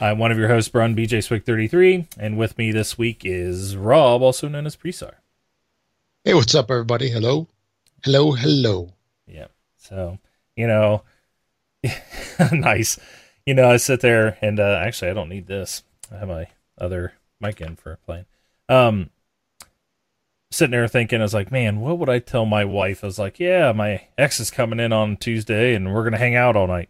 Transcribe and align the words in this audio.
I'm 0.00 0.18
one 0.18 0.32
of 0.32 0.38
your 0.38 0.48
hosts, 0.48 0.70
Brun 0.70 0.96
BJ 0.96 1.22
Swick 1.22 1.46
33, 1.46 2.08
and 2.18 2.36
with 2.36 2.58
me 2.58 2.72
this 2.72 2.98
week 2.98 3.22
is 3.24 3.76
Rob, 3.76 4.20
also 4.20 4.48
known 4.48 4.66
as 4.66 4.74
Presar. 4.74 5.14
Hey, 6.24 6.34
what's 6.34 6.56
up, 6.56 6.68
everybody? 6.68 7.08
Hello, 7.08 7.46
hello, 8.02 8.32
hello. 8.32 8.94
Yeah. 9.28 9.46
So, 9.76 10.18
you 10.56 10.66
know, 10.66 11.04
nice. 12.50 12.98
You 13.46 13.54
know, 13.54 13.70
I 13.70 13.76
sit 13.76 14.00
there 14.00 14.38
and 14.42 14.58
uh, 14.58 14.82
actually, 14.84 15.12
I 15.12 15.14
don't 15.14 15.28
need 15.28 15.46
this. 15.46 15.84
I 16.12 16.18
have 16.18 16.26
my 16.26 16.48
other 16.76 17.12
mic 17.40 17.60
in 17.60 17.76
for 17.76 17.96
playing. 18.04 18.26
Um, 18.68 19.10
sitting 20.50 20.72
there 20.72 20.88
thinking, 20.88 21.20
I 21.20 21.24
was 21.24 21.34
like, 21.34 21.50
man, 21.52 21.80
what 21.80 21.98
would 21.98 22.08
I 22.08 22.18
tell 22.18 22.46
my 22.46 22.64
wife? 22.64 23.02
I 23.02 23.06
was 23.06 23.18
like, 23.18 23.38
yeah, 23.38 23.72
my 23.72 24.02
ex 24.16 24.40
is 24.40 24.50
coming 24.50 24.80
in 24.80 24.92
on 24.92 25.16
Tuesday 25.16 25.74
and 25.74 25.92
we're 25.92 26.04
gonna 26.04 26.18
hang 26.18 26.36
out 26.36 26.56
all 26.56 26.66
night. 26.66 26.88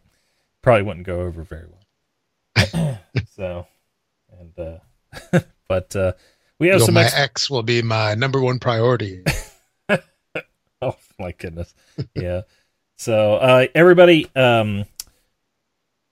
Probably 0.62 0.82
wouldn't 0.82 1.06
go 1.06 1.20
over 1.20 1.42
very 1.42 1.66
well. 1.66 2.98
so, 3.36 3.66
and 4.38 4.58
uh, 4.58 5.40
but 5.68 5.94
uh, 5.94 6.12
we 6.58 6.68
have 6.68 6.80
Yo, 6.80 6.86
some. 6.86 6.94
my 6.94 7.04
ex- 7.04 7.14
ex 7.16 7.50
will 7.50 7.62
be 7.62 7.82
my 7.82 8.14
number 8.14 8.40
one 8.40 8.58
priority. 8.58 9.22
oh 10.82 10.96
my 11.18 11.32
goodness, 11.32 11.74
yeah. 12.14 12.42
So 12.96 13.36
uh, 13.36 13.66
everybody, 13.74 14.28
um, 14.34 14.84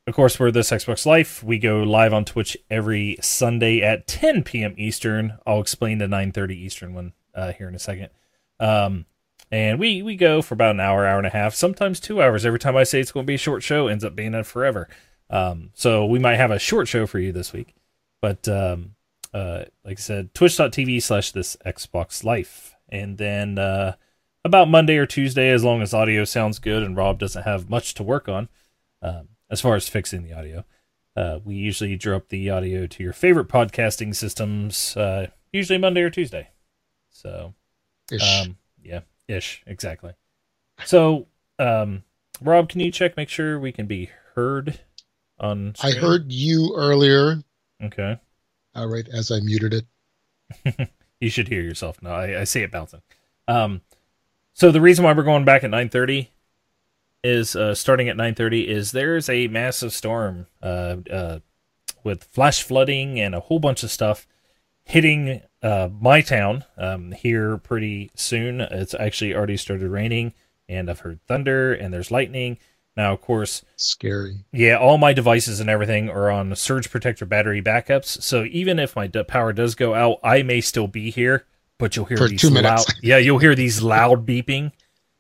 of 0.07 0.15
course, 0.15 0.39
we're 0.39 0.53
this 0.53 0.71
Xbox 0.71 1.05
Life. 1.05 1.43
We 1.43 1.59
go 1.59 1.83
live 1.83 2.13
on 2.13 2.25
Twitch 2.25 2.57
every 2.71 3.19
Sunday 3.21 3.81
at 3.81 4.07
10 4.07 4.45
p.m. 4.45 4.75
Eastern. 4.79 5.39
I'll 5.45 5.61
explain 5.61 5.99
the 5.99 6.07
9:30 6.07 6.53
Eastern 6.53 6.95
one 6.95 7.13
uh, 7.35 7.53
here 7.53 7.69
in 7.69 7.75
a 7.75 7.81
second. 7.81 8.11
Um, 8.61 9.07
and 9.51 9.81
we 9.81 10.03
we 10.03 10.17
go 10.17 10.43
for 10.43 10.55
about 10.55 10.77
an 10.77 10.81
hour, 10.81 11.07
hour 11.07 11.19
and 11.19 11.27
a 11.27 11.31
half, 11.31 11.55
sometimes 11.55 11.99
two 11.99 12.23
hours. 12.23 12.47
Every 12.47 12.61
time 12.61 12.77
I 12.77 12.85
say 12.85 13.01
it's 13.01 13.11
going 13.11 13.27
to 13.27 13.31
be 13.31 13.35
a 13.35 13.39
short 13.39 13.65
show, 13.65 13.89
ends 13.89 14.05
up 14.05 14.15
being 14.15 14.35
a 14.35 14.45
forever. 14.45 14.89
Um, 15.29 15.71
so 15.75 16.07
we 16.07 16.21
might 16.21 16.37
have 16.37 16.53
a 16.53 16.59
short 16.59 16.87
show 16.87 17.07
for 17.07 17.19
you 17.19 17.33
this 17.33 17.53
week, 17.53 17.75
but 18.23 18.47
um, 18.47 18.95
uh, 19.35 19.65
like 19.85 19.99
I 19.99 20.01
said, 20.01 20.35
Twitch.tv 20.35 21.03
slash 21.03 21.33
this 21.33 21.57
Xbox 21.67 22.23
Life, 22.23 22.77
and 22.89 23.19
then 23.19 23.59
uh, 23.59 23.95
about 24.45 24.69
Monday 24.69 24.99
or 24.99 25.07
Tuesday, 25.07 25.51
as 25.51 25.65
long 25.65 25.83
as 25.83 25.93
audio 25.93 26.25
sounds 26.25 26.61
good 26.61 26.85
and 26.85 26.97
Rob 26.97 27.19
doesn't 27.19 27.43
have 27.43 27.69
much 27.69 27.95
to 27.95 28.05
work 28.05 28.29
on. 28.29 28.49
Um, 29.03 29.29
as 29.51 29.61
far 29.61 29.75
as 29.77 29.89
fixing 29.89 30.23
the 30.23 30.33
audio. 30.33 30.65
Uh, 31.17 31.39
we 31.45 31.55
usually 31.55 31.97
drop 31.97 32.29
the 32.29 32.51
audio 32.51 32.87
to 32.87 33.03
your 33.03 33.13
favorite 33.13 33.49
podcasting 33.49 34.15
systems, 34.15 34.97
uh, 34.97 35.29
usually 35.53 35.79
Monday 35.79 36.03
or 36.03 36.11
Tuesday. 36.11 36.49
So, 37.11 37.55
Ish. 38.13 38.43
um, 38.43 38.59
yeah, 38.83 39.01
ish, 39.27 39.63
exactly. 39.67 40.13
So, 40.85 41.27
um, 41.59 42.03
Rob, 42.43 42.69
can 42.69 42.81
you 42.81 42.93
check, 42.93 43.17
make 43.17 43.31
sure 43.31 43.59
we 43.59 43.73
can 43.73 43.87
be 43.87 44.11
heard 44.35 44.79
on? 45.41 45.75
I 45.83 45.93
heard 45.93 46.31
you 46.31 46.75
earlier, 46.77 47.43
Okay, 47.83 48.19
All 48.75 48.87
right, 48.89 49.07
as 49.09 49.31
I 49.31 49.41
muted 49.41 49.75
it. 49.75 50.91
you 51.21 51.31
should 51.31 51.49
hear 51.49 51.63
yourself 51.63 52.03
now. 52.03 52.13
I, 52.15 52.41
I 52.41 52.45
see 52.45 52.61
it 52.63 52.71
bouncing. 52.71 53.03
Um, 53.49 53.81
so 54.53 54.71
the 54.71 54.81
reason 54.81 55.05
why 55.05 55.13
we're 55.13 55.23
going 55.23 55.45
back 55.45 55.65
at 55.65 55.71
nine 55.71 55.89
thirty 55.89 56.31
is 57.25 57.57
uh, 57.57 57.75
starting 57.75 58.09
at 58.09 58.17
9:30 58.17 58.67
is 58.67 58.93
there's 58.93 59.29
a 59.29 59.49
massive 59.49 59.93
storm 59.93 60.47
uh, 60.63 60.97
uh, 61.11 61.39
with 62.05 62.25
flash 62.25 62.63
flooding 62.63 63.19
and 63.21 63.35
a 63.35 63.41
whole 63.41 63.59
bunch 63.59 63.83
of 63.83 63.91
stuff 63.91 64.27
hitting 64.85 65.43
uh, 65.63 65.89
my 66.01 66.21
town 66.21 66.65
um, 66.79 67.11
here 67.13 67.59
pretty 67.59 68.11
soon. 68.15 68.61
It's 68.61 68.95
actually 68.95 69.35
already 69.35 69.57
started 69.57 69.89
raining, 69.89 70.33
and 70.69 70.89
I've 70.89 71.01
heard 71.01 71.21
thunder 71.27 71.73
and 71.75 71.93
there's 71.93 72.11
lightning. 72.13 72.59
Now, 72.97 73.13
of 73.13 73.21
course, 73.21 73.63
Scary. 73.77 74.45
yeah, 74.53 74.77
all 74.79 74.97
my 74.97 75.13
devices 75.13 75.61
and 75.61 75.69
everything 75.69 76.09
are 76.09 76.31
on 76.31 76.55
surge 76.57 76.91
protector 76.91 77.27
battery 77.27 77.61
backups. 77.61 78.23
So 78.23 78.45
even 78.45 78.79
if 78.79 78.97
my 78.97 79.07
d- 79.07 79.23
power 79.25 79.53
does 79.53 79.75
go 79.75 79.93
out, 79.95 80.19
I 80.25 80.43
may 80.43 80.63
still 80.63 80.87
be 80.87 81.11
here, 81.11 81.45
but 81.79 81.95
you'll 81.95 82.07
hear 82.07 82.17
For 82.17 82.29
these 82.29 82.41
two 82.41 82.49
loud. 82.49 82.63
minutes. 82.63 82.95
Yeah, 83.03 83.19
you'll 83.19 83.39
hear 83.39 83.55
these 83.55 83.83
loud 83.83 84.25
beeping, 84.27 84.73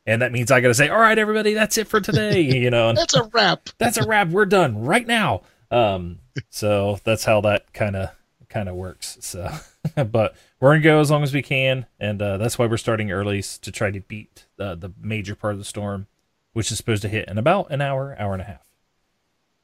and 0.06 0.22
that 0.22 0.32
means 0.32 0.50
I 0.50 0.60
got 0.60 0.68
to 0.68 0.74
say, 0.74 0.88
"All 0.88 0.98
right, 1.00 1.18
everybody, 1.18 1.54
that's 1.54 1.76
it 1.78 1.88
for 1.88 2.00
today." 2.00 2.40
You 2.62 2.70
know, 2.70 2.92
That's 2.92 3.14
a 3.14 3.24
wrap. 3.24 3.68
that's 3.78 3.96
a 3.98 4.06
wrap. 4.06 4.28
We're 4.28 4.46
done 4.46 4.82
right 4.84 5.06
now. 5.06 5.42
Um, 5.70 6.20
so 6.48 7.00
that's 7.04 7.24
how 7.24 7.40
that 7.42 7.72
kind 7.72 7.96
of 7.96 8.10
kind 8.48 8.68
of 8.68 8.76
works. 8.76 9.18
So, 9.20 9.50
but 9.96 10.36
we're 10.60 10.72
gonna 10.74 10.82
go 10.82 11.00
as 11.00 11.10
long 11.10 11.22
as 11.22 11.34
we 11.34 11.42
can, 11.42 11.86
and 11.98 12.22
uh, 12.22 12.36
that's 12.38 12.58
why 12.58 12.66
we're 12.66 12.76
starting 12.76 13.10
early 13.10 13.42
to 13.42 13.72
try 13.72 13.90
to 13.90 14.00
beat 14.00 14.46
uh, 14.58 14.74
the 14.76 14.92
major 15.00 15.34
part 15.34 15.54
of 15.54 15.58
the 15.58 15.64
storm, 15.64 16.06
which 16.52 16.70
is 16.70 16.78
supposed 16.78 17.02
to 17.02 17.08
hit 17.08 17.28
in 17.28 17.36
about 17.38 17.70
an 17.70 17.80
hour, 17.80 18.14
hour 18.18 18.32
and 18.32 18.42
a 18.42 18.46
half. 18.46 18.64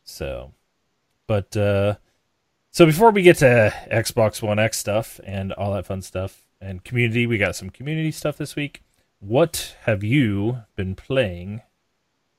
So, 0.05 0.53
but 1.27 1.57
uh, 1.57 1.95
so 2.71 2.85
before 2.87 3.11
we 3.13 3.23
get 3.23 3.37
to 3.39 3.73
Xbox 3.91 4.43
One 4.43 4.59
X 4.59 4.79
stuff 4.79 5.21
and 5.25 5.53
all 5.53 5.73
that 5.75 5.87
fun 5.87 6.03
stuff 6.03 6.43
and 6.61 6.83
community, 6.85 7.27
we 7.27 7.39
got 7.39 7.55
some 7.57 7.71
community 7.71 8.11
stuff 8.11 8.37
this 8.37 8.57
week. 8.57 8.83
What 9.25 9.77
have 9.83 10.03
you 10.03 10.65
been 10.75 10.97
playing, 10.97 11.63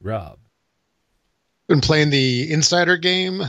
Rob? 0.02 0.38
Been 1.70 1.80
playing 1.80 2.10
the 2.10 2.52
Insider 2.52 2.98
game 2.98 3.42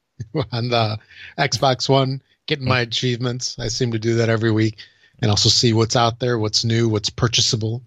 on 0.52 0.68
the 0.68 0.98
Xbox 1.38 1.88
One, 1.88 2.22
getting 2.44 2.68
my 2.68 2.80
achievements. 2.80 3.58
I 3.58 3.68
seem 3.68 3.92
to 3.92 3.98
do 3.98 4.16
that 4.16 4.28
every 4.28 4.50
week, 4.50 4.76
and 5.22 5.30
also 5.30 5.48
see 5.48 5.72
what's 5.72 5.96
out 5.96 6.20
there, 6.20 6.38
what's 6.38 6.64
new, 6.64 6.86
what's 6.86 7.08
purchasable. 7.08 7.82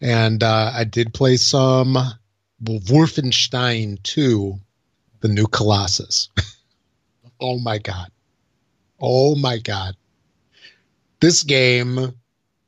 And 0.00 0.40
uh, 0.44 0.70
I 0.72 0.84
did 0.84 1.12
play 1.12 1.36
some 1.36 1.96
Wolfenstein 2.62 4.00
2, 4.04 4.54
the 5.18 5.28
new 5.28 5.48
Colossus. 5.48 6.28
oh 7.40 7.58
my 7.58 7.78
god! 7.78 8.12
Oh 9.00 9.34
my 9.34 9.58
god! 9.58 9.96
This 11.18 11.42
game, 11.42 12.14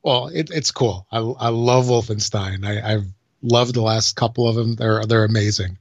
well, 0.03 0.27
it, 0.27 0.49
it's 0.51 0.71
cool. 0.71 1.05
I 1.11 1.19
I 1.19 1.49
love 1.49 1.85
Wolfenstein. 1.85 2.65
I, 2.65 2.93
I've 2.93 3.05
loved 3.41 3.75
the 3.75 3.81
last 3.81 4.15
couple 4.15 4.47
of 4.47 4.55
them. 4.55 4.75
They're 4.75 5.05
they're 5.05 5.23
amazing, 5.25 5.77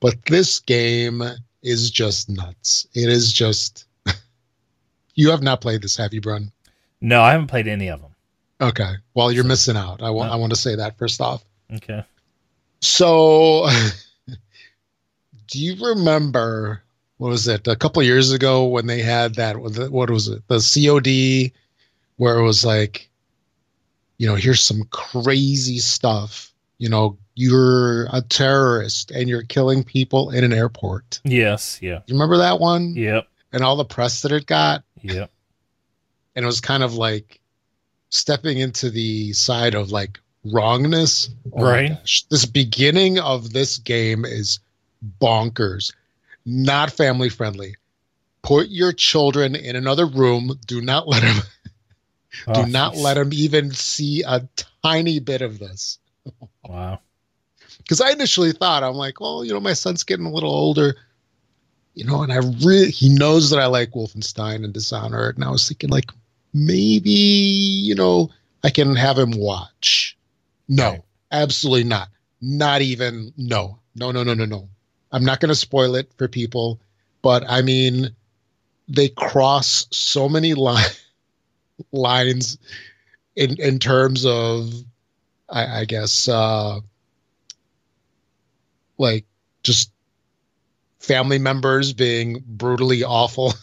but 0.00 0.14
this 0.26 0.60
game 0.60 1.22
is 1.62 1.90
just 1.90 2.28
nuts. 2.28 2.86
It 2.94 3.08
is 3.08 3.32
just. 3.32 3.86
you 5.14 5.30
have 5.30 5.42
not 5.42 5.60
played 5.60 5.82
this, 5.82 5.96
have 5.96 6.12
you, 6.14 6.20
Brun? 6.20 6.52
No, 7.00 7.22
I 7.22 7.32
haven't 7.32 7.46
played 7.48 7.68
any 7.68 7.88
of 7.88 8.00
them. 8.00 8.10
Okay. 8.60 8.94
Well, 9.14 9.32
you're 9.32 9.44
So- 9.44 9.48
missing 9.48 9.76
out. 9.76 10.02
I 10.02 10.10
want. 10.10 10.30
I 10.32 10.36
want 10.36 10.52
to 10.52 10.58
say 10.58 10.74
that 10.76 10.98
first 10.98 11.20
off. 11.20 11.44
Okay. 11.72 12.04
So, 12.80 13.66
do 15.48 15.58
you 15.58 15.76
remember 15.86 16.82
what 17.18 17.28
was 17.30 17.48
it 17.48 17.66
a 17.66 17.76
couple 17.76 18.02
years 18.02 18.32
ago 18.32 18.66
when 18.66 18.86
they 18.86 19.00
had 19.00 19.36
that? 19.36 19.56
What 19.56 20.10
was 20.10 20.28
it? 20.28 20.42
The 20.48 20.58
COD, 20.58 21.52
where 22.16 22.38
it 22.38 22.42
was 22.44 22.64
like, 22.64 23.08
you 24.18 24.26
know, 24.28 24.34
here's 24.34 24.62
some 24.62 24.84
crazy 24.90 25.78
stuff. 25.78 26.52
You 26.78 26.88
know, 26.88 27.18
you're 27.34 28.04
a 28.12 28.20
terrorist 28.22 29.10
and 29.10 29.28
you're 29.28 29.42
killing 29.42 29.84
people 29.84 30.30
in 30.30 30.44
an 30.44 30.52
airport. 30.52 31.20
Yes. 31.24 31.78
Yeah. 31.82 32.00
You 32.06 32.14
remember 32.14 32.38
that 32.38 32.60
one? 32.60 32.94
Yep. 32.96 33.26
And 33.52 33.62
all 33.62 33.76
the 33.76 33.84
press 33.84 34.22
that 34.22 34.32
it 34.32 34.46
got, 34.46 34.82
Yep. 35.02 35.30
and 36.34 36.42
it 36.44 36.46
was 36.46 36.60
kind 36.60 36.82
of 36.82 36.94
like 36.94 37.40
stepping 38.10 38.58
into 38.58 38.90
the 38.90 39.32
side 39.32 39.74
of 39.74 39.90
like 39.90 40.18
wrongness. 40.44 41.30
Oh 41.52 41.62
Right. 41.64 41.90
gosh. 41.90 42.24
This 42.30 42.44
beginning 42.46 43.18
of 43.18 43.52
this 43.52 43.78
game 43.78 44.24
is 44.24 44.58
bonkers, 45.20 45.92
not 46.44 46.90
family 46.92 47.28
friendly. 47.28 47.76
Put 48.42 48.68
your 48.68 48.92
children 48.92 49.54
in 49.56 49.74
another 49.76 50.06
room. 50.06 50.58
Do 50.66 50.80
not 50.80 51.08
let 51.08 51.22
them. 51.22 51.36
Do 52.52 52.62
Oh, 52.62 52.64
not 52.64 52.96
let 52.96 53.14
them 53.14 53.30
even 53.32 53.70
see 53.72 54.22
a 54.26 54.46
tiny 54.82 55.18
bit 55.20 55.42
of 55.42 55.58
this. 55.58 55.98
Wow. 56.68 57.00
Because 57.78 58.00
I 58.00 58.10
initially 58.10 58.52
thought 58.52 58.82
I'm 58.82 58.94
like, 58.94 59.20
well, 59.20 59.44
you 59.44 59.52
know, 59.52 59.60
my 59.60 59.72
son's 59.74 60.02
getting 60.02 60.26
a 60.26 60.30
little 60.32 60.50
older, 60.50 60.94
you 61.94 62.04
know, 62.04 62.22
and 62.22 62.32
I 62.32 62.36
really 62.64 62.90
he 62.90 63.08
knows 63.08 63.50
that 63.50 63.58
I 63.60 63.66
like 63.66 63.90
Wolfenstein 63.92 64.64
and 64.64 64.72
Dishonored, 64.72 65.36
and 65.36 65.44
I 65.44 65.50
was 65.50 65.66
thinking 65.68 65.90
like 65.90 66.10
maybe 66.52 67.10
you 67.10 67.94
know 67.94 68.30
I 68.62 68.70
can 68.70 68.94
have 68.96 69.18
him 69.18 69.32
watch. 69.32 70.16
No, 70.68 70.90
Right. 70.90 71.02
absolutely 71.32 71.84
not. 71.84 72.08
Not 72.40 72.82
even 72.82 73.32
no, 73.36 73.78
no, 73.94 74.10
no, 74.10 74.22
no, 74.22 74.34
no, 74.34 74.44
no. 74.44 74.68
I'm 75.12 75.24
not 75.24 75.40
going 75.40 75.50
to 75.50 75.54
spoil 75.54 75.94
it 75.94 76.10
for 76.18 76.26
people, 76.26 76.80
but 77.22 77.44
I 77.48 77.62
mean, 77.62 78.14
they 78.88 79.08
cross 79.10 79.86
so 79.90 80.28
many 80.28 80.54
li- 80.54 80.74
lines 81.92 82.58
in 83.36 83.56
in 83.60 83.78
terms 83.78 84.24
of, 84.26 84.72
I, 85.48 85.80
I 85.80 85.84
guess, 85.84 86.28
uh, 86.28 86.80
like 88.98 89.24
just 89.62 89.90
family 91.00 91.38
members 91.38 91.92
being 91.92 92.42
brutally 92.46 93.02
awful, 93.04 93.54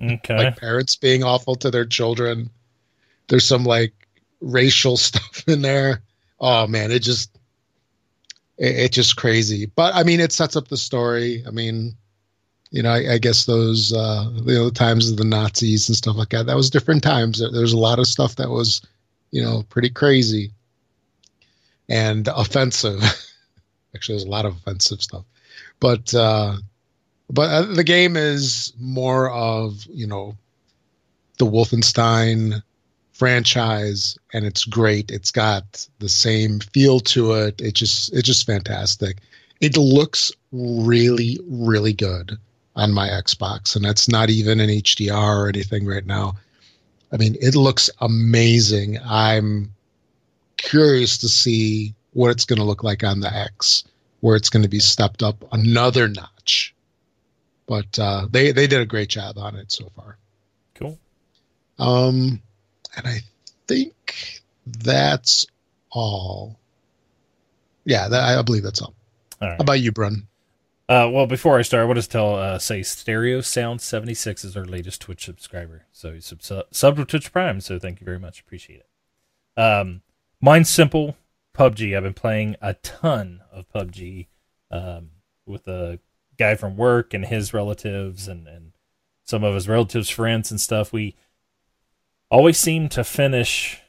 Okay. 0.00 0.36
like 0.36 0.56
parents 0.56 0.96
being 0.96 1.22
awful 1.24 1.54
to 1.56 1.70
their 1.70 1.84
children. 1.86 2.50
there's 3.28 3.44
some 3.46 3.64
like 3.64 3.92
racial 4.40 4.96
stuff 5.08 5.44
in 5.46 5.62
there. 5.62 6.02
Oh 6.40 6.66
man, 6.66 6.90
it 6.92 7.00
just 7.00 7.34
it, 8.58 8.76
it's 8.76 8.94
just 8.94 9.16
crazy. 9.16 9.66
But 9.66 9.94
I 9.94 10.02
mean, 10.02 10.20
it 10.20 10.32
sets 10.32 10.56
up 10.56 10.68
the 10.68 10.76
story. 10.76 11.42
I 11.46 11.50
mean, 11.50 11.96
you 12.74 12.82
know, 12.82 12.90
I, 12.90 13.12
I 13.12 13.18
guess 13.18 13.44
those 13.44 13.92
uh, 13.92 14.28
you 14.46 14.54
know 14.54 14.68
times 14.68 15.08
of 15.08 15.16
the 15.16 15.24
Nazis 15.24 15.88
and 15.88 15.96
stuff 15.96 16.16
like 16.16 16.30
that. 16.30 16.46
That 16.46 16.56
was 16.56 16.70
different 16.70 17.04
times. 17.04 17.38
There's 17.38 17.72
a 17.72 17.78
lot 17.78 18.00
of 18.00 18.08
stuff 18.08 18.34
that 18.34 18.50
was, 18.50 18.82
you 19.30 19.40
know, 19.40 19.62
pretty 19.68 19.90
crazy 19.90 20.50
and 21.88 22.26
offensive. 22.26 23.00
Actually, 23.94 24.16
there's 24.16 24.24
a 24.26 24.30
lot 24.30 24.44
of 24.44 24.56
offensive 24.56 25.00
stuff, 25.00 25.24
but 25.78 26.12
uh, 26.14 26.56
but 27.30 27.48
uh, 27.48 27.62
the 27.62 27.84
game 27.84 28.16
is 28.16 28.72
more 28.80 29.30
of 29.30 29.86
you 29.88 30.08
know 30.08 30.36
the 31.38 31.46
Wolfenstein 31.46 32.60
franchise 33.12 34.18
and 34.32 34.44
it's 34.44 34.64
great 34.64 35.12
it's 35.12 35.30
got 35.30 35.86
the 36.00 36.08
same 36.08 36.58
feel 36.58 36.98
to 36.98 37.34
it 37.34 37.60
it 37.60 37.72
just 37.72 38.12
it's 38.12 38.26
just 38.26 38.44
fantastic 38.44 39.18
it 39.60 39.76
looks 39.76 40.32
really 40.50 41.38
really 41.46 41.92
good 41.92 42.36
on 42.76 42.92
my 42.92 43.08
xbox 43.08 43.76
and 43.76 43.84
that's 43.84 44.08
not 44.08 44.30
even 44.30 44.60
an 44.60 44.68
hdr 44.68 45.12
or 45.12 45.48
anything 45.48 45.86
right 45.86 46.06
now 46.06 46.34
i 47.12 47.16
mean 47.16 47.36
it 47.40 47.54
looks 47.54 47.88
amazing 48.00 48.98
i'm 49.04 49.72
curious 50.56 51.18
to 51.18 51.28
see 51.28 51.94
what 52.12 52.30
it's 52.30 52.44
going 52.44 52.58
to 52.58 52.64
look 52.64 52.82
like 52.82 53.04
on 53.04 53.20
the 53.20 53.32
x 53.32 53.84
where 54.20 54.36
it's 54.36 54.48
going 54.48 54.62
to 54.62 54.68
be 54.68 54.80
stepped 54.80 55.22
up 55.22 55.44
another 55.52 56.08
notch 56.08 56.74
but 57.66 57.98
uh, 57.98 58.26
they 58.30 58.52
they 58.52 58.66
did 58.66 58.80
a 58.80 58.86
great 58.86 59.08
job 59.08 59.38
on 59.38 59.56
it 59.56 59.70
so 59.70 59.90
far 59.96 60.18
Cool. 60.74 60.98
um, 61.78 62.42
and 62.96 63.06
I 63.06 63.18
think 63.66 64.42
that's 64.66 65.46
all. 65.90 66.58
Yeah, 67.84 68.08
that, 68.08 68.38
I 68.38 68.42
believe 68.42 68.62
that's 68.62 68.80
all. 68.82 68.94
All 69.40 69.48
right. 69.48 69.56
How 69.56 69.62
about 69.62 69.80
you, 69.80 69.92
Brun? 69.92 70.26
Uh, 70.86 71.08
well, 71.10 71.26
before 71.26 71.58
I 71.58 71.62
start, 71.62 71.82
I 71.82 71.86
want 71.86 72.00
to 72.00 72.08
tell 72.08 72.36
uh, 72.36 72.58
say 72.58 72.82
Stereo 72.82 73.40
Sound 73.40 73.80
seventy 73.80 74.12
six 74.14 74.44
is 74.44 74.56
our 74.56 74.66
latest 74.66 75.00
Twitch 75.00 75.24
subscriber. 75.24 75.86
So 75.92 76.12
he's 76.12 76.26
sub 76.26 76.64
sub 76.70 76.96
to 76.96 77.04
Twitch 77.04 77.32
Prime. 77.32 77.60
So 77.60 77.78
thank 77.78 78.00
you 78.00 78.04
very 78.04 78.18
much. 78.18 78.40
Appreciate 78.40 78.80
it. 78.80 79.60
Um, 79.60 80.02
mine's 80.40 80.68
simple. 80.68 81.16
PUBG. 81.56 81.96
I've 81.96 82.02
been 82.02 82.14
playing 82.14 82.56
a 82.60 82.74
ton 82.74 83.40
of 83.52 83.70
PUBG 83.72 84.26
um, 84.70 85.10
with 85.46 85.68
a 85.68 86.00
guy 86.36 86.56
from 86.56 86.76
work 86.76 87.14
and 87.14 87.24
his 87.24 87.54
relatives 87.54 88.28
and 88.28 88.46
and 88.46 88.72
some 89.24 89.42
of 89.42 89.54
his 89.54 89.68
relatives' 89.68 90.10
friends 90.10 90.50
and 90.50 90.60
stuff. 90.60 90.92
We 90.92 91.14
always 92.30 92.58
seem 92.58 92.90
to 92.90 93.04
finish 93.04 93.80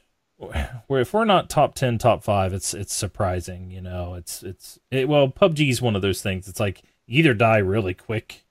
where 0.87 1.01
if 1.01 1.13
we're 1.13 1.25
not 1.25 1.49
top 1.49 1.75
10 1.75 1.97
top 1.97 2.23
5 2.23 2.53
it's 2.53 2.73
it's 2.73 2.93
surprising 2.93 3.71
you 3.71 3.81
know? 3.81 4.15
It's 4.15 4.43
it's 4.43 4.79
it, 4.91 5.07
well 5.07 5.27
PUBG 5.27 5.69
is 5.69 5.81
one 5.81 5.95
of 5.95 6.01
those 6.01 6.21
things. 6.21 6.47
It's 6.47 6.59
like 6.59 6.83
either 7.07 7.33
die 7.33 7.57
really 7.57 7.93
quick 7.93 8.45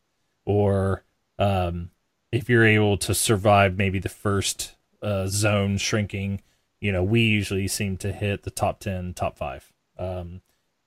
or 0.45 1.05
um 1.39 1.91
if 2.33 2.49
you're 2.49 2.67
able 2.67 2.97
to 2.99 3.15
survive 3.15 3.77
maybe 3.77 3.99
the 3.99 4.09
first 4.09 4.75
uh, 5.03 5.27
zone 5.27 5.77
shrinking 5.77 6.41
you 6.81 6.91
know 6.91 7.03
we 7.03 7.21
usually 7.21 7.69
seem 7.69 7.97
to 7.99 8.13
hit 8.13 8.43
the 8.43 8.51
top 8.51 8.81
10 8.81 9.15
top 9.15 9.37
5 9.37 9.73
um 9.99 10.41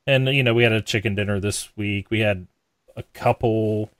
and 0.07 0.27
you 0.29 0.41
know 0.41 0.53
we 0.53 0.63
had 0.63 0.71
a 0.71 0.81
chicken 0.81 1.13
dinner 1.13 1.39
this 1.39 1.75
week. 1.75 2.09
We 2.09 2.21
had 2.21 2.47
a 2.95 3.03
couple 3.03 3.91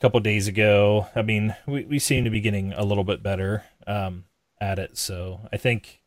couple 0.00 0.20
days 0.20 0.48
ago. 0.48 1.08
I 1.14 1.22
mean 1.22 1.54
we, 1.66 1.84
we 1.84 1.98
seem 1.98 2.24
to 2.24 2.30
be 2.30 2.40
getting 2.40 2.72
a 2.72 2.84
little 2.84 3.04
bit 3.04 3.22
better. 3.22 3.64
Um, 3.86 4.24
at 4.62 4.78
it. 4.78 4.96
So 4.96 5.40
I 5.52 5.56
think, 5.56 6.02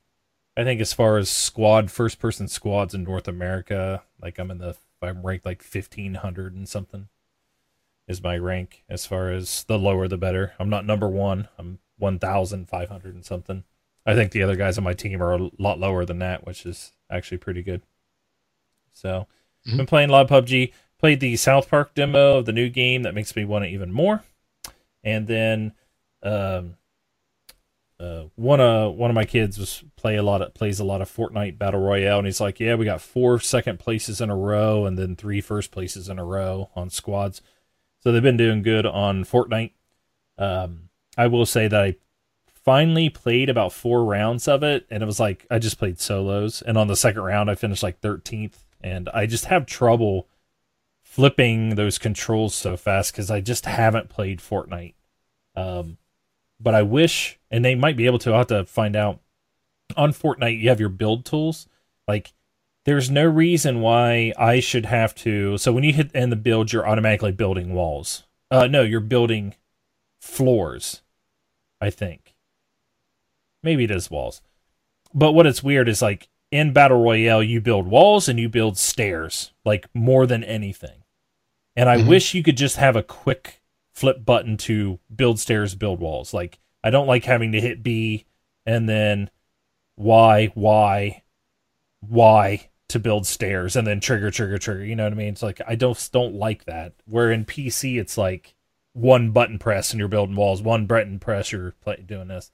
I 0.56 0.64
think 0.64 0.80
as 0.80 0.94
far 0.94 1.18
as 1.18 1.30
squad, 1.30 1.92
first 1.92 2.20
person 2.20 2.48
squads 2.48 2.94
in 2.94 3.04
North 3.04 3.28
America, 3.28 4.04
like 4.22 4.40
I'm 4.40 4.50
in 4.50 4.60
the, 4.60 4.78
I'm 5.02 5.26
ranked 5.26 5.46
like 5.46 5.62
1500 5.62 6.56
and 6.56 6.68
something 6.68 7.10
is 8.08 8.24
my 8.24 8.38
rank 8.38 8.84
as 8.90 9.06
far 9.06 9.30
as 9.30 9.64
the 9.66 9.78
lower 9.78 10.08
the 10.08 10.18
better. 10.18 10.54
I'm 10.58 10.70
not 10.70 10.86
number 10.86 11.10
one. 11.10 11.50
I'm 11.60 11.80
1,500 11.98 13.14
and 13.14 13.26
something. 13.26 13.64
I 14.06 14.16
think 14.16 14.32
the 14.32 14.44
other 14.44 14.56
guys 14.56 14.78
on 14.78 14.84
my 14.84 14.94
team 14.94 15.22
are 15.22 15.34
a 15.34 15.50
lot 15.58 15.80
lower 15.80 16.06
than 16.06 16.20
that, 16.20 16.46
which 16.46 16.66
is 16.66 16.94
actually 17.10 17.40
pretty 17.40 17.62
good. 17.62 17.82
So, 18.94 19.28
mm-hmm. 19.68 19.78
been 19.78 19.86
playing 19.86 20.10
a 20.10 20.14
lot 20.14 20.30
of 20.30 20.46
PUBG. 20.46 20.72
Played 20.98 21.20
the 21.20 21.36
South 21.36 21.70
Park 21.70 21.94
demo 21.94 22.38
of 22.38 22.46
the 22.46 22.54
new 22.54 22.70
game 22.70 23.04
that 23.04 23.14
makes 23.14 23.36
me 23.36 23.44
want 23.44 23.66
it 23.66 23.74
even 23.74 23.92
more. 23.92 24.24
And 25.04 25.28
then 25.28 25.74
um, 26.24 26.78
uh, 28.00 28.24
one 28.36 28.60
uh 28.60 28.90
one 28.90 29.10
of 29.10 29.16
my 29.16 29.24
kids 29.24 29.58
was 29.58 29.84
play 29.96 30.16
a 30.18 30.24
lot 30.24 30.42
of 30.42 30.54
plays 30.54 30.80
a 30.80 30.84
lot 30.84 31.02
of 31.02 31.10
Fortnite 31.10 31.58
Battle 31.58 31.80
Royale, 31.80 32.18
and 32.20 32.28
he's 32.28 32.42
like, 32.42 32.60
"Yeah, 32.60 32.76
we 32.76 32.86
got 32.86 33.02
four 33.02 33.40
second 33.40 33.80
places 33.80 34.20
in 34.20 34.30
a 34.30 34.36
row, 34.36 34.86
and 34.86 34.98
then 34.98 35.16
three 35.16 35.42
first 35.42 35.72
places 35.72 36.10
in 36.10 36.20
a 36.20 36.26
row 36.26 36.70
on 36.76 36.90
squads." 36.90 37.42
So 38.02 38.12
they've 38.12 38.22
been 38.22 38.38
doing 38.38 38.62
good 38.62 38.86
on 38.86 39.24
Fortnite. 39.24 39.72
Um, 40.38 40.90
I 41.18 41.28
will 41.28 41.46
say 41.46 41.68
that 41.68 41.82
I 41.82 41.96
finally 42.66 43.10
played 43.10 43.50
about 43.50 43.72
four 43.72 44.04
rounds 44.04 44.48
of 44.48 44.62
it, 44.62 44.86
and 44.90 45.02
it 45.02 45.06
was 45.06 45.20
like 45.20 45.46
I 45.50 45.60
just 45.60 45.80
played 45.80 46.00
solos, 46.00 46.62
and 46.62 46.78
on 46.78 46.88
the 46.88 46.96
second 46.98 47.22
round 47.22 47.50
I 47.50 47.56
finished 47.56 47.84
like 47.84 48.02
13th, 48.02 48.66
and 48.82 49.08
I 49.14 49.26
just 49.26 49.46
have 49.46 49.66
trouble 49.66 50.28
flipping 51.02 51.76
those 51.76 51.98
controls 51.98 52.54
so 52.54 52.76
fast 52.76 53.14
because 53.14 53.32
I 53.32 53.40
just 53.40 53.66
haven't 53.66 54.10
played 54.10 54.40
Fortnite. 54.40 54.96
Um, 55.56 55.98
but 56.60 56.76
I 56.76 56.82
wish, 56.82 57.40
and 57.52 57.64
they 57.64 57.76
might 57.76 57.98
be 57.98 58.06
able 58.06 58.20
to. 58.20 58.32
I'll 58.32 58.40
have 58.40 58.48
to 58.48 58.66
find 58.66 58.96
out. 58.96 59.20
On 59.96 60.12
Fortnite, 60.12 60.60
you 60.60 60.70
have 60.70 60.80
your 60.80 60.90
build 60.90 61.26
tools. 61.26 61.68
Like, 62.08 62.34
there's 62.86 63.12
no 63.12 63.26
reason 63.26 63.82
why 63.82 64.34
I 64.38 64.60
should 64.60 64.86
have 64.88 65.14
to. 65.16 65.58
So 65.58 65.72
when 65.72 65.84
you 65.84 65.94
hit 65.94 66.12
end 66.16 66.32
the 66.32 66.38
build, 66.38 66.74
you're 66.74 66.88
automatically 66.88 67.32
building 67.32 67.74
walls. 67.74 68.24
Uh, 68.50 68.68
no, 68.68 68.82
you're 68.82 69.00
building 69.00 69.56
floors. 70.20 71.02
I 71.82 71.90
think. 71.90 72.36
Maybe 73.62 73.84
it 73.84 73.92
is 73.92 74.12
walls. 74.12 74.42
But 75.14 75.34
what 75.34 75.48
it's 75.48 75.64
weird 75.64 75.88
is 75.88 76.02
like 76.02 76.30
in 76.52 76.74
Battle 76.74 77.02
Royale, 77.02 77.44
you 77.44 77.62
build 77.62 77.88
walls 77.88 78.28
and 78.28 78.40
you 78.40 78.50
build 78.50 78.78
stairs, 78.78 79.52
like 79.64 79.88
more 79.94 80.26
than 80.26 80.44
anything. 80.44 81.04
And 81.76 81.90
I 81.90 81.98
mm-hmm. 81.98 82.10
wish 82.10 82.34
you 82.34 82.44
could 82.44 82.58
just 82.58 82.78
have 82.78 82.96
a 82.96 83.04
quick 83.04 83.62
flip 83.96 84.26
button 84.26 84.58
to 84.58 85.00
build 85.14 85.40
stairs, 85.40 85.74
build 85.74 86.00
walls. 86.00 86.34
Like 86.34 86.60
I 86.84 86.90
don't 86.92 87.08
like 87.08 87.24
having 87.24 87.54
to 87.54 87.62
hit 87.62 87.82
B 87.82 88.26
and 88.66 88.88
then 88.88 89.32
Y, 89.96 90.52
Y, 90.54 91.24
Y 92.08 92.70
to 92.90 93.00
build 93.00 93.26
stairs 93.26 93.76
and 93.76 93.88
then 93.88 94.00
trigger, 94.00 94.30
trigger, 94.30 94.58
trigger. 94.58 94.86
You 94.86 94.96
know 94.96 95.06
what 95.06 95.14
I 95.14 95.16
mean? 95.16 95.30
It's 95.30 95.42
like 95.42 95.62
I 95.66 95.76
don't 95.76 96.10
don't 96.12 96.36
like 96.36 96.66
that. 96.66 96.94
Where 97.06 97.32
in 97.32 97.46
PC 97.46 98.00
it's 98.00 98.18
like 98.18 98.54
one 98.94 99.32
button 99.32 99.58
press 99.58 99.92
and 99.92 100.00
you're 100.00 100.10
building 100.10 100.36
walls, 100.36 100.62
one 100.62 100.86
button 100.86 101.18
press 101.18 101.52
you're 101.52 101.72
play, 101.82 102.04
doing 102.06 102.28
this. 102.28 102.52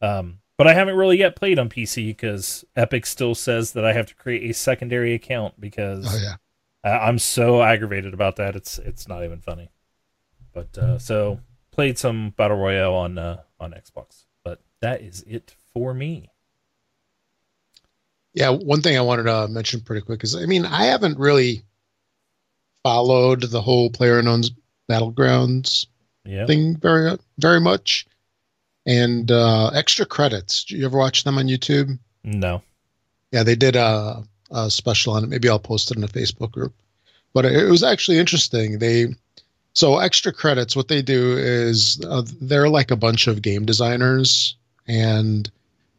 Um, 0.00 0.38
but 0.58 0.66
I 0.66 0.74
haven't 0.74 0.96
really 0.96 1.18
yet 1.18 1.36
played 1.36 1.58
on 1.58 1.68
PC 1.68 2.08
because 2.08 2.64
Epic 2.76 3.06
still 3.06 3.34
says 3.34 3.72
that 3.72 3.84
I 3.84 3.94
have 3.94 4.06
to 4.06 4.14
create 4.14 4.48
a 4.48 4.54
secondary 4.54 5.14
account 5.14 5.58
because 5.58 6.06
oh, 6.08 6.18
yeah. 6.22 6.36
I'm 6.84 7.18
so 7.18 7.62
aggravated 7.62 8.12
about 8.14 8.36
that. 8.36 8.54
It's 8.54 8.78
it's 8.78 9.08
not 9.08 9.24
even 9.24 9.40
funny. 9.40 9.70
But 10.52 10.76
uh, 10.78 10.98
so 10.98 11.40
played 11.70 11.98
some 11.98 12.30
battle 12.30 12.58
royale 12.58 12.94
on 12.94 13.18
uh, 13.18 13.42
on 13.58 13.72
Xbox, 13.72 14.24
but 14.44 14.60
that 14.80 15.02
is 15.02 15.24
it 15.26 15.54
for 15.72 15.94
me. 15.94 16.30
Yeah, 18.34 18.50
one 18.50 18.82
thing 18.82 18.96
I 18.96 19.02
wanted 19.02 19.24
to 19.24 19.48
mention 19.48 19.80
pretty 19.80 20.04
quick 20.04 20.24
is 20.24 20.36
I 20.36 20.46
mean 20.46 20.64
I 20.64 20.84
haven't 20.84 21.18
really 21.18 21.62
followed 22.82 23.42
the 23.42 23.60
whole 23.60 23.90
player 23.90 24.18
unknown's 24.18 24.50
battlegrounds 24.90 25.86
yeah. 26.24 26.46
thing 26.46 26.76
very 26.76 27.16
very 27.38 27.60
much. 27.60 28.06
And 28.84 29.30
uh, 29.30 29.68
extra 29.68 30.04
credits. 30.04 30.64
Do 30.64 30.76
you 30.76 30.84
ever 30.86 30.98
watch 30.98 31.22
them 31.22 31.38
on 31.38 31.46
YouTube? 31.46 31.98
No. 32.24 32.62
Yeah, 33.30 33.44
they 33.44 33.54
did 33.54 33.76
a, 33.76 34.24
a 34.50 34.70
special 34.70 35.12
on 35.12 35.22
it. 35.22 35.28
Maybe 35.28 35.48
I'll 35.48 35.60
post 35.60 35.92
it 35.92 35.96
in 35.96 36.02
a 36.02 36.08
Facebook 36.08 36.50
group. 36.50 36.74
But 37.32 37.44
it 37.44 37.70
was 37.70 37.84
actually 37.84 38.18
interesting. 38.18 38.80
They 38.80 39.06
so 39.74 39.98
extra 39.98 40.32
credits, 40.32 40.76
what 40.76 40.88
they 40.88 41.02
do 41.02 41.36
is 41.36 42.00
uh, 42.08 42.22
they're 42.40 42.68
like 42.68 42.90
a 42.90 42.96
bunch 42.96 43.26
of 43.26 43.42
game 43.42 43.64
designers, 43.64 44.56
and 44.86 45.50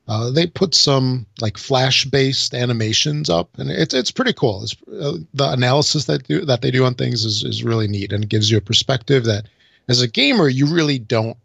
uh, 0.08 0.30
they 0.30 0.46
put 0.46 0.76
some 0.76 1.26
like 1.42 1.58
flash 1.58 2.06
based 2.06 2.54
animations 2.54 3.30
up, 3.30 3.50
and 3.58 3.72
it's 3.72 3.94
it's 3.94 4.12
pretty 4.12 4.34
cool. 4.34 4.64
It's, 4.64 4.76
uh, 5.00 5.18
the 5.34 5.52
analysis 5.52 6.06
that 6.06 6.28
do 6.28 6.46
that 6.46 6.62
they 6.62 6.72
do 6.72 6.86
on 6.86 6.94
things 6.94 7.26
is 7.26 7.44
is 7.44 7.64
really 7.64 7.88
neat, 7.88 8.12
and 8.12 8.24
it 8.24 8.30
gives 8.30 8.52
you 8.52 8.58
a 8.58 8.62
perspective 8.62 9.24
that 9.26 9.48
as 9.88 10.02
a 10.02 10.08
gamer 10.08 10.48
you 10.48 10.68
really 10.68 11.00
don't 11.00 11.38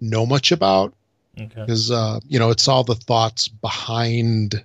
know 0.00 0.24
much 0.24 0.52
about 0.52 0.94
because 1.34 1.90
okay. 1.90 2.00
uh, 2.00 2.20
you 2.28 2.38
know 2.38 2.50
it's 2.50 2.66
all 2.66 2.84
the 2.84 2.94
thoughts 2.94 3.48
behind 3.48 4.64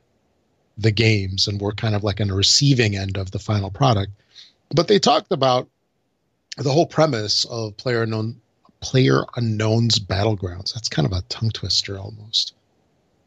the 0.77 0.91
games, 0.91 1.47
and 1.47 1.59
we're 1.59 1.73
kind 1.73 1.95
of 1.95 2.03
like 2.03 2.21
on 2.21 2.27
the 2.27 2.33
receiving 2.33 2.95
end 2.95 3.17
of 3.17 3.31
the 3.31 3.39
final 3.39 3.71
product. 3.71 4.11
But 4.73 4.87
they 4.87 4.99
talked 4.99 5.31
about 5.31 5.67
the 6.57 6.71
whole 6.71 6.85
premise 6.85 7.45
of 7.45 7.75
player 7.77 8.03
unknown 8.03 8.39
player 8.81 9.23
unknown's 9.35 9.99
battlegrounds 9.99 10.73
that's 10.73 10.89
kind 10.89 11.05
of 11.05 11.11
a 11.11 11.21
tongue 11.23 11.49
twister 11.51 11.97
almost 11.97 12.53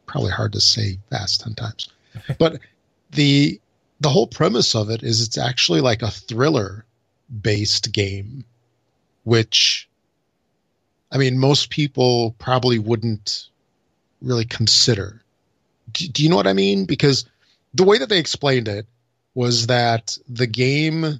probably 0.05 0.31
hard 0.31 0.53
to 0.53 0.59
say 0.59 0.97
fast 1.11 1.41
10 1.41 1.53
times. 1.55 1.89
but 2.39 2.59
the 3.11 3.59
the 3.99 4.09
whole 4.09 4.27
premise 4.27 4.75
of 4.75 4.89
it 4.89 5.03
is 5.03 5.21
it's 5.21 5.37
actually 5.37 5.81
like 5.81 6.01
a 6.01 6.09
thriller 6.09 6.85
based 7.41 7.91
game 7.91 8.43
which 9.23 9.87
I 11.11 11.17
mean 11.17 11.37
most 11.37 11.69
people 11.69 12.35
probably 12.39 12.79
wouldn't 12.79 13.49
really 14.21 14.45
consider. 14.45 15.21
Do, 15.91 16.07
do 16.07 16.23
you 16.23 16.29
know 16.29 16.35
what 16.35 16.47
I 16.47 16.53
mean? 16.53 16.85
Because 16.85 17.25
the 17.73 17.83
way 17.83 17.97
that 17.97 18.09
they 18.09 18.17
explained 18.19 18.67
it 18.67 18.87
was 19.35 19.67
that 19.67 20.17
the 20.27 20.47
game 20.47 21.19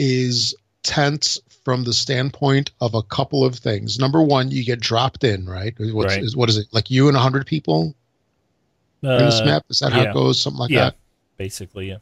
is 0.00 0.54
tense 0.82 1.38
from 1.62 1.84
the 1.84 1.92
standpoint 1.92 2.70
of 2.80 2.94
a 2.94 3.02
couple 3.02 3.44
of 3.44 3.54
things. 3.54 3.98
Number 3.98 4.22
one, 4.22 4.50
you 4.50 4.64
get 4.64 4.80
dropped 4.80 5.24
in, 5.24 5.46
right? 5.46 5.74
What's, 5.78 6.14
Right. 6.14 6.24
Is, 6.24 6.34
what 6.34 6.48
is 6.48 6.56
it? 6.56 6.68
Like 6.72 6.90
you 6.90 7.08
and 7.08 7.16
a 7.16 7.20
hundred 7.20 7.46
people 7.46 7.94
in 9.02 9.08
this 9.10 9.40
Uh, 9.40 9.44
map? 9.44 9.64
Is 9.68 9.80
that 9.80 9.92
how 9.92 10.02
it 10.02 10.14
goes? 10.14 10.40
Something 10.40 10.58
like 10.60 10.70
yeah, 10.70 10.84
that. 10.86 10.96
basically, 11.36 11.88
yeah. 11.88 11.98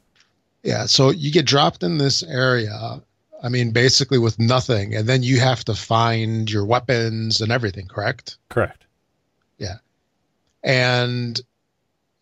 Yeah. 0.62 0.86
So 0.86 1.10
you 1.10 1.32
get 1.32 1.44
dropped 1.44 1.82
in 1.82 1.98
this 1.98 2.22
area. 2.22 3.02
I 3.42 3.48
mean, 3.48 3.72
basically 3.72 4.18
with 4.18 4.38
nothing, 4.38 4.94
and 4.94 5.08
then 5.08 5.22
you 5.24 5.40
have 5.40 5.64
to 5.64 5.74
find 5.74 6.48
your 6.50 6.64
weapons 6.64 7.40
and 7.40 7.50
everything. 7.50 7.86
Correct? 7.88 8.36
Correct. 8.48 8.84
Yeah. 9.58 9.76
And 10.62 11.40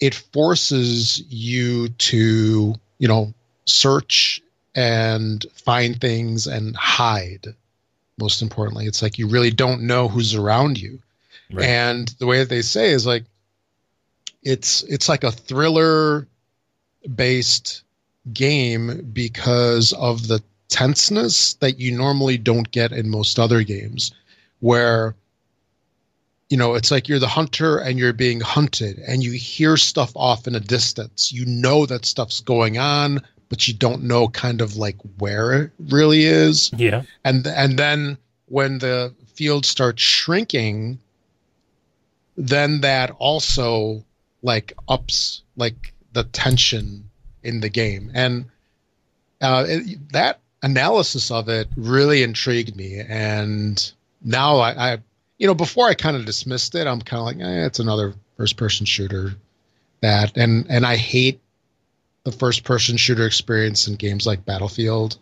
it 0.01 0.15
forces 0.15 1.23
you 1.29 1.89
to 1.89 2.75
you 2.99 3.09
know 3.09 3.33
search 3.67 4.41
and 4.77 5.47
find 5.55 5.99
things 5.99 6.47
and 6.47 6.77
hide 6.77 7.47
most 8.19 8.43
importantly. 8.43 8.87
It's 8.87 9.03
like 9.03 9.19
you 9.19 9.27
really 9.27 9.51
don't 9.51 9.83
know 9.83 10.07
who's 10.07 10.35
around 10.35 10.79
you. 10.79 11.01
Right. 11.53 11.65
and 11.65 12.09
the 12.19 12.27
way 12.27 12.41
that 12.41 12.49
they 12.49 12.63
say 12.63 12.91
is 12.91 13.07
like 13.07 13.25
it's 14.43 14.83
it's 14.85 15.09
like 15.09 15.23
a 15.23 15.31
thriller 15.31 16.27
based 17.15 17.85
game 18.33 19.09
because 19.13 19.93
of 19.93 20.27
the 20.27 20.43
tenseness 20.69 21.55
that 21.55 21.79
you 21.79 21.97
normally 21.97 22.37
don't 22.37 22.69
get 22.73 22.91
in 22.91 23.09
most 23.09 23.39
other 23.39 23.63
games 23.63 24.13
where 24.59 25.15
you 26.51 26.57
know 26.57 26.75
it's 26.75 26.91
like 26.91 27.09
you're 27.09 27.21
the 27.21 27.29
hunter 27.29 27.79
and 27.79 27.97
you're 27.97 28.13
being 28.13 28.41
hunted 28.41 28.99
and 29.07 29.23
you 29.23 29.31
hear 29.31 29.77
stuff 29.77 30.11
off 30.17 30.49
in 30.49 30.57
a 30.57 30.61
distance. 30.61 31.33
You 31.33 31.47
know 31.47 31.87
that 31.87 32.05
stuff's 32.05 32.41
going 32.41 32.77
on 32.77 33.21
but 33.49 33.67
you 33.69 33.75
don't 33.75 34.03
know 34.03 34.29
kind 34.29 34.61
of 34.61 34.77
like 34.77 34.97
where 35.19 35.53
it 35.63 35.71
really 35.79 36.25
is. 36.25 36.71
Yeah. 36.77 37.03
and 37.25 37.47
and 37.47 37.79
then 37.79 38.19
when 38.47 38.79
the 38.79 39.15
field 39.35 39.67
starts 39.67 40.03
shrinking 40.03 40.99
then 42.37 42.83
that 42.83 43.11
also 43.19 44.05
like 44.43 44.73
ups 44.89 45.43
like 45.57 45.95
the 46.13 46.25
tension 46.25 47.09
in 47.43 47.61
the 47.61 47.69
game. 47.69 48.11
And 48.15 48.47
uh, 49.41 49.65
it, 49.67 50.13
that 50.13 50.41
analysis 50.63 51.31
of 51.31 51.49
it 51.49 51.69
really 51.77 52.23
intrigued 52.23 52.77
me. 52.77 52.99
And 53.01 53.93
now 54.23 54.59
I, 54.59 54.93
I 54.93 54.99
you 55.39 55.47
know 55.47 55.55
before 55.55 55.87
i 55.87 55.95
kind 55.95 56.17
of 56.17 56.25
dismissed 56.25 56.75
it 56.75 56.87
i'm 56.87 57.01
kind 57.01 57.21
of 57.21 57.27
like 57.27 57.47
eh, 57.47 57.67
it's 57.67 57.79
another 57.79 58.15
first 58.37 58.57
person 58.57 58.87
shooter 58.87 59.35
that 60.01 60.37
and 60.37 60.67
and 60.69 60.87
i 60.87 60.97
hate 60.97 61.41
the 62.27 62.33
first 62.33 62.65
person 62.65 62.97
shooter 62.97 63.25
experience 63.25 63.87
in 63.87 63.95
games 63.95 64.27
like 64.27 64.45
battlefield 64.45 65.17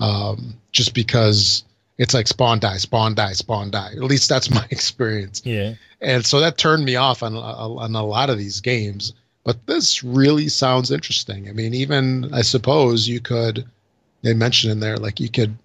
um 0.00 0.54
just 0.72 0.92
because 0.94 1.64
it's 1.98 2.14
like 2.14 2.26
spawn 2.28 2.58
die 2.58 2.76
spawn 2.76 3.14
die 3.14 3.32
spawn 3.32 3.70
die. 3.70 3.90
At 3.92 4.02
least 4.02 4.28
that's 4.28 4.50
my 4.58 4.66
experience. 4.70 5.42
Yeah. 5.44 5.74
and 6.00 6.24
so 6.24 6.40
that 6.40 6.58
turned 6.58 6.84
me 6.84 6.96
off 6.96 7.22
on 7.22 7.36
on 7.36 7.94
a 7.94 8.04
lot 8.04 8.30
of 8.30 8.38
these 8.38 8.60
games 8.60 9.12
but 9.44 9.66
this 9.66 10.04
really 10.04 10.48
sounds 10.48 10.90
interesting. 10.90 11.48
I 11.48 11.52
mean 11.52 11.74
even 11.74 12.32
i 12.34 12.42
suppose 12.42 13.08
you 13.08 13.20
could 13.20 13.64
they 14.22 14.34
mentioned 14.34 14.72
in 14.72 14.80
there 14.80 14.96
like 14.96 15.20
you 15.20 15.28
could 15.30 15.56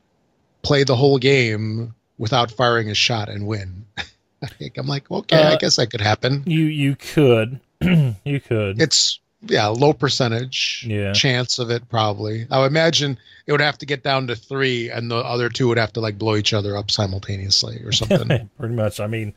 play 0.61 0.83
the 0.83 0.95
whole 0.95 1.17
game 1.17 1.93
without 2.17 2.51
firing 2.51 2.89
a 2.89 2.95
shot 2.95 3.29
and 3.29 3.45
win. 3.47 3.85
I 4.43 4.47
think 4.47 4.77
i'm 4.77 4.87
like 4.87 5.09
okay 5.09 5.37
i 5.41 5.53
Uh, 5.53 5.57
guess 5.57 5.77
that 5.77 5.87
could 5.91 6.01
happen. 6.01 6.43
You 6.45 6.65
you 6.65 6.95
could 6.95 7.59
you 7.81 8.39
could. 8.39 8.81
it's 8.81 9.19
yeah 9.47 9.67
low 9.67 9.93
percentage 9.93 10.85
Yeah. 10.87 11.11
chance 11.13 11.59
of 11.59 11.69
it 11.69 11.87
probably 11.89 12.45
i 12.49 12.59
would 12.59 12.67
imagine 12.67 13.17
it 13.45 13.51
would 13.51 13.61
have 13.61 13.77
to 13.79 13.85
get 13.85 14.03
down 14.03 14.27
to 14.27 14.35
three 14.35 14.89
and 14.89 15.11
the 15.11 15.17
other 15.17 15.49
two 15.49 15.67
would 15.67 15.77
have 15.77 15.91
to 15.93 15.99
like 15.99 16.17
blow 16.17 16.35
each 16.35 16.53
other 16.53 16.77
up 16.77 16.89
simultaneously 16.89 17.81
or 17.83 17.91
something 17.91 18.49
Pretty 18.57 18.73
much. 18.75 18.99
I 19.01 19.07
mean, 19.07 19.33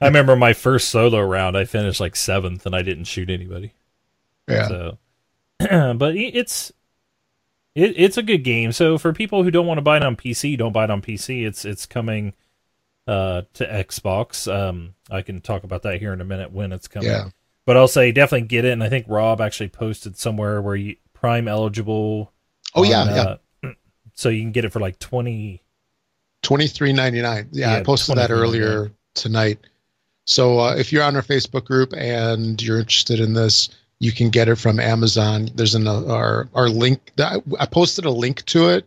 I 0.00 0.06
remember 0.06 0.36
my 0.36 0.52
first 0.52 0.90
solo 0.90 1.22
round. 1.22 1.56
I 1.56 1.64
finished 1.64 2.00
like 2.00 2.16
seventh, 2.16 2.66
and 2.66 2.76
I 2.76 2.82
didn't 2.82 3.04
shoot 3.04 3.30
anybody. 3.30 3.72
yeah 4.46 4.68
So, 4.68 4.98
but 5.58 6.16
it's 6.16 6.70
it, 7.74 7.94
it's 7.96 8.18
a 8.18 8.22
good 8.22 8.44
game. 8.44 8.72
So 8.72 8.98
for 8.98 9.14
people 9.14 9.42
who 9.42 9.50
don't 9.50 9.66
want 9.66 9.78
to 9.78 9.82
buy 9.82 9.96
it 9.96 10.02
on 10.02 10.16
PC, 10.16 10.58
don't 10.58 10.72
buy 10.72 10.84
it 10.84 10.90
on 10.90 11.00
PC. 11.00 11.46
It's 11.46 11.64
it's 11.64 11.86
coming 11.86 12.34
uh, 13.06 13.42
to 13.54 13.66
Xbox. 13.66 14.52
Um, 14.52 14.94
I 15.10 15.22
can 15.22 15.40
talk 15.40 15.64
about 15.64 15.82
that 15.84 15.98
here 15.98 16.12
in 16.12 16.20
a 16.20 16.24
minute 16.26 16.52
when 16.52 16.72
it's 16.72 16.88
coming. 16.88 17.08
Yeah. 17.08 17.30
But 17.66 17.76
I'll 17.76 17.88
say 17.88 18.10
definitely 18.12 18.48
get 18.48 18.64
it. 18.64 18.72
And 18.72 18.82
I 18.82 18.88
think 18.88 19.06
Rob 19.08 19.40
actually 19.40 19.68
posted 19.68 20.16
somewhere 20.16 20.60
where 20.62 20.76
you 20.76 20.96
Prime 21.12 21.46
eligible. 21.48 22.32
oh 22.74 22.82
on, 22.84 22.90
yeah 22.90 23.14
yeah 23.62 23.68
uh, 23.68 23.72
So 24.14 24.28
you 24.28 24.42
can 24.42 24.52
get 24.52 24.64
it 24.64 24.72
for 24.72 24.80
like 24.80 24.98
twenty. 24.98 25.62
Twenty 26.42 26.66
three 26.66 26.92
ninety 26.92 27.20
nine. 27.20 27.48
Yeah, 27.52 27.74
I 27.74 27.82
posted 27.82 28.16
that 28.16 28.30
earlier 28.30 28.90
tonight. 29.14 29.58
So 30.26 30.58
uh, 30.58 30.74
if 30.76 30.92
you're 30.92 31.02
on 31.02 31.16
our 31.16 31.22
Facebook 31.22 31.64
group 31.64 31.92
and 31.96 32.60
you're 32.62 32.78
interested 32.78 33.20
in 33.20 33.34
this, 33.34 33.68
you 33.98 34.12
can 34.12 34.30
get 34.30 34.48
it 34.48 34.56
from 34.56 34.80
Amazon. 34.80 35.48
There's 35.54 35.74
an 35.74 35.86
uh, 35.86 36.04
our 36.06 36.48
our 36.54 36.68
link. 36.68 37.12
That, 37.16 37.42
I 37.58 37.66
posted 37.66 38.04
a 38.06 38.10
link 38.10 38.44
to 38.46 38.68
it 38.70 38.86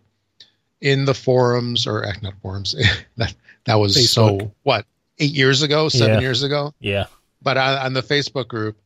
in 0.81 1.05
the 1.05 1.13
forums 1.13 1.85
or 1.85 2.03
eh, 2.05 2.13
not 2.23 2.33
forums. 2.41 2.75
that 3.17 3.33
that 3.65 3.75
was 3.75 3.95
Facebook. 3.95 4.39
so 4.41 4.51
what 4.63 4.85
eight 5.19 5.31
years 5.33 5.61
ago, 5.61 5.89
seven 5.89 6.15
Yeah. 6.15 6.21
years 6.21 6.41
ago. 6.43 6.73
Yeah. 6.79 7.05
But 7.43 7.57
on, 7.57 7.77
on 7.79 7.93
the 7.93 8.01
Facebook 8.03 8.47
group, 8.47 8.77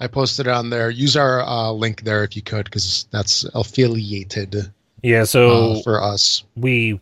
I 0.00 0.06
posted 0.06 0.46
it 0.46 0.50
on 0.52 0.70
there. 0.70 0.90
Use 0.90 1.16
our 1.16 1.42
uh, 1.42 1.70
link 1.72 2.02
there 2.02 2.24
if 2.24 2.34
you 2.36 2.42
could, 2.42 2.64
because 2.64 3.06
that's 3.10 3.44
affiliated 3.54 4.72
Yeah. 5.02 5.24
So 5.24 5.72
uh, 5.74 5.82
for 5.82 6.02
us. 6.02 6.44
we 6.56 7.00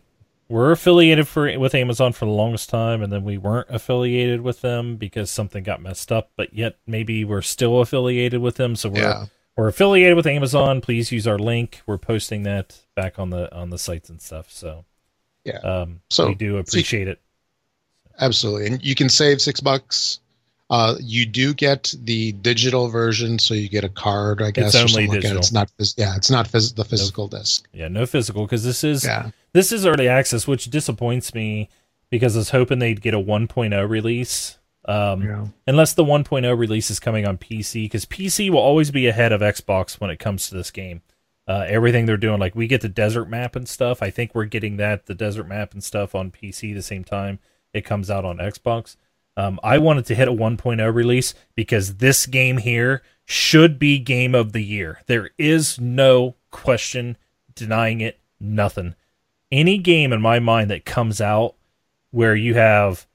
were 0.49 0.71
affiliated 0.71 1.27
for 1.27 1.57
with 1.59 1.75
Amazon 1.75 2.11
for 2.13 2.25
the 2.25 2.31
longest 2.31 2.69
time, 2.69 3.01
and 3.01 3.11
then 3.11 3.23
we 3.23 3.37
weren't 3.37 3.69
affiliated 3.69 4.41
with 4.41 4.61
them 4.61 4.97
because 4.97 5.29
something 5.31 5.63
got 5.63 5.81
messed 5.81 6.11
up. 6.11 6.31
But 6.35 6.53
yet 6.53 6.77
maybe 6.87 7.23
we're 7.23 7.41
still 7.41 7.79
affiliated 7.81 8.41
with 8.41 8.55
them, 8.55 8.75
so 8.75 8.89
we're 8.89 9.01
Yeah. 9.01 9.25
we're 9.55 9.67
affiliated 9.67 10.15
with 10.15 10.27
Amazon. 10.27 10.81
Please 10.81 11.11
use 11.11 11.25
our 11.27 11.39
link. 11.39 11.81
We're 11.85 11.97
posting 11.97 12.43
that 12.43 12.79
back 12.95 13.17
on 13.19 13.29
the 13.29 13.53
on 13.55 13.69
the 13.69 13.77
sites 13.77 14.09
and 14.09 14.21
stuff. 14.21 14.51
So 14.51 14.85
Yeah. 15.45 15.57
um, 15.59 16.01
So- 16.09 16.27
we 16.27 16.35
do 16.35 16.57
appreciate 16.57 17.07
it. 17.07 17.19
Absolutely. 18.19 18.67
And 18.67 18.83
you 18.83 18.95
can 18.95 19.07
save 19.07 19.39
six 19.41 19.61
bucks. 19.61 20.19
Uh, 20.69 20.95
you 21.01 21.25
do 21.25 21.53
get 21.53 21.93
the 22.03 22.31
digital 22.33 22.89
version, 22.89 23.39
so 23.39 23.53
you 23.55 23.67
get 23.67 23.83
a 23.83 23.89
card, 23.89 24.41
I 24.41 24.51
guess. 24.51 24.75
or 24.75 24.79
only 24.81 25.07
digital. 25.07 25.37
It's 25.39 25.51
not, 25.51 25.71
yeah, 25.97 26.15
it's 26.15 26.29
not 26.29 26.47
phys- 26.47 26.75
the 26.75 26.85
physical 26.85 27.27
disc. 27.27 27.67
Yeah, 27.73 27.87
no 27.87 28.05
physical 28.05 28.43
because 28.45 28.63
this 28.63 28.83
is 28.83 29.03
Yeah. 29.03 29.31
this 29.53 29.71
is 29.71 29.85
early 29.85 30.07
access, 30.07 30.45
which 30.47 30.69
disappoints 30.69 31.33
me 31.33 31.69
because 32.11 32.35
I 32.35 32.39
was 32.39 32.49
hoping 32.51 32.77
they'd 32.79 33.01
get 33.01 33.13
a 33.15 33.19
1.0 33.19 33.83
release. 33.89 34.57
Um, 34.85 35.23
Yeah. 35.23 35.45
unless 35.67 35.93
the 35.93 36.03
1.0 36.03 36.53
release 36.57 36.89
is 36.91 36.99
coming 36.99 37.27
on 37.27 37.37
PC, 37.37 37.85
because 37.85 38.05
PC 38.05 38.49
will 38.49 38.59
always 38.59 38.91
be 38.91 39.07
ahead 39.07 39.31
of 39.31 39.41
Xbox 39.41 39.99
when 39.99 40.09
it 40.09 40.17
comes 40.19 40.47
to 40.49 40.55
this 40.55 40.71
game. 40.71 41.01
Uh, 41.47 41.65
everything 41.67 42.05
they're 42.05 42.15
doing, 42.17 42.39
like 42.39 42.55
we 42.55 42.67
get 42.67 42.81
the 42.81 42.87
desert 42.89 43.27
map 43.27 43.55
and 43.55 43.67
stuff. 43.67 44.03
I 44.03 44.11
think 44.11 44.35
we're 44.35 44.45
getting 44.45 44.77
that 44.77 45.07
the 45.07 45.15
desert 45.15 45.47
map 45.47 45.73
and 45.73 45.83
stuff 45.83 46.13
on 46.13 46.29
PC 46.31 46.73
the 46.75 46.83
same 46.83 47.03
time 47.03 47.39
it 47.73 47.81
comes 47.85 48.09
out 48.11 48.23
on 48.23 48.37
Xbox. 48.37 48.95
Um, 49.39 49.57
I 49.63 49.77
wanted 49.77 50.05
to 50.07 50.15
hit 50.15 50.27
a 50.27 50.33
1.0 50.33 50.93
release 50.93 51.33
because 51.55 51.95
this 51.95 52.25
game 52.25 52.57
here 52.57 53.01
should 53.23 53.79
be 53.79 53.97
game 53.97 54.35
of 54.35 54.51
the 54.51 54.61
year. 54.61 54.99
There 55.05 55.29
is 55.37 55.79
no 55.79 56.35
question 56.51 57.15
denying 57.55 58.01
it. 58.01 58.19
Nothing. 58.37 58.95
Any 59.49 59.77
game 59.77 60.11
in 60.11 60.21
my 60.21 60.39
mind 60.39 60.69
that 60.71 60.83
comes 60.83 61.21
out 61.21 61.55
where 62.11 62.35
you 62.35 62.55
have 62.55 63.07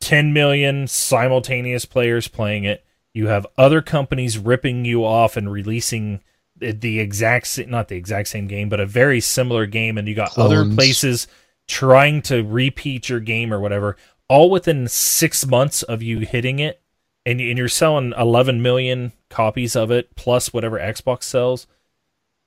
10 0.00 0.32
million 0.32 0.88
simultaneous 0.88 1.84
players 1.84 2.26
playing 2.26 2.64
it. 2.64 2.84
You 3.14 3.28
have 3.28 3.46
other 3.56 3.80
companies 3.80 4.38
ripping 4.38 4.84
you 4.84 5.04
off 5.04 5.36
and 5.36 5.52
releasing 5.52 6.22
the, 6.56 6.72
the 6.72 6.98
exact 6.98 7.68
not 7.68 7.86
the 7.86 7.96
exact 7.96 8.26
same 8.26 8.48
game, 8.48 8.68
but 8.68 8.80
a 8.80 8.86
very 8.86 9.20
similar 9.20 9.66
game, 9.66 9.96
and 9.96 10.08
you 10.08 10.16
got 10.16 10.36
other 10.36 10.64
places 10.74 11.28
trying 11.68 12.20
to 12.22 12.42
repeat 12.42 13.08
your 13.08 13.20
game 13.20 13.52
or 13.52 13.60
whatever, 13.60 13.96
all 14.32 14.48
within 14.48 14.88
six 14.88 15.46
months 15.46 15.82
of 15.82 16.02
you 16.02 16.20
hitting 16.20 16.58
it, 16.58 16.80
and, 17.26 17.38
and 17.38 17.58
you're 17.58 17.68
selling 17.68 18.14
11 18.16 18.62
million 18.62 19.12
copies 19.28 19.76
of 19.76 19.90
it 19.90 20.16
plus 20.16 20.54
whatever 20.54 20.78
Xbox 20.78 21.24
sells 21.24 21.66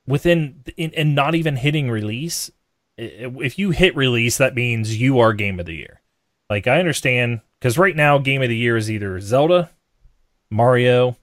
within 0.07 0.63
in, 0.77 0.91
and 0.95 1.13
not 1.13 1.35
even 1.35 1.57
hitting 1.57 1.91
release. 1.91 2.49
If 2.97 3.59
you 3.59 3.69
hit 3.69 3.95
release, 3.95 4.39
that 4.39 4.55
means 4.55 4.99
you 4.99 5.19
are 5.19 5.31
game 5.33 5.59
of 5.59 5.67
the 5.67 5.75
year. 5.75 6.01
Like 6.49 6.65
I 6.65 6.79
understand 6.79 7.41
because 7.59 7.77
right 7.77 7.95
now 7.95 8.17
game 8.17 8.41
of 8.41 8.49
the 8.49 8.57
year 8.57 8.77
is 8.77 8.89
either 8.89 9.19
Zelda, 9.19 9.69
Mario, 10.49 11.17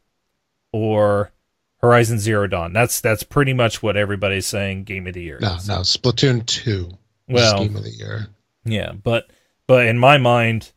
or 0.73 1.33
Horizon 1.79 2.21
Zero 2.21 2.47
Dawn. 2.47 2.73
That's 2.73 3.01
that's 3.01 3.25
pretty 3.25 3.53
much 3.53 3.83
what 3.83 3.97
everybody's 3.97 4.47
saying 4.47 4.85
game 4.85 5.09
of 5.09 5.15
the 5.15 5.23
year. 5.23 5.39
No, 5.41 5.57
is. 5.57 5.67
no, 5.67 5.79
Splatoon 5.79 6.47
two. 6.47 6.89
Well, 7.29 7.59
game 7.59 7.75
of 7.75 7.83
the 7.83 7.91
year. 7.91 8.29
Yeah, 8.65 8.93
but 8.93 9.29
but 9.67 9.87
in 9.87 9.99
my 9.99 10.19
mind, 10.19 10.73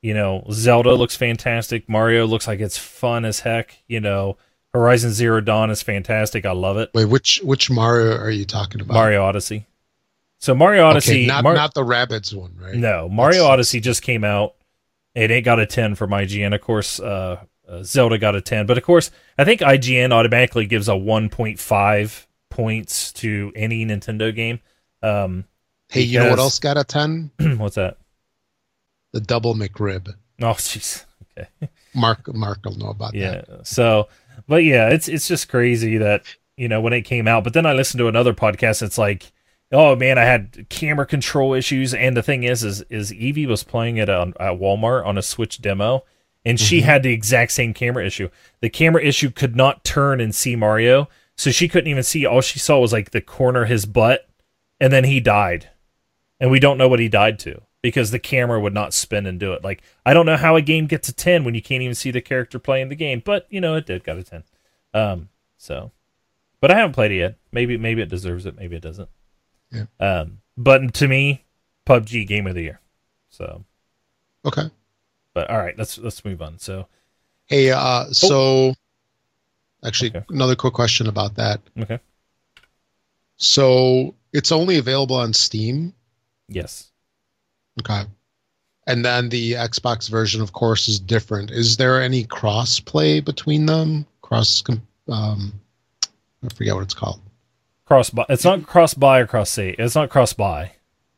you 0.00 0.14
know, 0.14 0.44
Zelda 0.50 0.94
looks 0.94 1.16
fantastic. 1.16 1.88
Mario 1.88 2.26
looks 2.26 2.46
like 2.48 2.60
it's 2.60 2.78
fun 2.78 3.24
as 3.24 3.40
heck. 3.40 3.78
You 3.86 4.00
know, 4.00 4.36
Horizon 4.74 5.12
Zero 5.12 5.40
Dawn 5.40 5.70
is 5.70 5.82
fantastic. 5.82 6.44
I 6.44 6.52
love 6.52 6.76
it. 6.76 6.90
Wait, 6.94 7.04
which 7.04 7.40
which 7.44 7.70
Mario 7.70 8.16
are 8.16 8.30
you 8.30 8.44
talking 8.44 8.80
about? 8.80 8.94
Mario 8.94 9.22
Odyssey. 9.22 9.66
So 10.38 10.54
Mario 10.56 10.84
Odyssey, 10.86 11.12
Okay, 11.12 11.26
not 11.26 11.44
Mar- 11.44 11.54
not 11.54 11.72
the 11.74 11.84
rabbits 11.84 12.32
one, 12.32 12.56
right? 12.60 12.74
no, 12.74 13.08
Mario 13.08 13.42
That's- 13.42 13.52
Odyssey 13.52 13.80
just 13.80 14.02
came 14.02 14.24
out, 14.24 14.54
it 15.14 15.42
got 15.42 15.60
a 15.60 15.66
ten 15.66 15.94
from 15.94 16.10
IGN. 16.10 16.52
Of 16.52 16.60
course, 16.62 16.98
uh, 16.98 17.38
uh, 17.68 17.82
Zelda 17.84 18.18
got 18.18 18.34
a 18.34 18.40
ten, 18.40 18.66
but 18.66 18.76
of 18.76 18.82
course, 18.82 19.12
I 19.38 19.44
think 19.44 19.60
IGN 19.60 20.10
automatically 20.12 20.66
gives 20.66 20.88
a 20.88 20.96
one 20.96 21.28
point 21.28 21.60
five 21.60 22.26
points 22.50 23.12
to 23.12 23.52
any 23.54 23.86
Nintendo 23.86 24.34
game. 24.34 24.58
Um, 25.02 25.44
Hey, 25.90 26.00
you 26.02 26.18
know 26.18 26.30
what 26.30 26.38
else 26.38 26.58
got 26.58 26.76
a 26.78 26.82
ten? 26.84 27.30
what's 27.58 27.76
that? 27.76 27.98
The 29.12 29.20
double 29.20 29.54
McRib. 29.54 30.14
Oh, 30.40 30.54
jeez. 30.54 31.04
Okay. 31.38 31.48
Mark 31.94 32.34
Mark 32.34 32.64
will 32.64 32.76
know 32.76 32.88
about 32.88 33.14
yeah 33.14 33.30
that. 33.32 33.46
Yeah. 33.48 33.56
So 33.62 34.08
but 34.48 34.64
yeah 34.64 34.88
it's 34.88 35.06
it's 35.08 35.28
just 35.28 35.48
crazy 35.48 35.98
that 35.98 36.24
you 36.56 36.66
know 36.68 36.80
when 36.80 36.92
it 36.92 37.02
came 37.02 37.28
out 37.28 37.44
but 37.44 37.52
then 37.52 37.64
i 37.66 37.72
listened 37.72 37.98
to 37.98 38.08
another 38.08 38.32
podcast 38.34 38.82
it's 38.82 38.98
like 38.98 39.30
oh 39.70 39.94
man 39.94 40.18
i 40.18 40.24
had 40.24 40.66
camera 40.68 41.06
control 41.06 41.52
issues 41.54 41.94
and 41.94 42.16
the 42.16 42.22
thing 42.22 42.42
is 42.42 42.64
is 42.64 42.82
is 42.90 43.12
evie 43.12 43.46
was 43.46 43.62
playing 43.62 43.98
it 43.98 44.08
on, 44.08 44.30
at 44.40 44.58
walmart 44.58 45.06
on 45.06 45.16
a 45.16 45.22
switch 45.22 45.60
demo 45.62 46.02
and 46.44 46.58
she 46.58 46.80
Mhm. 46.80 46.84
had 46.84 47.02
the 47.04 47.12
exact 47.12 47.52
same 47.52 47.72
camera 47.72 48.04
issue 48.04 48.28
the 48.60 48.70
camera 48.70 49.02
issue 49.02 49.30
could 49.30 49.54
not 49.54 49.84
turn 49.84 50.20
and 50.20 50.34
see 50.34 50.56
mario 50.56 51.08
so 51.36 51.50
she 51.52 51.68
couldn't 51.68 51.90
even 51.90 52.02
see 52.02 52.26
all 52.26 52.40
she 52.40 52.58
saw 52.58 52.78
was 52.80 52.92
like 52.92 53.10
the 53.12 53.20
corner 53.20 53.62
of 53.62 53.68
his 53.68 53.86
butt 53.86 54.28
and 54.80 54.92
then 54.92 55.04
he 55.04 55.20
died 55.20 55.68
and 56.40 56.50
we 56.50 56.58
don't 56.58 56.78
know 56.78 56.88
what 56.88 57.00
he 57.00 57.08
died 57.08 57.38
to 57.38 57.60
because 57.82 58.10
the 58.12 58.18
camera 58.18 58.60
would 58.60 58.72
not 58.74 58.94
spin 58.94 59.26
and 59.26 59.38
do 59.40 59.52
it. 59.52 59.62
Like 59.64 59.82
I 60.06 60.14
don't 60.14 60.26
know 60.26 60.36
how 60.36 60.56
a 60.56 60.62
game 60.62 60.86
gets 60.86 61.08
a 61.08 61.12
10 61.12 61.44
when 61.44 61.54
you 61.54 61.62
can't 61.62 61.82
even 61.82 61.94
see 61.94 62.10
the 62.10 62.20
character 62.20 62.58
playing 62.58 62.88
the 62.88 62.94
game, 62.94 63.22
but 63.24 63.46
you 63.50 63.60
know 63.60 63.74
it 63.74 63.86
did 63.86 64.04
got 64.04 64.16
a 64.18 64.22
10. 64.22 64.44
Um 64.94 65.28
so 65.58 65.90
but 66.60 66.70
I 66.70 66.76
haven't 66.76 66.92
played 66.94 67.10
it 67.10 67.16
yet. 67.16 67.36
Maybe 67.50 67.76
maybe 67.76 68.00
it 68.02 68.08
deserves 68.08 68.46
it, 68.46 68.56
maybe 68.56 68.76
it 68.76 68.82
doesn't. 68.82 69.08
Yeah. 69.70 69.84
Um 70.00 70.38
but 70.56 70.94
to 70.94 71.08
me 71.08 71.44
PUBG 71.86 72.26
game 72.26 72.46
of 72.46 72.54
the 72.54 72.62
year. 72.62 72.80
So 73.30 73.64
Okay. 74.44 74.70
but 75.34 75.50
all 75.50 75.58
right, 75.58 75.76
let's 75.76 75.98
let's 75.98 76.24
move 76.24 76.40
on. 76.40 76.58
So 76.58 76.86
Hey, 77.46 77.70
uh, 77.70 78.06
so 78.12 78.74
actually, 79.84 80.10
Okay. 80.10 80.24
another 80.30 80.54
quick 80.54 80.72
question 80.74 81.06
about 81.08 81.34
that. 81.34 81.60
okay. 81.78 81.98
So 83.36 84.14
it's 84.32 84.52
only 84.52 84.78
available 84.78 85.16
on 85.16 85.32
Steam. 85.32 85.92
Yes. 86.48 86.91
Okay. 87.80 88.02
And 88.86 89.04
then 89.04 89.28
the 89.28 89.52
Xbox 89.52 90.10
version, 90.10 90.40
of 90.40 90.52
course, 90.52 90.88
is 90.88 90.98
different. 90.98 91.50
Is 91.50 91.76
there 91.76 92.02
any 92.02 92.24
cross 92.24 92.80
play 92.80 93.20
between 93.20 93.66
them? 93.66 94.06
Cross, 94.22 94.64
um, 95.08 95.52
I 96.44 96.48
forget 96.54 96.74
what 96.74 96.82
it's 96.82 96.94
called. 96.94 97.20
Cross 97.86 98.10
buy. 98.10 98.26
It's 98.28 98.44
not 98.44 98.66
cross 98.66 98.94
buy 98.94 99.20
or 99.20 99.26
cross 99.26 99.50
save. 99.50 99.76
It's 99.78 99.94
not 99.94 100.10
cross 100.10 100.32
buy. 100.32 100.72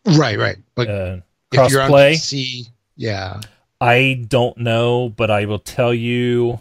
Right, 0.04 0.38
right. 0.38 0.56
But 0.74 0.88
Uh 0.88 1.16
if 1.52 1.58
cross 1.58 1.88
play. 1.88 2.14
PC, 2.14 2.68
yeah. 2.96 3.40
I 3.80 4.24
don't 4.28 4.58
know, 4.58 5.08
but 5.08 5.30
I 5.30 5.44
will 5.46 5.58
tell 5.58 5.94
you 5.94 6.60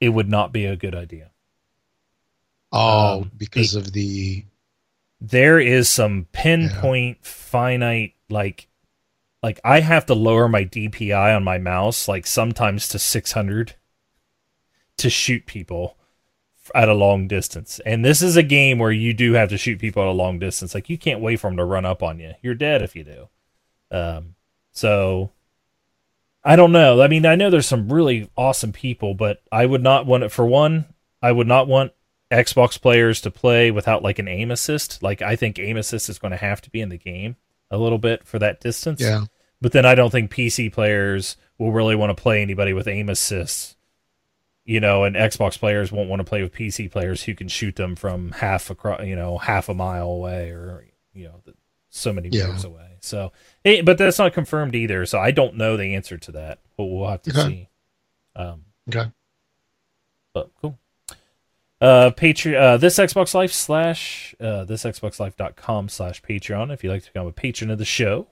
it 0.00 0.10
would 0.10 0.28
not 0.28 0.52
be 0.52 0.66
a 0.66 0.76
good 0.76 0.94
idea. 0.94 1.30
Oh, 2.72 3.22
Um, 3.22 3.30
because 3.36 3.74
of 3.74 3.92
the 3.92 4.44
there 5.20 5.58
is 5.58 5.88
some 5.88 6.26
pinpoint 6.32 7.24
finite 7.24 8.14
like 8.28 8.68
like 9.44 9.60
I 9.62 9.80
have 9.80 10.06
to 10.06 10.14
lower 10.14 10.48
my 10.48 10.64
DPI 10.64 11.36
on 11.36 11.44
my 11.44 11.58
mouse 11.58 12.08
like 12.08 12.26
sometimes 12.26 12.88
to 12.88 12.98
600 12.98 13.74
to 14.96 15.10
shoot 15.10 15.44
people 15.44 15.98
at 16.74 16.88
a 16.88 16.94
long 16.94 17.28
distance. 17.28 17.78
And 17.84 18.02
this 18.02 18.22
is 18.22 18.38
a 18.38 18.42
game 18.42 18.78
where 18.78 18.90
you 18.90 19.12
do 19.12 19.34
have 19.34 19.50
to 19.50 19.58
shoot 19.58 19.78
people 19.78 20.02
at 20.02 20.08
a 20.08 20.12
long 20.12 20.38
distance. 20.38 20.74
Like 20.74 20.88
you 20.88 20.96
can't 20.96 21.20
wait 21.20 21.40
for 21.40 21.50
them 21.50 21.58
to 21.58 21.64
run 21.66 21.84
up 21.84 22.02
on 22.02 22.18
you. 22.20 22.32
You're 22.40 22.54
dead 22.54 22.80
if 22.80 22.96
you 22.96 23.04
do. 23.04 23.28
Um 23.90 24.34
so 24.72 25.30
I 26.42 26.56
don't 26.56 26.72
know. 26.72 27.02
I 27.02 27.08
mean, 27.08 27.26
I 27.26 27.36
know 27.36 27.50
there's 27.50 27.66
some 27.66 27.92
really 27.92 28.30
awesome 28.38 28.72
people, 28.72 29.12
but 29.12 29.42
I 29.52 29.66
would 29.66 29.82
not 29.82 30.06
want 30.06 30.24
it 30.24 30.32
for 30.32 30.46
one. 30.46 30.86
I 31.20 31.32
would 31.32 31.46
not 31.46 31.68
want 31.68 31.92
Xbox 32.30 32.80
players 32.80 33.20
to 33.20 33.30
play 33.30 33.70
without 33.70 34.02
like 34.02 34.18
an 34.18 34.26
aim 34.26 34.50
assist. 34.50 35.02
Like 35.02 35.20
I 35.20 35.36
think 35.36 35.58
aim 35.58 35.76
assist 35.76 36.08
is 36.08 36.18
going 36.18 36.32
to 36.32 36.38
have 36.38 36.62
to 36.62 36.70
be 36.70 36.80
in 36.80 36.88
the 36.88 36.96
game 36.96 37.36
a 37.70 37.76
little 37.76 37.98
bit 37.98 38.26
for 38.26 38.38
that 38.38 38.62
distance. 38.62 39.02
yeah. 39.02 39.24
But 39.64 39.72
then 39.72 39.86
I 39.86 39.94
don't 39.94 40.10
think 40.10 40.30
PC 40.30 40.70
players 40.70 41.38
will 41.56 41.72
really 41.72 41.96
want 41.96 42.14
to 42.14 42.22
play 42.22 42.42
anybody 42.42 42.74
with 42.74 42.86
aim 42.86 43.08
assists. 43.08 43.76
You 44.66 44.78
know, 44.78 45.04
and 45.04 45.16
Xbox 45.16 45.58
players 45.58 45.90
won't 45.90 46.10
want 46.10 46.20
to 46.20 46.24
play 46.24 46.42
with 46.42 46.52
PC 46.52 46.92
players 46.92 47.22
who 47.22 47.34
can 47.34 47.48
shoot 47.48 47.76
them 47.76 47.96
from 47.96 48.32
half 48.32 48.68
across, 48.68 49.02
you 49.06 49.16
know, 49.16 49.38
half 49.38 49.70
a 49.70 49.74
mile 49.74 50.10
away 50.10 50.50
or 50.50 50.86
you 51.14 51.24
know, 51.28 51.40
so 51.88 52.12
many 52.12 52.28
Yeah. 52.28 52.48
meters 52.48 52.64
away. 52.64 52.88
So, 53.00 53.32
eh, 53.64 53.80
but 53.80 53.96
that's 53.96 54.18
not 54.18 54.34
confirmed 54.34 54.74
either. 54.74 55.06
So 55.06 55.18
I 55.18 55.30
don't 55.30 55.56
know 55.56 55.78
the 55.78 55.94
answer 55.94 56.18
to 56.18 56.32
that. 56.32 56.58
But 56.76 56.84
we'll 56.84 57.08
have 57.08 57.22
to 57.22 57.30
Okay. 57.30 57.48
see. 57.48 57.68
Um, 58.36 58.66
Okay. 58.90 59.10
but 60.34 60.50
cool. 60.60 60.78
Uh, 61.80 62.10
Patreon, 62.10 62.60
uh, 62.60 62.76
this 62.76 62.98
Xbox 62.98 63.32
Life 63.32 63.52
slash, 63.52 64.34
uh, 64.40 64.64
this 64.64 64.84
Xboxlife.com 64.84 65.88
slash 65.88 66.20
Patreon 66.20 66.70
if 66.70 66.84
you'd 66.84 66.90
like 66.90 67.04
to 67.04 67.12
become 67.14 67.26
a 67.26 67.32
patron 67.32 67.70
of 67.70 67.78
the 67.78 67.86
show, 67.86 68.26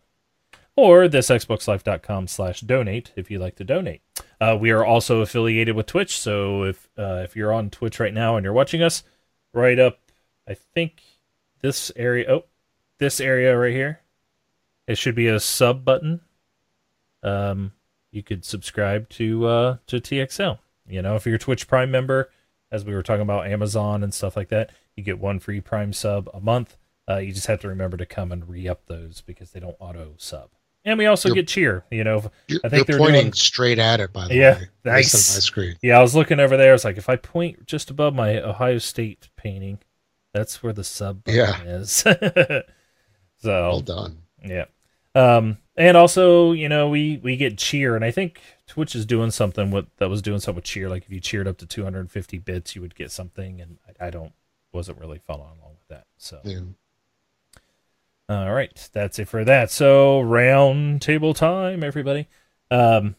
or 0.77 1.09
this 1.09 1.29
Xboxlife.com 1.29 2.27
slash 2.27 2.61
donate 2.61 3.13
if 3.17 3.31
you'd 3.31 3.41
like 3.41 3.57
to 3.57 3.65
donate. 3.65 4.03
Uh, 4.41 4.57
we 4.59 4.71
are 4.71 4.85
also 4.85 5.21
affiliated 5.21 5.77
with 5.77 5.87
Twitch, 5.87 6.19
so 6.19 6.65
if 6.65 6.89
uh, 6.99 7.21
if 7.25 7.37
you're 7.37 7.53
on 7.53 7.71
Twitch 7.71 8.01
right 8.01 8.15
now 8.15 8.37
and 8.37 8.45
you're 8.45 8.53
watching 8.53 8.83
us, 8.83 9.03
right 9.53 9.79
up, 9.79 9.99
I 10.49 10.55
think 10.55 11.03
this 11.61 11.93
area, 11.97 12.31
oh, 12.31 12.45
this 12.99 13.21
area 13.21 13.57
right 13.57 13.73
here, 13.73 14.01
it 14.87 14.99
should 14.99 15.15
be 15.15 15.29
a 15.29 15.41
sub 15.41 15.85
button. 15.85 16.21
Um, 17.23 17.73
you 18.11 18.23
could 18.23 18.45
subscribe 18.45 19.09
to 19.11 19.47
uh 19.47 19.77
to 19.87 20.01
TXL. 20.01 20.59
You 20.87 21.03
know, 21.03 21.17
if 21.17 21.27
you're 21.27 21.37
a 21.37 21.39
Twitch 21.39 21.69
Prime 21.69 21.91
member, 21.91 22.31
as 22.71 22.85
we 22.85 22.95
were 22.95 23.03
talking 23.03 23.23
about 23.23 23.47
Amazon 23.47 24.03
and 24.03 24.13
stuff 24.13 24.37
like 24.37 24.49
that, 24.49 24.71
you 24.97 25.05
get 25.05 25.19
one 25.19 25.39
free 25.39 25.61
Prime 25.61 25.93
sub 25.93 26.29
a 26.35 26.41
month. 26.41 26.77
Uh, 27.09 27.19
you 27.19 27.33
just 27.33 27.47
have 27.47 27.61
to 27.61 27.69
remember 27.69 27.97
to 27.97 28.07
come 28.07 28.33
and 28.33 28.49
re-up 28.49 28.87
those 28.87 29.21
because 29.21 29.51
they 29.51 29.61
don't 29.61 29.77
auto 29.81 30.15
sub. 30.17 30.51
And 30.85 30.99
we 30.99 31.07
also 31.07 31.33
get 31.33 31.47
cheer. 31.47 31.85
You 31.91 32.03
know, 32.05 32.31
I 32.65 32.69
think 32.69 32.87
they're 32.87 32.99
pointing 32.99 33.23
doing- 33.23 33.33
straight 33.35 33.79
at 33.79 34.01
it, 34.01 34.13
by 34.13 34.27
the 34.29 34.35
Yeah, 34.35 34.55
way. 34.55 34.69
yeah, 34.85 34.93
Nice 34.93 35.13
my 35.37 35.41
screen. 35.41 35.77
yeah, 35.83 35.99
I 35.99 36.03
was 36.03 36.15
looking 36.17 36.41
over 36.41 36.57
there. 36.57 36.75
It's 36.75 36.85
like 36.85 36.97
if 36.99 37.09
I 37.09 37.17
point 37.17 37.67
just 37.67 37.89
above 37.91 38.15
my 38.15 38.41
Ohio 38.41 38.79
State 38.79 39.29
painting, 39.37 39.79
that's 40.35 40.63
where 40.63 40.73
the 40.73 40.83
sub 40.85 41.23
Yeah. 41.29 41.63
is. 41.63 41.91
so 42.03 42.63
Well 43.45 43.81
done. 43.81 44.23
Yeah. 44.45 44.65
Um, 45.15 45.59
and 45.77 45.97
also, 45.97 46.53
you 46.53 46.69
know, 46.69 46.89
we 46.89 47.19
we 47.23 47.37
get 47.37 47.59
cheer, 47.59 47.95
and 47.97 48.05
I 48.05 48.11
think 48.11 48.41
Twitch 48.67 48.95
is 48.95 49.05
doing 49.07 49.31
something 49.31 49.71
with 49.71 49.87
that 49.99 50.09
was 50.09 50.23
doing 50.23 50.41
something 50.41 50.57
with 50.57 50.65
cheer. 50.65 50.89
Like 50.89 51.05
if 51.05 51.11
you 51.13 51.21
cheered 51.21 51.47
up 51.47 51.59
to 51.59 51.67
250 51.67 52.39
bits, 52.39 52.75
you 52.75 52.81
would 52.83 52.95
get 52.95 53.11
something, 53.11 53.61
and 53.61 53.79
I, 54.01 54.07
I 54.07 54.11
don't 54.11 54.33
wasn't 54.73 54.99
really 54.99 55.19
following 55.19 55.59
along 55.61 55.75
with 55.79 55.89
that. 55.89 56.07
So, 56.17 56.41
Yeah. 56.45 56.61
All 58.29 58.53
right, 58.53 58.89
that's 58.93 59.19
it 59.19 59.29
for 59.29 59.45
that. 59.45 59.71
So, 59.71 60.21
round 60.21 61.03
table 61.03 61.35
time, 61.35 61.83
everybody. 61.85 62.29
Um, 62.71 63.17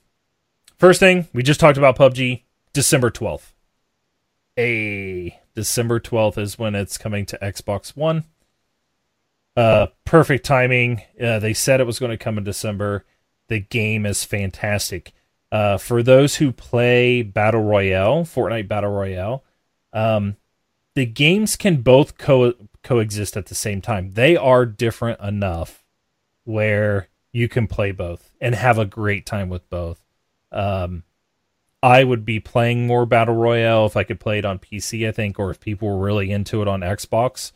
first 0.77 0.99
thing 0.99 1.27
we 1.33 1.43
just 1.43 1.59
talked 1.59 1.77
about 1.77 1.97
PUBG, 1.97 2.43
December 2.73 3.11
12th. 3.11 3.53
A 4.57 5.39
December 5.55 5.99
12th 5.99 6.37
is 6.37 6.59
when 6.59 6.75
it's 6.75 6.97
coming 6.97 7.25
to 7.27 7.37
Xbox 7.41 7.95
One. 7.95 8.23
Uh, 9.55 9.87
perfect 10.05 10.45
timing. 10.45 11.01
Uh, 11.21 11.39
they 11.39 11.53
said 11.53 11.79
it 11.79 11.85
was 11.87 11.99
going 11.99 12.11
to 12.11 12.17
come 12.17 12.37
in 12.37 12.43
December. 12.43 13.05
The 13.49 13.59
game 13.59 14.05
is 14.05 14.23
fantastic. 14.23 15.13
Uh, 15.51 15.77
for 15.77 16.01
those 16.01 16.37
who 16.37 16.51
play 16.51 17.21
Battle 17.21 17.61
Royale, 17.61 18.23
Fortnite 18.23 18.67
Battle 18.67 18.91
Royale, 18.91 19.43
um, 19.91 20.35
the 20.95 21.05
games 21.05 21.55
can 21.55 21.81
both 21.81 22.17
co- 22.17 22.53
coexist 22.83 23.35
at 23.35 23.47
the 23.47 23.55
same 23.55 23.81
time. 23.81 24.11
They 24.11 24.35
are 24.35 24.65
different 24.65 25.19
enough 25.19 25.83
where 26.43 27.07
you 27.31 27.49
can 27.49 27.67
play 27.67 27.91
both 27.91 28.31
and 28.39 28.53
have 28.55 28.77
a 28.77 28.85
great 28.85 29.25
time 29.25 29.49
with 29.49 29.67
both. 29.69 30.03
Um, 30.51 31.03
I 31.81 32.03
would 32.03 32.23
be 32.23 32.39
playing 32.39 32.87
more 32.87 33.05
Battle 33.05 33.35
Royale 33.35 33.85
if 33.85 33.97
I 33.97 34.03
could 34.03 34.19
play 34.19 34.39
it 34.39 34.45
on 34.45 34.59
PC, 34.59 35.07
I 35.07 35.11
think, 35.11 35.39
or 35.39 35.49
if 35.51 35.59
people 35.59 35.89
were 35.89 36.05
really 36.05 36.31
into 36.31 36.61
it 36.61 36.67
on 36.67 36.81
Xbox. 36.81 37.51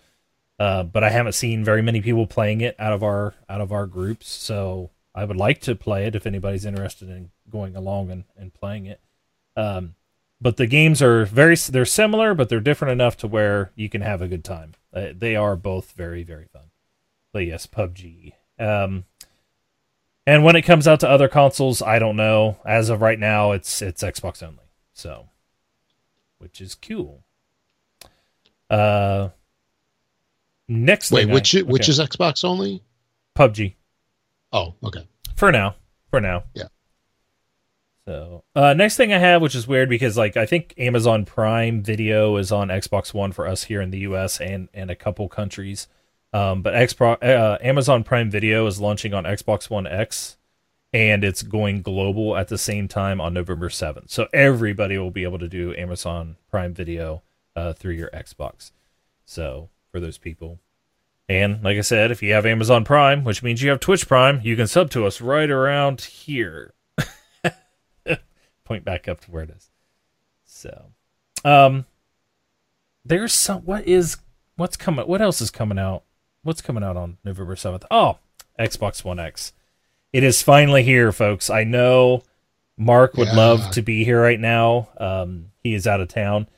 Uh, 0.60 0.84
but 0.84 1.04
I 1.04 1.12
haven't 1.12 1.34
seen 1.34 1.64
very 1.64 1.82
many 1.82 2.02
people 2.02 2.26
playing 2.26 2.62
it 2.62 2.76
out 2.80 2.92
of 2.92 3.04
our 3.04 3.36
out 3.48 3.62
of 3.62 3.72
our 3.72 3.86
groups, 3.86 4.28
so 4.28 4.90
I 5.14 5.24
would 5.24 5.38
like 5.38 5.62
to 5.62 5.76
play 5.76 6.06
it 6.08 6.16
if 6.16 6.26
anybody's 6.26 6.66
interested 6.66 7.10
in 7.10 7.30
going 7.50 7.76
along 7.76 8.10
and, 8.10 8.24
and 8.36 8.54
playing 8.54 8.88
it. 8.88 9.00
Um, 9.56 9.96
but 10.40 10.58
the 10.58 10.68
games 10.68 11.02
are 11.02 11.26
very 11.26 11.56
they're 11.56 11.86
similar, 11.86 12.34
but 12.34 12.50
they're 12.50 12.60
different 12.60 12.92
enough 12.92 13.18
to 13.18 13.28
where 13.28 13.72
you 13.76 13.90
can 13.90 14.02
have 14.02 14.22
a 14.22 14.28
good 14.28 14.44
time. 14.44 14.74
Uh, 14.94 15.08
they 15.16 15.36
are 15.36 15.56
both 15.56 15.92
very 15.94 16.24
very 16.24 16.46
fun. 16.46 16.64
But 17.34 17.40
yes, 17.46 17.68
PUBG. 17.68 18.34
Um, 18.60 19.06
and 20.26 20.44
when 20.44 20.56
it 20.56 20.64
comes 20.64 20.88
out 20.88 21.00
to 21.02 21.10
other 21.10 21.28
consoles, 21.28 21.82
I 21.82 22.00
don't 22.00 22.16
know. 22.16 22.58
As 22.66 22.90
of 22.90 23.02
right 23.02 23.20
now, 23.20 23.52
it's 23.52 23.82
it's 23.82 24.04
Xbox 24.04 24.42
only. 24.44 24.64
So, 24.94 25.30
which 26.40 26.60
is 26.62 26.76
cool. 26.76 27.24
Uh, 28.70 29.30
next 30.68 31.12
Wait, 31.12 31.26
thing 31.26 31.34
which 31.34 31.56
i- 31.56 31.62
which 31.62 31.84
okay. 31.84 31.92
is 31.92 32.00
Xbox 32.00 32.44
only? 32.44 32.84
PUBG 33.38 33.76
Oh, 34.52 34.74
okay. 34.84 35.08
for 35.36 35.52
now. 35.52 35.76
For 36.10 36.20
now. 36.20 36.44
Yeah. 36.54 36.64
So, 38.08 38.46
uh, 38.56 38.74
next 38.74 38.96
thing 38.96 39.12
I 39.12 39.18
have, 39.18 39.42
which 39.42 39.54
is 39.54 39.68
weird 39.68 39.90
because 39.90 40.16
like 40.16 40.38
I 40.38 40.46
think 40.46 40.74
Amazon 40.78 41.26
Prime 41.26 41.84
Video 41.84 42.38
is 42.38 42.54
on 42.54 42.70
Xbox 42.70 43.14
One 43.14 43.34
for 43.34 43.46
us 43.46 43.66
here 43.66 43.82
in 43.82 43.92
the 43.92 44.00
U.S. 44.00 44.40
and 44.40 44.70
and 44.74 44.90
a 44.90 44.96
couple 44.96 45.28
countries. 45.28 45.90
Um, 46.32 46.62
but 46.62 46.74
Xbox, 46.74 47.22
uh, 47.22 47.58
Amazon 47.62 48.06
Prime 48.06 48.32
Video 48.32 48.66
is 48.66 48.80
launching 48.80 49.14
on 49.14 49.26
Xbox 49.26 49.70
One 49.70 49.86
X, 49.86 50.38
and 50.94 51.26
it's 51.26 51.44
going 51.44 51.82
global 51.82 52.38
at 52.38 52.48
the 52.48 52.58
same 52.58 52.88
time 52.88 53.20
on 53.20 53.34
November 53.34 53.70
seventh. 53.70 54.10
So 54.10 54.30
everybody 54.32 54.98
will 54.98 55.12
be 55.12 55.24
able 55.24 55.40
to 55.40 55.50
do 55.50 55.76
Amazon 55.76 56.38
Prime 56.50 56.74
Video 56.74 57.24
uh, 57.58 57.74
through 57.74 57.96
your 57.96 58.10
Xbox. 58.12 58.72
So 59.26 59.68
for 59.92 60.00
those 60.00 60.18
people, 60.18 60.60
and 61.28 61.62
like 61.62 61.78
I 61.78 61.82
said, 61.82 62.12
if 62.12 62.24
you 62.24 62.32
have 62.32 62.46
Amazon 62.46 62.86
Prime, 62.86 63.26
which 63.26 63.44
means 63.44 63.62
you 63.62 63.70
have 63.70 63.82
Twitch 63.82 64.08
Prime, 64.08 64.40
you 64.46 64.56
can 64.56 64.68
sub 64.68 64.90
to 64.92 65.06
us 65.06 65.20
right 65.20 65.50
around 65.50 66.00
here. 66.00 66.74
Point 68.68 68.84
back 68.84 69.08
up 69.08 69.22
to 69.22 69.32
where 69.32 69.44
it 69.44 69.50
is. 69.50 69.70
So, 70.44 70.88
um, 71.46 71.86
there's 73.06 73.32
some. 73.32 73.62
What 73.62 73.88
is 73.88 74.18
what's 74.58 74.76
coming? 74.76 75.08
What 75.08 75.22
else 75.22 75.40
is 75.40 75.50
coming 75.50 75.80
out? 75.80 76.04
What's 76.44 76.62
coming 76.62 76.84
out 76.84 76.98
on 76.98 77.18
November 77.24 77.56
seventh? 77.56 77.86
Oh, 77.90 78.18
Xbox 78.60 79.06
One 79.06 79.20
X. 79.20 79.54
It 80.12 80.22
is 80.24 80.42
finally 80.42 80.84
here, 80.84 81.14
folks. 81.14 81.50
I 81.50 81.64
know 81.64 82.24
Mark 82.78 83.14
would 83.14 83.30
Yeah. 83.30 83.36
love 83.36 83.72
to 83.72 83.82
be 83.82 84.04
here 84.04 84.22
right 84.22 84.40
now. 84.40 84.90
Um, 84.98 85.52
he 85.64 85.74
is 85.74 85.88
out 85.88 86.02
of 86.02 86.10
town. 86.10 86.50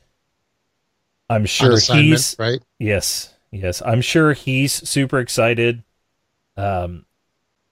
I'm 1.29 1.45
sure 1.45 1.79
he's 1.79 2.35
right. 2.39 2.59
Yes, 2.79 3.35
yes. 3.51 3.83
I'm 3.85 4.01
sure 4.01 4.33
he's 4.33 4.73
super 4.89 5.19
excited. 5.19 5.83
Um, 6.57 7.05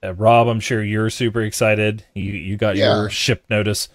uh, 0.00 0.14
Rob, 0.14 0.46
I'm 0.46 0.60
sure 0.60 0.80
you're 0.80 1.10
super 1.10 1.42
excited. 1.42 2.04
You 2.14 2.32
you 2.34 2.56
got 2.56 2.76
Yeah. 2.76 2.94
your 3.00 3.10
ship 3.10 3.44
notice. 3.50 3.88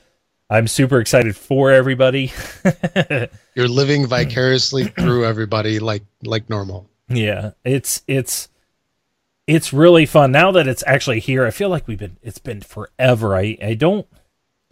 I'm 0.53 0.67
super 0.67 0.99
excited 0.99 1.35
for 1.35 1.71
everybody. 1.71 2.31
You're 3.55 3.67
living 3.67 4.05
vicariously 4.05 4.83
through 4.83 5.25
everybody 5.25 5.79
like 5.79 6.03
like 6.21 6.47
normal. 6.47 6.87
yeah, 7.09 7.53
it's 7.63 8.03
it's 8.05 8.49
it's 9.47 9.73
really 9.73 10.05
fun 10.05 10.31
now 10.31 10.51
that 10.51 10.67
it's 10.67 10.83
actually 10.85 11.21
here. 11.21 11.43
I 11.43 11.49
feel 11.49 11.69
like 11.69 11.87
we've 11.87 11.97
been 11.97 12.17
it's 12.21 12.37
been 12.37 12.61
forever. 12.61 13.35
I 13.35 13.57
I 13.63 13.73
don't 13.73 14.05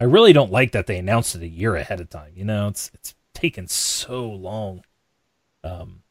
I 0.00 0.04
really 0.04 0.32
don't 0.32 0.52
like 0.52 0.70
that 0.70 0.86
they 0.86 0.98
announced 0.98 1.34
it 1.34 1.42
a 1.42 1.48
year 1.48 1.74
ahead 1.74 2.00
of 2.00 2.08
time. 2.08 2.30
You 2.36 2.44
know, 2.44 2.68
it's 2.68 2.92
it's 2.94 3.16
taken 3.34 3.66
so 3.66 4.28
long. 4.28 4.84
Um, 5.64 6.02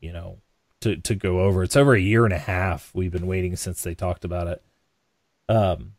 you 0.00 0.14
know, 0.14 0.38
to 0.80 0.96
to 0.96 1.14
go 1.14 1.40
over. 1.40 1.62
It's 1.62 1.76
over 1.76 1.92
a 1.92 2.00
year 2.00 2.24
and 2.24 2.32
a 2.32 2.38
half 2.38 2.90
we've 2.94 3.12
been 3.12 3.26
waiting 3.26 3.54
since 3.56 3.82
they 3.82 3.94
talked 3.94 4.24
about 4.24 4.48
it. 4.48 4.62
Um, 5.46 5.92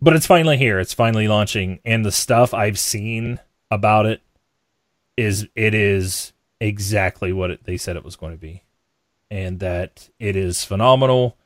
but 0.00 0.14
it's 0.14 0.26
finally 0.26 0.56
here. 0.56 0.78
It's 0.78 0.94
finally 0.94 1.28
launching, 1.28 1.80
and 1.84 2.04
the 2.04 2.12
stuff 2.12 2.54
I've 2.54 2.78
seen 2.78 3.40
about 3.70 4.06
it 4.06 4.22
is 5.16 5.48
it 5.54 5.74
is 5.74 6.32
exactly 6.60 7.32
what 7.32 7.50
it, 7.50 7.64
they 7.64 7.76
said 7.76 7.96
it 7.96 8.04
was 8.04 8.16
going 8.16 8.32
to 8.32 8.38
be, 8.38 8.62
and 9.30 9.60
that 9.60 10.08
it 10.18 10.36
is 10.36 10.64
phenomenal, 10.64 11.36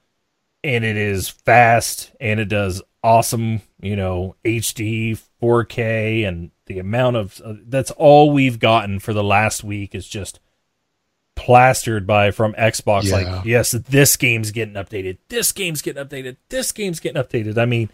and 0.63 0.85
it 0.85 0.97
is 0.97 1.29
fast, 1.29 2.13
and 2.21 2.39
it 2.39 2.49
does 2.49 2.83
awesome, 3.03 3.63
you 3.81 3.97
know, 3.97 4.37
HD 4.45 5.21
4K, 5.41 6.27
and 6.27 6.51
the 6.67 6.79
amount 6.79 7.17
of 7.17 7.41
uh, 7.45 7.55
that's 7.67 7.91
all 7.93 8.31
we've 8.31 8.59
gotten 8.59 8.99
for 8.99 9.13
the 9.13 9.25
last 9.25 9.65
week 9.65 9.95
is 9.95 10.07
just 10.07 10.41
plastered 11.35 12.07
by 12.07 12.31
from 12.31 12.53
Xbox. 12.55 13.05
Yeah. 13.05 13.17
Like, 13.17 13.45
yes, 13.45 13.73
this 13.73 14.17
game's 14.17 14.51
getting 14.51 14.75
updated. 14.75 15.19
This 15.29 15.53
game's 15.53 15.83
getting 15.83 16.05
updated. 16.05 16.37
This 16.49 16.73
game's 16.73 17.01
getting 17.01 17.23
updated. 17.23 17.59
I 17.59 17.65
mean, 17.65 17.91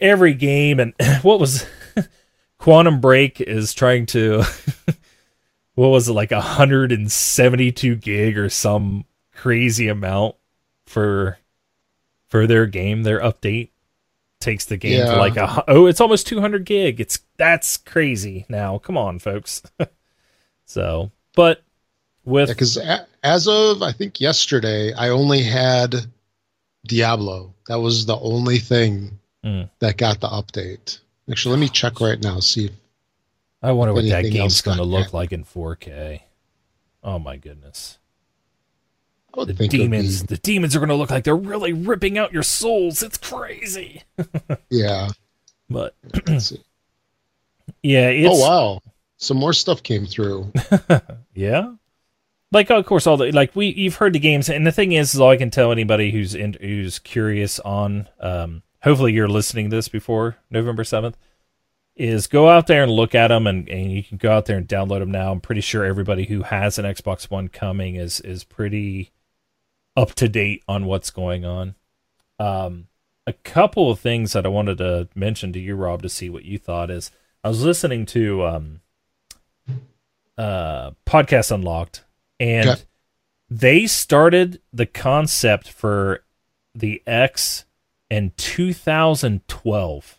every 0.00 0.34
game 0.34 0.80
and 0.80 0.94
what 1.22 1.40
was 1.40 1.66
Quantum 2.58 3.00
Break 3.00 3.40
is 3.40 3.74
trying 3.74 4.06
to 4.06 4.42
what 5.74 5.88
was 5.88 6.08
it 6.08 6.12
like 6.12 6.30
172 6.30 7.96
gig 7.96 8.38
or 8.38 8.48
some 8.48 9.04
crazy 9.34 9.88
amount 9.88 10.36
for 10.86 11.38
for 12.28 12.46
their 12.46 12.66
game, 12.66 13.02
their 13.02 13.20
update 13.20 13.70
takes 14.40 14.64
the 14.64 14.76
game 14.76 15.04
to 15.04 15.16
like 15.16 15.36
a 15.36 15.64
oh, 15.68 15.86
it's 15.86 16.00
almost 16.00 16.26
200 16.26 16.64
gig. 16.64 17.00
It's 17.00 17.20
that's 17.36 17.76
crazy 17.76 18.46
now. 18.48 18.78
Come 18.78 18.96
on, 18.96 19.18
folks. 19.18 19.62
so, 20.64 21.10
but 21.34 21.62
with 22.24 22.48
Because 22.48 22.78
as 23.22 23.48
of 23.48 23.82
I 23.82 23.92
think 23.92 24.20
yesterday, 24.20 24.92
I 24.94 25.08
only 25.10 25.42
had 25.42 25.94
Diablo. 26.86 27.54
That 27.68 27.80
was 27.80 28.06
the 28.06 28.18
only 28.18 28.58
thing 28.58 29.18
Mm. 29.44 29.70
that 29.78 29.96
got 29.96 30.20
the 30.20 30.28
update. 30.28 30.98
Actually, 31.30 31.52
let 31.52 31.60
me 31.60 31.68
check 31.68 32.00
right 32.00 32.22
now. 32.22 32.40
See 32.40 32.66
if 32.66 32.72
I 33.62 33.72
wonder 33.72 33.92
what 33.94 34.06
that 34.08 34.22
game's 34.22 34.60
going 34.62 34.78
to 34.78 34.84
look 34.84 35.06
yet. 35.06 35.14
like 35.14 35.32
in 35.32 35.44
4K. 35.44 36.20
Oh 37.02 37.18
my 37.18 37.36
goodness. 37.36 37.98
The 39.34 39.46
think 39.54 39.72
it 39.74 39.78
would 39.78 39.90
demons, 39.90 40.24
the 40.24 40.38
demons 40.38 40.74
are 40.74 40.80
going 40.80 40.88
to 40.88 40.96
look 40.96 41.10
like 41.10 41.24
they're 41.24 41.36
really 41.36 41.72
ripping 41.72 42.18
out 42.18 42.32
your 42.32 42.42
souls. 42.42 43.02
It's 43.02 43.16
crazy. 43.16 44.02
yeah. 44.70 45.08
But 45.68 45.94
yeah, 47.82 48.08
it's 48.08 48.28
oh 48.28 48.40
wow, 48.40 48.80
some 49.18 49.36
more 49.36 49.52
stuff 49.52 49.82
came 49.84 50.04
through. 50.04 50.52
yeah. 51.34 51.74
Like 52.50 52.70
of 52.70 52.84
course 52.86 53.06
all 53.06 53.16
the 53.16 53.30
like 53.30 53.54
we 53.54 53.68
you've 53.68 53.94
heard 53.94 54.14
the 54.14 54.18
games 54.18 54.48
and 54.48 54.66
the 54.66 54.72
thing 54.72 54.90
is, 54.90 55.14
is 55.14 55.20
all 55.20 55.30
I 55.30 55.36
can 55.36 55.50
tell 55.50 55.70
anybody 55.70 56.10
who's 56.10 56.34
in 56.34 56.54
who's 56.60 56.98
curious 56.98 57.60
on 57.60 58.08
um 58.18 58.64
hopefully 58.82 59.12
you're 59.12 59.28
listening 59.28 59.70
to 59.70 59.76
this 59.76 59.88
before 59.88 60.36
November 60.50 60.82
7th 60.84 61.14
is 61.96 62.26
go 62.26 62.48
out 62.48 62.66
there 62.66 62.82
and 62.82 62.90
look 62.92 63.14
at 63.14 63.28
them 63.28 63.46
and, 63.46 63.68
and 63.68 63.92
you 63.92 64.02
can 64.02 64.16
go 64.16 64.32
out 64.32 64.46
there 64.46 64.56
and 64.56 64.66
download 64.68 65.00
them 65.00 65.10
now. 65.10 65.32
I'm 65.32 65.40
pretty 65.40 65.60
sure 65.60 65.84
everybody 65.84 66.24
who 66.24 66.42
has 66.44 66.78
an 66.78 66.84
Xbox 66.86 67.30
One 67.30 67.48
coming 67.48 67.96
is 67.96 68.20
is 68.20 68.42
pretty 68.44 69.10
up 69.96 70.14
to 70.14 70.28
date 70.28 70.62
on 70.68 70.86
what's 70.86 71.10
going 71.10 71.44
on. 71.44 71.74
Um 72.38 72.86
a 73.26 73.32
couple 73.34 73.90
of 73.90 74.00
things 74.00 74.32
that 74.32 74.46
I 74.46 74.48
wanted 74.48 74.78
to 74.78 75.08
mention 75.14 75.52
to 75.52 75.60
you 75.60 75.74
Rob 75.76 76.00
to 76.02 76.08
see 76.08 76.30
what 76.30 76.44
you 76.44 76.58
thought 76.58 76.90
is 76.90 77.10
I 77.44 77.48
was 77.48 77.62
listening 77.62 78.06
to 78.06 78.44
um 78.46 78.80
uh 80.38 80.92
podcast 81.06 81.50
unlocked 81.52 82.04
and 82.38 82.68
Okay. 82.70 82.80
they 83.50 83.86
started 83.86 84.60
the 84.72 84.86
concept 84.86 85.68
for 85.68 86.24
the 86.74 87.02
X 87.06 87.64
in 88.10 88.32
2012. 88.36 90.18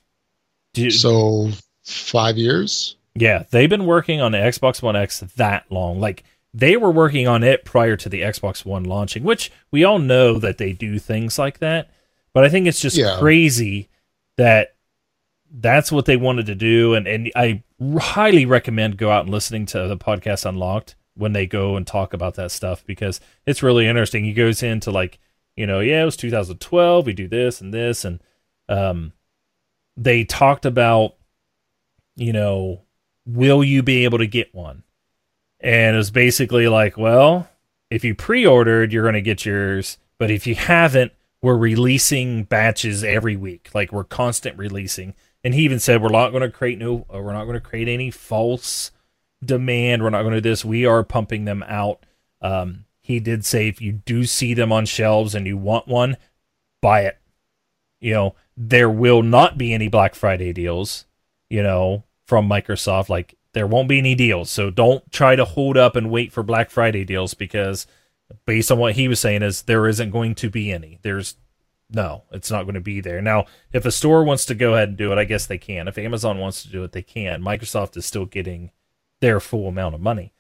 Dude, 0.74 0.94
So 0.94 1.50
five 1.84 2.38
years. 2.38 2.96
yeah, 3.16 3.44
they've 3.52 3.70
been 3.70 3.86
working 3.86 4.22
on 4.22 4.32
the 4.32 4.38
Xbox 4.38 4.82
One 4.82 4.96
X 4.96 5.20
that 5.36 5.66
long. 5.70 6.00
Like 6.00 6.24
they 6.54 6.78
were 6.78 6.92
working 6.92 7.28
on 7.28 7.44
it 7.44 7.66
prior 7.66 7.96
to 7.98 8.10
the 8.10 8.22
Xbox 8.22 8.66
One 8.66 8.84
launching, 8.84 9.24
which 9.24 9.52
we 9.72 9.84
all 9.84 10.00
know 10.00 10.38
that 10.40 10.58
they 10.58 10.72
do 10.74 10.98
things 11.00 11.38
like 11.38 11.60
that. 11.60 11.90
But 12.34 12.44
I 12.46 12.50
think 12.50 12.68
it's 12.68 12.80
just 12.80 12.96
Yeah. 12.98 13.18
crazy 13.20 13.90
that 14.38 14.76
that's 15.54 15.92
what 15.92 16.06
they 16.06 16.16
wanted 16.16 16.46
to 16.46 16.56
do 16.56 16.94
and 16.94 17.06
and 17.06 17.30
I 17.36 17.62
highly 18.00 18.46
recommend 18.46 18.96
go 18.98 19.12
out 19.12 19.24
and 19.26 19.30
listening 19.32 19.66
to 19.68 19.86
the 19.90 19.98
podcast 19.98 20.46
Unlocked 20.46 20.96
when 21.16 21.34
they 21.34 21.46
go 21.46 21.76
and 21.76 21.86
talk 21.86 22.14
about 22.14 22.36
that 22.36 22.52
stuff 22.52 22.86
because 22.86 23.20
it's 23.46 23.62
really 23.62 23.86
interesting. 23.86 24.24
He 24.24 24.32
goes 24.32 24.64
into 24.64 24.92
like, 24.92 25.20
you 25.56 25.68
know, 25.68 25.80
yeah, 25.80 26.02
it 26.02 26.06
was 26.06 26.18
2012, 26.18 27.06
we 27.06 27.14
do 27.14 27.28
this 27.28 27.62
and 27.62 27.74
this 27.74 28.06
and 28.06 28.22
um 28.70 29.14
they 29.98 30.24
talked 30.24 30.66
about 30.66 31.16
you 32.16 32.34
know, 32.34 32.82
will 33.26 33.64
you 33.64 33.82
be 33.84 34.04
able 34.04 34.18
to 34.18 34.28
get 34.28 34.54
one? 34.54 34.84
And 35.60 35.96
it 35.96 35.98
was 35.98 36.12
basically 36.12 36.68
like, 36.68 36.98
well, 36.98 37.50
if 37.90 38.04
you 38.04 38.16
pre-ordered, 38.16 38.92
you're 38.92 39.04
going 39.04 39.14
to 39.14 39.22
get 39.22 39.46
yours, 39.46 39.98
but 40.18 40.32
if 40.32 40.48
you 40.48 40.56
haven't, 40.56 41.14
we're 41.42 41.58
releasing 41.58 42.44
batches 42.44 43.04
every 43.04 43.36
week. 43.36 43.70
Like 43.74 43.92
we're 43.92 44.04
constant 44.04 44.58
releasing. 44.58 45.16
And 45.44 45.54
he 45.54 45.64
even 45.64 45.80
said 45.80 46.02
we're 46.02 46.10
not 46.10 46.30
going 46.30 46.44
to 46.44 46.52
create 46.52 46.78
no 46.78 47.06
uh, 47.14 47.20
we're 47.20 47.34
not 47.34 47.46
going 47.46 47.56
to 47.56 47.60
create 47.60 47.88
any 47.88 48.12
false 48.12 48.92
demand. 49.44 50.04
We're 50.04 50.12
not 50.12 50.22
going 50.22 50.36
to 50.36 50.42
do 50.42 50.50
this. 50.50 50.64
We 50.64 50.86
are 50.86 51.04
pumping 51.04 51.46
them 51.46 51.64
out. 51.68 52.06
Um, 52.42 52.86
he 53.12 53.20
did 53.20 53.46
say 53.46 53.68
if 53.68 53.82
you 53.82 53.92
do 53.92 54.26
see 54.26 54.54
them 54.54 54.72
on 54.72 54.86
shelves 54.86 55.36
and 55.36 55.46
you 55.46 55.58
want 55.58 55.88
one, 55.88 56.18
buy 56.82 57.02
it. 57.02 57.20
you 58.00 58.14
know, 58.14 58.36
there 58.58 58.90
will 58.90 59.22
not 59.22 59.58
be 59.58 59.74
any 59.74 59.88
Black 59.88 60.16
Friday 60.16 60.52
deals, 60.54 61.06
you 61.50 61.64
know, 61.64 62.04
from 62.26 62.50
Microsoft. 62.50 63.10
Like 63.10 63.36
there 63.54 63.68
won't 63.68 63.88
be 63.90 64.00
any 64.00 64.16
deals. 64.16 64.50
So 64.50 64.70
don't 64.70 65.10
try 65.12 65.36
to 65.36 65.46
hold 65.46 65.78
up 65.78 65.96
and 65.96 66.12
wait 66.12 66.32
for 66.32 66.44
Black 66.44 66.70
Friday 66.70 67.06
deals 67.06 67.34
because 67.34 67.88
based 68.46 68.72
on 68.72 68.80
what 68.80 68.96
he 68.96 69.08
was 69.08 69.20
saying 69.20 69.44
is 69.44 69.64
there 69.64 69.88
isn't 69.88 70.12
going 70.12 70.36
to 70.36 70.50
be 70.50 70.72
any. 70.72 71.00
There's 71.02 71.36
no, 71.90 72.24
it's 72.32 72.50
not 72.50 72.64
going 72.64 72.76
to 72.76 72.82
be 72.82 73.02
there. 73.02 73.22
Now, 73.22 73.46
if 73.74 73.86
a 73.86 73.92
store 73.92 74.24
wants 74.24 74.46
to 74.46 74.56
go 74.56 74.74
ahead 74.74 74.90
and 74.90 74.98
do 74.98 75.12
it, 75.12 75.18
I 75.18 75.26
guess 75.26 75.46
they 75.46 75.58
can. 75.58 75.88
If 75.88 75.98
Amazon 75.98 76.40
wants 76.40 76.64
to 76.64 76.70
do 76.70 76.84
it, 76.84 76.94
they 76.94 77.02
can. 77.02 77.42
Microsoft 77.42 77.98
is 77.98 78.06
still 78.06 78.26
getting 78.26 78.72
their 79.20 79.40
full 79.40 79.68
amount 79.68 79.96
of 79.96 80.02
money. 80.02 80.34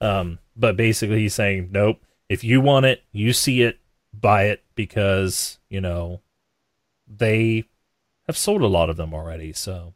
Um, 0.00 0.38
but 0.54 0.76
basically, 0.76 1.20
he's 1.20 1.34
saying, 1.34 1.70
nope. 1.72 2.02
If 2.28 2.44
you 2.44 2.60
want 2.60 2.86
it, 2.86 3.02
you 3.12 3.32
see 3.32 3.62
it, 3.62 3.78
buy 4.12 4.44
it 4.44 4.62
because 4.74 5.58
you 5.68 5.80
know 5.80 6.20
they 7.06 7.64
have 8.26 8.36
sold 8.36 8.62
a 8.62 8.66
lot 8.66 8.90
of 8.90 8.96
them 8.96 9.14
already. 9.14 9.52
So, 9.52 9.94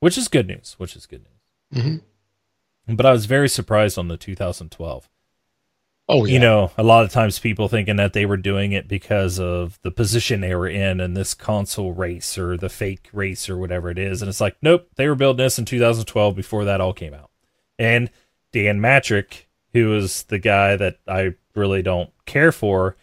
which 0.00 0.18
is 0.18 0.28
good 0.28 0.46
news. 0.46 0.74
Which 0.78 0.96
is 0.96 1.06
good 1.06 1.24
news. 1.24 1.84
Mm-hmm. 1.84 2.96
But 2.96 3.06
I 3.06 3.12
was 3.12 3.26
very 3.26 3.48
surprised 3.48 3.98
on 3.98 4.08
the 4.08 4.16
2012. 4.16 5.08
Oh, 6.10 6.24
yeah. 6.24 6.32
You 6.32 6.38
know, 6.40 6.70
a 6.78 6.82
lot 6.82 7.04
of 7.04 7.10
times 7.10 7.38
people 7.38 7.68
thinking 7.68 7.96
that 7.96 8.14
they 8.14 8.24
were 8.24 8.38
doing 8.38 8.72
it 8.72 8.88
because 8.88 9.38
of 9.38 9.78
the 9.82 9.90
position 9.90 10.40
they 10.40 10.54
were 10.54 10.68
in 10.68 11.00
in 11.00 11.12
this 11.12 11.34
console 11.34 11.92
race 11.92 12.38
or 12.38 12.56
the 12.56 12.70
fake 12.70 13.10
race 13.12 13.50
or 13.50 13.58
whatever 13.58 13.90
it 13.90 13.98
is. 13.98 14.22
And 14.22 14.28
it's 14.30 14.40
like, 14.40 14.56
nope, 14.62 14.88
they 14.96 15.06
were 15.06 15.14
building 15.14 15.44
this 15.44 15.58
in 15.58 15.66
2012 15.66 16.34
before 16.34 16.64
that 16.64 16.80
all 16.80 16.94
came 16.94 17.12
out. 17.12 17.30
And 17.78 18.10
Don 18.52 18.80
Mattrick, 18.80 19.44
who 19.72 19.94
is 19.96 20.24
the 20.24 20.38
guy 20.38 20.76
that 20.76 20.98
I 21.06 21.34
really 21.54 21.82
don't 21.82 22.10
care 22.26 22.52
for, 22.52 22.96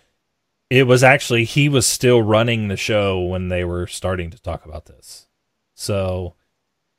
it 0.69 0.84
was 0.84 1.04
actually, 1.04 1.43
he 1.43 1.69
was 1.69 1.86
still 1.86 2.21
running 2.21 2.67
the 2.67 2.78
show 2.78 3.21
when 3.21 3.49
they 3.49 3.63
were 3.63 3.88
starting 3.88 4.32
to 4.32 4.41
talk 4.41 4.65
about 4.65 4.86
this. 4.86 5.28
So, 5.75 6.36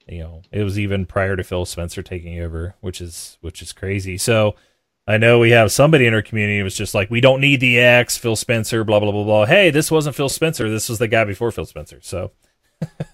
you 0.07 0.21
know, 0.21 0.43
it 0.53 0.63
was 0.63 0.79
even 0.79 1.07
prior 1.07 1.37
to 1.37 1.45
Phil 1.45 1.65
Spencer 1.65 2.03
taking 2.03 2.41
over, 2.41 2.77
which 2.81 3.01
is, 3.01 3.39
which 3.41 3.63
is 3.63 3.73
crazy. 3.73 4.19
So, 4.19 4.55
I 5.09 5.19
know 5.19 5.39
we 5.39 5.51
have 5.51 5.71
somebody 5.71 6.07
in 6.07 6.15
our 6.15 6.23
community 6.23 6.63
was 6.63 6.75
just 6.75 6.95
like, 6.95 7.11
we 7.11 7.21
don't 7.21 7.41
need 7.41 7.61
the 7.61 7.79
X, 7.79 8.19
Phil 8.19 8.35
Spencer, 8.35 8.83
blah, 8.83 8.99
blah, 8.99 9.13
blah, 9.13 9.23
blah. 9.23 9.47
Hey, 9.47 9.71
this 9.71 9.89
wasn't 9.89 10.17
Phil 10.17 10.29
Spencer. 10.29 10.69
This 10.69 10.89
was 10.89 10.99
the 10.99 11.07
guy 11.07 11.23
before 11.23 11.53
Phil 11.53 11.65
Spencer. 11.65 12.01
So 12.03 12.33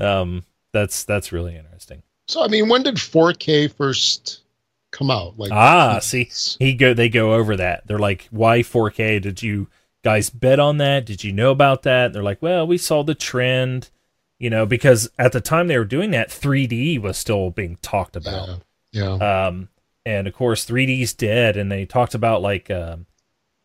um, 0.01 0.43
that's 0.73 1.05
that's 1.05 1.31
really 1.31 1.57
interesting. 1.57 2.03
So, 2.27 2.43
I 2.43 2.49
mean, 2.49 2.69
when 2.69 2.83
did 2.83 2.97
4K 2.97 3.73
first 3.75 4.41
come 4.90 5.11
out? 5.11 5.38
Like, 5.38 5.53
ah, 5.53 5.98
see, 6.00 6.31
he 6.59 6.74
go 6.74 6.94
they 6.94 7.09
go 7.09 7.35
over 7.35 7.57
that. 7.57 7.87
They're 7.87 7.98
like, 7.98 8.29
why 8.31 8.61
4K? 8.61 9.20
Did 9.20 9.42
you 9.42 9.68
guys 10.03 10.31
bet 10.31 10.59
on 10.61 10.79
that? 10.79 11.07
Did 11.07 11.24
you 11.24 11.33
know 11.33 11.50
about 11.50 11.83
that? 11.83 12.07
And 12.07 12.14
they're 12.14 12.22
like, 12.22 12.42
well, 12.42 12.66
we 12.66 12.79
saw 12.79 13.03
the 13.03 13.14
trend, 13.14 13.90
you 14.38 14.50
know, 14.50 14.66
because 14.66 15.11
at 15.18 15.33
the 15.33 15.40
time 15.40 15.68
they 15.68 15.79
were 15.79 15.85
doing 15.85 16.11
that, 16.12 16.31
3D 16.31 17.00
was 17.00 17.18
still 17.18 17.50
being 17.50 17.76
talked 17.83 18.16
about. 18.16 18.62
Yeah. 18.92 19.16
yeah. 19.18 19.46
Um, 19.46 19.68
and 20.05 20.26
of 20.26 20.35
course 20.35 20.66
3D's 20.66 21.12
dead 21.12 21.57
and 21.57 21.70
they 21.70 21.85
talked 21.85 22.14
about 22.14 22.42
like 22.42 22.70
um, 22.70 23.07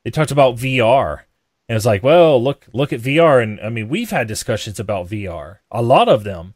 they 0.04 0.12
talked 0.12 0.32
about 0.32 0.58
VR 0.58 1.22
and 1.68 1.76
it's 1.76 1.86
like 1.86 2.04
well 2.04 2.42
look 2.42 2.68
look 2.74 2.92
at 2.94 3.02
VR 3.02 3.42
and 3.42 3.60
I 3.62 3.70
mean 3.70 3.90
we've 3.90 4.12
had 4.12 4.28
discussions 4.28 4.80
about 4.80 5.08
VR 5.08 5.60
a 5.72 5.82
lot 5.82 6.10
of 6.10 6.24
them 6.24 6.56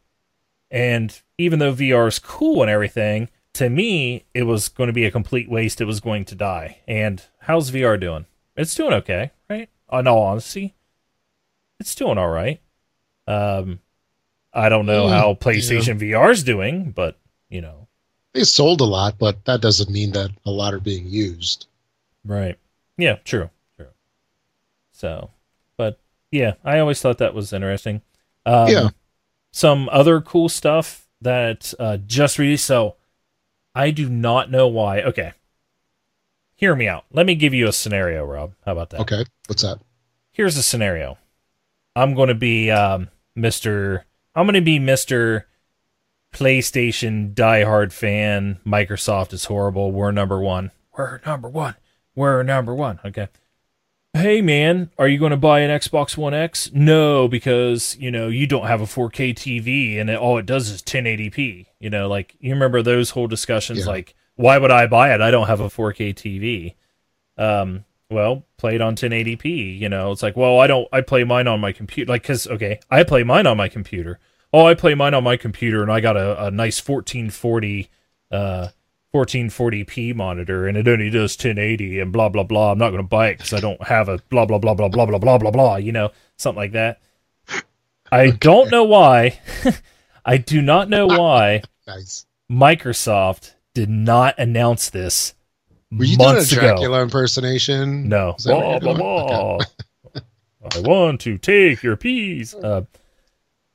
and 0.69 1.19
even 1.38 1.60
though 1.60 1.73
VR 1.73 2.08
is 2.08 2.19
cool 2.19 2.62
and 2.62 2.69
everything 2.69 3.29
to 3.60 3.69
me 3.69 4.26
it 4.34 4.43
was 4.43 4.69
going 4.69 4.88
to 4.88 4.93
be 4.93 5.06
a 5.06 5.12
complete 5.12 5.50
waste 5.50 5.80
it 5.82 5.86
was 5.86 6.00
going 6.00 6.26
to 6.26 6.36
die 6.36 6.80
and 6.88 7.24
how's 7.41 7.72
VR 7.72 8.00
doing 8.00 8.26
it's 8.56 8.74
doing 8.76 8.93
okay 8.93 9.32
right 9.50 9.69
in 9.91 10.08
all 10.08 10.24
honesty 10.24 10.76
it's 11.80 11.93
doing 11.95 12.17
all 12.17 12.30
right 12.30 12.62
um 13.28 13.80
I 14.54 14.69
don't 14.69 14.86
know 14.86 15.06
Mm, 15.06 15.10
how 15.12 15.34
PlayStation 15.36 16.00
VR 16.00 16.32
is 16.32 16.43
doing 16.43 16.91
but 16.91 17.17
you 17.50 17.62
know 17.62 17.88
They 18.34 18.43
sold 18.43 18.82
a 18.82 18.86
lot, 18.86 19.17
but 19.19 19.43
that 19.45 19.62
doesn't 19.62 19.89
mean 19.89 20.12
that 20.12 20.32
a 20.45 20.52
lot 20.52 20.74
are 20.74 20.80
being 20.80 21.08
used. 21.08 21.67
Right. 22.24 22.58
Yeah, 22.98 23.15
true. 23.26 23.50
True. 23.76 23.88
So, 24.91 25.32
but 25.78 26.00
yeah, 26.32 26.54
I 26.63 26.80
always 26.80 27.02
thought 27.02 27.17
that 27.17 27.34
was 27.34 27.54
interesting. 27.54 28.02
Um, 28.45 28.69
Yeah. 28.69 28.89
Some 29.52 29.89
other 29.91 30.22
cool 30.22 30.48
stuff 30.48 31.08
that 31.22 31.74
uh, 31.80 31.98
just 31.98 32.38
released. 32.38 32.65
So, 32.65 32.95
I 33.75 33.91
do 33.91 34.10
not 34.10 34.51
know 34.51 34.67
why. 34.67 35.01
Okay. 35.01 35.34
Hear 36.55 36.75
me 36.75 36.88
out. 36.88 37.05
Let 37.12 37.25
me 37.25 37.36
give 37.36 37.53
you 37.53 37.67
a 37.67 37.73
scenario, 37.73 38.25
Rob. 38.25 38.53
How 38.65 38.73
about 38.73 38.89
that? 38.89 39.01
Okay. 39.01 39.23
What's 39.47 39.62
that? 39.62 39.79
Here's 40.32 40.58
a 40.58 40.63
scenario. 40.63 41.17
I'm 41.95 42.13
going 42.13 42.29
to 42.29 42.36
be 42.36 42.69
um, 42.71 43.10
Mr. 43.38 44.03
I'm 44.36 44.45
going 44.45 44.53
to 44.55 44.62
be 44.62 44.79
Mr. 44.79 45.43
PlayStation 46.34 47.34
diehard 47.34 47.91
fan. 47.91 48.60
Microsoft 48.65 49.34
is 49.34 49.45
horrible. 49.45 49.91
We're 49.91 50.12
number 50.12 50.39
one. 50.39 50.71
We're 50.97 51.21
number 51.25 51.49
one. 51.49 51.75
We're 52.15 52.43
number 52.43 52.75
one. 52.75 52.99
Okay. 53.05 53.29
Hey 54.13 54.41
man, 54.41 54.89
are 54.98 55.08
you 55.08 55.19
going 55.19 55.32
to 55.32 55.38
buy 55.38 55.60
an 55.60 55.69
Xbox 55.69 56.17
One 56.17 56.34
X? 56.34 56.72
No, 56.74 57.28
because 57.28 57.95
you 58.00 58.10
know 58.10 58.28
you 58.28 58.48
don't 58.48 58.65
have 58.65 58.82
a 58.82 58.86
4K 58.86 59.36
TV, 59.36 60.00
and 60.00 60.10
it, 60.10 60.17
all 60.17 60.39
it 60.39 60.48
does 60.48 60.69
is 60.69 60.82
1080p. 60.82 61.67
You 61.80 61.89
know, 61.91 62.08
like 62.08 62.36
you 62.39 62.52
remember 62.52 62.82
those 62.82 63.12
whole 63.12 63.28
discussions. 63.28 63.80
Yeah. 63.80 63.86
Like, 63.86 64.15
why 64.36 64.58
would 64.58 64.72
I 64.72 64.88
buy 64.88 65.13
it? 65.13 65.22
I 65.22 65.30
don't 65.30 65.45
have 65.45 65.60
a 65.60 65.69
4K 65.69 66.15
TV. 66.15 66.74
Um, 67.38 67.86
well, 68.10 68.45
play 68.58 68.76
it 68.76 68.82
on 68.82 68.95
1080p. 68.95 69.80
You 69.80 69.89
know, 69.89 70.12
it's 70.12 70.24
like, 70.24 70.36
well, 70.36 70.60
I 70.60 70.65
don't. 70.65 70.88
I 70.91 71.02
play 71.02 71.24
mine 71.24 71.48
on 71.48 71.60
my 71.60 71.72
computer. 71.72 72.12
Like, 72.12 72.24
cause 72.24 72.48
okay, 72.48 72.80
I 72.89 73.04
play 73.04 73.24
mine 73.24 73.45
on 73.45 73.58
my 73.58 73.69
computer. 73.69 74.19
Oh, 74.52 74.65
I 74.65 74.74
play 74.74 74.95
mine 74.95 75.13
on 75.13 75.24
my 75.24 75.38
computer, 75.38 75.84
and 75.84 75.91
I 75.91 76.00
got 76.00 76.17
a, 76.17 76.45
a 76.45 76.52
nice 76.52 76.80
1440, 76.80 77.89
uh, 78.32 78.69
1440p 79.13 80.15
monitor, 80.15 80.67
and 80.67 80.78
it 80.78 80.88
only 80.88 81.10
does 81.10 81.36
1080, 81.36 82.00
and 82.00 82.12
blah 82.12 82.30
blah 82.30 82.43
blah. 82.43 82.72
I'm 82.72 82.78
not 82.78 82.91
going 82.91 83.02
to 83.02 83.08
buy 83.08 83.30
it 83.30 83.38
because 83.38 83.54
I 83.54 83.60
don't 83.60 83.82
have 83.84 84.10
a 84.10 84.19
blah 84.30 84.45
blah 84.45 84.58
blah 84.60 84.74
blah 84.74 84.88
blah 84.89 85.06
blah 85.06 85.17
blah 85.17 85.38
blah 85.38 85.52
blah. 85.52 85.76
You 85.78 85.91
know, 85.91 86.12
something 86.38 86.60
like 86.60 86.74
that. 86.74 87.00
I 88.12 88.32
don't 88.32 88.72
know 88.72 88.84
why. 88.84 89.39
I 90.26 90.38
do 90.38 90.62
not 90.62 90.89
know 90.89 91.08
why 91.08 91.63
Nice. 91.88 92.26
Microsoft 92.52 93.54
did 93.74 93.89
not 93.89 94.38
announce 94.38 94.89
this 94.89 95.34
Were 95.91 96.04
you 96.06 96.17
doing 96.17 96.30
a 96.30 96.34
months 96.34 96.52
ago. 96.52 96.62
Dracula 96.62 97.02
impersonation? 97.04 98.10
No. 98.10 98.36
Blah, 98.43 98.80
blah, 98.80 98.93
blah. 98.93 99.58
I 100.76 100.80
want 100.82 101.22
to 101.22 101.38
take 101.38 101.82
your 101.84 101.95
peas. 101.95 102.54
Uh, 102.54 102.82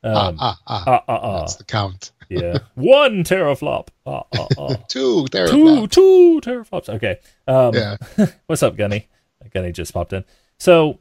Ah, 0.04 0.28
um, 0.28 0.36
ah, 0.38 0.60
ah. 0.66 0.84
uh, 0.86 1.00
uh, 1.08 1.12
uh, 1.14 1.40
That's 1.40 1.56
the 1.56 1.64
count. 1.64 2.12
yeah. 2.28 2.58
One 2.74 3.24
teraflop. 3.24 3.88
Uh, 4.06 4.22
uh, 4.36 4.46
uh. 4.58 4.76
Two. 4.88 5.26
There. 5.30 5.48
two, 5.48 5.86
two 5.86 6.40
teraflops. 6.42 6.88
Okay. 6.88 7.18
Um, 7.46 7.74
Yeah. 7.74 7.96
What's 8.46 8.62
up, 8.62 8.76
Gunny? 8.76 9.08
Gunny 9.52 9.72
just 9.72 9.92
popped 9.92 10.12
in. 10.12 10.24
So 10.58 10.98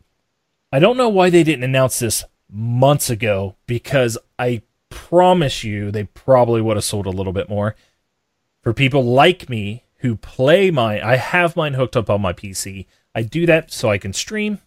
I 0.72 0.80
don't 0.80 0.98
know 0.98 1.10
why 1.10 1.30
they 1.30 1.44
didn't 1.44 1.63
announce 1.63 2.00
this 2.00 2.24
months 2.50 3.10
ago 3.10 3.56
because 3.68 4.18
I 4.38 4.62
promise 4.89 5.63
you 5.63 5.92
they 5.92 6.06
probably 6.06 6.62
would 6.62 6.78
have 6.78 6.84
sold 6.84 7.06
a 7.06 7.12
little 7.12 7.34
bit 7.34 7.50
more. 7.50 7.76
For 8.62 8.74
people 8.74 9.04
like 9.04 9.50
me 9.50 9.84
who 9.98 10.16
play 10.16 10.72
mine, 10.72 11.02
I 11.02 11.18
have 11.18 11.56
mine 11.56 11.74
hooked 11.74 11.98
up 11.98 12.10
on 12.10 12.22
my 12.22 12.34
PC. 12.34 12.86
I 13.16 13.24
do 13.24 13.46
that 13.46 13.72
so 13.72 13.89
I 13.89 13.98
can 13.98 14.13
stream 14.13 14.60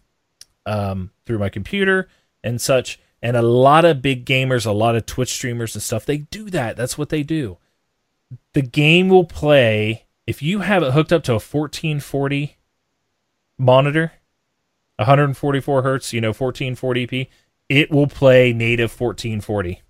um, 0.65 1.11
through 1.25 1.39
my 1.39 1.49
computer 1.49 2.07
and 2.43 2.61
such. 2.61 2.99
And 3.21 3.35
a 3.35 3.41
lot 3.41 3.85
of 3.85 4.01
big 4.01 4.25
gamers, 4.25 4.65
a 4.65 4.71
lot 4.71 4.95
of 4.95 5.05
Twitch 5.05 5.33
streamers 5.33 5.75
and 5.75 5.81
stuff, 5.81 6.05
they 6.05 6.17
do 6.17 6.49
that. 6.51 6.77
That's 6.77 6.97
what 6.97 7.09
they 7.09 7.23
do. 7.23 7.57
The 8.57 8.63
game 8.63 9.07
will 9.09 9.23
play 9.23 10.07
if 10.25 10.41
you 10.41 10.61
have 10.61 10.81
it 10.81 10.93
hooked 10.93 11.13
up 11.13 11.21
to 11.25 11.33
a 11.33 11.35
1440 11.35 12.57
monitor, 13.55 14.13
144 14.95 15.83
hertz, 15.83 16.11
you 16.11 16.19
know, 16.19 16.33
1440p, 16.33 17.27
it 17.69 17.91
will 17.91 18.07
play 18.07 18.53
native 18.53 18.91
1440 18.91 19.83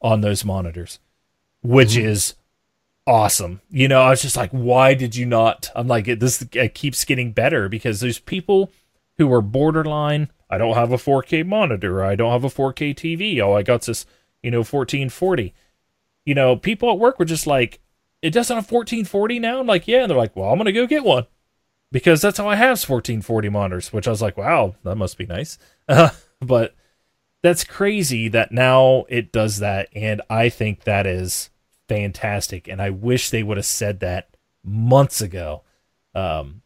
on 0.00 0.22
those 0.22 0.42
monitors, 0.42 1.00
which 1.62 1.90
Mhm. 1.90 2.04
is 2.04 2.34
awesome. 3.06 3.60
You 3.68 3.88
know, 3.88 4.00
I 4.00 4.08
was 4.08 4.22
just 4.22 4.38
like, 4.38 4.52
why 4.52 4.94
did 4.94 5.14
you 5.14 5.26
not? 5.26 5.70
I'm 5.76 5.86
like, 5.86 6.08
it, 6.08 6.18
this 6.18 6.40
it 6.54 6.72
keeps 6.74 7.04
getting 7.04 7.32
better 7.32 7.68
because 7.68 8.00
there's 8.00 8.18
people 8.18 8.72
who 9.18 9.30
are 9.30 9.42
borderline. 9.42 10.30
I 10.48 10.56
don't 10.56 10.76
have 10.76 10.92
a 10.92 10.96
4K 10.98 11.42
monitor. 11.42 12.02
I 12.02 12.14
don't 12.14 12.32
have 12.32 12.44
a 12.44 12.48
4K 12.48 12.94
TV. 12.94 13.38
Oh, 13.42 13.52
I 13.52 13.62
got 13.62 13.82
this, 13.82 14.06
you 14.42 14.50
know, 14.50 14.64
1440. 14.64 15.52
You 16.26 16.34
know, 16.34 16.56
people 16.56 16.90
at 16.92 16.98
work 16.98 17.18
were 17.18 17.24
just 17.24 17.46
like, 17.46 17.80
it 18.20 18.30
doesn't 18.30 18.54
have 18.54 18.70
1440 18.70 19.38
now. 19.38 19.60
I'm 19.60 19.66
like, 19.66 19.88
yeah. 19.88 20.02
And 20.02 20.10
they're 20.10 20.18
like, 20.18 20.36
well, 20.36 20.50
I'm 20.52 20.58
gonna 20.58 20.72
go 20.72 20.86
get 20.86 21.04
one 21.04 21.26
because 21.92 22.20
that's 22.20 22.36
how 22.36 22.48
I 22.48 22.56
have 22.56 22.70
1440 22.78 23.48
monitors. 23.48 23.92
Which 23.92 24.06
I 24.06 24.10
was 24.10 24.20
like, 24.20 24.36
wow, 24.36 24.74
that 24.84 24.96
must 24.96 25.16
be 25.16 25.24
nice. 25.26 25.56
Uh, 25.88 26.10
but 26.40 26.74
that's 27.42 27.64
crazy 27.64 28.28
that 28.28 28.52
now 28.52 29.04
it 29.08 29.30
does 29.32 29.58
that, 29.60 29.88
and 29.94 30.20
I 30.28 30.48
think 30.50 30.82
that 30.84 31.06
is 31.06 31.50
fantastic. 31.88 32.66
And 32.66 32.82
I 32.82 32.90
wish 32.90 33.30
they 33.30 33.44
would 33.44 33.56
have 33.56 33.66
said 33.66 34.00
that 34.00 34.36
months 34.64 35.20
ago. 35.20 35.62
Um, 36.14 36.62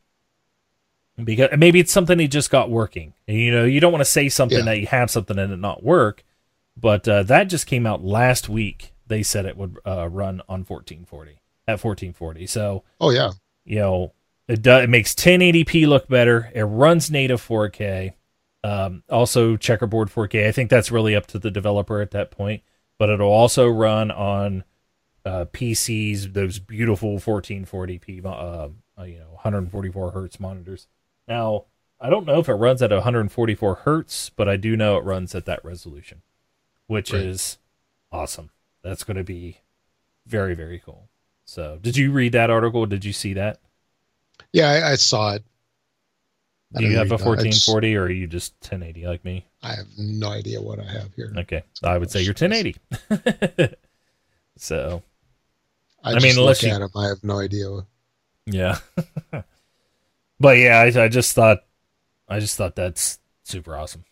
because 1.22 1.50
maybe 1.58 1.80
it's 1.80 1.92
something 1.92 2.18
he 2.18 2.28
just 2.28 2.50
got 2.50 2.70
working. 2.70 3.12
And, 3.28 3.36
you 3.36 3.50
know, 3.50 3.64
you 3.64 3.80
don't 3.80 3.92
want 3.92 4.00
to 4.00 4.10
say 4.10 4.30
something 4.30 4.58
Yeah. 4.58 4.64
that 4.64 4.80
you 4.80 4.86
have 4.86 5.10
something 5.10 5.38
and 5.38 5.52
it 5.52 5.58
not 5.58 5.82
work. 5.82 6.24
But 6.76 7.06
uh, 7.06 7.24
that 7.24 7.44
just 7.44 7.66
came 7.66 7.84
out 7.84 8.02
last 8.02 8.48
week. 8.48 8.89
They 9.10 9.22
said 9.22 9.44
it 9.44 9.56
would 9.58 9.76
uh, 9.86 10.08
run 10.08 10.40
on 10.48 10.64
1440 10.64 11.32
at 11.68 11.72
1440. 11.84 12.46
So 12.46 12.84
Oh 12.98 13.10
yeah. 13.10 13.32
you 13.66 13.78
know 13.80 14.12
it 14.48 14.62
does 14.62 14.84
it 14.84 14.88
makes 14.90 15.14
1080p 15.14 15.86
look 15.86 16.08
better. 16.08 16.50
It 16.54 16.62
runs 16.64 17.10
native 17.10 17.46
4K. 17.46 18.14
Um, 18.64 19.02
also 19.10 19.56
checkerboard 19.56 20.08
4K. 20.08 20.46
I 20.48 20.52
think 20.52 20.70
that's 20.70 20.90
really 20.90 21.14
up 21.14 21.26
to 21.28 21.38
the 21.38 21.50
developer 21.50 22.00
at 22.00 22.10
that 22.12 22.30
point. 22.30 22.62
But 22.98 23.10
it'll 23.10 23.28
also 23.30 23.68
run 23.68 24.10
on 24.10 24.64
uh, 25.24 25.44
PCs, 25.52 26.32
those 26.34 26.58
beautiful 26.58 27.18
1440p, 27.18 28.24
uh, 28.24 28.28
uh, 28.98 29.04
you 29.04 29.18
know, 29.18 29.28
144 29.32 30.10
hertz 30.12 30.38
monitors. 30.40 30.86
Now, 31.28 31.64
I 32.00 32.10
don't 32.10 32.26
know 32.26 32.38
if 32.40 32.48
it 32.48 32.54
runs 32.54 32.82
at 32.82 32.90
144 32.90 33.74
hertz, 33.76 34.30
but 34.30 34.48
I 34.48 34.56
do 34.56 34.76
know 34.76 34.96
it 34.96 35.04
runs 35.04 35.34
at 35.34 35.44
that 35.46 35.64
resolution, 35.64 36.22
which 36.86 37.12
Right. 37.12 37.22
is 37.22 37.58
awesome. 38.10 38.50
That's 38.82 39.04
going 39.04 39.16
to 39.16 39.24
be 39.24 39.58
very, 40.26 40.54
very 40.54 40.80
cool. 40.84 41.08
So, 41.44 41.78
did 41.82 41.96
you 41.96 42.12
read 42.12 42.32
that 42.32 42.50
article? 42.50 42.86
Did 42.86 43.04
you 43.04 43.12
see 43.12 43.34
that? 43.34 43.58
Yeah, 44.52 44.68
I, 44.70 44.92
I 44.92 44.94
saw 44.96 45.34
it. 45.34 45.44
I 46.74 46.80
Do 46.80 46.86
you 46.86 46.96
have 46.96 47.10
a 47.10 47.16
read 47.16 47.20
that. 47.20 47.40
I 47.40 47.50
just- 47.50 47.68
1440 47.68 47.96
or 47.96 48.02
are 48.04 48.10
you 48.10 48.26
just 48.26 48.54
1080 48.60 49.06
like 49.06 49.24
me? 49.24 49.46
I 49.62 49.74
have 49.74 49.86
no 49.98 50.30
idea 50.30 50.62
what 50.62 50.78
I 50.78 50.84
have 50.84 51.12
here. 51.14 51.32
Okay. 51.36 51.62
I 51.82 51.98
would 51.98 52.10
say 52.10 52.22
you're 52.22 52.32
1080. 52.34 52.76
so, 54.56 55.02
I, 56.02 56.10
I 56.10 56.14
just 56.14 56.24
mean, 56.24 56.38
unless 56.38 56.62
look 56.62 56.70
you- 56.70 56.74
at 56.76 56.80
him, 56.82 56.90
I 56.96 57.08
have 57.08 57.22
no 57.24 57.40
idea. 57.40 57.68
yeah. 58.46 58.78
but 60.40 60.56
yeah, 60.58 60.78
I, 60.78 61.04
I 61.04 61.08
just 61.08 61.34
thought, 61.34 61.64
I 62.28 62.38
just 62.40 62.56
thought 62.56 62.76
that's 62.76 63.18
super 63.42 63.76
awesome. 63.76 64.04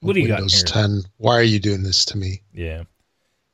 What 0.00 0.14
do 0.14 0.20
you 0.20 0.28
got 0.28 0.38
in 0.38 0.44
Windows 0.44 0.62
here? 0.62 0.82
10. 0.82 1.02
Why 1.18 1.34
are 1.36 1.42
you 1.42 1.58
doing 1.58 1.82
this 1.82 2.04
to 2.06 2.18
me? 2.18 2.42
Yeah. 2.52 2.84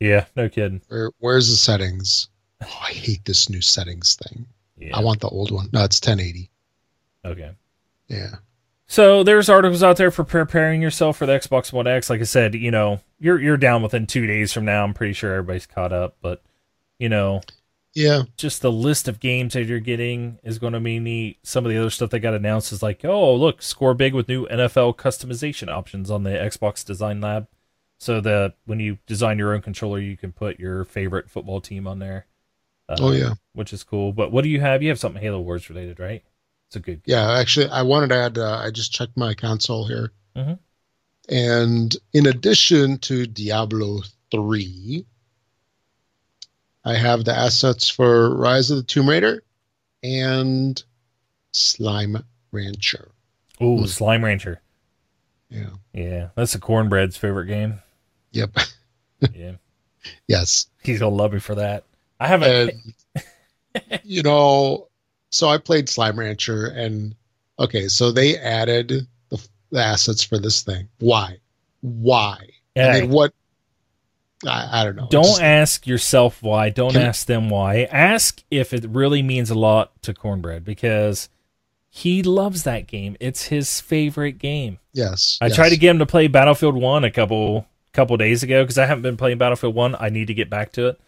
Yeah. 0.01 0.27
No 0.37 0.49
kidding. 0.49 0.83
Where, 0.89 1.11
where's 1.19 1.49
the 1.49 1.57
settings? 1.57 2.29
Oh, 2.63 2.81
I 2.83 2.93
hate 2.93 3.25
this 3.25 3.49
new 3.49 3.61
settings 3.61 4.17
thing. 4.17 4.47
Yeah. 4.79 4.97
I 4.97 5.01
want 5.01 5.21
the 5.21 5.29
old 5.29 5.51
one. 5.51 5.69
No, 5.73 5.85
it's 5.85 6.01
1080. 6.01 6.51
okay. 7.25 7.53
Yeah. 8.09 8.37
So 8.87 9.23
there's 9.23 9.49
articles 9.49 9.83
out 9.83 9.97
there 9.97 10.11
for 10.11 10.23
preparing 10.23 10.83
yourself 10.83 11.17
for 11.17 11.25
the 11.25 11.33
Xbox 11.33 11.73
One 11.73 11.87
X. 11.87 12.11
Like 12.11 12.21
I 12.21 12.25
said, 12.25 12.55
you 12.55 12.71
know, 12.71 13.01
you're 13.19 13.41
you're 13.41 13.57
down 13.57 13.83
within 13.83 14.07
two 14.07 14.27
days 14.27 14.53
from 14.53 14.67
now. 14.67 14.85
I'm 14.85 14.93
pretty 14.93 15.15
sure 15.15 15.33
everybody's 15.33 15.65
caught 15.67 15.93
up, 15.95 16.17
but 16.21 16.43
you 16.99 17.09
know, 17.09 17.41
Yeah. 17.95 18.23
just 18.39 18.63
the 18.63 18.73
list 18.73 19.07
of 19.09 19.21
games 19.21 19.53
that 19.55 19.65
you're 19.67 19.79
getting 19.81 20.39
is 20.43 20.59
going 20.59 20.73
to 20.73 20.81
be 20.81 20.99
neat. 20.99 21.39
Some 21.43 21.67
of 21.67 21.71
the 21.71 21.79
other 21.79 21.91
stuff 21.91 22.11
that 22.11 22.21
got 22.21 22.33
announced 22.35 22.73
is 22.73 22.83
like, 22.83 23.05
oh, 23.05 23.35
look, 23.35 23.61
score 23.63 23.93
big 23.95 24.15
with 24.15 24.29
new 24.29 24.47
NFL 24.47 24.97
customization 24.97 25.69
options 25.69 26.11
on 26.11 26.23
the 26.23 26.31
Xbox 26.31 26.85
Design 26.85 27.21
Lab. 27.21 27.49
So 27.99 28.21
that 28.23 28.55
when 28.65 28.81
you 28.81 28.99
design 29.07 29.39
your 29.39 29.55
own 29.55 29.61
controller, 29.63 29.99
you 30.01 30.17
can 30.17 30.33
put 30.33 30.59
your 30.59 30.85
favorite 30.85 31.31
football 31.31 31.61
team 31.61 31.87
on 31.87 31.99
there. 32.01 32.27
Uh, 32.89 32.97
Oh, 32.99 33.13
yeah. 33.13 33.35
which 33.53 33.73
is 33.73 33.85
cool. 33.85 34.13
But 34.13 34.33
what 34.33 34.43
do 34.43 34.49
you 34.51 34.61
have? 34.61 34.83
You 34.83 34.89
have 34.89 34.99
something 34.99 35.23
Halo 35.23 35.41
Wars 35.41 35.69
related, 35.71 36.01
right? 36.01 36.25
It's 36.69 36.77
a 36.77 36.81
good. 36.81 37.03
Yeah. 37.07 37.31
Actually, 37.39 37.69
I 37.69 37.83
wanted 37.83 38.09
to 38.09 38.17
add, 38.17 38.39
uh, 38.39 38.57
I 38.59 38.71
just 38.71 38.93
checked 38.93 39.17
my 39.17 39.35
console 39.35 39.87
here. 39.87 40.13
Mhm. 40.37 40.59
And 41.29 41.97
in 42.13 42.27
addition 42.27 42.99
to 43.01 43.27
Diablo 43.27 44.01
3, 44.33 45.07
I 46.85 46.95
have 46.95 47.25
the 47.25 47.35
assets 47.37 47.89
for 47.89 48.35
Rise 48.37 48.71
of 48.71 48.77
the 48.79 48.83
Tomb 48.83 49.09
Raider 49.09 49.43
and 50.03 50.83
Slime 51.53 52.25
Rancher. 52.51 53.11
Oh, 53.61 53.79
Hmm. 53.81 53.85
Slime 53.87 54.25
Rancher. 54.25 54.61
Yeah. 55.49 55.71
Yeah, 55.93 56.29
that's 56.35 56.55
a 56.55 56.59
cornbread's 56.61 57.17
favorite 57.17 57.47
game. 57.47 57.81
Yep. 58.33 58.57
Yeah, 59.33 59.53
yes. 60.27 60.67
he's 60.83 60.99
gonna 60.99 61.15
love 61.15 61.33
me 61.33 61.39
for 61.39 61.55
that. 61.55 61.85
I 62.19 62.27
haven't. 62.27 62.75
And, 63.15 64.01
you 64.03 64.21
know, 64.25 64.89
so 65.31 65.49
I 65.49 65.59
played 65.59 65.89
Slime 65.89 66.19
Rancher, 66.19 66.67
and 66.67 67.15
okay, 67.61 67.87
so 67.87 68.11
they 68.11 68.37
added 68.37 69.07
the, 69.29 69.49
the 69.71 69.79
assets 69.81 70.25
for 70.25 70.39
this 70.41 70.63
thing. 70.63 70.89
Why? 70.99 71.37
Why? 71.83 72.37
I 72.77 72.81
Hey, 72.81 73.01
mean, 73.03 73.11
what? 73.11 73.33
I, 74.47 74.81
I 74.81 74.85
don't 74.85 74.97
know. 74.97 75.07
don't 75.11 75.25
Just- 75.25 75.43
ask 75.43 75.87
yourself 75.87 76.43
why. 76.43 76.71
Don't 76.71 76.97
ask 76.97 77.27
them 77.27 77.49
why. 77.49 77.85
Ask 77.85 78.43
if 78.51 78.73
it 78.73 78.85
really 78.89 79.23
means 79.23 79.51
a 79.51 79.55
lot 79.55 79.91
to 80.03 80.13
cornbread 80.15 80.65
because 80.65 81.29
he 81.89 82.23
loves 82.23 82.63
that 82.65 82.87
game. 82.87 83.17
It's 83.21 83.45
his 83.47 83.81
favorite 83.81 84.39
game. 84.39 84.79
yes. 84.93 85.39
I 85.41 85.47
yes. 85.47 85.55
tried 85.57 85.69
to 85.71 85.77
get 85.77 85.91
him 85.91 85.99
to 85.99 86.07
play 86.07 86.27
Battlefield 86.27 86.75
One 86.75 87.05
a 87.05 87.11
couple 87.11 87.67
couple 87.93 88.17
days 88.17 88.43
ago 88.43 88.63
because 88.63 88.79
I 88.79 88.87
haven't 88.87 89.03
been 89.03 89.19
playing 89.19 89.37
Battlefield 89.39 89.75
One. 89.75 89.95
I 89.99 90.09
need 90.09 90.29
to 90.29 90.35
get 90.35 90.49
back 90.49 90.73
to 90.73 90.89
it. 90.89 91.01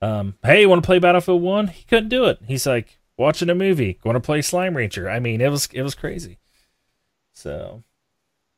Um, 0.00 0.34
hey, 0.44 0.66
want 0.66 0.82
to 0.82 0.86
play 0.86 0.98
Battlefield 0.98 1.40
One? 1.42 1.68
He 1.68 1.84
couldn't 1.84 2.08
do 2.08 2.24
it. 2.24 2.40
He's 2.46 2.66
like 2.66 2.98
watching 3.16 3.48
a 3.48 3.54
movie, 3.54 4.00
going 4.02 4.14
to 4.14 4.20
play 4.20 4.42
Slime 4.42 4.76
Rancher. 4.76 5.08
I 5.08 5.20
mean, 5.20 5.40
it 5.40 5.48
was 5.50 5.68
it 5.72 5.82
was 5.82 5.94
crazy. 5.94 6.38
So 7.32 7.84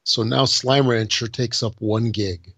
So 0.05 0.23
now 0.23 0.47
Slime 0.47 0.89
Rancher 0.89 1.29
takes 1.29 1.63
up 1.63 1.75
one 1.81 2.11
gig, 2.13 2.54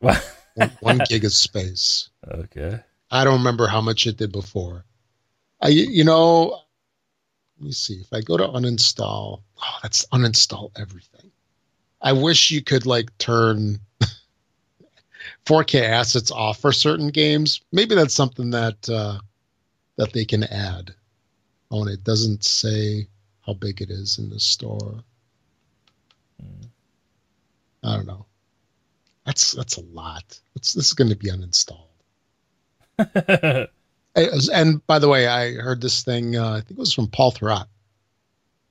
one, 0.00 0.16
one 0.80 1.00
gig 1.08 1.24
of 1.24 1.32
space. 1.32 2.10
okay. 2.26 2.80
I 3.10 3.24
don't 3.24 3.38
remember 3.38 3.66
how 3.66 3.80
much 3.80 4.06
it 4.06 4.16
did 4.16 4.32
before. 4.32 4.84
I, 5.60 5.68
you 5.68 6.04
know, 6.04 6.60
let 7.58 7.66
me 7.66 7.72
see. 7.72 7.94
If 7.94 8.12
I 8.12 8.20
go 8.20 8.36
to 8.36 8.44
uninstall, 8.48 9.42
oh, 9.62 9.78
that's 9.82 10.04
uninstall 10.06 10.70
everything. 10.78 11.30
I 12.02 12.12
wish 12.12 12.50
you 12.50 12.62
could 12.62 12.84
like 12.84 13.16
turn 13.18 13.80
4K 15.46 15.82
assets 15.82 16.30
off 16.30 16.60
for 16.60 16.72
certain 16.72 17.08
games. 17.08 17.60
Maybe 17.72 17.94
that's 17.94 18.14
something 18.14 18.50
that 18.50 18.88
uh, 18.88 19.18
that 19.96 20.12
they 20.12 20.24
can 20.24 20.44
add. 20.44 20.94
Oh, 21.70 21.82
and 21.82 21.90
it 21.90 22.04
doesn't 22.04 22.44
say 22.44 23.08
how 23.46 23.54
big 23.54 23.80
it 23.80 23.90
is 23.90 24.18
in 24.18 24.28
the 24.28 24.40
store. 24.40 25.02
Hmm. 26.40 26.66
I 27.82 27.96
don't 27.96 28.06
know. 28.06 28.26
That's 29.26 29.52
that's 29.52 29.76
a 29.76 29.82
lot. 29.92 30.40
It's, 30.54 30.72
this 30.72 30.86
is 30.86 30.92
going 30.94 31.10
to 31.10 31.16
be 31.16 31.28
uninstalled. 31.30 31.88
As- 34.14 34.48
And 34.48 34.86
by 34.86 34.98
the 34.98 35.08
way, 35.08 35.26
I 35.26 35.52
heard 35.54 35.80
this 35.82 36.02
thing. 36.02 36.36
Uh, 36.36 36.52
I 36.52 36.60
think 36.60 36.72
it 36.72 36.78
was 36.78 36.92
from 36.94 37.08
Paul 37.08 37.32
Thurrott 37.32 37.66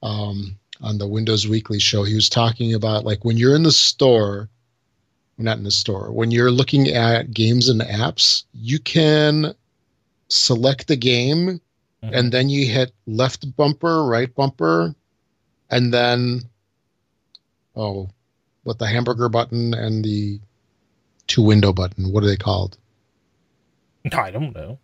um, 0.02 0.58
on 0.82 0.98
the 0.98 1.08
Windows 1.08 1.48
Weekly 1.48 1.80
show. 1.80 2.04
He 2.04 2.16
was 2.16 2.30
talking 2.30 2.74
about 2.74 3.04
like 3.06 3.24
when 3.26 3.38
you're 3.38 3.56
in 3.56 3.64
the 3.64 3.72
store, 3.72 4.50
not 5.38 5.58
in 5.58 5.64
the 5.64 5.72
store, 5.72 6.12
when 6.12 6.32
you're 6.32 6.52
looking 6.52 6.88
at 6.88 7.32
games 7.34 7.70
and 7.70 7.82
apps, 7.82 8.44
you 8.54 8.80
can 8.80 9.54
select 10.30 10.88
the 10.88 10.96
game 10.96 11.62
and 12.14 12.32
then 12.32 12.50
you 12.50 12.68
hit 12.68 12.92
left 13.08 13.56
bumper, 13.56 14.06
right 14.06 14.34
bumper, 14.36 14.94
and 15.70 15.94
then 15.94 16.42
oh, 17.76 18.10
with 18.66 18.78
the 18.80 18.88
hamburger 18.88 19.30
button 19.30 19.74
and 19.74 20.04
the 20.04 20.40
two 21.28 21.42
window 21.42 21.72
button. 21.72 22.12
What 22.12 22.24
are 22.24 22.28
they 22.28 22.36
called? 22.38 22.78
I 24.12 24.30
don't 24.32 24.54
know. 24.54 24.78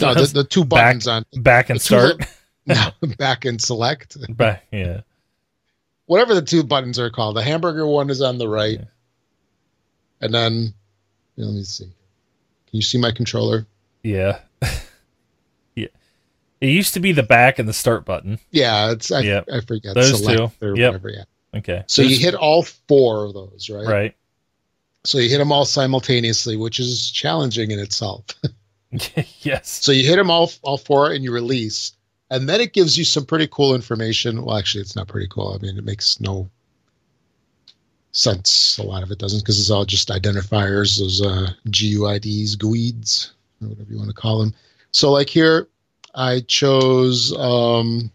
No, 0.00 0.14
the, 0.14 0.26
the 0.26 0.44
two 0.44 0.64
Back- 0.64 0.86
buttons 0.86 1.08
on 1.08 1.24
back 1.34 1.70
and 1.70 1.80
start. 1.80 2.16
no, 2.66 2.90
back 3.18 3.44
and 3.44 3.60
select. 3.60 4.16
back, 4.36 4.64
yeah. 4.72 5.00
Whatever 6.06 6.34
the 6.34 6.42
two 6.42 6.62
buttons 6.62 6.98
are 6.98 7.10
called. 7.10 7.36
The 7.36 7.42
hamburger 7.42 7.86
one 7.86 8.10
is 8.10 8.20
on 8.20 8.38
the 8.38 8.48
right. 8.48 8.78
Yeah. 8.78 8.84
And 10.20 10.32
then 10.34 10.74
let 11.36 11.52
me 11.52 11.62
see. 11.64 11.84
Can 11.84 11.92
you 12.78 12.82
see 12.82 12.98
my 12.98 13.10
controller? 13.10 13.66
Yeah. 14.02 14.38
yeah. 15.74 15.88
It 16.60 16.68
used 16.68 16.94
to 16.94 17.00
be 17.00 17.12
the 17.12 17.22
back 17.22 17.58
and 17.58 17.68
the 17.68 17.72
start 17.72 18.04
button. 18.04 18.38
Yeah, 18.50 18.92
it's 18.92 19.10
I, 19.12 19.20
Yep. 19.20 19.48
I 19.52 19.60
forget. 19.60 19.94
Those 19.94 20.18
select 20.22 20.60
two. 20.60 20.66
or 20.66 20.76
Yep. 20.76 20.88
whatever, 20.92 21.08
yeah. 21.10 21.24
Okay. 21.54 21.84
So 21.86 22.02
you 22.02 22.18
hit 22.18 22.34
all 22.34 22.62
four 22.62 23.24
of 23.24 23.34
those, 23.34 23.70
right? 23.70 23.86
right. 23.86 24.16
So 25.04 25.18
you 25.18 25.28
hit 25.28 25.38
them 25.38 25.52
all 25.52 25.64
simultaneously, 25.64 26.56
which 26.56 26.80
is 26.80 27.10
challenging 27.10 27.70
in 27.70 27.78
itself. 27.78 28.24
yes. 29.40 29.80
So 29.82 29.92
you 29.92 30.06
hit 30.06 30.16
them 30.16 30.30
all 30.30 30.50
all 30.62 30.78
four 30.78 31.12
and 31.12 31.24
you 31.24 31.32
release, 31.32 31.92
and 32.30 32.48
then 32.48 32.60
it 32.60 32.72
gives 32.72 32.96
you 32.96 33.04
some 33.04 33.26
pretty 33.26 33.48
cool 33.50 33.74
information. 33.74 34.44
Well, 34.44 34.56
actually, 34.56 34.82
it's 34.82 34.96
not 34.96 35.08
pretty 35.08 35.28
cool. 35.28 35.54
I 35.54 35.64
mean, 35.64 35.76
it 35.76 35.84
makes 35.84 36.20
no 36.20 36.48
sense. 38.12 38.78
A 38.78 38.82
lot 38.82 39.02
of 39.02 39.10
it 39.10 39.18
doesn't 39.18 39.40
because 39.40 39.58
it's 39.58 39.70
all 39.70 39.84
just 39.84 40.08
identifiers, 40.08 40.98
those 40.98 41.20
uh, 41.20 41.50
GUIDs, 41.70 42.56
GUIDs, 42.56 43.32
or 43.62 43.68
whatever 43.68 43.90
you 43.90 43.98
want 43.98 44.10
to 44.10 44.14
call 44.14 44.38
them. 44.38 44.54
So, 44.92 45.10
like 45.10 45.28
here, 45.28 45.68
I 46.14 46.40
chose 46.40 47.36
um, 47.36 48.10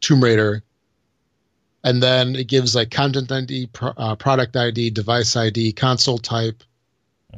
Tomb 0.00 0.22
Raider, 0.22 0.62
and 1.84 2.02
then 2.02 2.36
it 2.36 2.48
gives 2.48 2.74
like 2.74 2.90
content 2.90 3.30
ID, 3.30 3.68
pro- 3.72 3.94
uh, 3.96 4.14
product 4.16 4.56
ID, 4.56 4.90
device 4.90 5.36
ID, 5.36 5.72
console 5.72 6.18
type, 6.18 6.62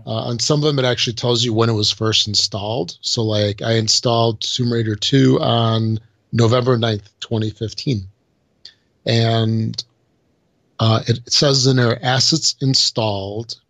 Uh, 0.07 0.11
on 0.11 0.39
some 0.39 0.61
of 0.61 0.65
them, 0.65 0.79
it 0.79 0.85
actually 0.85 1.15
tells 1.15 1.45
you 1.45 1.53
when 1.53 1.69
it 1.69 1.75
was 1.75 1.91
first 1.91 2.29
installed. 2.29 2.97
So, 3.01 3.23
like, 3.25 3.61
I 3.61 3.73
installed 3.73 4.41
Tomb 4.41 4.73
Raider 4.73 4.95
2 4.95 5.41
on 5.41 5.99
November 6.33 6.79
9th, 6.79 7.11
2015. 7.21 8.07
And 9.05 9.85
uh, 10.79 11.03
it 11.07 11.33
says 11.33 11.67
in 11.67 11.77
there 11.77 12.03
assets 12.05 12.55
installed. 12.61 13.61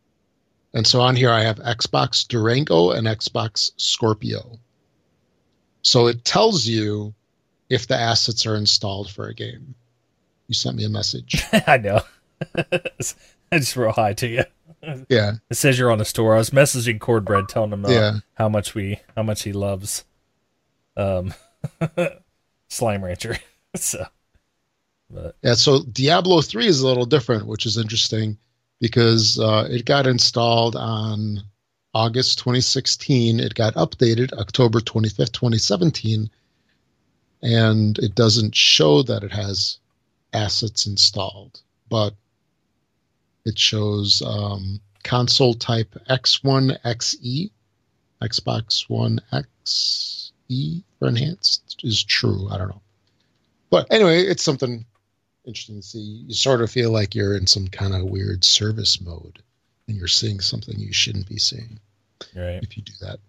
And 0.74 0.86
so 0.86 1.00
on 1.00 1.16
here, 1.16 1.30
I 1.30 1.42
have 1.42 1.58
Xbox 1.58 2.28
Durango 2.28 2.90
and 2.92 3.06
Xbox 3.06 3.72
Scorpio. 3.76 4.58
So 5.82 6.06
it 6.06 6.24
tells 6.24 6.66
you 6.66 7.14
if 7.70 7.86
the 7.86 7.96
assets 7.96 8.46
are 8.46 8.56
installed 8.56 9.10
for 9.10 9.26
a 9.26 9.34
game. 9.34 9.74
You 10.50 10.54
sent 10.54 10.76
me 10.76 10.84
a 10.84 10.88
message. 10.88 11.44
I 11.68 11.76
know. 11.78 12.00
I 12.58 13.58
just 13.58 13.76
wrote 13.76 13.94
hi 13.94 14.14
to 14.14 14.26
you. 14.26 14.42
Yeah. 15.08 15.34
It 15.48 15.54
says 15.54 15.78
you're 15.78 15.92
on 15.92 15.98
the 15.98 16.04
store. 16.04 16.34
I 16.34 16.38
was 16.38 16.50
messaging 16.50 16.98
Cornbread 16.98 17.48
telling 17.48 17.72
him 17.72 17.84
uh, 17.84 17.90
Yeah. 17.90 18.12
how 18.34 18.48
much 18.48 18.74
we 18.74 18.98
how 19.14 19.22
much 19.22 19.44
he 19.44 19.52
loves 19.52 20.04
um 20.96 21.32
Slime 22.68 23.04
Rancher. 23.04 23.38
so 23.76 24.04
but 25.08 25.36
Yeah, 25.44 25.54
so 25.54 25.84
Diablo 25.84 26.40
3 26.40 26.66
is 26.66 26.80
a 26.80 26.86
little 26.88 27.06
different, 27.06 27.46
which 27.46 27.64
is 27.64 27.78
interesting 27.78 28.36
because 28.80 29.38
uh, 29.38 29.68
it 29.70 29.84
got 29.84 30.08
installed 30.08 30.74
on 30.74 31.44
August 31.94 32.38
2016. 32.40 33.38
It 33.38 33.54
got 33.54 33.74
updated 33.74 34.32
October 34.32 34.80
25th, 34.80 35.30
2017. 35.30 36.28
And 37.42 37.98
it 38.00 38.16
doesn't 38.16 38.54
show 38.56 39.02
that 39.04 39.22
it 39.22 39.32
has 39.32 39.78
assets 40.32 40.86
installed, 40.86 41.60
but 41.88 42.14
it 43.44 43.58
shows 43.58 44.22
um, 44.24 44.80
console 45.02 45.54
type 45.54 45.94
X1 46.08 46.80
XE, 46.82 47.50
Xbox 48.22 48.88
One 48.88 49.20
XE 49.32 50.82
for 50.98 51.08
enhanced 51.08 51.80
is 51.82 52.02
true. 52.02 52.48
I 52.50 52.58
don't 52.58 52.68
know. 52.68 52.82
But 53.70 53.86
anyway, 53.90 54.22
it's 54.22 54.42
something 54.42 54.84
interesting 55.46 55.76
to 55.76 55.82
see. 55.82 56.24
You 56.26 56.34
sort 56.34 56.60
of 56.60 56.70
feel 56.70 56.90
like 56.90 57.14
you're 57.14 57.36
in 57.36 57.46
some 57.46 57.68
kind 57.68 57.94
of 57.94 58.04
weird 58.04 58.44
service 58.44 59.00
mode 59.00 59.40
and 59.88 59.96
you're 59.96 60.08
seeing 60.08 60.40
something 60.40 60.78
you 60.78 60.92
shouldn't 60.92 61.28
be 61.28 61.38
seeing 61.38 61.78
right. 62.36 62.62
if 62.62 62.76
you 62.76 62.82
do 62.82 62.92
that. 63.00 63.20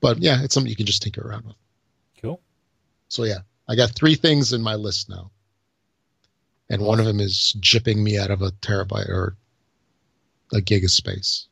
But 0.00 0.18
yeah, 0.18 0.42
it's 0.42 0.54
something 0.54 0.70
you 0.70 0.76
can 0.76 0.86
just 0.86 1.02
tinker 1.02 1.26
around 1.26 1.46
with. 1.46 1.56
Cool. 2.22 2.40
So 3.08 3.24
yeah, 3.24 3.40
I 3.68 3.76
got 3.76 3.90
three 3.90 4.14
things 4.14 4.52
in 4.52 4.62
my 4.62 4.76
list 4.76 5.08
now. 5.08 5.30
And 6.70 6.82
one 6.82 6.98
of 7.00 7.04
them 7.06 7.20
is 7.20 7.54
jipping 7.60 7.96
me 7.98 8.16
out 8.16 8.30
of 8.30 8.40
a 8.42 8.52
terabyte 8.52 9.08
or 9.08 9.36
a 10.54 10.60
gig 10.60 10.84
of 10.84 10.90
space. 10.90 11.48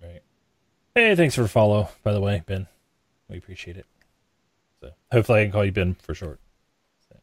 Right. 0.00 0.22
Hey, 0.94 1.14
thanks 1.16 1.34
for 1.34 1.48
follow, 1.48 1.88
by 2.02 2.12
the 2.12 2.20
way, 2.20 2.42
Ben. 2.46 2.66
We 3.28 3.38
appreciate 3.38 3.76
it. 3.78 3.86
So 4.80 4.90
hopefully 5.10 5.40
I 5.40 5.44
can 5.44 5.52
call 5.52 5.64
you 5.64 5.72
Ben 5.72 5.94
for 6.02 6.14
short. 6.14 6.38
So. 7.08 7.16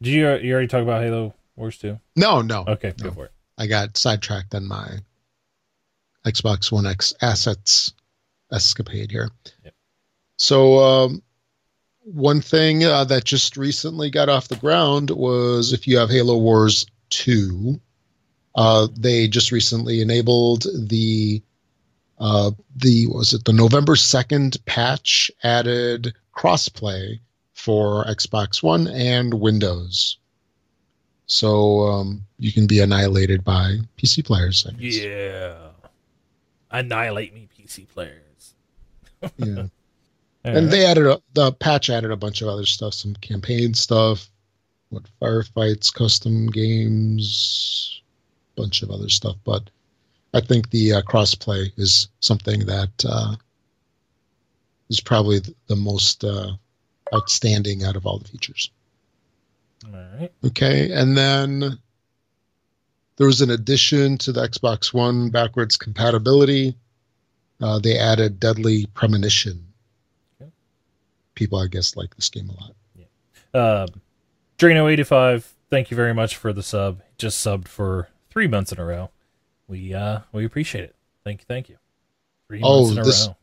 Did 0.00 0.10
you 0.14 0.34
you 0.36 0.52
already 0.52 0.68
talk 0.68 0.82
about 0.82 1.02
Halo 1.02 1.34
Wars 1.56 1.78
2? 1.78 1.98
No, 2.16 2.40
no. 2.42 2.64
Okay, 2.66 2.94
No. 2.98 3.04
go 3.08 3.10
for 3.10 3.24
it. 3.26 3.32
I 3.58 3.66
got 3.66 3.96
sidetracked 3.96 4.54
on 4.54 4.66
my 4.66 4.98
Xbox 6.24 6.70
One 6.72 6.86
X 6.86 7.12
assets 7.20 7.92
escapade 8.52 9.10
here. 9.10 9.30
Yep. 9.64 9.74
So, 10.36 10.78
um, 10.78 11.22
one 12.04 12.40
thing 12.40 12.84
uh, 12.84 13.04
that 13.04 13.24
just 13.24 13.56
recently 13.56 14.10
got 14.10 14.28
off 14.28 14.48
the 14.48 14.56
ground 14.56 15.10
was 15.10 15.72
if 15.72 15.86
you 15.86 15.98
have 15.98 16.10
Halo 16.10 16.36
Wars 16.36 16.86
2, 17.10 17.80
uh, 18.54 18.88
they 18.96 19.28
just 19.28 19.52
recently 19.52 20.00
enabled 20.00 20.66
the 20.88 21.42
uh, 22.18 22.52
the 22.76 23.06
was 23.06 23.32
it 23.32 23.44
the 23.44 23.52
November 23.52 23.94
2nd 23.94 24.64
patch 24.64 25.30
added 25.42 26.14
crossplay 26.36 27.18
for 27.54 28.04
Xbox 28.04 28.62
One 28.62 28.86
and 28.86 29.34
Windows. 29.34 30.18
So 31.26 31.82
um, 31.82 32.22
you 32.38 32.52
can 32.52 32.66
be 32.66 32.80
annihilated 32.80 33.42
by 33.42 33.78
PC 33.96 34.24
players. 34.24 34.66
I 34.68 34.72
guess. 34.72 34.98
Yeah. 34.98 35.54
Annihilate 36.70 37.34
me, 37.34 37.48
PC 37.58 37.88
players. 37.88 38.18
Yeah. 39.36 39.66
All 40.44 40.56
and 40.56 40.66
right. 40.66 40.70
they 40.70 40.86
added 40.86 41.06
a, 41.06 41.22
the 41.34 41.52
patch 41.52 41.88
added 41.88 42.10
a 42.10 42.16
bunch 42.16 42.42
of 42.42 42.48
other 42.48 42.66
stuff, 42.66 42.94
some 42.94 43.14
campaign 43.14 43.74
stuff, 43.74 44.28
what 44.90 45.04
firefights, 45.20 45.92
custom 45.92 46.48
games, 46.48 48.02
bunch 48.56 48.82
of 48.82 48.90
other 48.90 49.08
stuff. 49.08 49.36
But 49.44 49.70
I 50.34 50.40
think 50.40 50.70
the 50.70 50.94
uh, 50.94 51.02
crossplay 51.02 51.72
is 51.76 52.08
something 52.20 52.66
that 52.66 53.04
uh, 53.06 53.36
is 54.88 55.00
probably 55.00 55.40
the 55.66 55.76
most 55.76 56.24
uh, 56.24 56.52
outstanding 57.14 57.84
out 57.84 57.96
of 57.96 58.06
all 58.06 58.18
the 58.18 58.28
features. 58.28 58.70
All 59.86 59.92
right. 60.18 60.32
Okay, 60.44 60.90
and 60.92 61.16
then 61.16 61.78
there 63.16 63.26
was 63.26 63.40
an 63.40 63.50
addition 63.50 64.18
to 64.18 64.32
the 64.32 64.46
Xbox 64.46 64.92
One 64.92 65.30
backwards 65.30 65.76
compatibility. 65.76 66.76
Uh, 67.60 67.78
they 67.78 67.98
added 67.98 68.40
Deadly 68.40 68.86
Premonition. 68.94 69.71
Okay. 71.32 71.44
People, 71.44 71.58
I 71.58 71.66
guess, 71.66 71.96
like 71.96 72.14
this 72.16 72.28
game 72.28 72.50
a 72.50 72.52
lot. 73.54 73.84
Um, 73.84 74.00
Drano85, 74.58 75.44
thank 75.70 75.90
you 75.90 75.96
very 75.96 76.14
much 76.14 76.36
for 76.36 76.52
the 76.52 76.62
sub. 76.62 77.02
Just 77.18 77.44
subbed 77.44 77.68
for 77.68 78.08
three 78.30 78.46
months 78.46 78.72
in 78.72 78.78
a 78.78 78.84
row. 78.84 79.10
We 79.68 79.94
uh 79.94 80.20
we 80.32 80.44
appreciate 80.44 80.84
it. 80.84 80.94
Thank 81.24 81.40
you, 81.40 81.44
thank 81.48 81.68
you. 81.68 81.76
Three 82.48 82.60
Oh, 82.62 82.80
months 82.82 82.92
in 82.92 82.98
a 82.98 83.04
this- 83.04 83.26
row. 83.28 83.36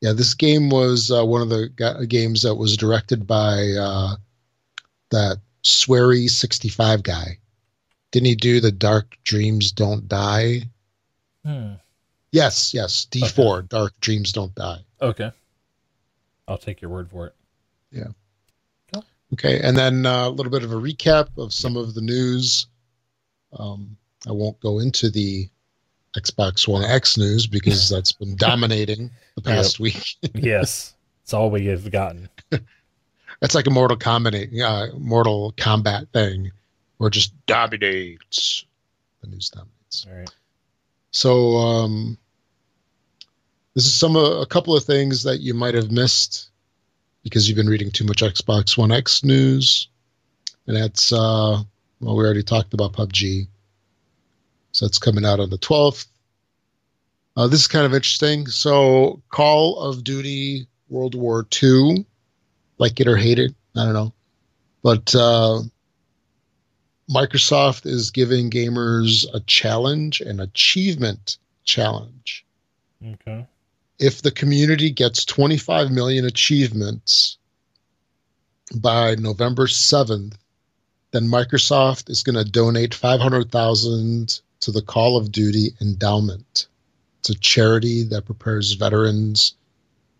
Yeah, 0.00 0.12
this 0.12 0.34
game 0.34 0.68
was 0.68 1.10
uh, 1.10 1.24
one 1.24 1.40
of 1.40 1.48
the 1.48 1.70
ga- 1.74 2.04
games 2.04 2.42
that 2.42 2.56
was 2.56 2.76
directed 2.76 3.26
by 3.26 3.70
uh, 3.80 4.16
that 5.10 5.38
Swery 5.62 6.28
sixty 6.28 6.68
five 6.68 7.02
guy. 7.02 7.38
Didn't 8.10 8.26
he 8.26 8.34
do 8.34 8.60
the 8.60 8.72
Dark 8.72 9.16
Dreams 9.24 9.72
Don't 9.72 10.06
Die? 10.06 10.60
Hmm. 11.44 11.74
Yes, 12.32 12.74
yes, 12.74 13.06
D 13.06 13.26
four 13.28 13.62
Dark 13.62 13.98
Dreams 14.00 14.32
Don't 14.32 14.54
Die. 14.54 14.80
Okay. 15.00 15.32
I'll 16.46 16.58
take 16.58 16.80
your 16.80 16.90
word 16.90 17.10
for 17.10 17.26
it. 17.26 17.34
Yeah. 17.90 18.08
Okay, 19.32 19.60
and 19.60 19.76
then 19.76 20.06
uh, 20.06 20.28
a 20.28 20.30
little 20.30 20.52
bit 20.52 20.62
of 20.62 20.70
a 20.70 20.76
recap 20.76 21.28
of 21.38 21.52
some 21.52 21.76
of 21.76 21.94
the 21.94 22.00
news. 22.00 22.68
Um, 23.58 23.96
I 24.28 24.32
won't 24.32 24.60
go 24.60 24.78
into 24.78 25.10
the 25.10 25.48
Xbox 26.16 26.68
One 26.68 26.84
X 26.84 27.18
news 27.18 27.46
because 27.46 27.88
that's 27.88 28.12
been 28.12 28.36
dominating 28.38 29.10
the 29.34 29.42
past 29.42 29.80
week. 29.80 30.16
yes. 30.34 30.94
It's 31.22 31.34
all 31.34 31.50
we 31.50 31.66
have 31.66 31.90
gotten. 31.90 32.28
That's 33.40 33.54
like 33.54 33.66
a 33.66 33.70
Mortal 33.70 33.96
Kombat, 33.96 34.62
uh, 34.62 34.96
Mortal 34.98 35.52
Kombat 35.56 36.08
thing, 36.10 36.52
where 36.98 37.08
it 37.08 37.14
just 37.14 37.32
dominates. 37.46 38.64
The 39.22 39.28
news 39.28 39.50
dominates. 39.50 40.06
All 40.08 40.16
right. 40.16 40.30
So 41.10 41.56
um, 41.56 42.18
this 43.74 43.86
is 43.86 43.94
some 43.94 44.16
uh, 44.16 44.40
a 44.40 44.46
couple 44.46 44.76
of 44.76 44.84
things 44.84 45.22
that 45.24 45.40
you 45.40 45.52
might 45.54 45.74
have 45.74 45.90
missed 45.90 46.50
because 47.22 47.48
you've 47.48 47.56
been 47.56 47.68
reading 47.68 47.90
too 47.90 48.04
much 48.04 48.22
Xbox 48.22 48.78
One 48.78 48.92
X 48.92 49.24
news, 49.24 49.88
and 50.66 50.76
that's 50.76 51.12
uh, 51.12 51.62
well, 52.00 52.16
we 52.16 52.24
already 52.24 52.42
talked 52.42 52.74
about 52.74 52.92
PUBG, 52.92 53.48
so 54.72 54.86
it's 54.86 54.98
coming 54.98 55.24
out 55.24 55.40
on 55.40 55.50
the 55.50 55.58
twelfth. 55.58 56.06
Uh, 57.36 57.48
this 57.48 57.60
is 57.60 57.66
kind 57.66 57.84
of 57.84 57.94
interesting. 57.94 58.46
So, 58.46 59.20
Call 59.30 59.80
of 59.80 60.04
Duty 60.04 60.68
World 60.88 61.16
War 61.16 61.44
II, 61.60 62.06
like 62.78 63.00
it 63.00 63.08
or 63.08 63.16
hate 63.16 63.40
it, 63.40 63.52
I 63.76 63.84
don't 63.84 63.94
know, 63.94 64.12
but 64.84 65.12
uh, 65.16 65.62
Microsoft 67.10 67.86
is 67.86 68.12
giving 68.12 68.50
gamers 68.50 69.26
a 69.34 69.40
challenge, 69.40 70.20
an 70.20 70.38
achievement 70.38 71.38
challenge. 71.64 72.46
Okay. 73.04 73.46
If 73.98 74.22
the 74.22 74.30
community 74.30 74.90
gets 74.90 75.24
25 75.24 75.90
million 75.90 76.24
achievements 76.24 77.38
by 78.74 79.14
November 79.14 79.66
7th, 79.66 80.36
then 81.12 81.28
Microsoft 81.28 82.10
is 82.10 82.22
going 82.22 82.36
to 82.36 82.50
donate 82.50 82.92
500,000 82.92 84.40
to 84.60 84.72
the 84.72 84.82
Call 84.82 85.16
of 85.16 85.30
Duty 85.30 85.74
Endowment. 85.80 86.66
It's 87.20 87.30
a 87.30 87.34
charity 87.34 88.02
that 88.04 88.26
prepares 88.26 88.72
veterans 88.72 89.54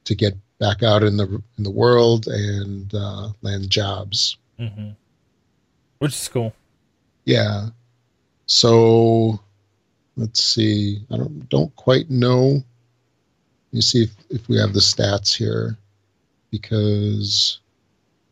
to 0.04 0.14
get 0.14 0.36
back 0.58 0.82
out 0.82 1.02
in 1.02 1.16
the 1.16 1.42
in 1.58 1.64
the 1.64 1.70
world 1.70 2.26
and 2.26 2.94
uh, 2.94 3.30
land 3.42 3.70
jobs. 3.70 4.36
Mm-hmm. 4.58 4.90
Which 5.98 6.12
is 6.12 6.28
cool. 6.28 6.54
Yeah. 7.24 7.68
So 8.46 9.40
let's 10.16 10.42
see. 10.42 11.04
I 11.10 11.16
don't 11.16 11.48
don't 11.48 11.74
quite 11.76 12.10
know. 12.10 12.62
Let 13.74 13.78
me 13.78 13.82
see 13.82 14.02
if, 14.04 14.14
if 14.30 14.48
we 14.48 14.56
have 14.58 14.72
the 14.72 14.78
stats 14.78 15.34
here. 15.34 15.76
Because 16.52 17.58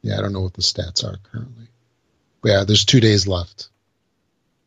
yeah, 0.03 0.17
I 0.17 0.23
don't 0.23 0.33
know 0.33 0.41
what 0.41 0.55
the 0.55 0.63
stats 0.63 1.03
are 1.03 1.19
currently. 1.25 1.67
But 2.43 2.49
yeah, 2.49 2.65
there's 2.65 2.85
two 2.85 3.01
days 3.01 3.27
left. 3.27 3.69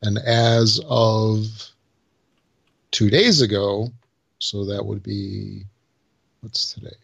And 0.02 0.18
as 0.18 0.82
of 0.90 1.46
two 2.92 3.10
days 3.10 3.40
ago, 3.40 3.90
So 4.40 4.66
that 4.66 4.86
would 4.86 5.02
be 5.02 5.64
what's 6.42 6.74
today? 6.74 6.96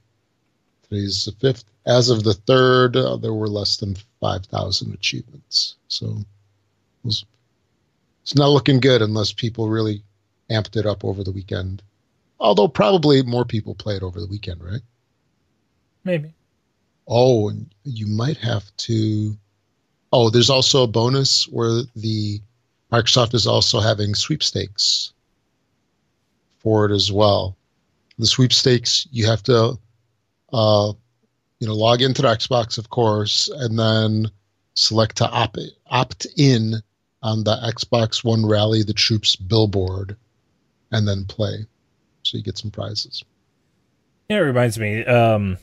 Today's 0.83 1.25
the 1.25 1.31
fifth. 1.31 1.63
As 1.85 2.09
of 2.09 2.23
the 2.23 2.33
third, 2.33 2.95
uh, 2.95 3.15
there 3.15 3.33
were 3.33 3.47
less 3.47 3.77
than 3.77 3.95
five 4.19 4.45
thousand 4.45 4.93
achievements. 4.93 5.75
So 5.87 6.17
was, 7.03 7.25
it's 8.21 8.35
not 8.35 8.49
looking 8.49 8.79
good 8.79 9.01
unless 9.01 9.33
people 9.33 9.69
really 9.69 10.03
amped 10.49 10.75
it 10.75 10.85
up 10.85 11.05
over 11.05 11.23
the 11.23 11.31
weekend. 11.31 11.81
Although 12.41 12.69
probably 12.69 13.21
more 13.21 13.45
people 13.45 13.75
play 13.75 13.95
it 13.95 14.03
over 14.03 14.19
the 14.19 14.25
weekend, 14.25 14.63
right? 14.63 14.81
Maybe. 16.03 16.33
Oh, 17.07 17.49
and 17.49 17.69
you 17.83 18.07
might 18.07 18.37
have 18.37 18.65
to. 18.77 19.37
Oh, 20.11 20.31
there's 20.31 20.49
also 20.49 20.83
a 20.83 20.87
bonus 20.87 21.47
where 21.47 21.83
the 21.95 22.41
Microsoft 22.91 23.35
is 23.35 23.45
also 23.45 23.79
having 23.79 24.15
sweepstakes 24.15 25.13
for 26.57 26.85
it 26.85 26.91
as 26.93 27.11
well. 27.11 27.55
The 28.17 28.25
sweepstakes 28.25 29.07
you 29.11 29.27
have 29.27 29.43
to, 29.43 29.77
uh, 30.51 30.93
you 31.59 31.67
know, 31.67 31.75
log 31.75 32.01
into 32.01 32.23
the 32.23 32.27
Xbox, 32.27 32.79
of 32.79 32.89
course, 32.89 33.49
and 33.49 33.77
then 33.77 34.31
select 34.73 35.17
to 35.17 35.29
opt 35.29 35.59
opt 35.91 36.25
in 36.37 36.81
on 37.21 37.43
the 37.43 37.55
Xbox 37.57 38.23
One 38.23 38.47
Rally 38.47 38.81
the 38.81 38.93
Troops 38.93 39.35
billboard, 39.35 40.17
and 40.91 41.07
then 41.07 41.25
play. 41.25 41.67
So 42.31 42.37
you 42.37 42.43
get 42.43 42.57
some 42.57 42.71
prizes. 42.71 43.25
Yeah, 44.29 44.37
it 44.37 44.41
reminds 44.43 44.79
me. 44.79 45.03
Um, 45.03 45.57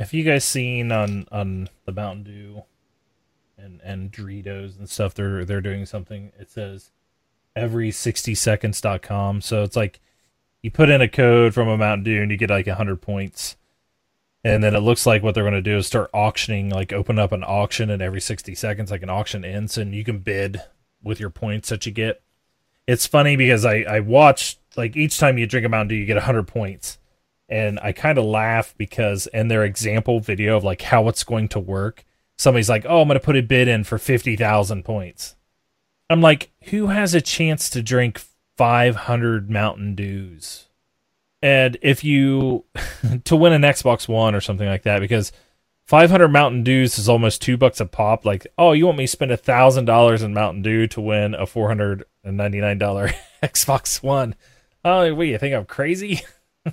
have 0.00 0.12
you 0.12 0.24
guys 0.24 0.44
seen 0.44 0.90
on 0.90 1.28
on 1.30 1.68
the 1.84 1.92
Mountain 1.92 2.24
Dew 2.24 2.62
and 3.56 3.80
and 3.84 4.10
Doritos 4.10 4.76
and 4.76 4.90
stuff? 4.90 5.14
They're 5.14 5.44
they're 5.44 5.60
doing 5.60 5.86
something. 5.86 6.32
It 6.36 6.50
says 6.50 6.90
every 7.54 7.92
60 7.92 8.34
seconds 8.34 8.78
seconds.com. 8.78 9.42
So 9.42 9.62
it's 9.62 9.76
like 9.76 10.00
you 10.60 10.72
put 10.72 10.90
in 10.90 11.00
a 11.00 11.08
code 11.08 11.54
from 11.54 11.68
a 11.68 11.78
Mountain 11.78 12.02
Dew 12.02 12.20
and 12.20 12.32
you 12.32 12.36
get 12.36 12.50
like 12.50 12.66
100 12.66 13.00
points. 13.00 13.56
And 14.42 14.64
then 14.64 14.74
it 14.74 14.80
looks 14.80 15.06
like 15.06 15.22
what 15.22 15.36
they're 15.36 15.44
going 15.44 15.54
to 15.54 15.62
do 15.62 15.76
is 15.76 15.86
start 15.86 16.10
auctioning, 16.12 16.68
like 16.68 16.92
open 16.92 17.16
up 17.20 17.30
an 17.30 17.44
auction 17.44 17.90
and 17.90 18.02
every 18.02 18.20
60 18.20 18.56
seconds, 18.56 18.90
like 18.90 19.04
an 19.04 19.10
auction 19.10 19.44
ends, 19.44 19.78
and 19.78 19.94
you 19.94 20.02
can 20.02 20.18
bid 20.18 20.62
with 21.00 21.20
your 21.20 21.30
points 21.30 21.68
that 21.68 21.86
you 21.86 21.92
get. 21.92 22.22
It's 22.88 23.06
funny 23.06 23.36
because 23.36 23.66
I, 23.66 23.82
I 23.82 24.00
watched, 24.00 24.58
like, 24.74 24.96
each 24.96 25.18
time 25.18 25.36
you 25.36 25.46
drink 25.46 25.66
a 25.66 25.68
Mountain 25.68 25.88
Dew, 25.88 25.94
you 25.94 26.06
get 26.06 26.16
100 26.16 26.48
points. 26.48 26.98
And 27.48 27.78
I 27.80 27.92
kind 27.92 28.16
of 28.16 28.24
laugh 28.24 28.74
because 28.78 29.26
in 29.28 29.48
their 29.48 29.62
example 29.62 30.20
video 30.20 30.56
of 30.56 30.64
like 30.64 30.82
how 30.82 31.08
it's 31.08 31.24
going 31.24 31.48
to 31.48 31.60
work, 31.60 32.04
somebody's 32.36 32.68
like, 32.68 32.84
oh, 32.88 33.02
I'm 33.02 33.08
going 33.08 33.18
to 33.18 33.24
put 33.24 33.36
a 33.36 33.42
bid 33.42 33.68
in 33.68 33.84
for 33.84 33.98
50,000 33.98 34.84
points. 34.84 35.36
I'm 36.10 36.20
like, 36.20 36.50
who 36.64 36.86
has 36.86 37.14
a 37.14 37.20
chance 37.20 37.68
to 37.70 37.82
drink 37.82 38.20
500 38.56 39.50
Mountain 39.50 39.94
Dews? 39.94 40.68
And 41.42 41.76
if 41.82 42.02
you 42.04 42.64
to 43.24 43.36
win 43.36 43.52
an 43.52 43.62
Xbox 43.62 44.08
One 44.08 44.34
or 44.34 44.40
something 44.40 44.68
like 44.68 44.82
that, 44.82 45.00
because 45.00 45.32
500 45.84 46.28
Mountain 46.28 46.64
Dews 46.64 46.98
is 46.98 47.08
almost 47.08 47.40
two 47.40 47.56
bucks 47.56 47.80
a 47.80 47.86
pop. 47.86 48.26
Like, 48.26 48.46
oh, 48.58 48.72
you 48.72 48.84
want 48.84 48.98
me 48.98 49.04
to 49.04 49.08
spend 49.08 49.30
a 49.30 49.38
thousand 49.38 49.86
dollars 49.86 50.22
in 50.22 50.34
Mountain 50.34 50.62
Dew 50.62 50.86
to 50.88 51.00
win 51.00 51.34
a 51.34 51.46
499 52.36 52.78
dollar 52.78 53.10
Xbox 53.42 54.02
One? 54.02 54.34
Oh, 54.84 55.12
what 55.14 55.26
you 55.26 55.38
think 55.38 55.54
I'm 55.54 55.64
crazy? 55.66 56.20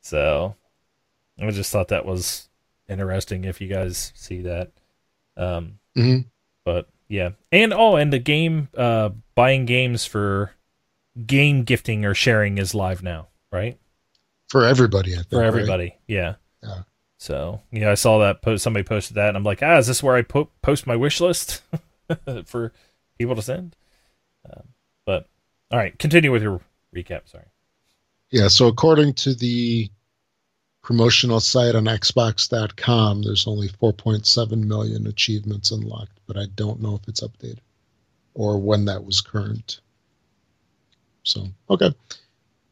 so, 0.00 0.54
I 1.40 1.50
just 1.50 1.72
thought 1.72 1.88
that 1.88 2.06
was 2.06 2.48
interesting. 2.88 3.44
If 3.44 3.60
you 3.60 3.68
guys 3.68 4.12
see 4.14 4.42
that, 4.42 4.72
um, 5.36 5.78
Mhm. 5.96 6.26
but 6.64 6.88
yeah, 7.08 7.30
and 7.52 7.72
oh, 7.72 7.96
and 7.96 8.12
the 8.12 8.18
game 8.18 8.68
uh 8.76 9.10
buying 9.34 9.64
games 9.66 10.04
for 10.04 10.52
game 11.26 11.64
gifting 11.64 12.04
or 12.04 12.14
sharing 12.14 12.58
is 12.58 12.74
live 12.74 13.02
now, 13.02 13.28
right? 13.50 13.78
For 14.48 14.64
everybody, 14.64 15.12
I 15.12 15.16
think. 15.16 15.30
For 15.30 15.38
right? 15.38 15.46
everybody, 15.46 15.96
yeah. 16.06 16.34
Yeah. 16.62 16.82
So 17.18 17.62
yeah, 17.72 17.90
I 17.90 17.94
saw 17.94 18.18
that 18.18 18.42
post. 18.42 18.62
Somebody 18.62 18.84
posted 18.84 19.16
that, 19.16 19.28
and 19.28 19.36
I'm 19.36 19.44
like, 19.44 19.62
ah, 19.62 19.78
is 19.78 19.86
this 19.86 20.02
where 20.02 20.16
I 20.16 20.22
po- 20.22 20.50
post 20.62 20.86
my 20.86 20.96
wish 20.96 21.20
list 21.20 21.62
for 22.46 22.72
people 23.18 23.34
to 23.34 23.42
send? 23.42 23.76
Um, 24.44 24.62
but 25.04 25.26
all 25.70 25.78
right, 25.78 25.98
continue 25.98 26.32
with 26.32 26.42
your 26.42 26.60
recap. 26.94 27.28
Sorry. 27.28 27.44
Yeah, 28.30 28.48
so 28.48 28.66
according 28.66 29.14
to 29.14 29.34
the 29.34 29.90
promotional 30.82 31.40
site 31.40 31.74
on 31.74 31.84
Xbox.com, 31.84 33.22
there's 33.22 33.46
only 33.46 33.68
4.7 33.68 34.64
million 34.64 35.06
achievements 35.06 35.70
unlocked, 35.70 36.18
but 36.26 36.36
I 36.36 36.46
don't 36.54 36.80
know 36.80 36.94
if 36.94 37.08
it's 37.08 37.20
updated 37.22 37.60
or 38.34 38.58
when 38.58 38.84
that 38.84 39.04
was 39.04 39.20
current. 39.20 39.80
So, 41.24 41.46
okay. 41.68 41.92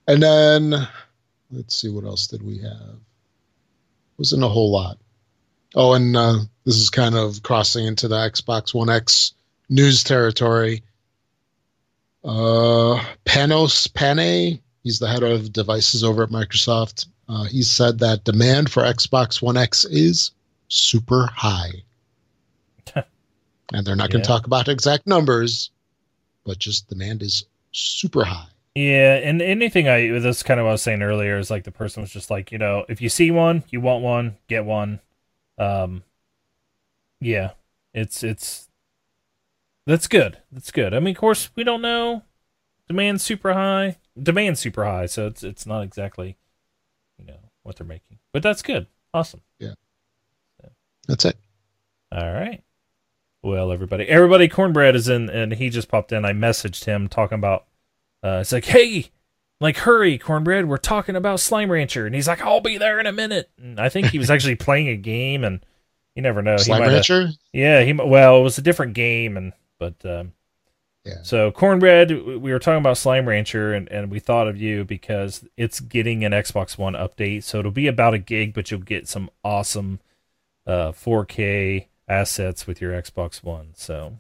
And 0.07 0.23
then 0.23 0.89
let's 1.51 1.77
see 1.77 1.89
what 1.89 2.05
else 2.05 2.27
did 2.27 2.43
we 2.43 2.59
have? 2.59 2.97
Wasn't 4.19 4.45
a 4.45 4.49
whole 4.49 4.71
lot. 4.71 4.99
Oh, 5.75 5.95
and 5.95 6.17
uh, 6.17 6.39
this 6.65 6.77
is 6.77 6.89
kind 6.89 7.15
of 7.15 7.43
crossing 7.43 7.87
into 7.87 8.09
the 8.09 8.17
Xbox 8.17 8.73
One 8.73 8.89
X 8.89 9.35
news 9.69 10.03
territory. 10.05 10.83
Uh, 12.27 13.01
Panos 13.25 13.93
Panay, 13.95 14.61
he's 14.83 14.99
the 14.99 15.07
head 15.07 15.23
of 15.23 15.53
devices 15.53 16.03
over 16.03 16.25
at 16.25 16.31
Microsoft. 16.31 17.07
Uh, 17.29 17.45
he 17.45 17.63
said 17.63 18.01
that 18.01 18.25
demand 18.25 18.71
for 18.71 18.83
Xbox 18.83 19.41
One 19.41 19.57
X 19.57 19.85
is 19.85 20.33
super 20.67 21.27
high. 21.27 21.71
and 22.97 23.87
they're 23.87 23.95
not 23.95 24.11
going 24.11 24.23
to 24.23 24.29
talk 24.29 24.47
about 24.47 24.67
exact 24.67 25.07
numbers, 25.07 25.71
but 26.45 26.59
just 26.59 26.89
demand 26.89 27.23
is 27.23 27.45
super 27.71 28.25
high. 28.25 28.49
Yeah, 28.75 29.15
and 29.17 29.41
anything 29.41 29.89
I 29.89 30.19
that's 30.19 30.43
kind 30.43 30.61
of 30.61 30.65
what 30.65 30.71
I 30.71 30.73
was 30.75 30.83
saying 30.83 31.03
earlier 31.03 31.39
is 31.39 31.51
like 31.51 31.65
the 31.65 31.71
person 31.71 32.03
was 32.03 32.11
just 32.11 32.31
like, 32.31 32.53
you 32.53 32.59
know, 32.59 32.85
if 32.89 33.01
you 33.01 33.09
see 33.09 33.31
one, 33.31 33.65
you 33.71 33.81
want 33.81 34.03
one, 34.03 34.37
get 34.49 34.65
one. 34.67 35.01
Um 35.59 36.03
yeah, 37.21 37.53
it's 37.95 38.23
it's 38.23 38.66
that's 39.87 40.07
good. 40.09 40.39
That's 40.53 40.71
good. 40.71 40.93
I 40.95 41.01
mean, 41.01 41.15
of 41.15 41.21
course, 41.21 41.51
we 41.55 41.65
don't 41.65 41.83
know. 41.83 42.23
Demand's 42.89 43.23
super 43.23 43.53
high. 43.55 43.97
Demand's 44.21 44.61
super 44.61 44.85
high, 44.85 45.07
so 45.07 45.27
it's 45.27 45.43
it's 45.43 45.67
not 45.67 45.83
exactly 45.83 46.37
you 47.19 47.25
know 47.27 47.39
what 47.63 47.77
they're 47.77 47.87
making. 47.87 48.19
But 48.33 48.43
that's 48.43 48.63
good. 48.63 48.87
Awesome. 49.15 49.41
Yeah. 49.59 49.75
That's 51.09 51.25
it. 51.25 51.37
All 52.13 52.33
right. 52.33 52.63
Well, 53.43 53.71
everybody, 53.71 54.05
everybody, 54.09 54.49
cornbread 54.49 54.97
is 54.97 55.09
in, 55.09 55.31
and 55.31 55.53
he 55.53 55.71
just 55.71 55.89
popped 55.89 56.11
in. 56.13 56.25
I 56.25 56.33
messaged 56.33 56.85
him 56.85 57.09
talking 57.09 57.39
about. 57.39 57.67
Uh, 58.25 58.39
it's 58.41 58.51
like, 58.51 58.65
hey, 58.65 59.11
like, 59.61 59.77
hurry, 59.79 60.19
cornbread. 60.19 60.69
We're 60.69 60.79
talking 60.79 61.15
about 61.15 61.39
Slime 61.39 61.71
Rancher, 61.71 62.07
and 62.07 62.15
he's 62.15 62.27
like, 62.27 62.43
I'll 62.43 62.61
be 62.61 62.77
there 62.77 62.99
in 62.99 63.07
a 63.07 63.13
minute. 63.13 63.51
And 63.57 63.79
I 63.79 63.89
think 63.89 64.07
he 64.09 64.19
was 64.19 64.31
actually 64.33 64.57
playing 64.57 64.89
a 64.89 64.97
game, 64.97 65.45
and 65.45 65.65
you 66.17 66.23
never 66.23 66.43
know. 66.43 66.57
Slime 66.57 66.79
he 66.83 66.87
might 66.89 66.93
have- 66.93 67.09
Rancher? 67.09 67.29
yeah, 67.53 67.83
he 67.85 67.93
well, 67.93 68.41
it 68.41 68.43
was 68.43 68.59
a 68.59 68.63
different 68.63 68.95
game, 68.95 69.37
and 69.37 69.53
but 69.79 69.95
um, 70.05 70.33
Yeah. 71.05 71.23
so 71.23 71.51
cornbread. 71.53 72.11
We 72.11 72.53
were 72.53 72.59
talking 72.59 72.79
about 72.81 72.99
Slime 72.99 73.29
Rancher, 73.29 73.75
and 73.75 73.89
and 73.91 74.11
we 74.11 74.19
thought 74.21 74.49
of 74.49 74.57
you 74.57 74.85
because 74.85 75.45
it's 75.57 75.81
getting 75.81 76.25
an 76.25 76.33
Xbox 76.33 76.79
One 76.79 76.95
update, 76.95 77.45
so 77.45 77.59
it'll 77.61 77.71
be 77.73 77.87
about 77.87 78.15
a 78.15 78.19
gig, 78.19 78.55
but 78.55 78.71
you'll 78.71 78.81
get 78.81 79.09
some 79.09 79.31
awesome 79.45 80.01
uh 80.67 80.93
4K 80.93 81.87
assets 82.09 82.67
with 82.67 82.81
your 82.81 82.93
Xbox 82.93 83.43
One. 83.45 83.71
So 83.75 84.19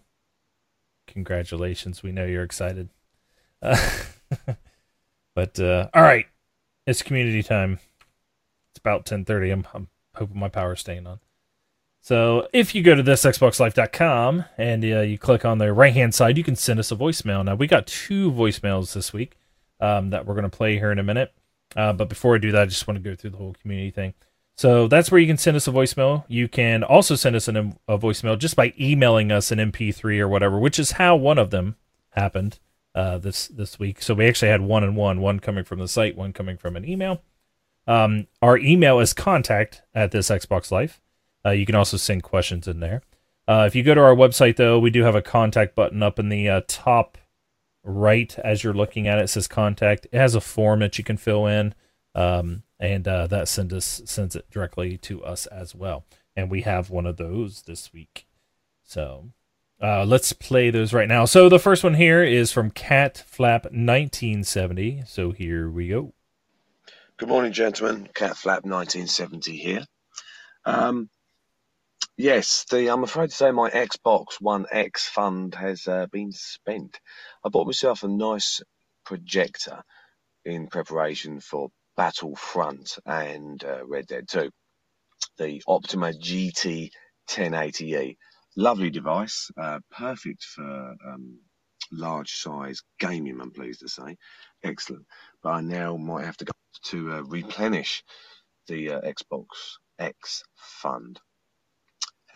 congratulations, 1.07 2.02
we 2.02 2.12
know 2.12 2.24
you're 2.26 2.42
excited. 2.44 2.88
Uh, 3.62 3.76
but 5.34 5.59
uh, 5.59 5.88
all 5.94 6.02
right, 6.02 6.26
it's 6.86 7.02
community 7.02 7.42
time. 7.42 7.78
It's 8.70 8.78
about 8.78 9.07
10:30. 9.07 9.52
I'm, 9.52 9.66
I'm 9.74 9.88
hoping 10.14 10.38
my 10.38 10.48
power's 10.48 10.80
staying 10.80 11.07
on. 11.07 11.20
So 12.07 12.46
if 12.52 12.72
you 12.72 12.84
go 12.84 12.94
to 12.94 13.02
this 13.02 13.24
thisxboxlife.com 13.24 14.44
and 14.57 14.84
uh, 14.84 15.00
you 15.00 15.18
click 15.18 15.44
on 15.44 15.59
the 15.59 15.72
right 15.72 15.92
hand 15.92 16.14
side, 16.14 16.38
you 16.38 16.44
can 16.44 16.54
send 16.54 16.78
us 16.78 16.92
a 16.92 16.94
voicemail. 16.94 17.44
Now 17.44 17.57
we 17.57 17.66
got 17.66 17.88
two 17.88 18.30
voicemails 18.30 18.94
this 18.94 19.12
week 19.12 19.36
um, 19.80 20.11
that 20.11 20.24
we're 20.24 20.34
going 20.34 20.48
to 20.48 20.57
play 20.57 20.78
here 20.78 20.92
in 20.92 21.00
a 21.00 21.02
minute. 21.02 21.34
Uh, 21.74 21.92
but 21.92 22.09
before 22.09 22.36
I 22.36 22.38
do 22.38 22.52
that, 22.52 22.62
I 22.62 22.66
just 22.66 22.86
want 22.86 23.02
to 23.02 23.11
go 23.11 23.16
through 23.16 23.30
the 23.30 23.38
whole 23.38 23.57
community 23.61 23.90
thing. 23.90 24.14
So 24.54 24.86
that's 24.86 25.11
where 25.11 25.20
you 25.20 25.26
can 25.26 25.36
send 25.36 25.57
us 25.57 25.66
a 25.66 25.72
voicemail. 25.72 26.24
You 26.28 26.46
can 26.46 26.84
also 26.84 27.16
send 27.16 27.34
us 27.34 27.48
an, 27.48 27.76
a 27.88 27.98
voicemail 27.98 28.38
just 28.38 28.54
by 28.54 28.72
emailing 28.78 29.32
us 29.32 29.50
an 29.50 29.59
MP3 29.59 30.20
or 30.20 30.28
whatever, 30.28 30.61
which 30.61 30.78
is 30.78 30.92
how 30.92 31.16
one 31.16 31.38
of 31.38 31.50
them 31.50 31.74
happened 32.11 32.61
uh, 32.94 33.18
this 33.18 33.48
this 33.48 33.80
week. 33.80 34.00
So 34.00 34.14
we 34.14 34.28
actually 34.28 34.52
had 34.52 34.61
one 34.61 34.84
and 34.84 34.94
one, 34.94 35.20
one 35.20 35.40
coming 35.40 35.64
from 35.64 35.80
the 35.80 35.88
site, 35.88 36.16
one 36.16 36.32
coming 36.32 36.57
from 36.57 36.76
an 36.76 36.88
email. 36.88 37.22
Um, 37.88 38.28
our 38.40 38.57
email 38.57 39.00
is 39.00 39.12
contact 39.12 39.82
at 39.92 40.12
this 40.12 40.28
Xbox 40.28 40.70
Life. 40.70 41.00
Uh, 41.47 41.51
you 41.51 41.64
can 41.64 41.76
also 41.76 41.97
send 41.97 42.24
questions 42.24 42.66
in 42.66 42.80
there. 42.80 43.03
Uh, 43.47 43.64
if 43.66 43.76
you 43.76 43.84
go 43.84 43.94
to 43.94 44.01
our 44.01 44.14
website, 44.14 44.57
though, 44.57 44.78
we 44.78 44.90
do 44.90 45.05
have 45.05 45.14
a 45.14 45.22
contact 45.22 45.76
button 45.76 46.03
up 46.03 46.18
in 46.18 46.28
the 46.28 46.49
uh, 46.49 46.61
top 46.66 47.16
right 47.84 48.36
as 48.40 48.64
you're 48.64 48.74
looking 48.74 49.07
at 49.07 49.18
it. 49.18 49.24
It 49.24 49.28
says 49.28 49.47
contact. 49.47 50.07
It 50.11 50.18
has 50.18 50.34
a 50.34 50.40
form 50.40 50.80
that 50.80 50.99
you 50.99 51.05
can 51.05 51.16
fill 51.16 51.47
in, 51.47 51.74
um, 52.14 52.64
and 52.80 53.07
uh, 53.07 53.28
that 53.28 53.47
sends 53.47 53.72
us 53.72 54.03
sends 54.05 54.34
it 54.34 54.51
directly 54.51 54.99
to 54.99 55.22
us 55.22 55.47
as 55.47 55.74
well. 55.74 56.05
And 56.34 56.51
we 56.51 56.62
have 56.62 56.90
one 56.90 57.07
of 57.07 57.16
those 57.16 57.62
this 57.62 57.92
week. 57.92 58.26
So 58.82 59.30
uh, 59.80 60.05
let's 60.05 60.32
play 60.32 60.70
those 60.70 60.92
right 60.92 61.09
now. 61.09 61.24
So 61.26 61.49
the 61.49 61.61
first 61.61 61.84
one 61.84 61.94
here 61.94 62.24
is 62.24 62.51
from 62.51 62.70
Cat 62.70 63.22
Flap 63.26 63.64
1970. 63.66 65.05
So 65.07 65.30
here 65.30 65.70
we 65.70 65.88
go. 65.88 66.12
Good 67.18 67.28
morning, 67.28 67.53
gentlemen. 67.53 68.09
Cat 68.12 68.36
Flap 68.36 68.64
1970 68.64 69.57
here. 69.57 69.84
Um, 70.64 71.09
yes, 72.16 72.64
the 72.70 72.90
I'm 72.90 73.04
afraid 73.04 73.30
to 73.30 73.36
say 73.36 73.50
my 73.50 73.70
Xbox 73.70 74.40
One 74.40 74.66
X 74.70 75.06
fund 75.08 75.54
has 75.54 75.86
uh, 75.86 76.06
been 76.12 76.32
spent. 76.32 77.00
I 77.44 77.48
bought 77.48 77.66
myself 77.66 78.02
a 78.02 78.08
nice 78.08 78.62
projector 79.04 79.82
in 80.44 80.68
preparation 80.68 81.40
for 81.40 81.70
Battlefront 81.96 82.98
and 83.06 83.62
uh, 83.64 83.84
Red 83.86 84.06
Dead 84.06 84.28
2. 84.28 84.50
The 85.38 85.62
Optoma 85.68 86.14
GT 86.18 86.90
1080e. 87.28 88.16
Lovely 88.56 88.90
device, 88.90 89.50
uh, 89.60 89.80
perfect 89.90 90.42
for 90.44 90.94
um, 91.06 91.38
large 91.92 92.32
size 92.32 92.80
gaming, 92.98 93.40
I'm 93.40 93.50
pleased 93.50 93.80
to 93.80 93.88
say. 93.88 94.16
Excellent. 94.64 95.04
But 95.42 95.50
I 95.50 95.60
now 95.60 95.96
might 95.96 96.24
have 96.24 96.38
to 96.38 96.46
go 96.46 96.52
to 96.84 97.12
uh, 97.12 97.22
replenish 97.22 98.02
the 98.66 98.92
uh, 98.92 99.00
Xbox 99.02 99.46
X 99.98 100.42
fund. 100.56 101.20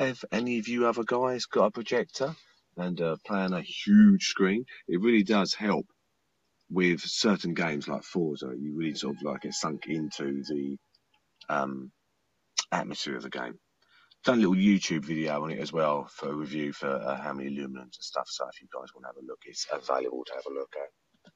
Have 0.01 0.25
any 0.33 0.59
of 0.59 0.67
you 0.67 0.87
other 0.87 1.05
guys 1.05 1.45
got 1.45 1.67
a 1.67 1.71
projector 1.71 2.35
and 2.79 2.99
uh, 3.03 3.17
play 3.27 3.41
on 3.41 3.53
a 3.53 3.61
huge 3.61 4.29
screen? 4.29 4.65
It 4.89 4.99
really 5.03 5.25
does 5.25 5.53
help 5.53 5.85
with 6.71 7.03
certain 7.03 7.53
games 7.53 7.87
like 7.87 8.03
Forza. 8.03 8.51
You 8.59 8.75
really 8.75 8.95
sort 8.95 9.17
of 9.17 9.23
like 9.23 9.43
get 9.43 9.53
sunk 9.53 9.89
into 9.89 10.43
the 10.43 10.79
um, 11.51 11.93
atmosphere 12.73 13.17
of 13.17 13.25
the 13.25 13.29
game. 13.29 13.59
Done 14.25 14.39
a 14.39 14.41
little 14.41 14.55
YouTube 14.55 15.05
video 15.05 15.45
on 15.45 15.51
it 15.51 15.59
as 15.59 15.71
well 15.71 16.09
for 16.11 16.31
a 16.31 16.35
review 16.35 16.73
for 16.73 16.89
uh, 16.89 17.21
how 17.21 17.35
many 17.35 17.51
lumens 17.51 17.75
and 17.75 17.93
stuff. 17.93 18.27
So 18.27 18.47
if 18.49 18.63
you 18.63 18.69
guys 18.73 18.89
want 18.95 19.05
to 19.05 19.09
have 19.09 19.23
a 19.23 19.27
look, 19.27 19.41
it's 19.45 19.67
available 19.71 20.25
to 20.25 20.33
have 20.33 20.47
a 20.51 20.55
look 20.55 20.73
at. 20.83 21.33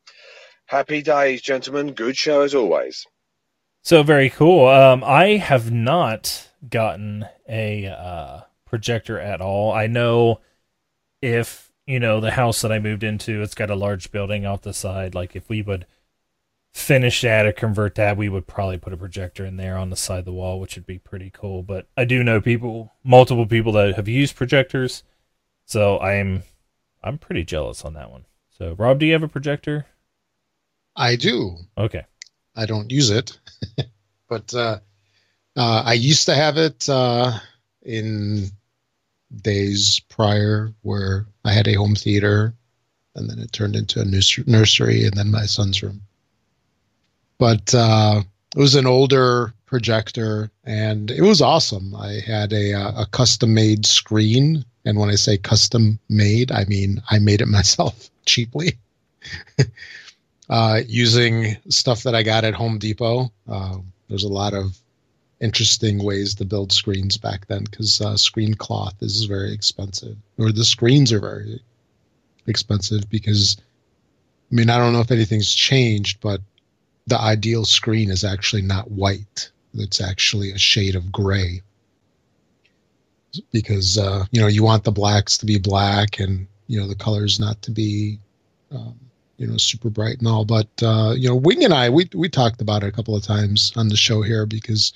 Happy 0.65 1.03
days, 1.03 1.43
gentlemen. 1.43 1.93
Good 1.93 2.17
show 2.17 2.41
as 2.41 2.55
always. 2.55 3.05
So 3.83 4.03
very 4.03 4.31
cool. 4.31 4.69
Um, 4.69 5.05
I 5.05 5.37
have 5.37 5.71
not 5.71 6.49
gotten 6.67 7.27
a 7.47 7.89
uh, 7.89 8.41
projector 8.75 9.21
at 9.21 9.41
all. 9.41 9.73
I 9.73 9.87
know 9.87 10.41
if 11.23 11.71
you 11.87 12.01
know 12.01 12.19
the 12.21 12.33
house 12.33 12.61
that 12.63 12.73
I 12.73 12.81
moved 12.81 13.05
into, 13.05 13.41
it's 13.41 13.55
got 13.55 13.71
a 13.71 13.77
large 13.77 14.11
building 14.11 14.45
off 14.47 14.63
the 14.63 14.75
side. 14.75 15.15
Like 15.15 15.37
if 15.37 15.49
we 15.49 15.63
would 15.63 15.87
finish 16.73 17.21
that 17.21 17.47
or 17.47 17.53
convert 17.53 17.95
that, 17.95 18.17
we 18.17 18.29
would 18.29 18.49
probably 18.49 18.79
put 18.79 18.93
a 18.93 18.97
projector 18.97 19.47
in 19.47 19.59
there 19.59 19.77
on 19.77 19.91
the 19.91 19.97
side 19.97 20.19
of 20.19 20.25
the 20.25 20.33
wall, 20.33 20.59
which 20.59 20.75
would 20.75 20.87
be 20.87 20.99
pretty 20.99 21.31
cool. 21.33 21.63
But 21.63 21.87
I 21.97 22.05
do 22.05 22.25
know 22.25 22.41
people, 22.41 22.93
multiple 23.05 23.47
people 23.47 23.71
that 23.75 23.95
have 23.95 24.09
used 24.09 24.35
projectors, 24.35 25.05
so 25.67 26.01
I'm 26.01 26.43
I'm 27.01 27.19
pretty 27.19 27.45
jealous 27.45 27.85
on 27.85 27.95
that 27.95 28.11
one. 28.11 28.27
So 28.59 28.75
Rob, 28.77 28.99
do 28.99 29.07
you 29.07 29.13
have 29.13 29.23
a 29.23 29.29
projector? 29.29 29.87
I 30.97 31.15
do. 31.15 31.59
Okay. 31.79 32.07
I 32.57 32.67
don't 32.67 32.91
use 32.91 33.11
it, 33.11 33.39
but 34.29 34.53
uh, 34.53 34.81
uh, 35.57 35.83
I 35.87 35.93
used 35.93 36.27
to 36.27 36.35
have 36.35 36.57
it 36.57 36.89
uh, 36.89 37.39
in 37.83 38.51
days 39.43 40.01
prior 40.09 40.73
where 40.83 41.27
I 41.45 41.53
had 41.53 41.69
a 41.69 41.75
home 41.75 41.95
theater, 41.95 42.55
and 43.15 43.29
then 43.29 43.39
it 43.39 43.53
turned 43.53 43.77
into 43.77 44.01
a 44.01 44.05
nursery, 44.05 45.05
and 45.05 45.15
then 45.15 45.31
my 45.31 45.47
son's 45.47 45.83
room 45.83 46.03
but 47.39 47.75
uh, 47.75 48.23
it 48.55 48.59
was 48.59 48.75
an 48.75 48.87
older 48.87 49.53
projector 49.67 50.51
and 50.65 51.11
it 51.11 51.23
was 51.23 51.41
awesome. 51.41 51.95
I 51.95 52.21
had 52.27 52.53
a, 52.53 52.73
uh, 52.73 53.03
a 53.03 53.07
custom 53.07 53.55
made 53.55 53.87
screen. 53.87 54.65
And 54.85 54.99
when 54.99 55.11
I 55.11 55.15
say 55.15 55.39
custom 55.39 55.99
made, 56.09 56.53
I 56.53 56.65
mean 56.65 57.03
I 57.11 57.19
made 57.19 57.41
it 57.41 57.49
myself 57.59 58.11
cheaply 58.27 58.79
uh, 60.49 60.81
using 60.87 61.57
stuff 61.69 62.03
that 62.05 62.15
I 62.15 62.23
got 62.23 62.45
at 62.45 62.55
Home 62.55 62.79
Depot. 62.79 63.33
Uh, 63.49 63.79
there's 64.09 64.25
a 64.25 64.29
lot 64.29 64.55
of 64.55 64.79
interesting 65.45 66.03
ways 66.03 66.35
to 66.35 66.45
build 66.45 66.73
screens 66.73 67.19
back 67.19 67.47
then 67.47 67.65
because 67.65 68.01
uh, 68.01 68.17
screen 68.17 68.55
cloth 68.55 68.95
is 69.03 69.27
very 69.27 69.53
expensive, 69.53 70.17
or 70.39 70.51
the 70.51 70.65
screens 70.65 71.13
are 71.13 71.21
very 71.21 71.63
expensive 72.47 73.09
because, 73.11 73.59
I 74.51 74.55
mean, 74.55 74.71
I 74.71 74.79
don't 74.79 74.95
know 74.95 75.01
if 75.01 75.11
anything's 75.11 75.53
changed, 75.53 76.21
but 76.23 76.41
the 77.07 77.21
ideal 77.21 77.67
screen 77.67 78.11
is 78.11 78.25
actually 78.25 78.63
not 78.63 78.91
white. 78.91 79.51
It's 79.75 80.01
actually 80.01 80.51
a 80.51 80.59
shade 80.59 80.95
of 80.95 81.13
gray 81.13 81.61
because 83.53 83.99
uh, 83.99 84.25
you 84.31 84.41
know 84.41 84.47
you 84.47 84.63
want 84.63 84.85
the 84.85 84.93
blacks 84.93 85.37
to 85.39 85.47
be 85.47 85.59
black 85.59 86.21
and 86.21 86.47
you 86.69 86.81
know 86.81 86.89
the 86.89 86.95
colors 86.95 87.39
not 87.39 87.61
to 87.63 87.71
be 87.71 88.19
um, 88.73 88.95
you 89.37 89.47
know 89.47 89.57
super 89.57 89.91
bright 89.91 90.19
and 90.19 90.29
all. 90.29 90.45
But 90.45 90.69
uh, 90.83 91.15
you 91.17 91.29
know 91.29 91.35
Wing 91.35 91.65
and 91.65 91.75
I 91.75 91.91
we 91.91 92.09
we 92.15 92.29
talked 92.29 92.63
about 92.63 92.83
it 92.83 92.89
a 92.89 92.93
couple 92.93 93.17
of 93.17 93.23
times 93.23 93.73
on 93.77 93.89
the 93.89 93.97
show 93.97 94.23
here 94.23 94.47
because 94.47 94.93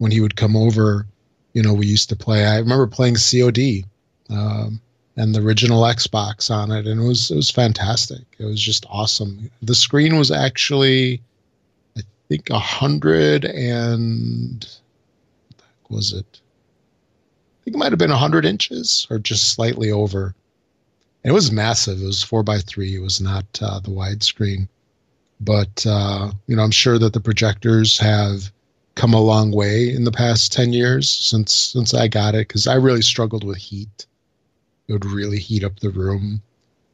when 0.00 0.10
he 0.10 0.20
would 0.20 0.34
come 0.34 0.56
over, 0.56 1.06
you 1.52 1.62
know 1.62 1.74
we 1.74 1.86
used 1.86 2.08
to 2.08 2.16
play. 2.16 2.46
I 2.46 2.58
remember 2.58 2.86
playing 2.86 3.16
COD. 3.16 3.84
Um, 4.30 4.80
and 5.16 5.34
the 5.34 5.42
original 5.42 5.82
Xbox 5.82 6.50
on 6.50 6.70
it, 6.70 6.86
and 6.86 7.02
it 7.02 7.06
was 7.06 7.30
it 7.30 7.36
was 7.36 7.50
fantastic. 7.50 8.22
It 8.38 8.46
was 8.46 8.60
just 8.60 8.86
awesome. 8.88 9.50
The 9.60 9.74
screen 9.74 10.16
was 10.16 10.30
actually 10.30 11.20
I 11.96 12.00
think 12.28 12.48
a 12.48 12.58
hundred 12.58 13.44
and 13.44 14.66
was 15.90 16.14
it? 16.14 16.40
I 16.40 17.64
think 17.64 17.76
it 17.76 17.78
might 17.78 17.92
have 17.92 17.98
been 17.98 18.10
hundred 18.10 18.46
inches 18.46 19.06
or 19.10 19.18
just 19.18 19.52
slightly 19.52 19.90
over. 19.90 20.34
It 21.22 21.32
was 21.32 21.52
massive. 21.52 22.00
It 22.00 22.06
was 22.06 22.22
four 22.22 22.42
by 22.42 22.60
three. 22.60 22.94
It 22.94 23.02
was 23.02 23.20
not 23.20 23.44
uh, 23.60 23.80
the 23.80 23.90
widescreen, 23.90 24.68
but 25.38 25.84
uh, 25.86 26.30
you 26.46 26.56
know, 26.56 26.62
I'm 26.62 26.70
sure 26.70 26.98
that 26.98 27.12
the 27.12 27.20
projectors 27.20 27.98
have 27.98 28.50
come 28.94 29.14
a 29.14 29.20
long 29.20 29.50
way 29.52 29.90
in 29.94 30.04
the 30.04 30.12
past 30.12 30.52
10 30.52 30.72
years 30.72 31.08
since 31.08 31.56
since 31.56 31.94
I 31.94 32.08
got 32.08 32.34
it 32.34 32.48
because 32.48 32.66
I 32.66 32.74
really 32.74 33.02
struggled 33.02 33.44
with 33.44 33.58
heat. 33.58 34.06
It 34.88 34.92
would 34.92 35.04
really 35.06 35.38
heat 35.38 35.64
up 35.64 35.80
the 35.80 35.90
room. 35.90 36.42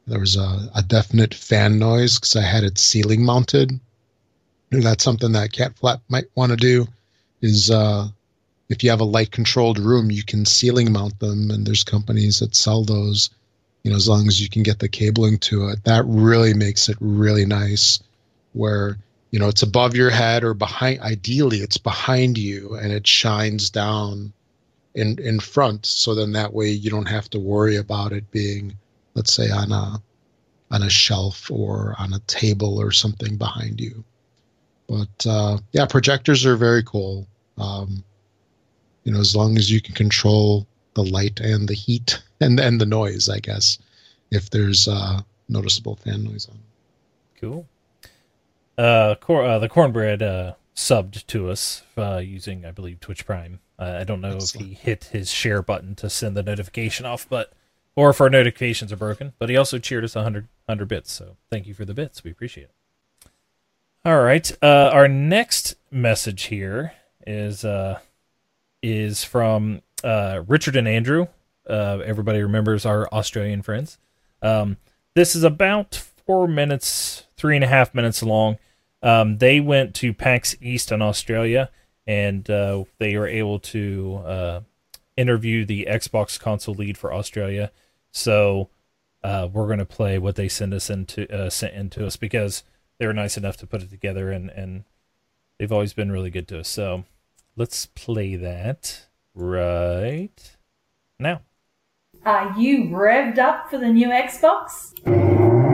There 0.05 0.19
was 0.19 0.35
a, 0.35 0.69
a 0.75 0.83
definite 0.83 1.33
fan 1.33 1.79
noise 1.79 2.19
because 2.19 2.35
I 2.35 2.41
had 2.43 2.63
it 2.63 2.77
ceiling 2.77 3.25
mounted 3.25 3.79
And 4.71 4.83
that's 4.83 5.03
something 5.03 5.31
that 5.33 5.51
Cat 5.51 5.77
Flap 5.77 6.01
might 6.09 6.25
want 6.35 6.51
to 6.51 6.57
do. 6.57 6.87
Is 7.41 7.69
uh, 7.69 8.07
if 8.69 8.83
you 8.83 8.89
have 8.89 9.01
a 9.01 9.05
light 9.05 9.31
controlled 9.31 9.79
room, 9.79 10.11
you 10.11 10.23
can 10.23 10.45
ceiling 10.45 10.91
mount 10.91 11.19
them, 11.19 11.51
and 11.51 11.65
there's 11.65 11.83
companies 11.83 12.39
that 12.39 12.55
sell 12.55 12.83
those. 12.83 13.29
You 13.83 13.91
know, 13.91 13.97
as 13.97 14.09
long 14.09 14.27
as 14.27 14.41
you 14.41 14.49
can 14.49 14.63
get 14.63 14.79
the 14.79 14.89
cabling 14.89 15.37
to 15.39 15.69
it, 15.69 15.83
that 15.85 16.03
really 16.05 16.53
makes 16.53 16.89
it 16.89 16.97
really 16.99 17.45
nice. 17.45 17.99
Where 18.53 18.97
you 19.31 19.39
know 19.39 19.47
it's 19.47 19.63
above 19.63 19.95
your 19.95 20.09
head 20.09 20.43
or 20.43 20.53
behind. 20.53 21.01
Ideally, 21.01 21.57
it's 21.59 21.77
behind 21.77 22.37
you, 22.37 22.75
and 22.75 22.91
it 22.91 23.05
shines 23.05 23.69
down 23.69 24.33
in 24.95 25.19
in 25.19 25.39
front. 25.39 25.85
So 25.85 26.15
then 26.15 26.33
that 26.33 26.53
way 26.53 26.69
you 26.69 26.89
don't 26.89 27.09
have 27.09 27.29
to 27.31 27.39
worry 27.39 27.75
about 27.75 28.13
it 28.13 28.29
being, 28.31 28.75
let's 29.13 29.33
say, 29.33 29.49
on 29.49 29.71
a 29.71 30.01
on 30.71 30.83
a 30.83 30.89
shelf 30.89 31.49
or 31.51 31.95
on 31.97 32.13
a 32.13 32.19
table 32.19 32.79
or 32.79 32.91
something 32.91 33.37
behind 33.37 33.79
you. 33.79 34.03
But 34.87 35.27
uh, 35.27 35.57
yeah, 35.71 35.85
projectors 35.85 36.45
are 36.45 36.55
very 36.55 36.83
cool. 36.83 37.27
Um, 37.57 38.03
you 39.03 39.11
know, 39.11 39.19
as 39.19 39.35
long 39.35 39.57
as 39.57 39.71
you 39.71 39.81
can 39.81 39.95
control 39.95 40.67
the 40.93 41.03
light 41.03 41.39
and 41.39 41.67
the 41.67 41.73
heat 41.73 42.21
and 42.41 42.59
and 42.59 42.79
the 42.79 42.85
noise, 42.85 43.29
I 43.29 43.39
guess, 43.39 43.77
if 44.31 44.49
there's 44.49 44.87
uh, 44.87 45.21
noticeable 45.49 45.97
fan 45.97 46.23
noise 46.23 46.47
on. 46.49 46.59
Cool. 47.39 47.67
Uh, 48.77 49.15
cor- 49.15 49.43
uh, 49.43 49.59
the 49.59 49.69
cornbread 49.69 50.21
uh, 50.21 50.53
subbed 50.75 51.25
to 51.27 51.49
us 51.49 51.83
uh, 51.97 52.17
using, 52.17 52.65
I 52.65 52.71
believe, 52.71 52.99
Twitch 52.99 53.25
Prime. 53.25 53.59
Uh, 53.79 53.97
I 54.01 54.03
don't 54.03 54.21
know 54.21 54.35
Excellent. 54.35 54.65
if 54.65 54.69
he 54.69 54.73
hit 54.75 55.03
his 55.05 55.31
share 55.31 55.61
button 55.61 55.95
to 55.95 56.09
send 56.09 56.35
the 56.37 56.43
notification 56.43 57.05
off, 57.05 57.27
but 57.29 57.53
or 57.95 58.11
if 58.11 58.21
our 58.21 58.29
notifications 58.29 58.91
are 58.93 58.97
broken. 58.97 59.33
But 59.39 59.49
he 59.49 59.57
also 59.57 59.79
cheered 59.79 60.03
us 60.03 60.15
100, 60.15 60.47
100 60.65 60.87
bits, 60.87 61.11
so 61.11 61.37
thank 61.49 61.65
you 61.67 61.73
for 61.73 61.85
the 61.85 61.93
bits. 61.93 62.23
We 62.23 62.31
appreciate 62.31 62.65
it. 62.65 62.71
All 64.05 64.21
right. 64.21 64.49
Uh, 64.61 64.89
our 64.93 65.07
next 65.07 65.75
message 65.91 66.43
here 66.43 66.93
is 67.25 67.65
uh, 67.65 67.99
is 68.81 69.23
from 69.23 69.81
uh, 70.03 70.43
Richard 70.47 70.75
and 70.75 70.87
Andrew. 70.87 71.27
Uh, 71.67 71.99
everybody 72.05 72.41
remembers 72.41 72.85
our 72.85 73.07
Australian 73.09 73.61
friends. 73.63 73.97
Um, 74.41 74.77
this 75.13 75.35
is 75.35 75.43
about 75.43 75.95
four 76.25 76.47
minutes, 76.47 77.25
three 77.35 77.55
and 77.55 77.63
a 77.65 77.67
half 77.67 77.93
minutes 77.93 78.23
long. 78.23 78.57
Um, 79.01 79.37
they 79.37 79.59
went 79.59 79.93
to 79.95 80.13
PAX 80.13 80.55
East 80.61 80.91
in 80.91 81.01
Australia, 81.01 81.69
and 82.05 82.49
uh, 82.49 82.83
they 82.99 83.15
were 83.17 83.27
able 83.27 83.59
to 83.59 84.21
uh, 84.25 84.61
interview 85.15 85.65
the 85.65 85.87
Xbox 85.89 86.39
console 86.39 86.75
lead 86.75 86.97
for 86.97 87.13
Australia. 87.13 87.71
So 88.11 88.69
we're 89.23 89.67
going 89.67 89.79
to 89.79 89.85
play 89.85 90.17
what 90.17 90.35
they 90.35 90.47
send 90.47 90.73
us 90.73 90.89
into 90.89 91.51
sent 91.51 91.73
into 91.73 92.05
us 92.05 92.15
because 92.15 92.63
they 92.97 93.05
were 93.05 93.13
nice 93.13 93.37
enough 93.37 93.57
to 93.57 93.67
put 93.67 93.83
it 93.83 93.89
together 93.89 94.31
and 94.31 94.49
and 94.49 94.85
they've 95.57 95.71
always 95.71 95.93
been 95.93 96.11
really 96.11 96.29
good 96.29 96.47
to 96.47 96.59
us. 96.59 96.67
So 96.67 97.05
let's 97.55 97.87
play 97.87 98.35
that 98.35 99.07
right 99.33 100.57
now. 101.19 101.41
Are 102.25 102.53
you 102.59 102.85
revved 102.85 103.37
up 103.37 103.69
for 103.69 103.77
the 103.77 103.89
new 103.89 104.09
Xbox? 104.09 105.66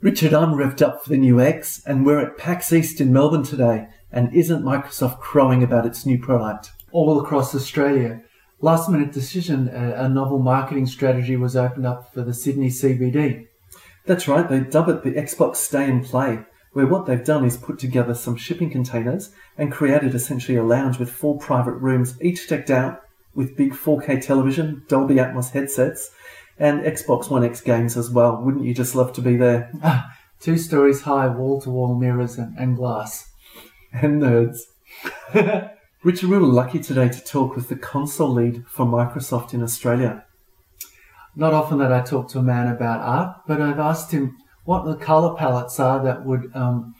Richard, 0.00 0.32
I'm 0.32 0.54
revved 0.54 0.80
up 0.80 1.02
for 1.02 1.10
the 1.10 1.16
new 1.16 1.40
X, 1.40 1.82
and 1.84 2.06
we're 2.06 2.20
at 2.20 2.38
PAX 2.38 2.72
East 2.72 3.00
in 3.00 3.12
Melbourne 3.12 3.42
today. 3.42 3.88
And 4.12 4.32
isn't 4.32 4.62
Microsoft 4.62 5.18
crowing 5.18 5.64
about 5.64 5.86
its 5.86 6.06
new 6.06 6.20
product? 6.20 6.70
All 6.92 7.20
across 7.20 7.52
Australia. 7.52 8.22
Last 8.60 8.88
minute 8.88 9.10
decision, 9.10 9.66
a, 9.66 10.08
novel 10.08 10.38
marketing 10.38 10.86
strategy 10.86 11.36
was 11.36 11.56
opened 11.56 11.84
up 11.84 12.14
for 12.14 12.22
the 12.22 12.32
Sydney 12.32 12.68
CBD. 12.68 13.48
That's 14.06 14.28
right, 14.28 14.48
they 14.48 14.60
dub 14.60 14.88
it 14.88 15.02
the 15.02 15.14
Xbox 15.14 15.56
Stay 15.56 15.90
and 15.90 16.04
Play, 16.04 16.44
where 16.74 16.86
what 16.86 17.06
they've 17.06 17.24
done 17.24 17.44
is 17.44 17.56
put 17.56 17.80
together 17.80 18.14
some 18.14 18.36
shipping 18.36 18.70
containers 18.70 19.32
and 19.56 19.72
created 19.72 20.14
essentially 20.14 20.56
a 20.56 20.62
lounge 20.62 21.00
with 21.00 21.10
four 21.10 21.38
private 21.38 21.74
rooms, 21.74 22.16
each 22.22 22.48
decked 22.48 22.70
out 22.70 23.02
with 23.34 23.56
big 23.56 23.72
4K 23.72 24.24
television, 24.24 24.84
Dolby 24.86 25.16
Atmos 25.16 25.50
headsets, 25.50 26.12
and 26.58 26.82
Xbox 26.82 27.30
One 27.30 27.44
X 27.44 27.60
games 27.60 27.96
as 27.96 28.10
well. 28.10 28.40
Wouldn't 28.42 28.64
you 28.64 28.74
just 28.74 28.94
love 28.94 29.12
to 29.14 29.20
be 29.20 29.36
there? 29.36 29.70
Ah, 29.82 30.12
two 30.40 30.58
stories 30.58 31.02
high, 31.02 31.28
wall 31.28 31.60
to 31.62 31.70
wall 31.70 31.94
mirrors 31.94 32.38
and, 32.38 32.56
and 32.58 32.76
glass. 32.76 33.30
and 33.92 34.22
nerds. 34.22 34.58
Richard, 36.04 36.30
we 36.30 36.38
were 36.38 36.46
lucky 36.46 36.78
today 36.78 37.08
to 37.08 37.24
talk 37.24 37.56
with 37.56 37.68
the 37.68 37.76
console 37.76 38.32
lead 38.32 38.64
for 38.68 38.86
Microsoft 38.86 39.52
in 39.52 39.62
Australia. 39.62 40.24
Not 41.34 41.54
often 41.54 41.78
that 41.78 41.92
I 41.92 42.00
talk 42.02 42.28
to 42.30 42.38
a 42.38 42.42
man 42.42 42.68
about 42.68 43.00
art, 43.00 43.36
but 43.46 43.60
I've 43.60 43.78
asked 43.78 44.12
him 44.12 44.36
what 44.64 44.84
the 44.84 44.96
color 44.96 45.34
palettes 45.36 45.80
are 45.80 46.02
that 46.04 46.24
would 46.24 46.50
um, 46.54 46.94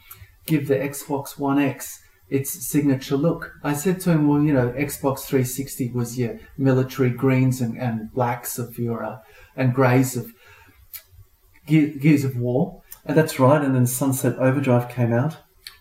give 0.46 0.68
the 0.68 0.76
Xbox 0.76 1.38
One 1.38 1.58
X 1.58 2.00
its 2.28 2.68
signature 2.68 3.16
look. 3.16 3.52
I 3.62 3.74
said 3.74 4.00
to 4.02 4.10
him, 4.10 4.28
well, 4.28 4.42
you 4.42 4.52
know, 4.52 4.70
Xbox 4.70 5.20
360 5.20 5.92
was 5.92 6.18
your 6.18 6.38
military 6.56 7.10
greens 7.10 7.60
and, 7.60 7.78
and 7.78 8.12
blacks 8.12 8.58
of 8.58 8.78
your, 8.78 9.04
uh, 9.04 9.18
and 9.58 9.74
greys 9.74 10.16
of 10.16 10.32
Gears 11.66 12.24
of 12.24 12.36
War. 12.38 12.82
And 13.04 13.16
that's 13.16 13.38
right, 13.38 13.62
and 13.62 13.74
then 13.74 13.86
Sunset 13.86 14.38
Overdrive 14.38 14.88
came 14.88 15.12
out. 15.12 15.38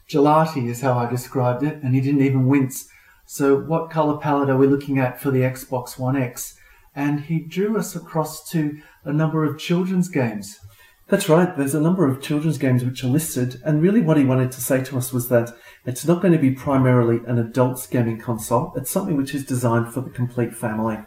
Gelati 0.09 0.67
is 0.69 0.81
how 0.81 0.97
I 0.97 1.09
described 1.09 1.63
it, 1.63 1.81
and 1.83 1.93
he 1.93 2.01
didn't 2.01 2.21
even 2.21 2.47
wince. 2.47 2.87
So, 3.25 3.57
what 3.57 3.89
color 3.89 4.17
palette 4.17 4.49
are 4.49 4.57
we 4.57 4.67
looking 4.67 4.99
at 4.99 5.19
for 5.19 5.31
the 5.31 5.41
Xbox 5.41 5.99
One 5.99 6.15
X? 6.15 6.57
And 6.95 7.21
he 7.21 7.39
drew 7.39 7.77
us 7.77 7.95
across 7.95 8.49
to 8.51 8.79
a 9.03 9.11
number 9.11 9.43
of 9.43 9.59
children's 9.59 10.07
games. 10.07 10.57
That's 11.09 11.29
right, 11.29 11.55
there's 11.55 11.75
a 11.75 11.81
number 11.81 12.05
of 12.07 12.21
children's 12.21 12.57
games 12.57 12.83
which 12.83 13.03
are 13.03 13.07
listed, 13.07 13.61
and 13.63 13.81
really 13.81 14.01
what 14.01 14.17
he 14.17 14.25
wanted 14.25 14.51
to 14.53 14.61
say 14.61 14.83
to 14.85 14.97
us 14.97 15.13
was 15.13 15.29
that 15.29 15.51
it's 15.85 16.05
not 16.05 16.21
going 16.21 16.33
to 16.33 16.39
be 16.39 16.51
primarily 16.51 17.19
an 17.27 17.37
adults 17.37 17.87
gaming 17.87 18.19
console, 18.19 18.73
it's 18.75 18.91
something 18.91 19.15
which 19.15 19.33
is 19.33 19.45
designed 19.45 19.93
for 19.93 20.01
the 20.01 20.09
complete 20.09 20.53
family. 20.53 20.97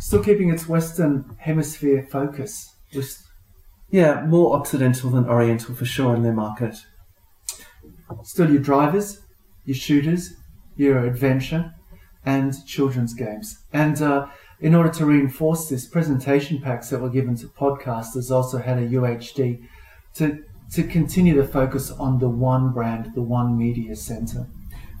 Still 0.00 0.24
keeping 0.24 0.50
its 0.50 0.66
Western 0.66 1.36
Hemisphere 1.38 2.06
focus. 2.10 2.74
Just 2.90 3.22
Yeah, 3.90 4.24
more 4.26 4.56
Occidental 4.56 5.10
than 5.10 5.26
Oriental 5.26 5.74
for 5.74 5.84
sure 5.84 6.14
in 6.14 6.22
their 6.22 6.32
market. 6.32 6.76
still 8.24 8.50
your 8.50 8.62
drivers, 8.62 9.20
your 9.64 9.76
shooters, 9.76 10.34
your 10.76 11.04
adventure, 11.04 11.74
and 12.24 12.54
children's 12.66 13.14
games. 13.14 13.62
And 13.72 14.00
uh, 14.00 14.26
in 14.58 14.74
order 14.74 14.90
to 14.90 15.06
reinforce 15.06 15.68
this, 15.68 15.86
presentation 15.86 16.60
packs 16.60 16.90
that 16.90 17.00
were 17.00 17.10
given 17.10 17.36
to 17.36 17.46
podcasters 17.46 18.30
also 18.30 18.58
had 18.58 18.78
a 18.78 18.88
UHD 18.88 19.66
to 20.14 20.44
to 20.72 20.84
continue 20.84 21.34
to 21.34 21.46
focus 21.46 21.90
on 21.90 22.20
the 22.20 22.28
one 22.28 22.72
brand, 22.72 23.12
the 23.14 23.22
one 23.22 23.58
media 23.58 23.96
center. 23.96 24.46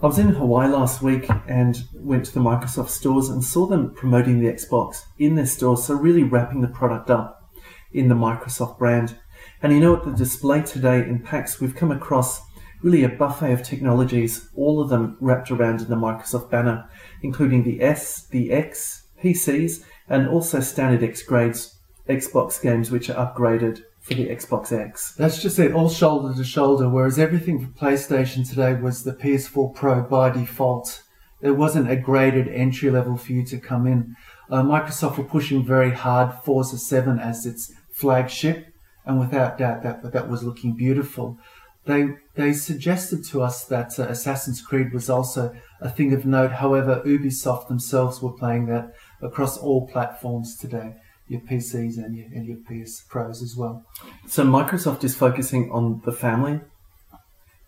I 0.02 0.06
was 0.06 0.18
in 0.18 0.30
Hawaii 0.30 0.66
last 0.66 1.02
week 1.02 1.28
and 1.46 1.84
went 1.92 2.24
to 2.24 2.32
the 2.32 2.40
Microsoft 2.40 2.88
stores 2.88 3.28
and 3.28 3.44
saw 3.44 3.66
them 3.66 3.92
promoting 3.92 4.40
the 4.40 4.50
Xbox 4.50 5.04
in 5.18 5.34
their 5.34 5.44
stores, 5.44 5.84
so 5.84 5.94
really 5.94 6.22
wrapping 6.22 6.62
the 6.62 6.68
product 6.68 7.10
up 7.10 7.52
in 7.92 8.08
the 8.08 8.14
Microsoft 8.14 8.78
brand. 8.78 9.18
And 9.62 9.74
you 9.74 9.78
know, 9.78 9.94
at 9.96 10.06
the 10.06 10.12
display 10.12 10.62
today 10.62 11.00
in 11.00 11.18
PAX, 11.18 11.60
we've 11.60 11.76
come 11.76 11.92
across 11.92 12.40
really 12.82 13.04
a 13.04 13.10
buffet 13.10 13.52
of 13.52 13.62
technologies, 13.62 14.48
all 14.56 14.80
of 14.80 14.88
them 14.88 15.18
wrapped 15.20 15.50
around 15.50 15.82
in 15.82 15.90
the 15.90 15.96
Microsoft 15.96 16.48
banner, 16.48 16.88
including 17.20 17.64
the 17.64 17.82
S, 17.82 18.26
the 18.28 18.52
X, 18.52 19.04
PCs, 19.22 19.84
and 20.08 20.26
also 20.26 20.60
standard 20.60 21.02
X 21.02 21.22
grades 21.22 21.78
Xbox 22.08 22.62
games 22.62 22.90
which 22.90 23.10
are 23.10 23.34
upgraded 23.34 23.82
for 24.00 24.14
the 24.14 24.26
Xbox 24.28 24.72
X. 24.72 25.14
That's 25.14 25.42
just 25.42 25.58
it, 25.58 25.72
all 25.72 25.90
shoulder 25.90 26.34
to 26.34 26.44
shoulder, 26.44 26.88
whereas 26.88 27.18
everything 27.18 27.60
for 27.60 27.72
PlayStation 27.78 28.48
today 28.48 28.74
was 28.74 29.04
the 29.04 29.12
PS4 29.12 29.74
Pro 29.74 30.02
by 30.02 30.30
default. 30.30 31.02
There 31.40 31.54
wasn't 31.54 31.90
a 31.90 31.96
graded 31.96 32.48
entry 32.48 32.90
level 32.90 33.16
for 33.16 33.32
you 33.32 33.44
to 33.46 33.58
come 33.58 33.86
in. 33.86 34.16
Uh, 34.50 34.62
Microsoft 34.62 35.16
were 35.16 35.24
pushing 35.24 35.64
very 35.64 35.92
hard 35.92 36.34
Forza 36.44 36.78
7 36.78 37.18
as 37.18 37.46
its 37.46 37.72
flagship, 37.92 38.74
and 39.04 39.18
without 39.18 39.58
doubt 39.58 39.82
that 39.82 40.12
that 40.12 40.28
was 40.28 40.42
looking 40.42 40.74
beautiful. 40.74 41.38
They 41.84 42.10
they 42.34 42.52
suggested 42.52 43.24
to 43.26 43.42
us 43.42 43.64
that 43.66 43.98
uh, 43.98 44.04
Assassin's 44.04 44.60
Creed 44.60 44.92
was 44.92 45.08
also 45.08 45.54
a 45.80 45.90
thing 45.90 46.12
of 46.12 46.26
note. 46.26 46.52
However, 46.52 47.02
Ubisoft 47.06 47.68
themselves 47.68 48.20
were 48.20 48.32
playing 48.32 48.66
that 48.66 48.94
across 49.22 49.56
all 49.56 49.88
platforms 49.88 50.56
today, 50.56 50.94
your 51.30 51.40
PCs 51.42 51.96
and 51.96 52.16
your, 52.16 52.26
and 52.34 52.44
your 52.44 52.58
PS 52.66 53.02
Pros 53.08 53.40
as 53.40 53.56
well. 53.56 53.86
So 54.26 54.42
Microsoft 54.44 55.04
is 55.04 55.14
focusing 55.14 55.70
on 55.70 56.02
the 56.04 56.10
family 56.10 56.60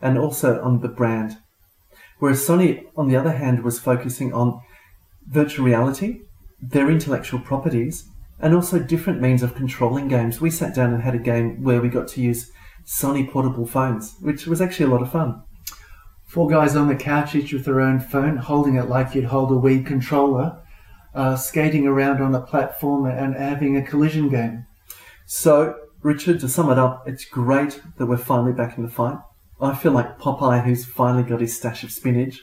and 0.01 0.19
also 0.19 0.61
on 0.63 0.81
the 0.81 0.89
brand. 0.89 1.39
Whereas 2.19 2.45
Sony, 2.45 2.85
on 2.97 3.09
the 3.09 3.15
other 3.17 3.31
hand, 3.31 3.63
was 3.63 3.79
focusing 3.79 4.35
on 4.35 4.61
virtual 5.29 5.65
reality, 5.65 6.23
their 6.61 6.91
intellectual 6.91 7.39
properties, 7.39 8.09
and 8.41 8.53
also 8.53 8.81
different 8.81 9.21
means 9.21 9.45
of 9.45 9.55
controlling 9.55 10.09
games. 10.09 10.41
We 10.41 10.51
sat 10.51 10.75
down 10.75 10.93
and 10.93 11.05
had 11.05 11.15
a 11.15 11.19
game 11.19 11.63
where 11.63 11.81
we 11.81 11.89
got 11.89 12.09
to 12.09 12.21
use 12.21 12.51
Sony 12.85 13.31
portable 13.31 13.67
phones, 13.67 14.17
which 14.21 14.49
was 14.49 14.61
actually 14.61 14.87
a 14.87 14.91
lot 14.91 15.03
of 15.03 15.13
fun. 15.13 15.41
Four 16.27 16.49
guys 16.51 16.75
on 16.75 16.89
the 16.89 16.97
couch, 16.97 17.37
each 17.37 17.53
with 17.53 17.65
their 17.65 17.81
own 17.81 18.01
phone, 18.01 18.39
holding 18.39 18.75
it 18.75 18.89
like 18.89 19.15
you'd 19.15 19.27
hold 19.27 19.53
a 19.53 19.55
Wii 19.55 19.87
controller, 19.87 20.62
uh, 21.15 21.37
skating 21.37 21.87
around 21.87 22.23
on 22.23 22.35
a 22.35 22.41
platform 22.41 23.07
and 23.07 23.35
having 23.35 23.77
a 23.77 23.83
collision 23.83 24.29
game. 24.29 24.67
So, 25.27 25.77
Richard, 26.03 26.41
to 26.41 26.49
sum 26.49 26.71
it 26.71 26.79
up, 26.79 27.05
it's 27.07 27.25
great 27.25 27.81
that 27.99 28.07
we're 28.07 28.17
finally 28.17 28.53
back 28.53 28.77
in 28.77 28.85
the 28.85 28.91
fight. 28.91 29.19
I 29.61 29.75
feel 29.75 29.93
like 29.93 30.19
Popeye 30.19 30.65
who's 30.65 30.85
finally 30.85 31.23
got 31.23 31.41
his 31.41 31.57
stash 31.57 31.85
of 31.85 31.93
spinach, 31.93 32.41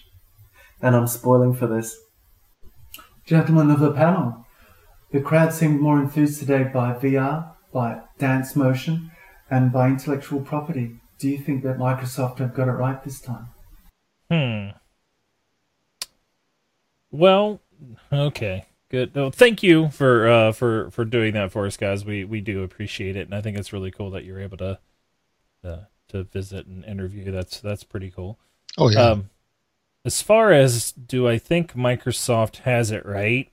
and 0.81 0.95
I'm 0.95 1.07
spoiling 1.07 1.53
for 1.53 1.67
this. 1.67 1.97
Gentlemen 3.25 3.69
of 3.69 3.79
the 3.79 3.91
panel, 3.91 4.45
the 5.11 5.19
crowd 5.19 5.53
seemed 5.53 5.81
more 5.81 5.99
enthused 5.99 6.39
today 6.39 6.63
by 6.63 6.93
VR, 6.93 7.53
by 7.73 8.01
dance 8.17 8.55
motion, 8.55 9.11
and 9.49 9.71
by 9.71 9.87
intellectual 9.87 10.41
property. 10.41 10.99
Do 11.19 11.27
you 11.27 11.37
think 11.37 11.63
that 11.63 11.77
Microsoft 11.77 12.37
have 12.37 12.53
got 12.53 12.69
it 12.69 12.73
right 12.73 13.03
this 13.03 13.19
time? 13.19 13.49
Hmm. 14.31 14.77
Well, 17.11 17.59
okay, 18.11 18.65
good. 18.89 19.13
Well, 19.15 19.31
thank 19.31 19.63
you 19.63 19.89
for 19.89 20.27
uh, 20.27 20.51
for 20.51 20.91
for 20.91 21.05
doing 21.05 21.33
that 21.33 21.51
for 21.51 21.65
us, 21.65 21.77
guys. 21.77 22.05
We 22.05 22.23
we 22.23 22.41
do 22.41 22.63
appreciate 22.63 23.15
it, 23.15 23.27
and 23.27 23.35
I 23.35 23.41
think 23.41 23.57
it's 23.57 23.73
really 23.73 23.91
cool 23.91 24.11
that 24.11 24.25
you're 24.25 24.41
able 24.41 24.57
to 24.57 24.79
uh, 25.63 25.77
to 26.09 26.23
visit 26.23 26.65
and 26.65 26.83
interview. 26.85 27.31
That's 27.31 27.59
that's 27.59 27.83
pretty 27.83 28.11
cool. 28.11 28.39
Oh 28.77 28.89
yeah. 28.89 29.01
Um, 29.01 29.29
as 30.05 30.21
far 30.21 30.51
as 30.51 30.91
do 30.91 31.27
I 31.27 31.37
think 31.37 31.75
Microsoft 31.75 32.57
has 32.57 32.91
it 32.91 33.05
right? 33.05 33.51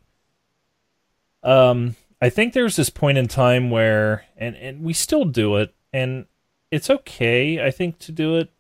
Um, 1.42 1.96
I 2.20 2.30
think 2.30 2.52
there's 2.52 2.76
this 2.76 2.90
point 2.90 3.18
in 3.18 3.28
time 3.28 3.70
where, 3.70 4.24
and 4.36 4.56
and 4.56 4.82
we 4.82 4.92
still 4.92 5.24
do 5.24 5.56
it, 5.56 5.74
and 5.92 6.26
it's 6.70 6.90
okay. 6.90 7.64
I 7.64 7.70
think 7.70 7.98
to 8.00 8.12
do 8.12 8.36
it. 8.36 8.50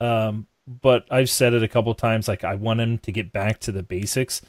Um, 0.00 0.46
but 0.66 1.06
I've 1.10 1.30
said 1.30 1.54
it 1.54 1.62
a 1.62 1.68
couple 1.68 1.94
times. 1.94 2.28
Like 2.28 2.44
I 2.44 2.54
want 2.54 2.78
them 2.78 2.98
to 2.98 3.12
get 3.12 3.32
back 3.32 3.60
to 3.60 3.72
the 3.72 3.82
basics. 3.82 4.42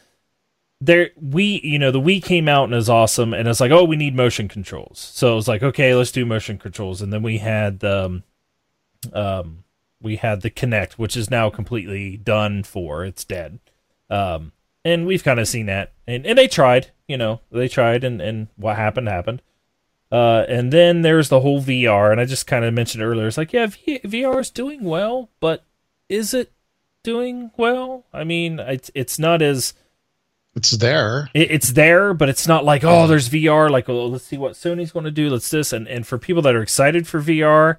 There, 0.82 1.10
we, 1.20 1.60
you 1.64 1.78
know, 1.78 1.92
the 1.92 2.00
Wii 2.00 2.24
came 2.24 2.48
out 2.48 2.66
and 2.66 2.74
is 2.74 2.90
awesome, 2.90 3.34
and 3.34 3.48
it's 3.48 3.60
like, 3.60 3.72
oh, 3.72 3.84
we 3.84 3.98
need 3.98 4.16
motion 4.16 4.48
controls. 4.48 5.12
So 5.14 5.34
it 5.34 5.36
was 5.36 5.48
like, 5.48 5.62
okay, 5.62 5.94
let's 5.94 6.12
do 6.12 6.26
motion 6.26 6.58
controls, 6.58 7.02
and 7.02 7.12
then 7.12 7.22
we 7.22 7.40
had 7.40 7.84
um, 7.84 8.24
um, 9.12 9.64
we 10.02 10.16
had 10.16 10.42
the 10.42 10.50
Kinect, 10.50 10.94
which 10.94 11.18
is 11.18 11.30
now 11.30 11.50
completely 11.50 12.18
done 12.18 12.64
for. 12.64 13.04
It's 13.04 13.26
dead. 13.26 13.60
Um, 14.10 14.54
and 14.86 15.06
we've 15.06 15.24
kind 15.24 15.40
of 15.40 15.48
seen 15.48 15.66
that, 15.66 15.94
and 16.08 16.26
and 16.26 16.38
they 16.38 16.48
tried, 16.48 16.92
you 17.08 17.18
know, 17.18 17.42
they 17.52 17.68
tried, 17.68 18.04
and 18.04 18.22
and 18.22 18.48
what 18.56 18.78
happened 18.78 19.10
happened. 19.10 19.42
Uh, 20.12 20.46
and 20.48 20.74
then 20.74 21.02
there's 21.02 21.30
the 21.30 21.42
whole 21.42 21.62
VR, 21.62 22.12
and 22.12 22.20
I 22.20 22.26
just 22.26 22.48
kind 22.48 22.66
of 22.66 22.74
mentioned 22.74 23.04
earlier. 23.04 23.28
It's 23.28 23.38
like, 23.38 23.54
yeah, 23.54 23.68
v- 23.68 24.00
VR 24.00 24.40
is 24.40 24.50
doing 24.50 24.84
well, 24.84 25.30
but 25.40 25.66
is 26.08 26.34
it 26.34 26.52
doing 27.04 27.52
well? 27.58 28.06
I 28.12 28.24
mean, 28.24 28.60
it's 28.60 28.90
it's 28.96 29.20
not 29.20 29.42
as 29.42 29.74
it's 30.56 30.72
there. 30.72 31.30
it, 31.34 31.52
it's 31.52 31.74
there, 31.74 32.14
but 32.14 32.30
it's 32.30 32.48
not 32.48 32.66
like 32.66 32.84
oh, 32.84 33.08
there's 33.08 33.30
VR. 33.30 33.70
Like, 33.70 33.88
oh, 33.88 34.08
let's 34.08 34.26
see 34.26 34.38
what 34.38 34.54
Sony's 34.54 34.92
going 34.92 35.06
to 35.06 35.12
do. 35.12 35.30
Let's 35.30 35.50
this 35.50 35.74
and 35.74 35.88
and 35.88 36.06
for 36.06 36.18
people 36.18 36.42
that 36.44 36.56
are 36.56 36.62
excited 36.62 37.08
for 37.08 37.22
VR, 37.22 37.78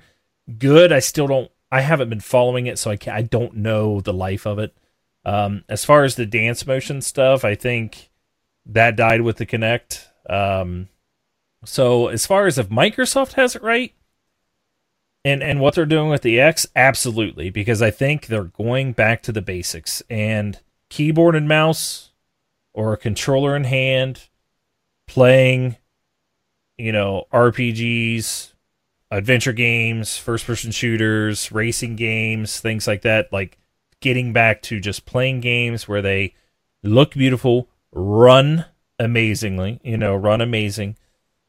good. 0.59 0.93
I 0.93 1.01
still 1.01 1.27
don't. 1.27 1.51
I 1.73 1.83
haven't 1.83 2.09
been 2.09 2.21
following 2.21 2.67
it, 2.67 2.79
so 2.79 2.91
I 2.91 2.97
can 2.97 3.15
I 3.15 3.23
don't 3.23 3.57
know 3.57 4.01
the 4.01 4.13
life 4.13 4.47
of 4.47 4.59
it. 4.59 4.75
Um, 5.25 5.65
as 5.69 5.85
far 5.85 6.05
as 6.05 6.15
the 6.15 6.27
dance 6.27 6.67
motion 6.67 7.03
stuff, 7.03 7.45
I 7.45 7.55
think 7.55 8.11
that 8.67 8.97
died 8.97 9.23
with 9.23 9.37
the 9.37 9.47
Kinect. 9.47 10.07
Um, 10.29 10.89
so 11.65 12.09
as 12.09 12.27
far 12.27 12.47
as 12.47 12.57
if 12.57 12.69
Microsoft 12.69 13.35
has 13.35 13.55
it 13.55 13.63
right, 13.63 13.93
and 15.25 15.43
and 15.43 15.61
what 15.61 15.75
they're 15.75 15.87
doing 15.87 16.09
with 16.09 16.23
the 16.23 16.41
X, 16.41 16.67
absolutely, 16.75 17.51
because 17.51 17.83
I 17.83 17.91
think 17.91 18.27
they're 18.27 18.45
going 18.45 18.93
back 18.93 19.23
to 19.25 19.33
the 19.33 19.43
basics 19.43 20.03
and 20.09 20.61
keyboard 20.89 21.37
and 21.37 21.49
mouse 21.49 22.10
or 22.73 22.93
a 22.93 22.99
controller 22.99 23.57
in 23.57 23.65
hand, 23.65 24.29
playing, 25.07 25.77
you 26.79 26.93
know, 26.93 27.25
RPGs, 27.33 28.53
adventure 29.11 29.53
games, 29.53 30.17
first 30.17 30.47
person 30.47 30.71
shooters, 30.71 31.51
racing 31.51 31.97
games, 31.97 32.61
things 32.61 32.87
like 32.87 33.03
that. 33.03 33.33
Like 33.33 33.59
getting 34.01 34.33
back 34.33 34.63
to 34.63 34.81
just 34.81 35.05
playing 35.05 35.41
games 35.41 35.89
where 35.89 36.03
they 36.03 36.35
look 36.83 37.13
beautiful, 37.13 37.69
run 37.93 38.67
amazingly, 38.99 39.81
you 39.83 39.97
know, 39.97 40.15
run 40.15 40.41
amazing. 40.41 40.97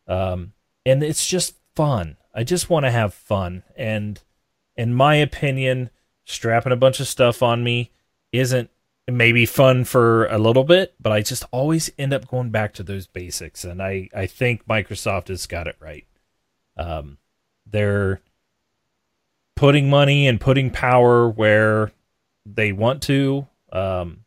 Um, 0.08 0.54
and 0.86 1.04
it's 1.04 1.28
just 1.28 1.56
fun. 1.76 2.18
I 2.34 2.44
just 2.44 2.70
want 2.70 2.86
to 2.86 2.92
have 2.92 3.14
fun. 3.14 3.64
And 3.76 4.20
in 4.76 4.94
my 4.94 5.16
opinion, 5.16 5.90
strapping 6.26 6.72
a 6.72 6.78
bunch 6.78 7.00
of 7.00 7.08
stuff 7.08 7.44
on 7.44 7.64
me 7.64 7.92
isn't 8.32 8.70
maybe 9.08 9.46
fun 9.46 9.84
for 9.84 10.26
a 10.28 10.38
little 10.38 10.64
bit, 10.64 10.96
but 11.00 11.12
I 11.12 11.22
just 11.22 11.44
always 11.52 11.92
end 11.98 12.14
up 12.14 12.28
going 12.28 12.50
back 12.50 12.74
to 12.76 12.84
those 12.84 13.08
basics. 13.08 13.64
And 13.64 13.82
I, 13.82 14.10
I 14.16 14.26
think 14.26 14.68
Microsoft 14.68 15.28
has 15.30 15.46
got 15.48 15.68
it 15.68 15.76
right. 15.80 16.06
Um, 16.78 17.18
they're 17.66 18.22
putting 19.56 19.90
money 19.90 20.28
and 20.28 20.40
putting 20.40 20.70
power 20.70 21.30
where 21.30 21.92
they 22.46 22.72
want 22.72 23.02
to. 23.04 23.48
Um, 23.72 24.26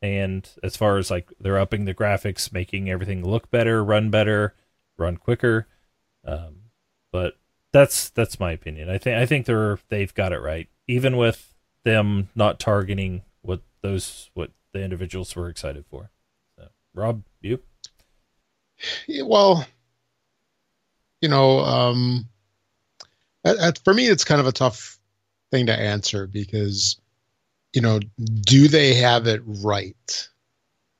and 0.00 0.48
as 0.62 0.76
far 0.76 0.98
as 0.98 1.10
like 1.10 1.32
they're 1.40 1.58
upping 1.58 1.84
the 1.84 1.94
graphics, 1.94 2.52
making 2.52 2.90
everything 2.90 3.24
look 3.24 3.50
better, 3.50 3.84
run 3.84 4.10
better, 4.10 4.54
run 4.98 5.16
quicker. 5.16 5.68
Um, 6.24 6.56
but 7.12 7.34
that's 7.72 8.10
that's 8.10 8.40
my 8.40 8.52
opinion. 8.52 8.90
I 8.90 8.98
think 8.98 9.16
I 9.16 9.26
think 9.26 9.46
they're 9.46 9.78
they've 9.88 10.12
got 10.12 10.32
it 10.32 10.40
right, 10.40 10.68
even 10.88 11.16
with 11.16 11.54
them 11.84 12.30
not 12.34 12.58
targeting 12.58 13.22
those 13.82 14.30
what 14.34 14.50
the 14.72 14.82
individuals 14.82 15.34
were 15.36 15.48
excited 15.48 15.84
for. 15.86 16.10
So, 16.56 16.68
Rob, 16.94 17.22
you? 17.40 17.60
Yeah, 19.06 19.22
well, 19.24 19.66
you 21.20 21.28
know, 21.28 21.60
um, 21.60 22.28
at, 23.44 23.56
at, 23.58 23.78
for 23.78 23.94
me, 23.94 24.08
it's 24.08 24.24
kind 24.24 24.40
of 24.40 24.46
a 24.46 24.52
tough 24.52 24.98
thing 25.50 25.66
to 25.66 25.78
answer 25.78 26.26
because, 26.26 27.00
you 27.72 27.80
know, 27.80 28.00
do 28.40 28.68
they 28.68 28.94
have 28.94 29.26
it 29.26 29.42
right? 29.44 30.28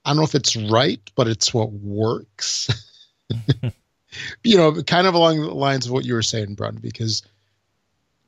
I 0.04 0.10
don't 0.10 0.18
know 0.18 0.22
if 0.24 0.34
it's 0.34 0.56
right, 0.56 1.00
but 1.14 1.28
it's 1.28 1.54
what 1.54 1.72
works. 1.72 2.68
you 4.44 4.56
know, 4.56 4.82
kind 4.82 5.06
of 5.06 5.14
along 5.14 5.40
the 5.40 5.54
lines 5.54 5.86
of 5.86 5.92
what 5.92 6.04
you 6.04 6.14
were 6.14 6.22
saying, 6.22 6.54
Brun, 6.54 6.78
because 6.80 7.22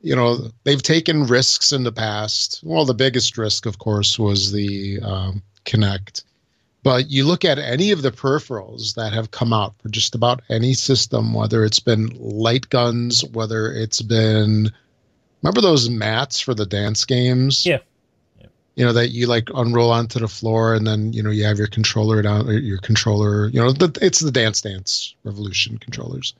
you 0.05 0.15
know 0.15 0.37
they've 0.63 0.83
taken 0.83 1.25
risks 1.25 1.71
in 1.71 1.83
the 1.83 1.91
past. 1.91 2.61
Well, 2.63 2.85
the 2.85 2.93
biggest 2.93 3.37
risk, 3.37 3.65
of 3.65 3.79
course, 3.79 4.19
was 4.19 4.51
the 4.51 4.99
um, 5.01 5.41
Kinect. 5.65 6.23
But 6.83 7.09
you 7.09 7.25
look 7.25 7.43
at 7.43 7.57
any 7.57 7.89
of 7.89 8.03
the 8.03 8.11
peripherals 8.11 8.93
that 8.93 9.11
have 9.13 9.31
come 9.31 9.51
out 9.51 9.73
for 9.81 9.89
just 9.89 10.13
about 10.13 10.43
any 10.49 10.75
system, 10.75 11.33
whether 11.33 11.65
it's 11.65 11.79
been 11.79 12.15
light 12.19 12.69
guns, 12.69 13.25
whether 13.25 13.73
it's 13.73 14.03
been 14.03 14.71
remember 15.41 15.61
those 15.61 15.89
mats 15.89 16.39
for 16.39 16.53
the 16.53 16.67
dance 16.67 17.03
games? 17.03 17.65
Yeah 17.65 17.79
you 18.75 18.85
know 18.85 18.91
that 18.91 19.09
you 19.09 19.25
like 19.25 19.49
unroll 19.55 19.89
onto 19.89 20.19
the 20.19 20.27
floor 20.27 20.73
and 20.75 20.85
then 20.85 21.13
you 21.13 21.23
know 21.23 21.31
you 21.31 21.45
have 21.45 21.57
your 21.57 21.67
controller 21.67 22.21
down 22.21 22.45
your 22.63 22.77
controller 22.79 23.47
you 23.47 23.61
know 23.61 23.71
the, 23.71 23.97
it's 24.01 24.19
the 24.19 24.31
dance 24.31 24.61
dance 24.61 25.15
revolution 25.23 25.77
controllers 25.77 26.33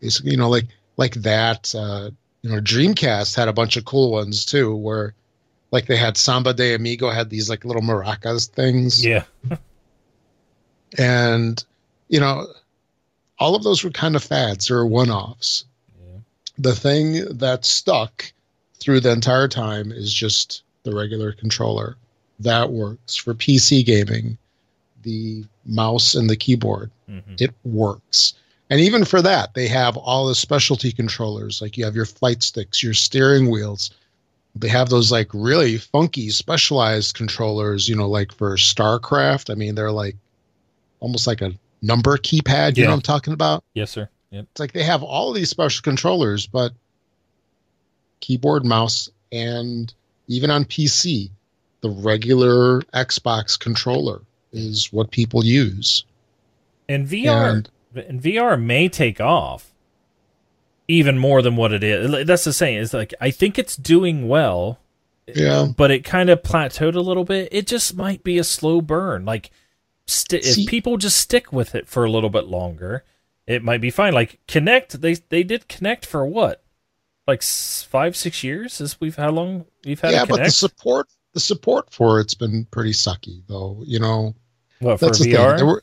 basically 0.00 0.30
you 0.30 0.36
know 0.38 0.48
like 0.48 0.66
like 0.96 1.12
that 1.16 1.74
uh 1.74 2.08
you 2.42 2.50
know 2.50 2.60
dreamcast 2.60 3.36
had 3.36 3.48
a 3.48 3.52
bunch 3.52 3.76
of 3.76 3.84
cool 3.84 4.10
ones 4.10 4.44
too 4.44 4.74
where 4.74 5.14
like 5.70 5.86
they 5.86 5.96
had 5.96 6.16
samba 6.16 6.54
de 6.54 6.74
amigo 6.74 7.10
had 7.10 7.30
these 7.30 7.50
like 7.50 7.64
little 7.64 7.82
maracas 7.82 8.48
things 8.48 9.04
yeah 9.04 9.24
and 10.98 11.64
you 12.08 12.20
know 12.20 12.46
all 13.38 13.54
of 13.54 13.62
those 13.62 13.84
were 13.84 13.90
kind 13.90 14.16
of 14.16 14.24
fads 14.24 14.70
or 14.70 14.86
one-offs 14.86 15.64
yeah. 15.98 16.18
the 16.58 16.74
thing 16.74 17.24
that 17.38 17.64
stuck 17.64 18.32
through 18.78 19.00
the 19.00 19.10
entire 19.10 19.48
time 19.48 19.90
is 19.90 20.12
just 20.12 20.62
the 20.84 20.94
regular 20.94 21.32
controller. 21.32 21.96
That 22.38 22.70
works 22.70 23.16
for 23.16 23.34
PC 23.34 23.84
gaming. 23.84 24.38
The 25.02 25.44
mouse 25.64 26.14
and 26.14 26.30
the 26.30 26.36
keyboard, 26.36 26.90
mm-hmm. 27.10 27.34
it 27.38 27.52
works. 27.64 28.34
And 28.68 28.80
even 28.80 29.04
for 29.04 29.22
that, 29.22 29.54
they 29.54 29.68
have 29.68 29.96
all 29.96 30.26
the 30.26 30.34
specialty 30.34 30.90
controllers. 30.90 31.62
Like 31.62 31.76
you 31.76 31.84
have 31.84 31.94
your 31.94 32.06
flight 32.06 32.42
sticks, 32.42 32.82
your 32.82 32.94
steering 32.94 33.50
wheels. 33.50 33.90
They 34.56 34.68
have 34.68 34.88
those 34.88 35.12
like 35.12 35.28
really 35.32 35.78
funky 35.78 36.30
specialized 36.30 37.14
controllers, 37.14 37.88
you 37.88 37.94
know, 37.94 38.08
like 38.08 38.32
for 38.32 38.56
StarCraft. 38.56 39.50
I 39.50 39.54
mean, 39.54 39.74
they're 39.74 39.92
like 39.92 40.16
almost 41.00 41.26
like 41.26 41.42
a 41.42 41.52
number 41.82 42.16
keypad. 42.16 42.76
You 42.76 42.82
yeah. 42.82 42.86
know 42.86 42.92
what 42.92 42.96
I'm 42.96 43.02
talking 43.02 43.32
about? 43.32 43.62
Yes, 43.74 43.90
sir. 43.90 44.08
Yep. 44.30 44.46
It's 44.50 44.60
like 44.60 44.72
they 44.72 44.82
have 44.82 45.02
all 45.02 45.32
these 45.32 45.50
special 45.50 45.82
controllers, 45.82 46.46
but 46.46 46.72
keyboard, 48.20 48.64
mouse, 48.64 49.08
and 49.30 49.92
even 50.26 50.50
on 50.50 50.64
PC, 50.64 51.30
the 51.82 51.90
regular 51.90 52.80
Xbox 52.94 53.58
controller 53.58 54.22
is 54.52 54.92
what 54.92 55.10
people 55.10 55.44
use. 55.44 56.04
And 56.88 57.06
VR 57.06 57.50
and, 57.50 57.70
and 57.98 58.22
VR 58.22 58.60
may 58.60 58.88
take 58.88 59.20
off 59.20 59.72
even 60.88 61.18
more 61.18 61.42
than 61.42 61.56
what 61.56 61.72
it 61.72 61.82
is. 61.82 62.26
That's 62.26 62.44
the 62.44 62.52
saying. 62.52 62.78
Is 62.78 62.94
like 62.94 63.14
I 63.20 63.30
think 63.30 63.58
it's 63.58 63.76
doing 63.76 64.28
well. 64.28 64.78
Yeah. 65.26 65.66
But 65.76 65.90
it 65.90 66.04
kind 66.04 66.30
of 66.30 66.42
plateaued 66.42 66.94
a 66.94 67.00
little 67.00 67.24
bit. 67.24 67.48
It 67.50 67.66
just 67.66 67.96
might 67.96 68.22
be 68.22 68.38
a 68.38 68.44
slow 68.44 68.80
burn. 68.80 69.24
Like 69.24 69.50
st- 70.06 70.44
See, 70.44 70.62
if 70.62 70.68
people 70.68 70.96
just 70.96 71.18
stick 71.18 71.52
with 71.52 71.74
it 71.74 71.88
for 71.88 72.04
a 72.04 72.10
little 72.10 72.30
bit 72.30 72.46
longer, 72.46 73.04
it 73.46 73.64
might 73.64 73.80
be 73.80 73.90
fine. 73.90 74.12
Like 74.12 74.38
Kinect, 74.46 75.00
they 75.00 75.14
they 75.14 75.42
did 75.42 75.68
Kinect 75.68 76.04
for 76.06 76.24
what? 76.24 76.62
like 77.26 77.42
five 77.42 78.16
six 78.16 78.44
years 78.44 78.80
as 78.80 79.00
we've 79.00 79.16
how 79.16 79.30
long 79.30 79.66
we've 79.84 80.00
had 80.00 80.12
yeah 80.12 80.24
but 80.24 80.42
the 80.42 80.50
support 80.50 81.08
the 81.34 81.40
support 81.40 81.92
for 81.92 82.20
it's 82.20 82.34
been 82.34 82.64
pretty 82.70 82.92
sucky 82.92 83.42
though 83.48 83.82
you 83.84 83.98
know 83.98 84.34
what 84.80 85.00
for 85.00 85.06
vr 85.06 85.66
were, 85.66 85.82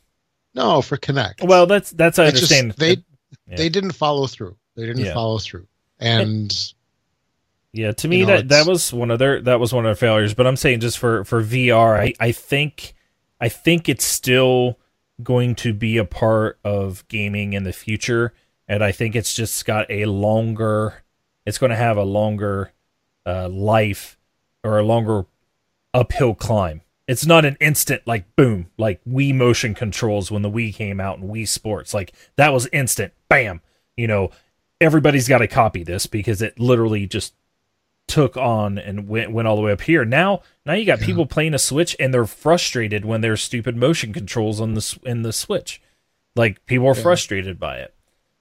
no 0.54 0.82
for 0.82 0.98
Kinect. 0.98 1.46
Well 1.46 1.66
that's 1.66 1.92
that's 1.92 2.20
i 2.20 2.26
understand 2.26 2.70
just, 2.70 2.80
they 2.80 2.98
yeah. 3.48 3.58
they 3.58 3.70
didn't 3.70 3.92
follow 3.92 4.28
through. 4.28 4.56
They 4.76 4.86
didn't 4.86 5.06
yeah. 5.06 5.14
follow 5.14 5.38
through. 5.38 5.68
And 6.00 6.54
yeah 7.72 7.92
to 7.94 8.08
me 8.08 8.22
know, 8.22 8.28
that 8.28 8.50
that 8.50 8.68
was 8.68 8.94
one 8.94 9.12
of 9.12 9.20
their 9.20 9.42
that 9.42 9.60
was 9.60 9.74
one 9.74 9.86
of 9.86 9.90
their 9.90 9.96
failures. 9.96 10.34
But 10.34 10.48
i'm 10.48 10.58
saying 10.58 10.80
just 10.80 10.98
for 10.98 11.24
for 11.24 11.42
vr 11.42 12.00
i 12.00 12.14
i 12.20 12.32
think 12.32 12.94
i 13.40 13.50
think 13.50 13.90
it's 13.90 14.06
still 14.06 14.80
going 15.22 15.56
to 15.56 15.74
be 15.74 15.98
a 15.98 16.06
part 16.06 16.60
of 16.64 17.08
gaming 17.08 17.54
in 17.54 17.64
the 17.64 17.74
future. 17.74 18.34
And 18.68 18.84
i 18.84 18.92
think 18.92 19.16
it's 19.16 19.34
just 19.34 19.66
got 19.66 19.90
a 19.90 20.06
longer 20.06 21.04
it's 21.46 21.58
going 21.58 21.72
to 21.72 21.76
have 21.76 21.98
a 21.98 22.04
longer 22.04 22.72
uh, 23.26 23.50
life 23.50 24.18
or 24.64 24.80
a 24.80 24.84
longer 24.84 25.26
uphill 25.94 26.34
climb. 26.36 26.82
It's 27.08 27.26
not 27.26 27.46
an 27.46 27.58
instant 27.60 28.04
like 28.06 28.36
boom, 28.36 28.68
like 28.78 29.04
Wii 29.06 29.36
motion 29.36 29.74
controls 29.74 30.32
when 30.32 30.42
the 30.42 30.50
Wii 30.50 30.74
came 30.74 31.00
out 31.00 31.20
and 31.20 31.30
Wii 31.30 31.48
Sports. 31.48 31.94
Like 31.94 32.14
that 32.38 32.54
was 32.54 32.68
instant, 32.68 33.14
bam. 33.28 33.62
You 33.98 34.08
know, 34.08 34.32
everybody's 34.80 35.28
got 35.28 35.40
to 35.40 35.48
copy 35.48 35.84
this 35.84 36.08
because 36.08 36.42
it 36.42 36.60
literally 36.60 37.06
just 37.06 37.34
took 38.08 38.38
on 38.38 38.78
and 38.78 39.08
went 39.08 39.32
went 39.32 39.48
all 39.48 39.56
the 39.56 39.62
way 39.62 39.72
up 39.72 39.82
here. 39.82 40.06
Now, 40.06 40.42
now 40.66 40.74
you 40.74 40.86
got 40.86 41.00
yeah. 41.00 41.06
people 41.06 41.26
playing 41.26 41.54
a 41.54 41.60
Switch 41.60 41.96
and 42.00 42.14
they're 42.14 42.26
frustrated 42.26 43.06
when 43.06 43.22
there's 43.22 43.42
stupid 43.42 43.76
motion 43.76 44.14
controls 44.14 44.62
on 44.62 44.74
the 44.74 45.00
in 45.04 45.24
the 45.24 45.34
Switch. 45.34 45.82
Like 46.36 46.66
people 46.66 46.88
are 46.88 46.96
yeah. 46.96 47.04
frustrated 47.04 47.60
by 47.60 47.80
it. 47.80 47.94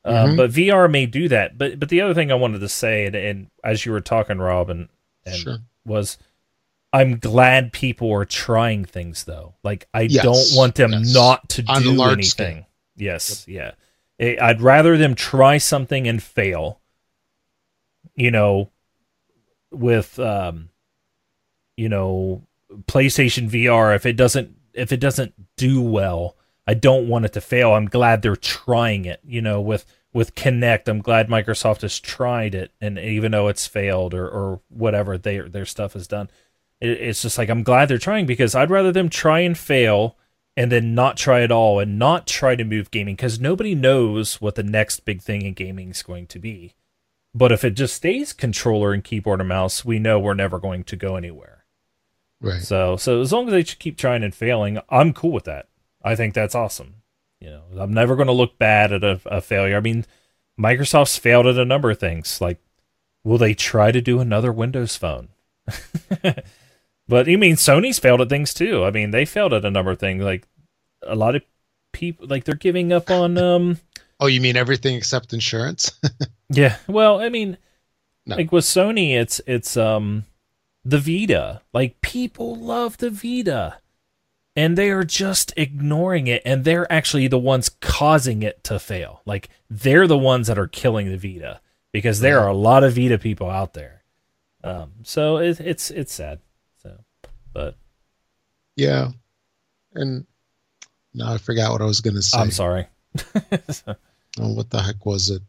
Um, 0.04 0.14
mm-hmm. 0.14 0.36
but 0.36 0.50
VR 0.50 0.90
may 0.90 1.06
do 1.06 1.28
that. 1.28 1.58
But 1.58 1.78
but 1.78 1.88
the 1.88 2.00
other 2.00 2.14
thing 2.14 2.32
I 2.32 2.36
wanted 2.36 2.60
to 2.60 2.68
say, 2.68 3.06
and, 3.06 3.14
and 3.14 3.50
as 3.62 3.86
you 3.86 3.92
were 3.92 4.00
talking, 4.00 4.38
Rob, 4.38 4.68
and, 4.68 4.88
and 5.24 5.36
sure. 5.36 5.58
was 5.84 6.18
I'm 6.93 7.18
glad 7.18 7.72
people 7.72 8.12
are 8.12 8.24
trying 8.24 8.84
things 8.84 9.24
though. 9.24 9.55
Like 9.62 9.88
I 9.95 10.03
yes, 10.03 10.22
don't 10.22 10.59
want 10.59 10.74
them 10.74 10.93
yes. 10.93 11.14
not 11.14 11.49
to 11.51 11.64
On 11.68 11.82
do 11.82 12.03
anything. 12.03 12.24
Scale. 12.24 12.66
Yes, 12.97 13.49
yep. 13.49 13.78
yeah. 14.18 14.47
I'd 14.47 14.61
rather 14.61 14.97
them 14.99 15.14
try 15.14 15.59
something 15.59 16.07
and 16.07 16.22
fail. 16.22 16.80
You 18.14 18.30
know, 18.30 18.70
with 19.70 20.18
um, 20.18 20.68
you 21.76 21.88
know, 21.88 22.43
PlayStation 22.86 23.49
VR. 23.49 23.95
If 23.95 24.07
it 24.07 24.14
doesn't 24.14 24.55
if 24.74 24.93
it 24.93 25.01
doesn't 25.01 25.34
do 25.57 25.80
well, 25.80 26.36
I 26.66 26.74
don't 26.74 27.09
want 27.09 27.24
it 27.24 27.32
to 27.34 27.40
fail. 27.40 27.72
I'm 27.72 27.86
glad 27.86 28.22
they're 28.22 28.36
trying 28.36 29.05
it. 29.05 29.20
You 29.24 29.43
know, 29.43 29.61
with 29.61 29.86
with 30.12 30.34
Kinect, 30.34 30.88
I'm 30.88 31.01
glad 31.01 31.28
Microsoft 31.28 31.82
has 31.82 31.99
tried 31.99 32.55
it, 32.55 32.72
and 32.80 32.99
even 32.99 33.32
though 33.32 33.49
it's 33.49 33.66
failed 33.66 34.14
or 34.14 34.28
or 34.28 34.61
whatever 34.68 35.16
their 35.16 35.49
their 35.49 35.66
stuff 35.66 35.95
has 35.95 36.07
done, 36.07 36.28
it's 36.82 37.22
just 37.22 37.38
like 37.38 37.48
I'm 37.48 37.62
glad 37.62 37.88
they're 37.88 37.98
trying 37.98 38.26
because 38.26 38.54
I'd 38.54 38.70
rather 38.70 38.92
them 38.92 39.08
try 39.08 39.40
and 39.40 39.56
fail 39.56 40.16
and 40.56 40.70
then 40.70 40.94
not 40.94 41.16
try 41.16 41.42
at 41.42 41.52
all 41.52 41.78
and 41.78 41.98
not 41.98 42.26
try 42.26 42.56
to 42.56 42.64
move 42.64 42.90
gaming 42.90 43.14
because 43.14 43.40
nobody 43.40 43.74
knows 43.74 44.40
what 44.40 44.56
the 44.56 44.62
next 44.62 45.00
big 45.00 45.22
thing 45.22 45.42
in 45.42 45.54
gaming 45.54 45.90
is 45.90 46.02
going 46.02 46.26
to 46.26 46.38
be. 46.38 46.74
But 47.34 47.52
if 47.52 47.64
it 47.64 47.70
just 47.70 47.96
stays 47.96 48.32
controller 48.32 48.92
and 48.92 49.02
keyboard 49.02 49.40
and 49.40 49.48
mouse, 49.48 49.84
we 49.84 49.98
know 49.98 50.18
we're 50.18 50.34
never 50.34 50.58
going 50.58 50.84
to 50.84 50.96
go 50.96 51.16
anywhere. 51.16 51.64
Right. 52.40 52.60
So 52.60 52.96
so 52.96 53.20
as 53.20 53.32
long 53.32 53.46
as 53.46 53.52
they 53.52 53.62
keep 53.62 53.96
trying 53.96 54.24
and 54.24 54.34
failing, 54.34 54.78
I'm 54.90 55.12
cool 55.12 55.32
with 55.32 55.44
that. 55.44 55.68
I 56.04 56.16
think 56.16 56.34
that's 56.34 56.54
awesome. 56.54 56.96
You 57.40 57.50
know, 57.50 57.62
I'm 57.78 57.94
never 57.94 58.16
going 58.16 58.26
to 58.26 58.32
look 58.32 58.58
bad 58.58 58.92
at 58.92 59.04
a, 59.04 59.20
a 59.26 59.40
failure. 59.40 59.76
I 59.76 59.80
mean, 59.80 60.04
Microsoft's 60.58 61.16
failed 61.16 61.46
at 61.46 61.58
a 61.58 61.64
number 61.64 61.90
of 61.90 61.98
things. 61.98 62.40
Like, 62.40 62.58
will 63.24 63.38
they 63.38 63.54
try 63.54 63.90
to 63.92 64.00
do 64.00 64.20
another 64.20 64.52
Windows 64.52 64.96
phone? 64.96 65.28
but 67.12 67.26
you 67.26 67.36
mean 67.36 67.56
Sony's 67.56 67.98
failed 67.98 68.22
at 68.22 68.30
things 68.30 68.54
too. 68.54 68.84
I 68.84 68.90
mean, 68.90 69.10
they 69.10 69.24
failed 69.26 69.52
at 69.52 69.64
a 69.66 69.70
number 69.70 69.90
of 69.90 69.98
things. 69.98 70.24
Like 70.24 70.48
a 71.02 71.14
lot 71.14 71.36
of 71.36 71.42
people, 71.92 72.26
like 72.26 72.44
they're 72.44 72.54
giving 72.54 72.90
up 72.92 73.10
on. 73.10 73.36
um 73.36 73.78
Oh, 74.18 74.26
you 74.28 74.40
mean 74.40 74.56
everything 74.56 74.94
except 74.96 75.32
insurance? 75.32 75.92
Yeah. 76.54 76.76
Well, 76.86 77.20
I 77.20 77.28
mean, 77.30 77.56
No. 78.26 78.36
like 78.36 78.52
with 78.52 78.64
Sony, 78.64 79.14
it's 79.14 79.40
it's 79.46 79.76
um 79.76 80.24
the 80.84 80.98
Vita. 80.98 81.60
Like 81.72 82.00
people 82.02 82.56
love 82.56 82.96
the 82.98 83.10
Vita. 83.10 83.78
And 84.54 84.76
they 84.76 84.90
are 84.90 85.04
just 85.04 85.54
ignoring 85.56 86.26
it 86.26 86.42
and 86.44 86.64
they're 86.64 86.90
actually 86.92 87.26
the 87.28 87.38
ones 87.38 87.70
causing 87.80 88.42
it 88.42 88.62
to 88.64 88.78
fail. 88.78 89.22
Like 89.24 89.48
they're 89.70 90.06
the 90.06 90.18
ones 90.18 90.46
that 90.48 90.58
are 90.58 90.66
killing 90.68 91.08
the 91.10 91.16
Vita 91.16 91.60
because 91.92 92.20
there 92.20 92.38
are 92.40 92.48
a 92.48 92.54
lot 92.68 92.84
of 92.84 92.94
Vita 92.96 93.18
people 93.18 93.48
out 93.50 93.72
there. 93.72 94.02
Um 94.62 94.92
so 95.04 95.38
it, 95.38 95.58
it's 95.60 95.90
it's 95.90 96.12
sad. 96.12 96.40
But 97.53 97.76
yeah. 98.76 99.11
And 99.94 100.26
now 101.14 101.34
I 101.34 101.38
forgot 101.38 101.72
what 101.72 101.82
I 101.82 101.86
was 101.86 102.00
going 102.00 102.16
to 102.16 102.22
say. 102.22 102.38
I'm 102.38 102.50
sorry. 102.50 102.86
Oh, 104.40 104.55
what 104.55 104.70
the 104.70 104.80
heck 104.80 105.05
was 105.05 105.28
it? 105.30 105.42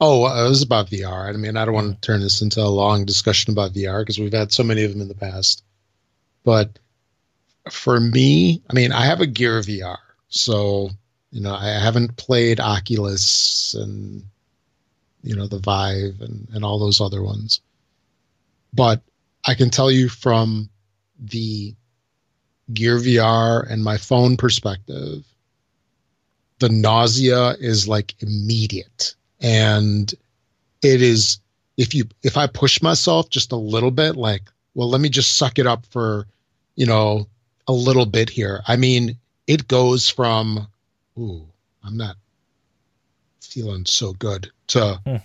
Oh, 0.00 0.24
uh, 0.26 0.44
it 0.44 0.48
was 0.48 0.62
about 0.62 0.90
VR. 0.90 1.28
I 1.28 1.32
mean, 1.32 1.56
I 1.56 1.64
don't 1.64 1.74
want 1.74 1.94
to 1.94 2.06
turn 2.06 2.20
this 2.20 2.42
into 2.42 2.60
a 2.60 2.68
long 2.68 3.06
discussion 3.06 3.52
about 3.52 3.72
VR 3.72 4.02
because 4.02 4.18
we've 4.18 4.32
had 4.32 4.52
so 4.52 4.62
many 4.62 4.84
of 4.84 4.92
them 4.92 5.00
in 5.00 5.08
the 5.08 5.14
past. 5.14 5.64
But 6.44 6.78
for 7.70 7.98
me, 7.98 8.62
I 8.68 8.74
mean, 8.74 8.92
I 8.92 9.06
have 9.06 9.20
a 9.20 9.26
Gear 9.26 9.60
VR, 9.60 9.96
so 10.28 10.90
you 11.30 11.40
know, 11.40 11.54
I 11.54 11.68
haven't 11.68 12.16
played 12.16 12.60
Oculus 12.60 13.74
and 13.74 14.22
you 15.22 15.34
know 15.34 15.46
the 15.46 15.58
Vive 15.58 16.20
and 16.20 16.46
and 16.52 16.64
all 16.64 16.78
those 16.78 17.00
other 17.00 17.22
ones. 17.22 17.60
But 18.74 19.00
I 19.46 19.54
can 19.54 19.70
tell 19.70 19.90
you 19.90 20.10
from 20.10 20.68
the 21.18 21.74
Gear 22.72 22.98
VR 22.98 23.70
and 23.70 23.84
my 23.84 23.96
phone 23.96 24.36
perspective, 24.36 25.24
the 26.58 26.68
nausea 26.68 27.50
is 27.60 27.86
like 27.86 28.14
immediate. 28.20 29.14
And 29.40 30.12
it 30.82 31.02
is 31.02 31.40
if 31.76 31.94
you 31.94 32.04
if 32.22 32.36
i 32.36 32.46
push 32.46 32.80
myself 32.80 33.28
just 33.30 33.52
a 33.52 33.56
little 33.56 33.90
bit 33.90 34.16
like 34.16 34.42
well 34.74 34.88
let 34.88 35.00
me 35.00 35.08
just 35.08 35.36
suck 35.36 35.58
it 35.58 35.66
up 35.66 35.84
for 35.86 36.26
you 36.74 36.86
know 36.86 37.26
a 37.68 37.72
little 37.72 38.06
bit 38.06 38.30
here. 38.30 38.62
I 38.66 38.76
mean 38.76 39.16
it 39.46 39.68
goes 39.68 40.08
from 40.08 40.66
ooh 41.18 41.46
i'm 41.84 41.96
not 41.96 42.16
feeling 43.40 43.84
so 43.86 44.12
good 44.14 44.50
to 44.68 45.00
Hmm. 45.04 45.16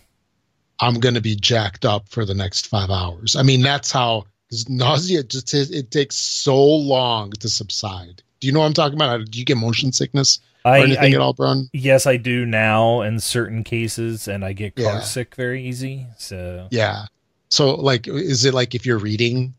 i'm 0.80 1.00
going 1.00 1.16
to 1.16 1.22
be 1.22 1.36
jacked 1.36 1.86
up 1.86 2.08
for 2.08 2.26
the 2.26 2.34
next 2.34 2.68
five 2.68 2.90
hours. 2.90 3.36
I 3.36 3.44
mean 3.44 3.62
that's 3.62 3.92
how 3.92 4.26
nausea 4.68 5.24
just 5.24 5.54
it 5.54 5.92
takes 5.92 6.16
so 6.16 6.56
long 6.62 7.32
to 7.32 7.48
subside 7.50 8.22
do 8.40 8.48
you 8.48 8.54
know 8.54 8.60
what 8.60 8.66
i'm 8.66 8.74
talking 8.74 8.96
about 8.98 9.24
do 9.32 9.40
you 9.40 9.46
get 9.46 9.58
motion 9.58 9.92
sickness 9.92 10.40
or 10.64 10.72
I, 10.74 10.82
anything 10.82 11.14
I 11.14 11.16
at 11.16 11.22
all 11.22 11.34
Brun? 11.34 11.70
yes, 11.74 12.06
I 12.06 12.18
do 12.18 12.46
now 12.46 13.02
in 13.02 13.20
certain 13.20 13.64
cases 13.64 14.28
and 14.28 14.46
I 14.46 14.54
get 14.54 14.76
car 14.76 14.86
Yeah. 14.86 15.00
sick 15.00 15.34
very 15.34 15.64
easy. 15.66 16.06
So 16.20 16.68
Yeah. 16.70 17.06
So 17.50 17.74
like 17.74 18.08
is 18.08 18.46
it 18.46 18.54
like 18.54 18.76
if 18.76 18.86
you're 18.86 19.00
reading 19.00 19.56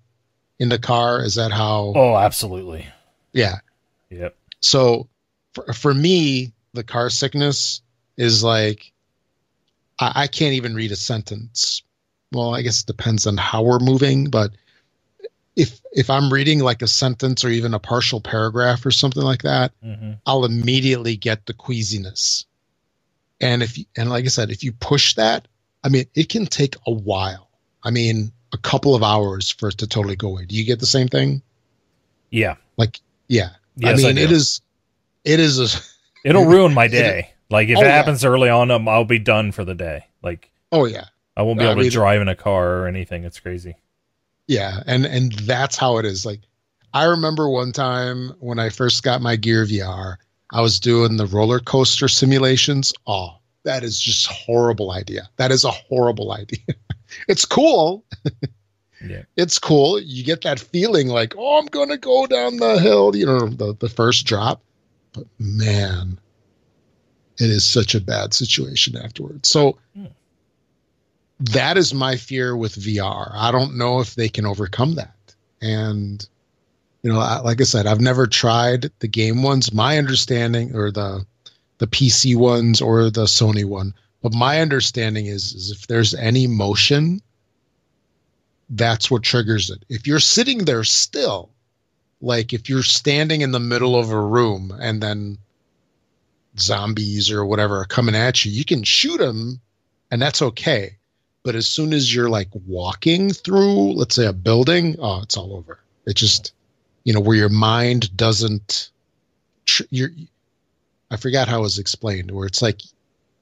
in 0.60 0.68
the 0.68 0.78
car 0.78 1.24
is 1.24 1.34
that 1.34 1.50
how 1.50 1.92
Oh, 1.96 2.14
absolutely. 2.16 2.86
Yeah. 3.32 3.56
Yep. 4.10 4.36
So 4.60 5.08
for, 5.54 5.72
for 5.72 5.92
me 5.92 6.52
the 6.72 6.84
car 6.84 7.10
sickness 7.10 7.82
is 8.16 8.44
like 8.44 8.92
I, 9.98 10.12
I 10.14 10.26
can't 10.28 10.54
even 10.54 10.72
read 10.76 10.92
a 10.92 10.96
sentence. 10.96 11.82
Well, 12.30 12.54
I 12.54 12.62
guess 12.62 12.82
it 12.82 12.86
depends 12.86 13.26
on 13.26 13.36
how 13.38 13.62
we're 13.64 13.80
moving, 13.80 14.26
but 14.30 14.52
if 15.56 15.80
if 15.92 16.10
I'm 16.10 16.32
reading 16.32 16.60
like 16.60 16.82
a 16.82 16.86
sentence 16.88 17.44
or 17.44 17.48
even 17.50 17.74
a 17.74 17.78
partial 17.78 18.20
paragraph 18.20 18.86
or 18.86 18.90
something 18.90 19.22
like 19.22 19.42
that, 19.42 19.72
hmm 19.82 20.12
I'll 20.26 20.44
immediately 20.44 21.16
get 21.16 21.46
the 21.46 21.54
queasiness. 21.54 22.46
And 23.40 23.62
if 23.62 23.78
and 23.96 24.10
like 24.10 24.24
I 24.24 24.28
said, 24.28 24.50
if 24.50 24.64
you 24.64 24.72
push 24.72 25.14
that, 25.16 25.48
I 25.84 25.88
mean, 25.90 26.06
it 26.14 26.28
can 26.30 26.46
take 26.46 26.76
a 26.86 26.92
while. 26.92 27.50
I 27.84 27.90
mean, 27.90 28.32
a 28.52 28.58
couple 28.58 28.94
of 28.94 29.02
hours 29.02 29.50
for 29.50 29.68
it 29.70 29.78
to 29.78 29.86
totally 29.88 30.16
go 30.16 30.28
away. 30.30 30.46
Do 30.46 30.56
you 30.56 30.64
get 30.64 30.80
the 30.80 30.86
same 30.86 31.08
thing? 31.08 31.42
Yeah. 32.30 32.56
Like, 32.78 33.00
yeah. 33.28 33.50
Yes, 33.76 34.04
I 34.04 34.12
mean, 34.12 34.18
do. 34.18 34.24
it 34.24 34.32
is, 34.32 34.62
it 35.24 35.40
is 35.40 35.60
a, 35.60 35.80
It'll 36.24 36.46
ruin 36.46 36.74
my 36.74 36.88
day. 36.88 37.32
Like 37.50 37.68
if 37.68 37.74
Oh, 37.76 37.82
it 37.82 37.86
yeah. 37.88 37.90
happens 37.90 38.24
early 38.24 38.48
on, 38.50 38.70
I'll 38.88 39.04
be 39.04 39.18
done 39.18 39.52
for 39.52 39.64
the 39.64 39.74
day. 39.74 40.06
Like 40.22 40.50
oh 40.72 40.86
yeah, 40.86 41.06
I 41.36 41.42
won't 41.42 41.58
be 41.58 41.64
I 41.64 41.66
able 41.66 41.76
to 41.82 41.88
drive 41.90 42.22
in 42.22 42.28
a 42.28 42.36
car 42.36 42.78
or 42.78 42.86
anything. 42.88 43.24
It's 43.24 43.40
crazy. 43.40 43.76
Yeah. 44.46 44.82
And, 44.86 45.06
and 45.06 45.32
that's 45.32 45.76
how 45.76 45.98
it 45.98 46.04
is. 46.04 46.24
Like, 46.26 46.40
I 46.94 47.04
remember 47.04 47.48
one 47.48 47.72
time 47.72 48.32
when 48.40 48.58
I 48.58 48.68
first 48.68 49.02
got 49.02 49.22
my 49.22 49.36
Gear 49.36 49.64
VR, 49.64 50.16
I 50.52 50.60
was 50.60 50.78
doing 50.78 51.16
the 51.16 51.26
roller 51.26 51.58
coaster 51.60 52.08
simulations. 52.08 52.92
Oh, 53.06 53.36
that 53.64 53.82
is 53.82 54.00
just 54.00 54.26
horrible 54.26 54.90
idea. 54.90 55.28
That 55.36 55.50
is 55.50 55.64
a 55.64 55.70
horrible 55.70 56.32
idea. 56.32 56.74
it's 57.28 57.44
cool. 57.44 58.04
Yeah. 59.04 59.22
it's 59.36 59.58
cool. 59.58 59.98
You 60.00 60.22
get 60.22 60.42
that 60.42 60.60
feeling 60.60 61.08
like, 61.08 61.34
oh, 61.36 61.58
I'm 61.58 61.66
gonna 61.66 61.98
go 61.98 62.24
down 62.28 62.58
the 62.58 62.78
hill, 62.78 63.16
you 63.16 63.26
know, 63.26 63.48
the, 63.48 63.74
the 63.74 63.88
first 63.88 64.26
drop. 64.26 64.62
But 65.12 65.24
man, 65.40 66.20
it 67.38 67.50
is 67.50 67.64
such 67.64 67.96
a 67.96 68.00
bad 68.00 68.32
situation 68.32 68.96
afterwards. 68.96 69.48
So 69.48 69.76
Hmm. 69.96 70.06
That 71.50 71.76
is 71.76 71.92
my 71.92 72.16
fear 72.16 72.56
with 72.56 72.76
VR. 72.76 73.32
I 73.34 73.50
don't 73.50 73.76
know 73.76 74.00
if 74.00 74.14
they 74.14 74.28
can 74.28 74.46
overcome 74.46 74.94
that. 74.94 75.14
And 75.60 76.26
you 77.02 77.12
know, 77.12 77.18
I- 77.18 77.40
like 77.40 77.60
I 77.60 77.64
said, 77.64 77.86
I've 77.86 78.00
never 78.00 78.26
tried 78.26 78.90
the 79.00 79.08
game 79.08 79.42
ones. 79.42 79.72
My 79.72 79.98
understanding, 79.98 80.74
or 80.74 80.90
the 80.90 81.26
the 81.78 81.86
PC 81.88 82.36
ones, 82.36 82.80
or 82.80 83.10
the 83.10 83.24
Sony 83.24 83.64
one, 83.64 83.92
but 84.22 84.32
my 84.32 84.60
understanding 84.60 85.26
is, 85.26 85.52
is 85.52 85.72
if 85.72 85.88
there's 85.88 86.14
any 86.14 86.46
motion, 86.46 87.20
that's 88.70 89.10
what 89.10 89.24
triggers 89.24 89.68
it. 89.68 89.84
If 89.88 90.06
you're 90.06 90.20
sitting 90.20 90.64
there 90.64 90.84
still, 90.84 91.50
like 92.20 92.52
if 92.52 92.68
you're 92.68 92.84
standing 92.84 93.40
in 93.40 93.50
the 93.50 93.58
middle 93.58 93.96
of 93.96 94.10
a 94.10 94.20
room 94.20 94.72
and 94.80 95.02
then 95.02 95.38
zombies 96.56 97.32
or 97.32 97.44
whatever 97.44 97.80
are 97.80 97.84
coming 97.84 98.14
at 98.14 98.44
you, 98.44 98.52
you 98.52 98.64
can 98.64 98.84
shoot 98.84 99.18
them 99.18 99.60
and 100.12 100.22
that's 100.22 100.40
okay. 100.40 100.98
But 101.44 101.56
as 101.56 101.66
soon 101.68 101.92
as 101.92 102.14
you're 102.14 102.30
like 102.30 102.48
walking 102.66 103.32
through, 103.32 103.94
let's 103.94 104.14
say 104.14 104.26
a 104.26 104.32
building, 104.32 104.96
oh, 105.00 105.22
it's 105.22 105.36
all 105.36 105.54
over. 105.54 105.80
It 106.06 106.14
just, 106.14 106.52
you 107.04 107.12
know, 107.12 107.20
where 107.20 107.36
your 107.36 107.48
mind 107.48 108.16
doesn't, 108.16 108.90
tr- 109.66 109.82
you're, 109.90 110.10
I 111.10 111.16
forgot 111.16 111.48
how 111.48 111.58
it 111.58 111.62
was 111.62 111.78
explained, 111.78 112.30
where 112.30 112.46
it's 112.46 112.62
like 112.62 112.80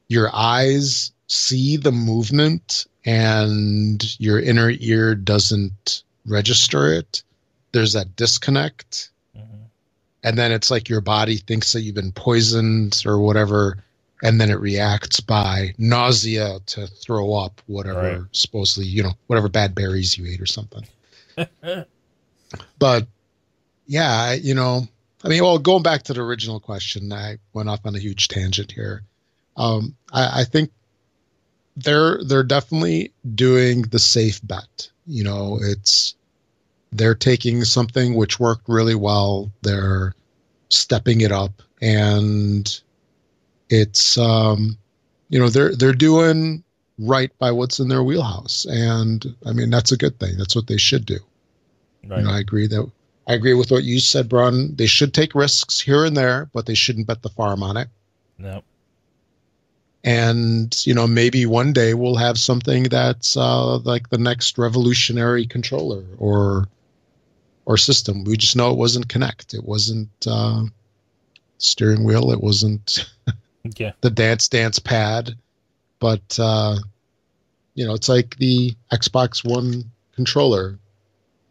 your 0.09 0.35
eyes 0.35 1.13
see 1.27 1.77
the 1.77 1.93
movement 1.93 2.87
and 3.05 4.19
your 4.19 4.41
inner 4.41 4.71
ear 4.79 5.15
doesn't 5.15 6.03
register 6.27 6.93
it. 6.93 7.23
There's 7.73 7.93
that 7.93 8.17
disconnect. 8.17 9.11
Mhm. 9.37 9.67
And 10.25 10.39
then 10.39 10.53
it's 10.53 10.71
like 10.71 10.89
your 10.89 11.01
body 11.01 11.37
thinks 11.37 11.73
that 11.73 11.83
you've 11.83 11.95
been 11.95 12.13
poisoned 12.13 13.03
or 13.07 13.19
whatever. 13.21 13.85
And 14.23 14.41
then 14.41 14.51
it 14.51 14.61
reacts 14.61 15.21
by 15.21 15.75
nausea 15.79 16.59
to 16.67 16.87
throw 16.87 17.33
up 17.35 17.61
whatever, 17.67 18.19
Right. 18.19 18.21
supposedly, 18.33 18.87
you 18.89 19.03
know, 19.03 19.13
whatever 19.29 19.49
bad 19.49 19.75
berries 19.75 20.19
you 20.19 20.27
ate 20.27 20.41
or 20.41 20.47
something. 20.47 20.85
but 22.79 23.07
yeah, 23.87 24.33
you 24.33 24.55
know, 24.55 24.87
I 25.25 25.29
mean, 25.29 25.43
well, 25.43 25.59
going 25.59 25.83
back 25.83 26.03
to 26.05 26.13
the 26.15 26.21
original 26.23 26.61
question, 26.61 27.13
I 27.13 27.39
went 27.53 27.69
off 27.69 27.81
on 27.85 27.95
a 27.95 27.99
huge 27.99 28.29
tangent 28.29 28.73
here. 28.73 29.03
Um, 29.57 29.97
I, 30.13 30.41
I 30.41 30.45
think 30.45 30.71
they're 31.77 32.23
they're 32.25 32.43
definitely 32.43 33.13
doing 33.35 33.83
the 33.83 33.99
safe 33.99 34.41
bet. 34.47 34.91
You 35.07 35.25
know, 35.25 35.59
it's 35.63 36.15
they're 36.93 37.15
taking 37.15 37.65
something 37.65 38.15
which 38.15 38.41
worked 38.41 38.69
really 38.69 38.95
well, 38.95 39.51
they're 39.63 40.15
stepping 40.69 41.21
it 41.21 41.33
up, 41.33 41.63
and 41.81 42.81
it's 43.71 44.19
um, 44.19 44.77
you 45.31 45.39
know 45.39 45.49
they're 45.49 45.75
they're 45.75 45.93
doing 45.93 46.63
right 46.99 47.31
by 47.39 47.51
what's 47.51 47.81
in 47.81 47.89
their 47.89 48.03
wheelhouse, 48.03 48.67
and 48.69 49.35
I 49.47 49.53
mean 49.53 49.71
that's 49.71 49.93
a 49.93 49.97
good 49.97 50.19
thing. 50.21 50.37
That's 50.37 50.55
what 50.55 50.67
they 50.67 50.77
should 50.77 51.07
do. 51.07 51.19
Right. 52.07 52.19
You 52.19 52.25
know, 52.25 52.33
I 52.33 52.41
agree 52.41 52.67
that 52.67 52.91
I 53.27 53.35
agree 53.35 53.55
with 53.55 53.71
what 53.71 53.85
you 53.85 54.01
said, 54.01 54.29
Bron. 54.29 54.75
They 54.75 54.87
should 54.87 55.15
take 55.15 55.35
risks 55.35 55.81
here 55.81 56.05
and 56.05 56.17
there, 56.17 56.51
but 56.53 56.67
they 56.67 56.75
shouldn't 56.75 57.07
bet 57.07 57.23
the 57.23 57.29
farm 57.31 57.63
on 57.63 57.77
it. 57.77 57.89
no. 58.39 58.63
and 60.03 60.85
you 60.87 60.95
know 60.95 61.07
maybe 61.07 61.47
one 61.47 61.73
day 61.73 61.95
we'll 61.95 62.17
have 62.17 62.39
something 62.39 62.85
that's 62.85 63.37
uh, 63.37 63.79
like 63.79 64.09
the 64.11 64.19
next 64.19 64.59
revolutionary 64.59 65.47
controller 65.47 66.05
or 66.19 66.67
or 67.67 67.77
system. 67.77 68.25
We 68.25 68.37
just 68.37 68.57
know 68.57 68.71
it 68.73 68.79
wasn't 68.79 69.09
Kinect. 69.09 69.55
It 69.55 69.65
wasn't 69.65 70.11
uh, 70.27 70.65
steering 71.59 72.03
wheel. 72.05 72.33
It 72.33 72.43
wasn't 72.43 73.07
Yeah. 73.77 73.93
the 74.01 74.11
Dance 74.11 74.49
Dance 74.49 74.79
pad. 74.79 75.37
But 75.99 76.39
uh, 76.39 76.77
you 77.75 77.87
know, 77.87 77.95
it's 77.95 78.09
like 78.09 78.37
the 78.37 78.75
Xbox 78.93 79.45
One 79.45 79.91
controller. 80.15 80.79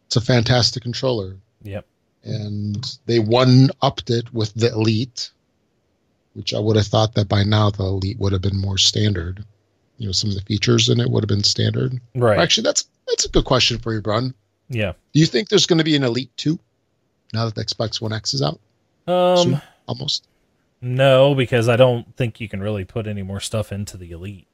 It's 0.06 0.16
a 0.16 0.20
fantastic 0.20 0.82
controller, 0.82 1.36
Yep. 1.62 1.86
and 2.24 2.98
they 3.06 3.20
one 3.20 3.70
upped 3.80 4.10
it 4.10 4.32
with 4.34 4.52
the 4.54 4.72
Elite, 4.72 5.30
which 6.34 6.52
I 6.52 6.58
would 6.58 6.74
have 6.76 6.86
thought 6.88 7.14
that 7.14 7.28
by 7.28 7.44
now 7.44 7.70
the 7.70 7.84
Elite 7.84 8.18
would 8.18 8.32
have 8.32 8.42
been 8.42 8.56
more 8.60 8.76
standard. 8.76 9.44
You 9.98 10.06
know, 10.06 10.12
some 10.12 10.30
of 10.30 10.34
the 10.36 10.42
features 10.42 10.88
in 10.88 10.98
it 10.98 11.08
would 11.10 11.22
have 11.22 11.28
been 11.28 11.44
standard. 11.44 12.00
Right. 12.16 12.40
Actually, 12.40 12.64
that's 12.64 12.86
that's 13.06 13.24
a 13.24 13.28
good 13.28 13.44
question 13.44 13.78
for 13.78 13.92
you, 13.94 14.00
Brun. 14.00 14.34
yeah. 14.68 14.92
Do 15.12 15.20
you 15.20 15.26
think 15.26 15.48
there's 15.48 15.66
going 15.66 15.78
to 15.78 15.84
be 15.84 15.94
an 15.94 16.02
Elite 16.02 16.36
Two 16.36 16.58
now 17.32 17.44
that 17.44 17.54
the 17.54 17.64
Xbox 17.64 18.00
One 18.00 18.12
X 18.12 18.34
is 18.34 18.42
out? 18.42 18.58
Um. 19.06 19.36
Soon? 19.36 19.62
Almost. 19.86 20.26
No, 20.82 21.34
because 21.34 21.68
I 21.68 21.76
don't 21.76 22.16
think 22.16 22.40
you 22.40 22.48
can 22.48 22.62
really 22.62 22.84
put 22.84 23.06
any 23.06 23.22
more 23.22 23.40
stuff 23.40 23.70
into 23.70 23.96
the 23.96 24.12
Elite. 24.12 24.46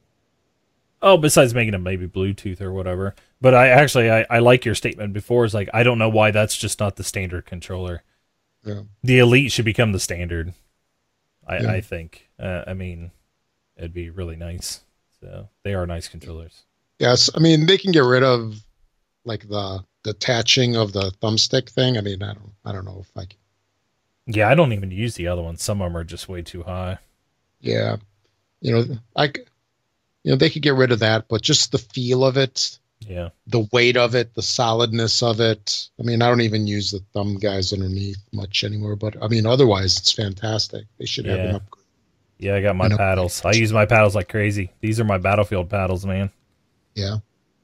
Oh, 1.01 1.15
besides 1.15 1.53
making 1.53 1.71
them 1.71 1.83
maybe 1.83 2.07
Bluetooth 2.07 2.59
or 2.59 2.73
whatever. 2.73 3.15
But 3.39 3.53
I 3.53 3.67
actually 3.69 4.11
I, 4.11 4.25
I 4.29 4.39
like 4.39 4.65
your 4.65 4.75
statement 4.75 5.13
before. 5.13 5.45
Is 5.45 5.53
like 5.53 5.69
I 5.73 5.83
don't 5.83 5.99
know 5.99 6.09
why 6.09 6.31
that's 6.31 6.57
just 6.57 6.79
not 6.79 6.95
the 6.95 7.03
standard 7.03 7.45
controller. 7.45 8.03
Yeah. 8.63 8.81
The 9.03 9.19
Elite 9.19 9.51
should 9.51 9.65
become 9.65 9.91
the 9.91 9.99
standard. 9.99 10.53
I 11.47 11.59
Yeah. 11.59 11.71
I 11.71 11.81
think. 11.81 12.27
Uh, 12.39 12.63
I 12.67 12.73
mean, 12.73 13.11
it'd 13.77 13.93
be 13.93 14.09
really 14.09 14.35
nice. 14.35 14.81
So 15.21 15.49
they 15.63 15.73
are 15.73 15.85
nice 15.85 16.07
controllers. 16.07 16.63
Yes, 16.99 17.29
I 17.33 17.39
mean 17.39 17.67
they 17.67 17.77
can 17.77 17.91
get 17.91 18.03
rid 18.03 18.23
of 18.23 18.63
like 19.23 19.47
the 19.47 19.83
the 20.03 20.11
attaching 20.11 20.75
of 20.75 20.93
the 20.93 21.11
thumbstick 21.21 21.69
thing. 21.69 21.97
I 21.97 22.01
mean, 22.01 22.23
I 22.23 22.33
don't 22.33 22.53
I 22.65 22.71
don't 22.71 22.85
know 22.85 22.99
if 23.01 23.11
I 23.15 23.25
can. 23.25 23.37
Yeah, 24.27 24.49
I 24.49 24.55
don't 24.55 24.73
even 24.73 24.91
use 24.91 25.15
the 25.15 25.27
other 25.27 25.41
ones. 25.41 25.63
Some 25.63 25.81
of 25.81 25.89
them 25.91 25.97
are 25.97 26.03
just 26.03 26.27
way 26.29 26.41
too 26.41 26.63
high. 26.63 26.97
Yeah, 27.61 27.97
you 28.61 28.73
know, 28.73 28.85
I 29.15 29.25
you 30.23 30.31
know 30.31 30.35
they 30.35 30.49
could 30.49 30.61
get 30.61 30.75
rid 30.75 30.91
of 30.91 30.99
that, 30.99 31.27
but 31.29 31.41
just 31.41 31.71
the 31.71 31.77
feel 31.77 32.23
of 32.25 32.35
it, 32.37 32.77
Yeah. 32.99 33.29
the 33.47 33.67
weight 33.71 33.95
of 33.97 34.15
it, 34.15 34.33
the 34.33 34.41
solidness 34.41 35.23
of 35.23 35.39
it. 35.39 35.87
I 35.99 36.03
mean, 36.03 36.21
I 36.21 36.27
don't 36.27 36.41
even 36.41 36.67
use 36.67 36.91
the 36.91 36.99
thumb 37.13 37.37
guys 37.37 37.71
underneath 37.73 38.17
much 38.33 38.63
anymore, 38.63 38.95
but 38.97 39.15
I 39.23 39.27
mean, 39.27 39.45
otherwise 39.45 39.97
it's 39.97 40.11
fantastic. 40.11 40.85
They 40.99 41.05
should 41.05 41.25
have 41.25 41.39
an 41.39 41.45
Yeah. 41.47 41.55
upgrade. 41.55 41.83
Yeah, 42.39 42.55
I 42.55 42.61
got 42.61 42.75
my 42.75 42.87
know. 42.89 42.97
paddles. 42.97 43.41
I 43.45 43.53
use 43.53 43.71
my 43.73 43.85
paddles 43.85 44.13
like 44.13 44.29
crazy. 44.29 44.71
These 44.81 44.99
are 44.99 45.03
my 45.05 45.17
battlefield 45.17 45.69
paddles, 45.69 46.05
man. 46.05 46.29
Yeah, 46.93 47.17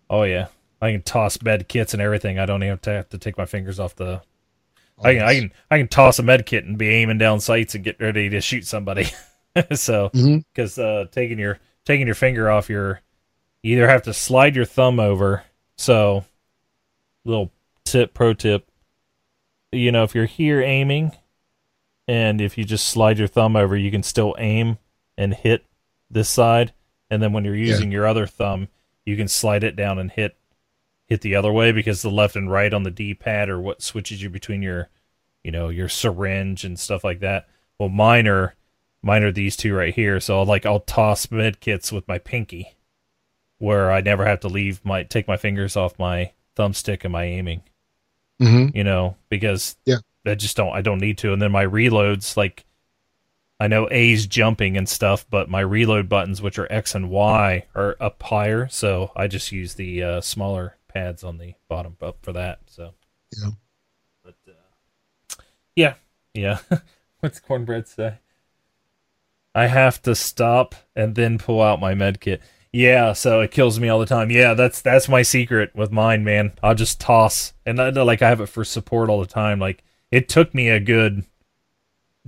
Oh 0.09 0.23
yeah, 0.23 0.47
I 0.81 0.91
can 0.91 1.01
toss 1.01 1.37
bed 1.37 1.67
kits 1.67 1.93
and 1.93 2.01
everything. 2.01 2.39
I 2.39 2.45
don't 2.45 2.63
even 2.63 2.79
have 2.85 3.09
to 3.09 3.17
take 3.17 3.37
my 3.37 3.45
fingers 3.45 3.79
off 3.79 3.95
the. 3.95 4.21
I 5.03 5.13
can, 5.15 5.23
I 5.23 5.35
can 5.39 5.51
I 5.71 5.77
can 5.79 5.87
toss 5.87 6.19
a 6.19 6.23
med 6.23 6.45
kit 6.45 6.65
and 6.65 6.77
be 6.77 6.89
aiming 6.89 7.17
down 7.17 7.39
sights 7.39 7.75
and 7.75 7.83
get 7.83 7.99
ready 7.99 8.29
to 8.29 8.41
shoot 8.41 8.65
somebody. 8.65 9.07
so 9.73 10.09
because 10.53 10.77
uh, 10.79 11.05
taking 11.11 11.39
your 11.39 11.59
taking 11.85 12.05
your 12.07 12.15
finger 12.15 12.49
off 12.49 12.69
your, 12.69 13.01
you 13.61 13.73
either 13.77 13.87
have 13.87 14.03
to 14.03 14.13
slide 14.13 14.55
your 14.55 14.65
thumb 14.65 14.99
over. 14.99 15.43
So, 15.77 16.23
little 17.25 17.51
tip, 17.83 18.13
pro 18.13 18.33
tip. 18.33 18.69
You 19.71 19.91
know, 19.91 20.03
if 20.03 20.13
you're 20.15 20.25
here 20.25 20.61
aiming, 20.61 21.11
and 22.07 22.39
if 22.41 22.57
you 22.57 22.63
just 22.63 22.87
slide 22.87 23.17
your 23.17 23.27
thumb 23.27 23.55
over, 23.55 23.75
you 23.75 23.91
can 23.91 24.03
still 24.03 24.35
aim 24.37 24.77
and 25.17 25.33
hit 25.33 25.65
this 26.09 26.29
side. 26.29 26.73
And 27.09 27.21
then 27.21 27.33
when 27.33 27.43
you're 27.45 27.55
Yeah. 27.55 27.67
using 27.67 27.91
your 27.91 28.07
other 28.07 28.27
thumb, 28.27 28.67
you 29.05 29.17
can 29.17 29.27
slide 29.27 29.63
it 29.63 29.75
down 29.75 29.99
and 29.99 30.11
hit 30.11 30.35
hit 31.13 31.21
the 31.21 31.35
other 31.35 31.53
way 31.53 31.71
because 31.71 32.01
the 32.01 32.09
left 32.09 32.35
and 32.35 32.51
right 32.51 32.73
on 32.73 32.81
the 32.81 32.89
D-pad 32.91 33.47
are 33.47 33.59
what 33.59 33.83
switches 33.83 34.23
you 34.23 34.29
between 34.29 34.63
your, 34.63 34.89
you 35.43 35.51
know, 35.51 35.69
your 35.69 35.87
syringe 35.87 36.63
and 36.63 36.79
stuff 36.79 37.03
like 37.03 37.19
that. 37.19 37.47
Well, 37.77 37.89
mine 37.89 38.27
are 38.27 38.55
mine 39.03 39.21
are 39.21 39.31
these 39.31 39.55
two 39.55 39.75
right 39.75 39.93
here. 39.93 40.19
So 40.19 40.39
I'll, 40.39 40.45
like 40.45 40.65
I'll 40.65 40.79
toss 40.79 41.29
med 41.29 41.59
kits 41.59 41.91
with 41.91 42.07
my 42.07 42.17
pinky, 42.17 42.75
where 43.59 43.91
I 43.91 44.01
never 44.01 44.25
have 44.25 44.39
to 44.39 44.47
leave 44.47 44.83
my 44.83 45.03
take 45.03 45.27
my 45.27 45.37
fingers 45.37 45.75
off 45.77 45.99
my 45.99 46.31
thumbstick 46.55 47.03
and 47.03 47.13
my 47.13 47.25
aiming 47.25 47.61
hmm 48.39 48.67
you 48.73 48.83
know, 48.83 49.15
because 49.29 49.75
Yeah. 49.85 49.97
I 50.25 50.35
just 50.35 50.57
don't 50.57 50.73
I 50.73 50.81
don't 50.81 50.99
need 50.99 51.19
to. 51.19 51.31
And 51.33 51.41
then 51.41 51.51
my 51.51 51.65
reloads, 51.65 52.35
like 52.35 52.65
I 53.59 53.67
know 53.67 53.87
A's 53.91 54.25
jumping 54.25 54.77
and 54.77 54.89
stuff, 54.89 55.25
but 55.29 55.49
my 55.49 55.61
reload 55.61 56.09
buttons, 56.09 56.41
which 56.41 56.57
are 56.57 56.71
X 56.71 56.95
and 56.95 57.09
Y, 57.09 57.65
are 57.75 57.95
up 57.99 58.21
higher, 58.23 58.67
so 58.67 59.11
I 59.15 59.27
just 59.27 59.51
use 59.51 59.75
the 59.75 60.03
uh, 60.03 60.21
smaller 60.21 60.75
pads 60.93 61.23
on 61.23 61.37
the 61.37 61.53
bottom 61.67 61.95
up 62.01 62.17
for 62.21 62.33
that. 62.33 62.59
So 62.67 62.93
Yeah. 63.41 63.49
but 64.23 64.35
uh, 64.47 65.35
yeah, 65.75 65.95
yeah. 66.33 66.59
What's 67.19 67.39
cornbread 67.39 67.87
say? 67.87 68.15
I 69.55 69.67
have 69.67 70.01
to 70.03 70.15
stop 70.15 70.75
and 70.95 71.15
then 71.15 71.37
pull 71.37 71.61
out 71.61 71.79
my 71.79 71.93
med 71.93 72.19
kit. 72.19 72.41
Yeah, 72.71 73.13
so 73.13 73.41
it 73.41 73.51
kills 73.51 73.79
me 73.79 73.87
all 73.87 73.99
the 73.99 74.05
time. 74.07 74.31
Yeah, 74.31 74.55
that's 74.55 74.81
that's 74.81 75.07
my 75.07 75.21
secret 75.21 75.75
with 75.75 75.91
mine, 75.91 76.23
man. 76.23 76.53
I'll 76.63 76.73
just 76.75 76.99
toss 76.99 77.53
and 77.65 77.79
I, 77.79 77.89
like 77.89 78.21
I 78.21 78.29
have 78.29 78.41
it 78.41 78.47
for 78.47 78.63
support 78.63 79.09
all 79.09 79.19
the 79.19 79.27
time. 79.27 79.59
Like 79.59 79.83
it 80.11 80.27
took 80.27 80.53
me 80.55 80.69
a 80.69 80.79
good 80.79 81.23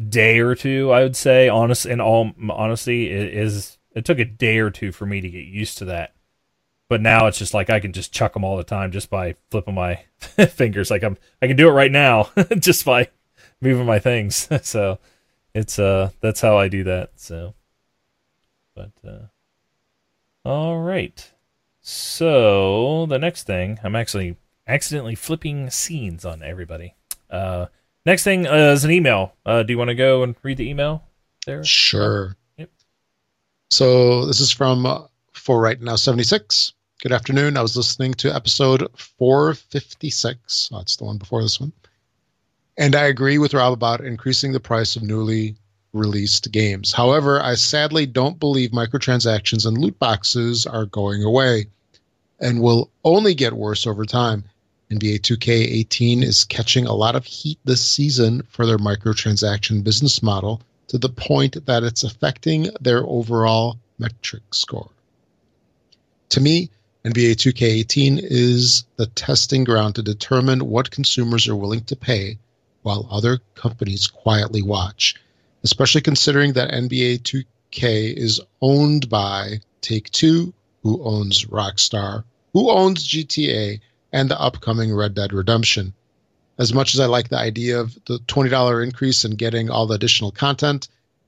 day 0.09 0.39
or 0.39 0.55
two, 0.55 0.91
I 0.91 1.01
would 1.03 1.15
say. 1.15 1.49
Honest, 1.49 1.85
in 1.85 1.99
all 1.99 2.31
honesty, 2.49 3.09
it 3.11 3.33
is. 3.33 3.77
It 3.95 4.05
took 4.05 4.19
a 4.19 4.25
day 4.25 4.59
or 4.59 4.69
two 4.69 4.91
for 4.91 5.05
me 5.05 5.21
to 5.21 5.29
get 5.29 5.45
used 5.45 5.77
to 5.79 5.85
that. 5.85 6.13
But 6.87 7.01
now 7.01 7.27
it's 7.27 7.39
just 7.39 7.53
like 7.53 7.69
I 7.69 7.79
can 7.79 7.93
just 7.93 8.13
chuck 8.13 8.33
them 8.33 8.43
all 8.43 8.57
the 8.57 8.63
time 8.63 8.91
just 8.91 9.09
by 9.09 9.35
flipping 9.49 9.73
my 9.73 9.95
fingers. 10.49 10.91
Like 10.91 11.03
I'm, 11.03 11.17
I 11.41 11.47
can 11.47 11.57
do 11.57 11.67
it 11.67 11.73
right 11.73 11.91
now 11.91 12.29
just 12.59 12.85
by 12.85 13.09
moving 13.61 13.85
my 13.85 13.99
things. 13.99 14.47
so 14.67 14.99
it's 15.53 15.79
uh, 15.79 16.11
that's 16.21 16.41
how 16.41 16.57
I 16.57 16.67
do 16.67 16.83
that. 16.83 17.11
So, 17.15 17.55
but 18.75 18.91
uh, 19.07 19.27
all 20.47 20.77
right. 20.79 21.31
So 21.81 23.05
the 23.07 23.19
next 23.19 23.43
thing, 23.43 23.79
I'm 23.83 23.95
actually 23.95 24.37
accidentally 24.67 25.15
flipping 25.15 25.69
scenes 25.69 26.25
on 26.25 26.43
everybody. 26.43 26.95
Uh, 27.29 27.67
next 28.05 28.23
thing 28.23 28.47
uh, 28.47 28.71
is 28.73 28.83
an 28.83 28.91
email. 28.91 29.33
Uh, 29.45 29.63
do 29.63 29.73
you 29.73 29.77
want 29.77 29.89
to 29.89 29.95
go 29.95 30.23
and 30.23 30.35
read 30.43 30.57
the 30.57 30.69
email 30.69 31.03
there? 31.45 31.63
Sure. 31.63 32.35
Yep. 32.57 32.69
So 33.71 34.25
this 34.25 34.39
is 34.39 34.51
from 34.51 34.85
uh, 34.85 35.03
for 35.33 35.59
right 35.59 35.79
now 35.81 35.95
76. 35.95 36.73
Good 37.05 37.13
afternoon. 37.13 37.55
I 37.55 37.61
was 37.61 37.77
listening 37.77 38.15
to 38.15 38.33
episode 38.33 38.87
456. 38.97 40.69
Oh, 40.73 40.77
that's 40.79 40.95
the 40.95 41.03
one 41.03 41.19
before 41.19 41.43
this 41.43 41.59
one. 41.59 41.71
And 42.79 42.95
I 42.95 43.03
agree 43.03 43.37
with 43.37 43.53
Rob 43.53 43.73
about 43.73 44.03
increasing 44.03 44.53
the 44.53 44.59
price 44.59 44.95
of 44.95 45.03
newly 45.03 45.55
released 45.93 46.51
games. 46.51 46.91
However, 46.91 47.39
I 47.39 47.53
sadly 47.53 48.07
don't 48.07 48.39
believe 48.39 48.71
microtransactions 48.71 49.67
and 49.67 49.77
loot 49.77 49.99
boxes 49.99 50.65
are 50.65 50.87
going 50.87 51.21
away 51.21 51.67
and 52.39 52.59
will 52.59 52.89
only 53.03 53.35
get 53.35 53.53
worse 53.53 53.85
over 53.85 54.05
time. 54.05 54.45
NBA 54.89 55.19
2K18 55.19 56.23
is 56.23 56.43
catching 56.43 56.87
a 56.87 56.95
lot 56.95 57.15
of 57.15 57.23
heat 57.23 57.59
this 57.65 57.85
season 57.85 58.41
for 58.49 58.65
their 58.65 58.79
microtransaction 58.79 59.83
business 59.83 60.23
model 60.23 60.59
to 60.87 60.97
the 60.97 61.09
point 61.09 61.67
that 61.67 61.83
it's 61.83 62.03
affecting 62.03 62.71
their 62.81 63.05
overall 63.05 63.77
metric 63.99 64.55
score. 64.55 64.89
To 66.29 66.41
me, 66.41 66.71
NBA 67.05 67.33
2K18 67.33 68.19
is 68.19 68.83
the 68.95 69.05
testing 69.05 69.63
ground 69.63 69.93
to 69.93 70.01
determine 70.01 70.67
what 70.67 70.89
consumers 70.89 71.47
are 71.47 71.55
willing 71.55 71.83
to 71.83 71.95
pay 71.95 72.39
while 72.81 73.07
other 73.11 73.41
companies 73.53 74.07
quietly 74.07 74.63
watch, 74.63 75.13
especially 75.63 76.01
considering 76.01 76.53
that 76.53 76.71
NBA 76.71 77.19
2K 77.21 78.17
is 78.17 78.41
owned 78.59 79.07
by 79.07 79.59
Take 79.81 80.09
Two, 80.09 80.51
who 80.81 80.99
owns 81.03 81.45
Rockstar, 81.45 82.23
who 82.53 82.71
owns 82.71 83.07
GTA, 83.07 83.79
and 84.11 84.31
the 84.31 84.41
upcoming 84.41 84.91
Red 84.91 85.13
Dead 85.13 85.31
Redemption. 85.31 85.93
As 86.57 86.73
much 86.73 86.95
as 86.95 86.99
I 86.99 87.05
like 87.05 87.29
the 87.29 87.37
idea 87.37 87.79
of 87.79 87.93
the 88.05 88.17
$20 88.17 88.83
increase 88.83 89.23
and 89.23 89.37
getting 89.37 89.69
all 89.69 89.85
the 89.85 89.93
additional 89.93 90.31
content, 90.31 90.87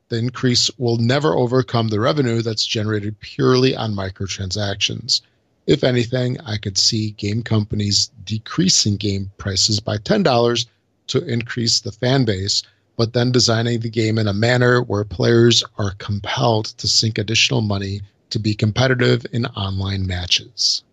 the 0.10 0.18
increase 0.18 0.72
will 0.80 0.98
never 0.98 1.36
overcome 1.36 1.90
the 1.90 1.99
revenue 1.99 2.41
that's 2.41 2.66
generated 2.66 3.20
purely 3.20 3.76
on 3.76 3.94
microtransactions. 3.94 5.22
If 5.68 5.84
anything, 5.84 6.39
I 6.41 6.57
could 6.57 6.77
see 6.77 7.11
game 7.11 7.44
companies 7.44 8.10
decreasing 8.23 8.95
game 8.95 9.30
prices 9.38 9.81
by 9.81 9.98
$10 9.98 10.65
to 11.07 11.27
increase 11.27 11.81
the 11.81 11.91
fan 11.91 12.23
base, 12.23 12.64
but 12.95 13.11
then 13.11 13.34
designing 13.34 13.81
the 13.81 13.89
game 13.89 14.18
in 14.18 14.27
a 14.27 14.34
manner 14.34 14.81
where 14.81 15.03
players 15.03 15.64
are 15.77 15.91
compelled 15.99 16.68
to 16.77 16.88
sink 16.88 17.18
additional 17.18 17.61
money 17.61 18.02
to 18.30 18.39
be 18.39 18.56
competitive 18.56 19.26
in 19.34 19.45
online 19.48 20.07
matches. 20.07 20.84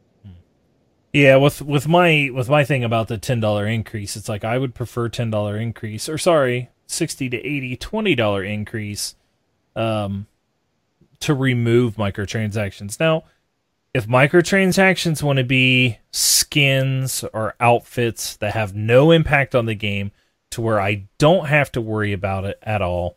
Yeah, 1.12 1.36
with 1.36 1.62
with 1.62 1.86
my 1.86 2.30
with 2.34 2.48
my 2.48 2.64
thing 2.64 2.82
about 2.82 3.06
the 3.06 3.18
ten 3.18 3.38
dollar 3.38 3.68
increase, 3.68 4.16
it's 4.16 4.28
like 4.28 4.42
I 4.42 4.58
would 4.58 4.74
prefer 4.74 5.08
ten 5.08 5.30
dollar 5.30 5.56
increase, 5.56 6.08
or 6.08 6.18
sorry, 6.18 6.70
sixty 6.88 7.30
to 7.30 7.36
80 7.36 7.76
20 7.76 8.14
dollar 8.16 8.42
increase, 8.42 9.14
um, 9.76 10.26
to 11.20 11.32
remove 11.32 11.94
microtransactions. 11.94 12.98
Now, 12.98 13.22
if 13.94 14.08
microtransactions 14.08 15.22
want 15.22 15.36
to 15.36 15.44
be 15.44 15.98
skins 16.10 17.24
or 17.32 17.54
outfits 17.60 18.36
that 18.36 18.52
have 18.52 18.74
no 18.74 19.12
impact 19.12 19.54
on 19.54 19.66
the 19.66 19.74
game 19.76 20.10
to 20.50 20.60
where 20.60 20.80
I 20.80 21.06
don't 21.18 21.46
have 21.46 21.70
to 21.72 21.80
worry 21.80 22.12
about 22.12 22.44
it 22.44 22.58
at 22.62 22.82
all, 22.82 23.16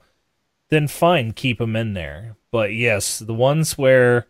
then 0.70 0.88
fine, 0.88 1.34
keep 1.34 1.58
them 1.58 1.76
in 1.76 1.94
there. 1.94 2.38
But 2.52 2.74
yes, 2.74 3.18
the 3.18 3.34
ones 3.34 3.78
where 3.78 4.28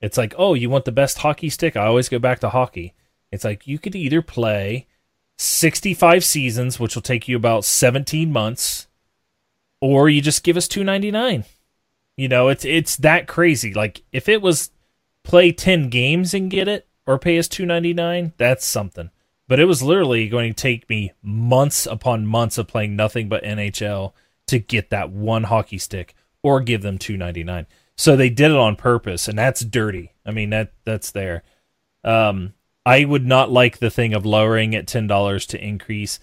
it's 0.00 0.16
like, 0.16 0.34
oh, 0.38 0.54
you 0.54 0.70
want 0.70 0.84
the 0.84 0.92
best 0.92 1.18
hockey 1.18 1.50
stick? 1.50 1.76
I 1.76 1.86
always 1.86 2.08
go 2.08 2.20
back 2.20 2.38
to 2.40 2.50
hockey. 2.50 2.94
It's 3.32 3.44
like 3.44 3.66
you 3.66 3.80
could 3.80 3.96
either 3.96 4.22
play 4.22 4.86
65 5.38 6.24
seasons, 6.24 6.78
which 6.78 6.94
will 6.94 7.02
take 7.02 7.26
you 7.26 7.36
about 7.36 7.64
17 7.64 8.32
months, 8.32 8.86
or 9.80 10.08
you 10.08 10.22
just 10.22 10.44
give 10.44 10.56
us 10.56 10.68
299. 10.68 11.44
You 12.16 12.28
know, 12.28 12.48
it's 12.48 12.64
it's 12.64 12.96
that 12.96 13.28
crazy. 13.28 13.74
Like 13.74 14.02
if 14.12 14.28
it 14.28 14.42
was 14.42 14.70
play 15.28 15.52
10 15.52 15.90
games 15.90 16.32
and 16.32 16.50
get 16.50 16.66
it 16.66 16.88
or 17.06 17.18
pay 17.18 17.38
us 17.38 17.46
299 17.46 18.32
that's 18.38 18.66
something. 18.66 19.10
But 19.46 19.60
it 19.60 19.66
was 19.66 19.82
literally 19.82 20.28
going 20.28 20.52
to 20.52 20.60
take 20.60 20.88
me 20.90 21.12
months 21.22 21.86
upon 21.86 22.26
months 22.26 22.58
of 22.58 22.66
playing 22.66 22.96
nothing 22.96 23.28
but 23.28 23.44
nhl 23.44 24.12
to 24.48 24.58
get 24.58 24.90
that 24.90 25.10
one 25.10 25.44
hockey 25.44 25.78
stick 25.78 26.14
or 26.42 26.60
give 26.60 26.82
them 26.82 26.98
299 26.98 27.66
so 27.94 28.16
they 28.16 28.30
did 28.30 28.50
it 28.50 28.56
on 28.56 28.74
purpose 28.74 29.28
and 29.28 29.38
that's 29.38 29.60
dirty. 29.60 30.14
I 30.24 30.30
mean 30.30 30.50
that 30.50 30.72
that's 30.84 31.10
there. 31.12 31.44
Um 32.02 32.54
i 32.86 33.04
would 33.04 33.26
not 33.26 33.50
like 33.50 33.78
the 33.78 33.90
thing 33.90 34.14
of 34.14 34.24
lowering 34.24 34.72
it 34.72 34.86
$10 34.86 35.46
to 35.48 35.62
increase 35.62 36.18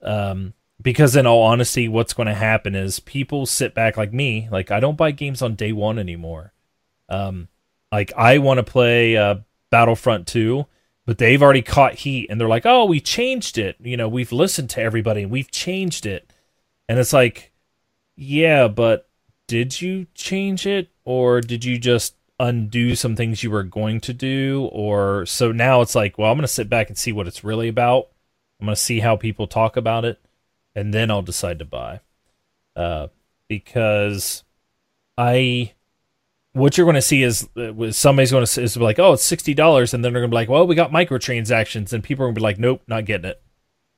um 0.00 0.54
because 0.80 1.14
in 1.14 1.26
all 1.26 1.42
honesty 1.42 1.88
what's 1.88 2.14
going 2.14 2.28
to 2.28 2.34
happen 2.34 2.74
is 2.74 3.00
people 3.00 3.44
sit 3.44 3.74
back 3.74 3.98
like 3.98 4.14
me 4.14 4.48
like 4.50 4.70
i 4.70 4.80
don't 4.80 4.96
buy 4.96 5.10
games 5.10 5.42
on 5.42 5.54
day 5.54 5.72
one 5.72 5.98
anymore. 5.98 6.54
Um 7.10 7.48
like 7.92 8.12
I 8.16 8.38
want 8.38 8.58
to 8.58 8.62
play 8.62 9.16
uh, 9.16 9.36
Battlefront 9.70 10.26
2, 10.26 10.66
but 11.06 11.18
they've 11.18 11.42
already 11.42 11.62
caught 11.62 11.94
heat 11.94 12.28
and 12.30 12.40
they're 12.40 12.48
like, 12.48 12.66
"Oh, 12.66 12.84
we 12.84 13.00
changed 13.00 13.58
it. 13.58 13.76
You 13.80 13.96
know, 13.96 14.08
we've 14.08 14.32
listened 14.32 14.70
to 14.70 14.82
everybody 14.82 15.22
and 15.22 15.30
we've 15.30 15.50
changed 15.50 16.06
it." 16.06 16.32
And 16.88 16.98
it's 16.98 17.12
like, 17.12 17.52
"Yeah, 18.16 18.68
but 18.68 19.08
did 19.48 19.80
you 19.80 20.06
change 20.14 20.66
it 20.66 20.90
or 21.04 21.40
did 21.40 21.64
you 21.64 21.78
just 21.78 22.16
undo 22.38 22.94
some 22.94 23.16
things 23.16 23.42
you 23.42 23.50
were 23.50 23.62
going 23.62 24.00
to 24.00 24.12
do 24.12 24.68
or 24.72 25.24
so 25.24 25.52
now 25.52 25.80
it's 25.80 25.94
like, 25.94 26.18
well, 26.18 26.30
I'm 26.30 26.36
going 26.36 26.42
to 26.42 26.48
sit 26.48 26.68
back 26.68 26.88
and 26.88 26.98
see 26.98 27.12
what 27.12 27.26
it's 27.26 27.44
really 27.44 27.68
about. 27.68 28.08
I'm 28.60 28.66
going 28.66 28.74
to 28.74 28.80
see 28.80 29.00
how 29.00 29.16
people 29.16 29.46
talk 29.46 29.76
about 29.76 30.04
it 30.04 30.20
and 30.74 30.92
then 30.92 31.10
I'll 31.10 31.22
decide 31.22 31.58
to 31.60 31.64
buy." 31.64 32.00
Uh 32.74 33.08
because 33.48 34.42
I 35.16 35.72
what 36.56 36.78
you're 36.78 36.86
going 36.86 36.94
to 36.94 37.02
see 37.02 37.22
is 37.22 37.46
uh, 37.56 37.92
somebody's 37.92 38.30
going 38.30 38.44
to 38.44 38.62
is 38.62 38.76
like, 38.78 38.98
oh, 38.98 39.12
it's 39.12 39.24
sixty 39.24 39.52
dollars, 39.52 39.92
and 39.92 40.02
then 40.02 40.12
they're 40.12 40.22
going 40.22 40.30
to 40.30 40.34
be 40.34 40.40
like, 40.40 40.48
well, 40.48 40.66
we 40.66 40.74
got 40.74 40.90
microtransactions, 40.90 41.92
and 41.92 42.02
people 42.02 42.24
are 42.24 42.28
going 42.28 42.34
to 42.34 42.38
be 42.38 42.42
like, 42.42 42.58
nope, 42.58 42.82
not 42.86 43.04
getting 43.04 43.28
it. 43.30 43.42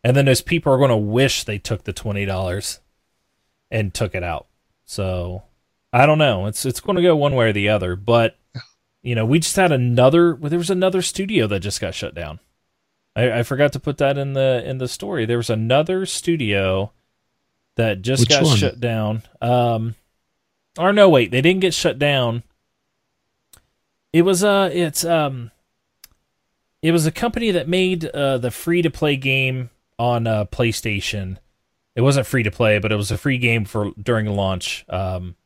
And 0.02 0.16
then 0.16 0.24
those 0.24 0.43
people 0.43 0.72
are 0.72 0.78
going 0.78 0.90
to 0.90 0.97
wish 0.97 1.44
they 1.44 1.59
took 1.59 1.85
the 1.85 1.93
twenty 1.93 2.24
dollars 2.24 2.80
and 3.70 3.94
took 3.94 4.14
it 4.14 4.24
out. 4.24 4.48
So 4.85 5.44
I 5.93 6.05
don't 6.05 6.18
know. 6.18 6.47
It's 6.47 6.66
it's 6.66 6.80
going 6.80 6.97
to 6.97 7.02
go 7.02 7.14
one 7.14 7.35
way 7.35 7.51
or 7.51 7.52
the 7.52 7.68
other. 7.68 7.94
But 7.94 8.36
you 9.02 9.14
know, 9.14 9.24
we 9.24 9.39
just 9.39 9.56
had 9.56 9.70
another. 9.70 10.35
Well, 10.35 10.51
there 10.51 10.59
was 10.59 10.70
another 10.70 11.02
studio 11.02 11.47
that 11.47 11.60
just 11.60 11.80
got 11.80 11.94
shut 11.94 12.14
down. 12.14 12.40
I, 13.14 13.39
I 13.39 13.43
forgot 13.44 13.72
to 13.74 13.80
put 13.80 13.98
that 13.98 14.18
in 14.18 14.32
the 14.32 14.62
in 14.64 14.78
the 14.78 14.89
story. 14.89 15.26
There 15.26 15.36
was 15.36 15.51
another 15.51 16.06
studio 16.06 16.90
that 17.76 18.02
just 18.02 18.22
Which 18.22 18.30
got 18.30 18.43
one? 18.43 18.56
shut 18.56 18.80
down. 18.80 19.22
Um, 19.40 19.94
or 20.76 20.93
no, 20.93 21.09
wait, 21.09 21.30
they 21.30 21.40
didn't 21.40 21.60
get 21.60 21.74
shut 21.74 21.98
down 22.01 22.43
it 24.12 24.22
was 24.22 24.43
uh 24.44 24.70
it's 24.72 25.05
um 25.05 25.51
it 26.82 26.93
was 26.93 27.06
a 27.06 27.12
company 27.12 27.51
that 27.51 27.68
made 27.68 28.06
uh 28.06 28.39
the 28.39 28.51
free 28.51 28.82
to 28.82 28.90
play 28.90 29.16
game 29.16 29.70
on 29.98 30.26
uh 30.26 30.44
PlayStation. 30.47 31.39
It 31.94 32.02
wasn't 32.02 32.26
free 32.26 32.44
to 32.44 32.51
play, 32.51 32.78
but 32.78 32.93
it 32.93 32.97
was 32.97 33.10
a 33.10 33.18
free 33.18 33.39
game 33.39 33.64
for 33.64 33.90
during 34.01 34.26
launch. 34.26 34.85
Um 34.89 35.36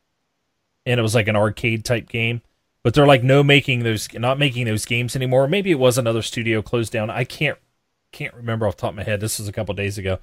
and 0.85 0.99
it 0.99 1.03
was 1.03 1.15
like 1.15 1.27
an 1.27 1.35
arcade 1.35 1.85
type 1.85 2.09
game. 2.09 2.41
But 2.83 2.93
they're 2.93 3.07
like 3.07 3.23
no 3.23 3.43
making 3.43 3.83
those 3.83 4.11
not 4.13 4.39
making 4.39 4.65
those 4.65 4.85
games 4.85 5.15
anymore. 5.15 5.47
Maybe 5.47 5.71
it 5.71 5.79
was 5.79 5.97
another 5.97 6.21
studio 6.21 6.61
closed 6.61 6.91
down. 6.91 7.09
I 7.09 7.23
can't 7.23 7.57
can't 8.11 8.33
remember 8.33 8.67
off 8.67 8.75
the 8.75 8.81
top 8.81 8.91
of 8.91 8.97
my 8.97 9.03
head. 9.03 9.21
This 9.21 9.39
was 9.39 9.47
a 9.47 9.53
couple 9.53 9.73
days 9.73 9.97
ago. 9.97 10.19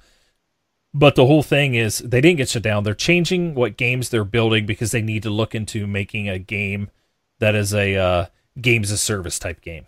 But 0.93 1.15
the 1.15 1.25
whole 1.25 1.43
thing 1.43 1.75
is 1.75 1.99
they 1.99 2.21
didn't 2.21 2.37
get 2.37 2.49
shut 2.49 2.63
down. 2.63 2.83
They're 2.83 2.93
changing 2.93 3.55
what 3.55 3.77
games 3.77 4.09
they're 4.09 4.23
building 4.23 4.65
because 4.65 4.91
they 4.91 5.01
need 5.01 5.23
to 5.23 5.29
look 5.29 5.55
into 5.55 5.87
making 5.87 6.27
a 6.27 6.37
game 6.37 6.89
that 7.41 7.55
is 7.55 7.73
a 7.73 7.95
uh, 7.95 8.25
games 8.61 8.91
of 8.91 8.99
service 8.99 9.39
type 9.39 9.61
game. 9.61 9.87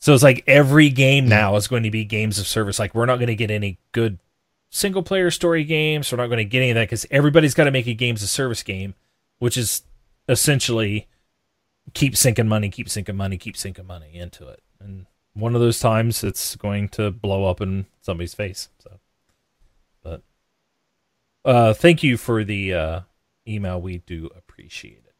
So 0.00 0.12
it's 0.12 0.22
like 0.22 0.42
every 0.48 0.90
game 0.90 1.28
now 1.28 1.54
is 1.54 1.68
going 1.68 1.84
to 1.84 1.90
be 1.92 2.04
games 2.04 2.40
of 2.40 2.46
service. 2.48 2.80
Like 2.80 2.92
we're 2.92 3.06
not 3.06 3.16
going 3.16 3.28
to 3.28 3.36
get 3.36 3.52
any 3.52 3.78
good 3.92 4.18
single 4.68 5.04
player 5.04 5.30
story 5.30 5.62
games. 5.62 6.10
We're 6.10 6.18
not 6.18 6.26
going 6.26 6.38
to 6.38 6.44
get 6.44 6.58
any 6.58 6.70
of 6.70 6.74
that 6.74 6.84
because 6.84 7.06
everybody's 7.08 7.54
got 7.54 7.64
to 7.64 7.70
make 7.70 7.86
a 7.86 7.94
games 7.94 8.20
of 8.22 8.28
service 8.28 8.64
game, 8.64 8.94
which 9.38 9.56
is 9.56 9.82
essentially 10.28 11.06
keep 11.94 12.16
sinking 12.16 12.48
money, 12.48 12.68
keep 12.68 12.88
sinking 12.88 13.16
money, 13.16 13.38
keep 13.38 13.56
sinking 13.56 13.86
money 13.86 14.10
into 14.12 14.48
it. 14.48 14.60
And 14.80 15.06
one 15.34 15.54
of 15.54 15.60
those 15.60 15.78
times 15.78 16.24
it's 16.24 16.56
going 16.56 16.88
to 16.90 17.12
blow 17.12 17.44
up 17.44 17.60
in 17.60 17.86
somebody's 18.00 18.34
face. 18.34 18.70
So, 18.82 18.98
but 20.02 20.22
uh, 21.44 21.74
thank 21.74 22.02
you 22.02 22.16
for 22.16 22.42
the 22.42 22.74
uh, 22.74 23.00
email. 23.46 23.80
We 23.80 23.98
do 23.98 24.30
appreciate 24.36 25.04
it. 25.06 25.11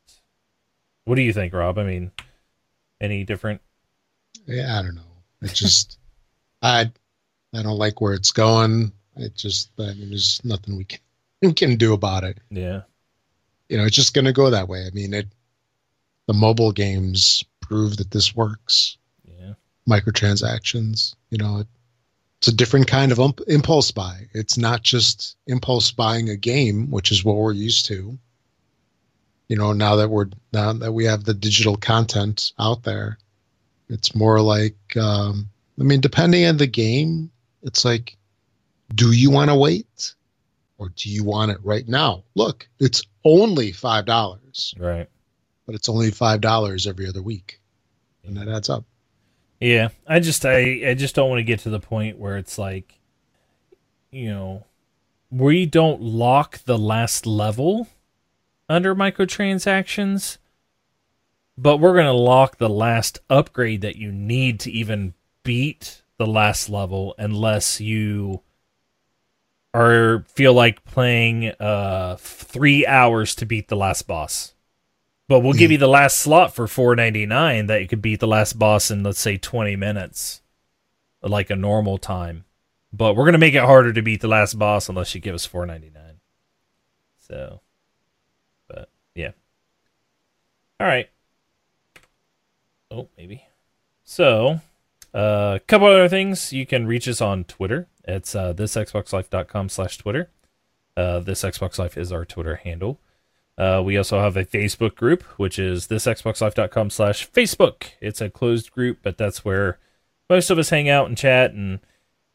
What 1.04 1.16
do 1.16 1.22
you 1.22 1.32
think, 1.32 1.52
Rob? 1.52 1.78
I 1.78 1.84
mean, 1.84 2.12
any 3.00 3.24
different? 3.24 3.60
Yeah, 4.46 4.78
I 4.78 4.82
don't 4.82 4.94
know. 4.94 5.02
It 5.42 5.52
just 5.52 5.98
I 6.62 6.90
I 7.54 7.62
don't 7.62 7.78
like 7.78 8.00
where 8.00 8.14
it's 8.14 8.32
going. 8.32 8.92
It 9.16 9.34
just 9.34 9.70
I 9.78 9.94
mean, 9.94 10.10
there's 10.10 10.40
nothing 10.44 10.76
we 10.76 10.84
can 10.84 11.00
we 11.42 11.52
can 11.52 11.76
do 11.76 11.92
about 11.92 12.24
it. 12.24 12.38
Yeah. 12.50 12.82
You 13.68 13.78
know, 13.78 13.84
it's 13.84 13.96
just 13.96 14.14
going 14.14 14.26
to 14.26 14.32
go 14.32 14.50
that 14.50 14.68
way. 14.68 14.86
I 14.86 14.90
mean, 14.90 15.14
it 15.14 15.28
the 16.26 16.34
mobile 16.34 16.72
games 16.72 17.44
prove 17.60 17.96
that 17.96 18.10
this 18.10 18.34
works. 18.36 18.96
Yeah. 19.24 19.54
Microtransactions, 19.88 21.14
you 21.30 21.38
know, 21.38 21.58
it, 21.58 21.66
it's 22.38 22.48
a 22.48 22.54
different 22.54 22.86
kind 22.86 23.12
of 23.12 23.20
impulse 23.48 23.90
buy. 23.90 24.28
It's 24.32 24.58
not 24.58 24.82
just 24.82 25.36
impulse 25.46 25.90
buying 25.90 26.28
a 26.28 26.36
game, 26.36 26.90
which 26.90 27.10
is 27.10 27.24
what 27.24 27.36
we're 27.36 27.52
used 27.52 27.86
to 27.86 28.18
you 29.52 29.58
know 29.58 29.72
now 29.72 29.96
that 29.96 30.08
we're 30.08 30.30
now 30.52 30.72
that 30.72 30.92
we 30.92 31.04
have 31.04 31.24
the 31.24 31.34
digital 31.34 31.76
content 31.76 32.52
out 32.58 32.82
there 32.84 33.18
it's 33.88 34.14
more 34.14 34.40
like 34.40 34.96
um, 34.96 35.46
i 35.78 35.82
mean 35.82 36.00
depending 36.00 36.46
on 36.46 36.56
the 36.56 36.66
game 36.66 37.30
it's 37.62 37.84
like 37.84 38.16
do 38.94 39.12
you 39.12 39.30
want 39.30 39.50
to 39.50 39.56
wait 39.56 40.14
or 40.82 40.88
do 40.96 41.08
you 41.08 41.22
want 41.22 41.50
it 41.50 41.58
right 41.62 41.86
now? 41.86 42.24
Look 42.34 42.68
it's 42.80 43.02
only 43.24 43.72
five 43.72 44.04
dollars. 44.04 44.74
Right. 44.78 45.08
But 45.64 45.76
it's 45.76 45.88
only 45.88 46.10
five 46.10 46.40
dollars 46.40 46.86
every 46.86 47.06
other 47.06 47.22
week. 47.22 47.60
And 48.24 48.36
that 48.36 48.48
adds 48.48 48.68
up. 48.68 48.84
Yeah. 49.60 49.90
I 50.06 50.18
just 50.18 50.44
i 50.44 50.88
i 50.88 50.94
just 50.94 51.14
don't 51.14 51.30
want 51.30 51.38
to 51.38 51.44
get 51.44 51.60
to 51.60 51.70
the 51.70 51.80
point 51.80 52.18
where 52.18 52.36
it's 52.36 52.58
like 52.58 52.98
you 54.10 54.28
know 54.28 54.64
we 55.30 55.66
don't 55.66 56.02
lock 56.02 56.58
the 56.64 56.78
last 56.78 57.26
level 57.26 57.88
under 58.72 58.94
microtransactions, 58.94 60.38
but 61.58 61.76
we're 61.76 61.92
going 61.92 62.06
to 62.06 62.12
lock 62.12 62.56
the 62.56 62.70
last 62.70 63.18
upgrade 63.28 63.82
that 63.82 63.96
you 63.96 64.10
need 64.10 64.58
to 64.60 64.70
even 64.70 65.12
beat 65.42 66.02
the 66.16 66.26
last 66.26 66.70
level 66.70 67.14
unless 67.18 67.80
you 67.80 68.40
or 69.74 70.24
feel 70.28 70.52
like 70.54 70.84
playing 70.84 71.48
uh 71.60 72.16
3 72.18 72.86
hours 72.86 73.34
to 73.34 73.46
beat 73.46 73.68
the 73.68 73.76
last 73.76 74.06
boss. 74.06 74.54
But 75.28 75.40
we'll 75.40 75.52
give 75.52 75.68
hmm. 75.68 75.72
you 75.72 75.78
the 75.78 75.88
last 75.88 76.16
slot 76.16 76.54
for 76.54 76.66
4.99 76.66 77.66
that 77.66 77.82
you 77.82 77.88
could 77.88 78.02
beat 78.02 78.20
the 78.20 78.26
last 78.26 78.58
boss 78.58 78.90
in 78.90 79.02
let's 79.02 79.20
say 79.20 79.36
20 79.36 79.76
minutes 79.76 80.40
like 81.22 81.50
a 81.50 81.56
normal 81.56 81.98
time. 81.98 82.44
But 82.90 83.16
we're 83.16 83.24
going 83.24 83.32
to 83.32 83.38
make 83.38 83.54
it 83.54 83.64
harder 83.64 83.92
to 83.92 84.02
beat 84.02 84.20
the 84.22 84.28
last 84.28 84.58
boss 84.58 84.88
unless 84.88 85.14
you 85.14 85.20
give 85.20 85.34
us 85.34 85.46
4.99. 85.46 86.16
So 87.18 87.60
yeah. 89.14 89.32
All 90.80 90.86
right. 90.86 91.08
Oh, 92.90 93.08
maybe. 93.16 93.44
So, 94.04 94.60
a 95.14 95.16
uh, 95.16 95.58
couple 95.66 95.86
other 95.86 96.08
things. 96.08 96.52
You 96.52 96.66
can 96.66 96.86
reach 96.86 97.08
us 97.08 97.20
on 97.20 97.44
Twitter. 97.44 97.88
It's 98.04 98.34
uh, 98.34 98.52
thisxboxlife.com 98.52 99.68
slash 99.68 99.98
Twitter. 99.98 100.28
Uh, 100.96 101.20
this 101.20 101.42
Xbox 101.42 101.78
Life 101.78 101.96
is 101.96 102.12
our 102.12 102.24
Twitter 102.24 102.56
handle. 102.56 102.98
Uh, 103.56 103.82
we 103.84 103.96
also 103.96 104.20
have 104.20 104.36
a 104.36 104.44
Facebook 104.44 104.94
group, 104.94 105.22
which 105.38 105.58
is 105.58 105.86
thisxboxlife.com 105.88 106.90
slash 106.90 107.30
Facebook. 107.30 107.84
It's 108.00 108.20
a 108.20 108.30
closed 108.30 108.72
group, 108.72 108.98
but 109.02 109.18
that's 109.18 109.44
where 109.44 109.78
most 110.28 110.50
of 110.50 110.58
us 110.58 110.70
hang 110.70 110.88
out 110.88 111.06
and 111.06 111.16
chat 111.16 111.52
and 111.52 111.80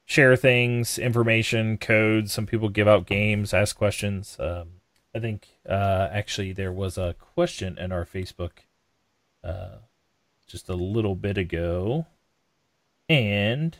share 0.05 0.35
things, 0.35 0.97
information, 0.97 1.77
codes. 1.77 2.31
Some 2.31 2.45
people 2.45 2.69
give 2.69 2.87
out 2.87 3.07
games, 3.07 3.53
ask 3.53 3.75
questions. 3.75 4.37
Um, 4.39 4.81
I 5.13 5.19
think 5.19 5.47
uh, 5.67 6.09
actually 6.11 6.53
there 6.53 6.71
was 6.71 6.97
a 6.97 7.15
question 7.19 7.77
in 7.77 7.91
our 7.91 8.05
Facebook 8.05 8.51
uh, 9.43 9.77
just 10.47 10.69
a 10.69 10.75
little 10.75 11.15
bit 11.15 11.37
ago, 11.37 12.05
and 13.09 13.77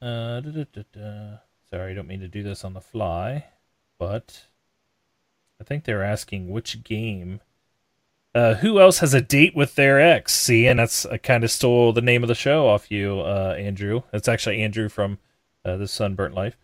uh, 0.00 0.40
da, 0.40 0.64
da, 0.72 0.82
da, 0.92 1.38
sorry, 1.70 1.92
I 1.92 1.94
don't 1.94 2.08
mean 2.08 2.20
to 2.20 2.28
do 2.28 2.42
this 2.42 2.64
on 2.64 2.74
the 2.74 2.80
fly, 2.80 3.46
but 3.98 4.46
I 5.60 5.64
think 5.64 5.84
they're 5.84 6.02
asking 6.02 6.50
which 6.50 6.82
game. 6.82 7.40
Uh, 8.34 8.54
who 8.54 8.80
else 8.80 8.98
has 9.00 9.12
a 9.12 9.20
date 9.20 9.54
with 9.54 9.74
their 9.74 10.00
ex? 10.00 10.34
See, 10.34 10.66
and 10.66 10.78
that's 10.78 11.04
I 11.04 11.18
kind 11.18 11.44
of 11.44 11.50
stole 11.50 11.92
the 11.92 12.00
name 12.00 12.24
of 12.24 12.28
the 12.28 12.34
show 12.34 12.66
off 12.66 12.90
you, 12.90 13.20
uh, 13.20 13.54
Andrew. 13.58 14.02
That's 14.10 14.28
actually 14.28 14.62
Andrew 14.62 14.88
from 14.88 15.18
uh, 15.64 15.76
the 15.76 15.86
Sunburnt 15.86 16.34
Life. 16.34 16.56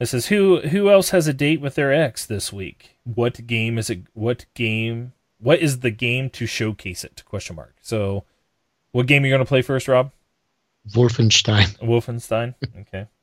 It 0.00 0.06
says 0.06 0.26
who 0.28 0.60
who 0.62 0.88
else 0.90 1.10
has 1.10 1.26
a 1.28 1.34
date 1.34 1.60
with 1.60 1.74
their 1.74 1.92
ex 1.92 2.24
this 2.26 2.52
week? 2.52 2.96
What 3.04 3.46
game 3.46 3.76
is 3.78 3.90
it? 3.90 4.00
What 4.14 4.46
game? 4.54 5.12
What 5.38 5.58
is 5.60 5.80
the 5.80 5.90
game 5.90 6.30
to 6.30 6.46
showcase 6.46 7.04
it? 7.04 7.22
Question 7.26 7.56
mark. 7.56 7.76
So, 7.82 8.24
what 8.92 9.06
game 9.06 9.22
are 9.22 9.26
you 9.26 9.32
going 9.32 9.40
to 9.44 9.48
play 9.48 9.62
first, 9.62 9.88
Rob? 9.88 10.10
Wolfenstein. 10.94 11.78
Wolfenstein. 11.80 12.54
Okay. 12.80 13.06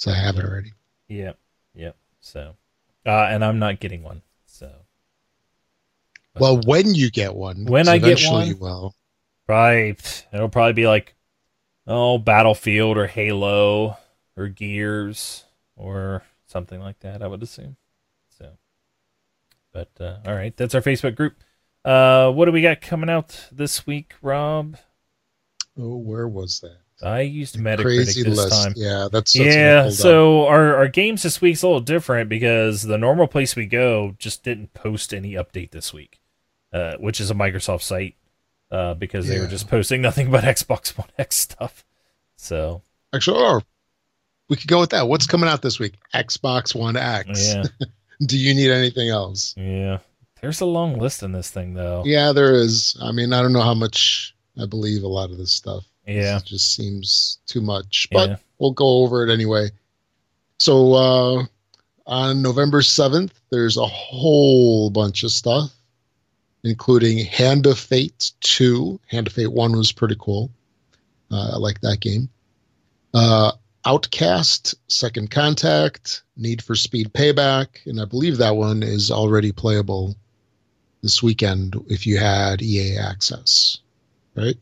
So 0.00 0.12
I 0.12 0.14
have 0.14 0.36
it 0.38 0.44
already. 0.44 0.74
Yep. 1.08 1.36
Yep. 1.74 1.96
So, 2.20 2.54
uh, 3.04 3.10
and 3.10 3.44
I'm 3.44 3.58
not 3.58 3.80
getting 3.80 4.04
one. 4.04 4.22
So, 4.46 4.70
But- 6.34 6.40
Well, 6.40 6.60
when 6.66 6.94
you 6.94 7.10
get 7.10 7.34
one, 7.34 7.64
when 7.64 7.88
I 7.88 7.98
get 7.98 8.06
eventually 8.12 8.32
one? 8.38 8.46
you 8.46 8.56
will. 8.58 8.94
right, 9.48 10.26
it'll 10.32 10.48
probably 10.50 10.74
be 10.74 10.86
like, 10.86 11.16
oh, 11.88 12.16
Battlefield 12.18 12.96
or 12.96 13.08
Halo 13.08 13.96
or 14.36 14.46
Gears 14.46 15.42
or 15.78 16.22
something 16.46 16.80
like 16.80 17.00
that. 17.00 17.22
I 17.22 17.26
would 17.26 17.42
assume. 17.42 17.76
So, 18.36 18.50
but 19.72 19.90
uh, 20.00 20.18
all 20.26 20.34
right, 20.34 20.56
that's 20.56 20.74
our 20.74 20.82
Facebook 20.82 21.14
group. 21.14 21.36
Uh, 21.84 22.30
what 22.32 22.44
do 22.44 22.52
we 22.52 22.60
got 22.60 22.80
coming 22.80 23.08
out 23.08 23.48
this 23.50 23.86
week, 23.86 24.14
Rob? 24.20 24.76
Oh, 25.78 25.96
where 25.96 26.28
was 26.28 26.60
that? 26.60 26.78
I 27.00 27.20
used 27.20 27.56
Metacritic 27.56 27.82
Crazy 27.82 28.22
this 28.24 28.36
list. 28.36 28.64
time. 28.64 28.72
Yeah, 28.76 29.08
that's, 29.10 29.32
that's 29.32 29.54
yeah, 29.54 29.84
up. 29.86 29.92
so 29.92 30.46
our, 30.46 30.74
our 30.76 30.88
games 30.88 31.22
this 31.22 31.40
week's 31.40 31.62
a 31.62 31.66
little 31.66 31.80
different 31.80 32.28
because 32.28 32.82
the 32.82 32.98
normal 32.98 33.28
place 33.28 33.54
we 33.54 33.66
go 33.66 34.16
just 34.18 34.42
didn't 34.42 34.74
post 34.74 35.14
any 35.14 35.34
update 35.34 35.70
this 35.70 35.94
week, 35.94 36.20
uh, 36.72 36.96
which 36.96 37.20
is 37.20 37.30
a 37.30 37.34
Microsoft 37.34 37.82
site 37.82 38.16
uh, 38.72 38.94
because 38.94 39.28
they 39.28 39.38
were 39.38 39.46
just 39.46 39.68
posting 39.68 40.02
nothing 40.02 40.30
but 40.30 40.42
Xbox 40.42 40.98
One 40.98 41.08
X 41.16 41.36
stuff. 41.36 41.84
So 42.36 42.82
actually, 43.14 43.40
or 43.40 43.62
we 44.48 44.56
could 44.56 44.68
go 44.68 44.80
with 44.80 44.90
that. 44.90 45.08
What's 45.08 45.26
coming 45.26 45.48
out 45.48 45.62
this 45.62 45.78
week? 45.78 45.94
Xbox 46.14 46.74
One 46.74 46.96
X. 46.96 47.54
yeah, 47.54 47.64
Do 48.26 48.38
you 48.38 48.54
need 48.54 48.70
anything 48.70 49.08
else? 49.08 49.54
yeah. 49.56 49.98
There's 50.40 50.60
a 50.60 50.66
long 50.66 50.98
list 50.98 51.24
in 51.24 51.32
this 51.32 51.50
thing 51.50 51.74
though. 51.74 52.04
Yeah, 52.06 52.30
there 52.32 52.54
is. 52.54 52.96
I 53.02 53.10
mean, 53.10 53.32
I 53.32 53.42
don't 53.42 53.52
know 53.52 53.60
how 53.62 53.74
much 53.74 54.36
I 54.60 54.66
believe 54.66 55.02
a 55.02 55.08
lot 55.08 55.30
of 55.32 55.36
this 55.38 55.50
stuff. 55.50 55.84
Yeah. 56.06 56.36
It 56.38 56.44
just 56.44 56.74
seems 56.76 57.38
too 57.46 57.60
much, 57.60 58.06
but 58.12 58.28
Yeah. 58.30 58.36
we'll 58.60 58.70
go 58.70 58.98
over 59.02 59.26
it 59.26 59.32
anyway. 59.32 59.70
So, 60.60 60.94
uh, 60.94 61.44
on 62.06 62.40
November 62.40 62.82
7th, 62.82 63.32
there's 63.50 63.76
a 63.76 63.86
whole 63.86 64.90
bunch 64.90 65.24
of 65.24 65.30
stuff, 65.32 65.72
including 66.64 67.18
Hand 67.24 67.66
of 67.66 67.78
Fate 67.78 68.30
2. 68.40 69.00
Hand 69.08 69.26
of 69.26 69.32
Fate 69.32 69.52
1 69.52 69.76
was 69.76 69.92
pretty 69.92 70.16
cool. 70.18 70.50
Uh, 71.30 71.54
I 71.54 71.56
like 71.58 71.80
that 71.82 71.98
game. 72.00 72.28
Uh, 73.12 73.52
Outcast, 73.92 74.74
Second 74.88 75.30
Contact, 75.30 76.22
Need 76.36 76.62
for 76.62 76.74
Speed 76.74 77.10
Payback, 77.14 77.86
and 77.86 77.98
I 77.98 78.04
believe 78.04 78.36
that 78.36 78.54
one 78.54 78.82
is 78.82 79.10
already 79.10 79.50
playable 79.50 80.14
this 81.02 81.22
weekend 81.22 81.74
if 81.88 82.06
you 82.06 82.18
had 82.18 82.60
EA 82.60 82.98
access, 82.98 83.78
right? 84.36 84.56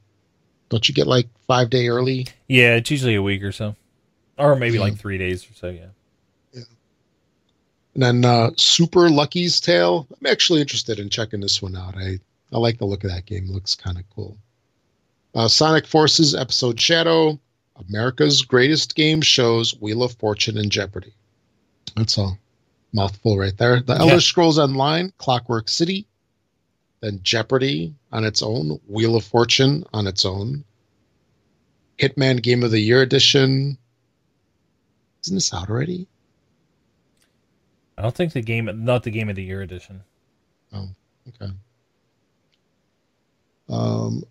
Don't 0.69 0.89
you 0.89 0.95
get 0.95 1.09
like 1.09 1.27
five 1.49 1.71
day 1.71 1.89
early? 1.89 2.29
Yeah, 2.47 2.77
it's 2.77 2.89
usually 2.91 3.17
a 3.17 3.23
week 3.23 3.43
or 3.43 3.51
so, 3.51 3.75
or 4.39 4.55
maybe 4.55 4.77
Yeah. 4.77 4.83
like 4.83 4.97
three 4.97 5.19
days 5.19 5.45
or 5.51 5.55
so. 5.55 5.71
Yeah. 5.71 5.87
And 7.95 8.03
then 8.03 8.25
uh, 8.25 8.51
Super 8.57 9.09
Lucky's 9.11 9.59
Tale. 9.59 10.07
I'm 10.21 10.27
actually 10.27 10.61
interested 10.61 10.99
in 11.01 11.09
checking 11.09 11.41
this 11.41 11.61
one 11.63 11.75
out. 11.77 11.97
I, 11.97 12.21
I 12.53 12.59
like 12.59 12.79
the 12.79 12.85
look 12.85 13.03
of 13.05 13.11
that 13.11 13.27
game. 13.27 13.45
It 13.49 13.51
looks 13.51 13.75
kind 13.75 13.99
of 13.99 14.05
cool. 14.15 14.37
Uh, 15.35 15.49
Sonic 15.49 15.87
Forces 15.87 16.35
Episode 16.35 16.81
Shadow. 16.81 17.41
America's 17.89 18.43
Greatest 18.43 18.95
Game 18.95 19.21
Shows 19.21 19.75
Wheel 19.81 20.03
of 20.03 20.15
Fortune 20.15 20.57
and 20.59 20.71
Jeopardy. 20.71 21.13
That's 21.97 22.19
a 22.19 22.31
mouthful 22.93 23.39
right 23.39 23.57
there. 23.57 23.81
The 23.81 23.95
Elder 23.95 24.15
Yeah. 24.15 24.19
Scrolls 24.21 24.59
Online, 24.59 25.13
Clockwork 25.19 25.69
City. 25.69 26.07
Then 27.01 27.21
Jeopardy 27.23 27.95
on 28.13 28.25
its 28.25 28.43
own. 28.43 28.81
Wheel 28.87 29.17
of 29.17 29.25
Fortune 29.25 29.85
on 29.93 30.07
its 30.07 30.25
own. 30.25 30.65
Hitman 31.99 32.43
Game 32.43 32.63
of 32.63 32.71
the 32.71 32.81
Year 32.81 33.03
Edition. 33.03 33.77
Isn't 35.25 35.37
this 35.37 35.53
out 35.53 35.69
already? 35.69 36.07
I 37.99 38.03
don't 38.03 38.15
think 38.15 38.33
the 38.33 38.43
game, 38.43 38.71
not 38.85 39.03
the 39.03 39.11
game 39.11 39.29
of 39.29 39.37
the 39.37 39.43
year 39.43 39.63
edition. 39.63 40.03
Oh, 40.73 40.89
okay. 41.29 41.51
Um, 43.69 44.23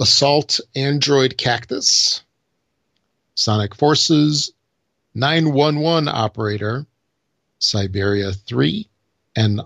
Assault 0.00 0.60
Android 0.76 1.36
Cactus, 1.36 2.23
Sonic 3.34 3.74
Forces, 3.74 4.52
911 5.14 6.08
Operator, 6.08 6.86
Syberia 7.60 8.34
3, 8.34 8.88
and 9.36 9.60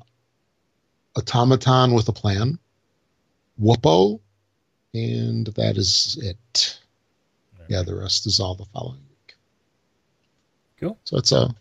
Automaton 1.17 1.93
with 1.93 2.09
a 2.09 2.13
Plan, 2.13 2.59
Whoopo, 3.61 4.21
and 4.95 5.47
that 5.49 5.77
is 5.77 6.19
it. 6.23 6.79
Yeah, 7.69 7.83
the 7.83 7.95
rest 7.95 8.27
is 8.27 8.41
all 8.41 8.55
the 8.55 8.65
following 8.67 9.03
week. 9.11 9.35
Cool. 10.81 10.99
So 11.05 11.19
it's 11.19 11.33
a 11.33 11.55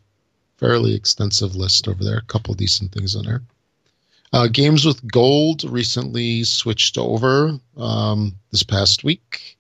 fairly 0.58 0.96
extensive 0.96 1.56
list 1.56 1.88
over 1.88 2.04
there. 2.04 2.18
A 2.18 2.26
couple 2.26 2.54
decent 2.54 2.94
things 2.94 3.16
in 3.16 3.26
there. 3.26 3.42
Uh, 4.34 4.48
Games 4.48 4.86
with 4.86 5.06
Gold 5.12 5.64
recently 5.66 6.44
switched 6.44 6.98
over 6.98 7.60
um, 7.76 8.36
this 8.52 8.64
past 8.64 9.04
week. 9.04 9.58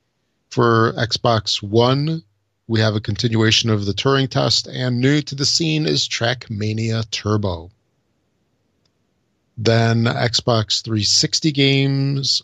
For 0.50 0.94
Xbox 0.94 1.62
One, 1.62 2.24
we 2.68 2.80
have 2.82 2.96
a 2.96 3.02
continuation 3.02 3.70
of 3.70 3.86
the 3.86 3.94
Turing 3.94 4.30
test, 4.30 4.68
and 4.68 5.00
new 5.00 5.22
to 5.22 5.36
the 5.36 5.46
scene 5.46 5.86
is 5.86 6.08
Trackmania 6.08 7.10
Turbo. 7.12 7.72
Then 9.58 10.04
Xbox 10.04 10.84
360 10.84 11.52
games, 11.52 12.42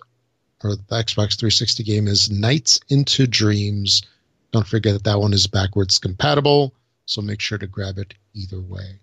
or 0.63 0.75
the 0.75 0.83
Xbox 0.91 1.37
360 1.37 1.83
game 1.83 2.07
is 2.07 2.31
Nights 2.31 2.79
into 2.89 3.27
Dreams. 3.27 4.01
Don't 4.51 4.65
forget 4.65 4.93
that 4.93 5.03
that 5.03 5.19
one 5.19 5.33
is 5.33 5.45
backwards 5.45 5.99
compatible, 5.99 6.73
so 7.05 7.21
make 7.21 7.41
sure 7.41 7.57
to 7.57 7.67
grab 7.67 7.97
it 7.97 8.13
either 8.33 8.61
way. 8.61 8.99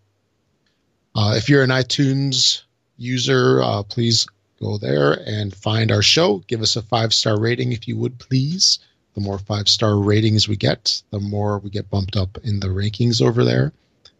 Uh, 1.14 1.34
if 1.36 1.48
you're 1.48 1.62
an 1.62 1.70
iTunes 1.70 2.62
user, 2.96 3.62
uh, 3.62 3.82
please 3.82 4.26
go 4.60 4.78
there 4.78 5.20
and 5.26 5.54
find 5.54 5.90
our 5.90 6.02
show. 6.02 6.38
Give 6.46 6.62
us 6.62 6.76
a 6.76 6.82
five 6.82 7.12
star 7.12 7.38
rating 7.38 7.72
if 7.72 7.86
you 7.86 7.96
would, 7.96 8.18
please. 8.18 8.78
The 9.14 9.20
more 9.20 9.38
five 9.38 9.68
star 9.68 9.96
ratings 9.96 10.48
we 10.48 10.56
get, 10.56 11.02
the 11.10 11.20
more 11.20 11.58
we 11.58 11.70
get 11.70 11.90
bumped 11.90 12.16
up 12.16 12.38
in 12.44 12.60
the 12.60 12.68
rankings 12.68 13.20
over 13.20 13.44
there. 13.44 13.72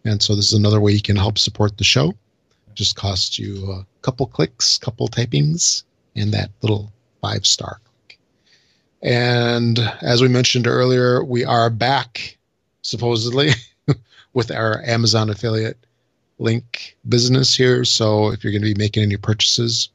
And 0.04 0.22
so 0.22 0.34
this 0.34 0.46
is 0.46 0.58
another 0.58 0.80
way 0.80 0.92
you 0.92 1.02
can 1.02 1.16
help 1.16 1.38
support 1.38 1.76
the 1.78 1.84
show. 1.84 2.14
Just 2.74 2.96
costs 2.96 3.38
you 3.38 3.70
a 3.70 3.86
couple 4.02 4.26
clicks, 4.26 4.78
couple 4.78 5.08
typings, 5.08 5.84
and 6.16 6.32
that 6.32 6.50
little 6.62 6.92
five 7.20 7.46
star 7.46 7.80
click. 7.84 8.18
And 9.02 9.78
as 10.00 10.22
we 10.22 10.28
mentioned 10.28 10.66
earlier, 10.66 11.22
we 11.24 11.44
are 11.44 11.70
back 11.70 12.38
supposedly 12.82 13.50
with 14.32 14.50
our 14.50 14.82
Amazon 14.82 15.30
affiliate 15.30 15.78
link 16.38 16.96
business 17.08 17.54
here. 17.54 17.84
So 17.84 18.32
if 18.32 18.42
you're 18.42 18.52
going 18.52 18.62
to 18.62 18.74
be 18.74 18.78
making 18.78 19.02
any 19.02 19.16
purchases 19.16 19.90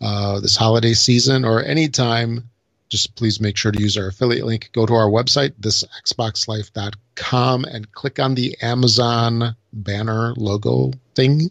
uh, 0.00 0.40
this 0.40 0.56
holiday 0.56 0.92
season 0.92 1.44
or 1.44 1.62
anytime, 1.62 2.48
just 2.94 3.16
please 3.16 3.40
make 3.40 3.56
sure 3.56 3.72
to 3.72 3.80
use 3.80 3.96
our 3.96 4.06
affiliate 4.06 4.46
link. 4.46 4.70
Go 4.72 4.86
to 4.86 4.94
our 4.94 5.08
website, 5.08 5.50
thisxboxlife.com, 5.60 7.64
and 7.64 7.92
click 7.92 8.20
on 8.20 8.34
the 8.34 8.56
Amazon 8.62 9.56
banner 9.72 10.32
logo 10.36 10.92
thing 11.14 11.50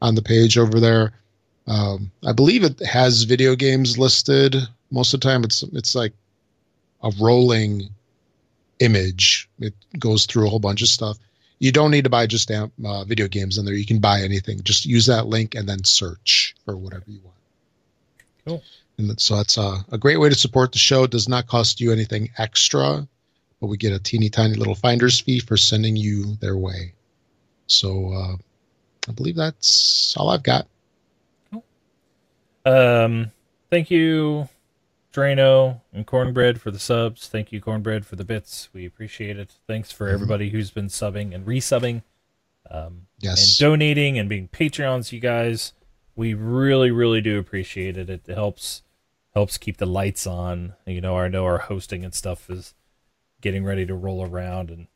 on 0.00 0.14
the 0.14 0.22
page 0.22 0.56
over 0.56 0.78
there. 0.78 1.14
Um, 1.66 2.12
I 2.24 2.32
believe 2.32 2.62
it 2.62 2.78
has 2.80 3.24
video 3.24 3.56
games 3.56 3.98
listed. 3.98 4.56
Most 4.90 5.14
of 5.14 5.20
the 5.20 5.28
time, 5.28 5.44
it's 5.44 5.62
it's 5.64 5.94
like 5.94 6.12
a 7.02 7.10
rolling 7.20 7.90
image. 8.78 9.48
It 9.58 9.74
goes 9.98 10.26
through 10.26 10.46
a 10.46 10.50
whole 10.50 10.60
bunch 10.60 10.82
of 10.82 10.88
stuff 10.88 11.18
you 11.62 11.70
don't 11.70 11.92
need 11.92 12.02
to 12.02 12.10
buy 12.10 12.26
just 12.26 12.50
uh, 12.50 12.66
video 13.04 13.28
games 13.28 13.56
in 13.56 13.64
there. 13.64 13.74
You 13.74 13.86
can 13.86 14.00
buy 14.00 14.22
anything. 14.22 14.64
Just 14.64 14.84
use 14.84 15.06
that 15.06 15.28
link 15.28 15.54
and 15.54 15.68
then 15.68 15.84
search 15.84 16.56
for 16.64 16.76
whatever 16.76 17.04
you 17.06 17.20
want. 17.22 17.36
Cool. 18.44 18.62
And 18.98 19.18
so 19.20 19.36
that's 19.36 19.56
a, 19.56 19.84
a 19.90 19.98
great 19.98 20.18
way 20.18 20.28
to 20.28 20.34
support 20.34 20.72
the 20.72 20.78
show. 20.78 21.04
It 21.04 21.10
does 21.10 21.28
not 21.28 21.46
cost 21.46 21.80
you 21.80 21.92
anything 21.92 22.30
extra, 22.38 23.06
but 23.60 23.66
we 23.68 23.76
get 23.76 23.92
a 23.92 23.98
teeny 23.98 24.28
tiny 24.28 24.54
little 24.54 24.74
finder's 24.74 25.18
fee 25.20 25.40
for 25.40 25.56
sending 25.56 25.96
you 25.96 26.36
their 26.36 26.56
way. 26.56 26.92
So 27.66 28.12
uh, 28.12 28.36
I 29.08 29.12
believe 29.12 29.36
that's 29.36 30.14
all 30.16 30.28
I've 30.30 30.42
got. 30.42 30.66
Cool. 31.50 31.64
Um, 32.66 33.30
thank 33.70 33.90
you, 33.90 34.48
Drano, 35.12 35.80
and 35.92 36.06
Cornbread 36.06 36.60
for 36.60 36.70
the 36.70 36.78
subs. 36.78 37.28
Thank 37.28 37.50
you, 37.50 37.60
Cornbread, 37.60 38.04
for 38.06 38.16
the 38.16 38.24
bits. 38.24 38.68
We 38.72 38.84
appreciate 38.86 39.38
it. 39.38 39.54
Thanks 39.66 39.90
for 39.90 40.06
Mhm. 40.08 40.12
everybody 40.14 40.50
who's 40.50 40.70
been 40.70 40.88
subbing 40.88 41.34
and 41.34 41.46
resubbing, 41.46 42.02
um, 42.70 43.06
Yes. 43.20 43.58
and 43.58 43.58
donating 43.58 44.18
and 44.18 44.28
being 44.28 44.48
Patreons. 44.48 45.12
You 45.12 45.20
guys, 45.20 45.72
we 46.16 46.34
really, 46.34 46.90
really 46.90 47.20
do 47.20 47.38
appreciate 47.38 47.96
it. 47.96 48.10
It 48.10 48.26
helps 48.26 48.82
helps 49.34 49.56
keep 49.56 49.78
the 49.78 49.86
lights 49.86 50.26
on. 50.26 50.74
You 50.86 51.00
know, 51.00 51.16
I 51.18 51.28
know 51.28 51.44
our 51.44 51.58
hosting 51.58 52.04
and 52.04 52.14
stuff 52.14 52.50
is 52.50 52.74
getting 53.40 53.64
ready 53.64 53.86
to 53.86 53.94
roll 53.94 54.24
around, 54.24 54.70
and 54.70 54.86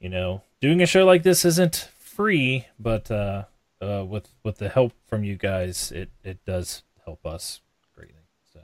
you 0.00 0.08
know, 0.08 0.42
doing 0.60 0.82
a 0.82 0.86
show 0.86 1.04
like 1.04 1.22
this 1.22 1.44
isn't 1.44 1.88
free, 1.98 2.66
but 2.78 3.10
uh, 3.10 3.44
uh, 3.80 4.04
with 4.06 4.28
with 4.44 4.58
the 4.58 4.68
help 4.68 4.92
from 5.06 5.24
you 5.24 5.36
guys, 5.36 5.90
it 5.92 6.10
it 6.22 6.44
does 6.44 6.82
help 7.04 7.24
us 7.26 7.60
greatly. 7.94 8.20
So 8.52 8.60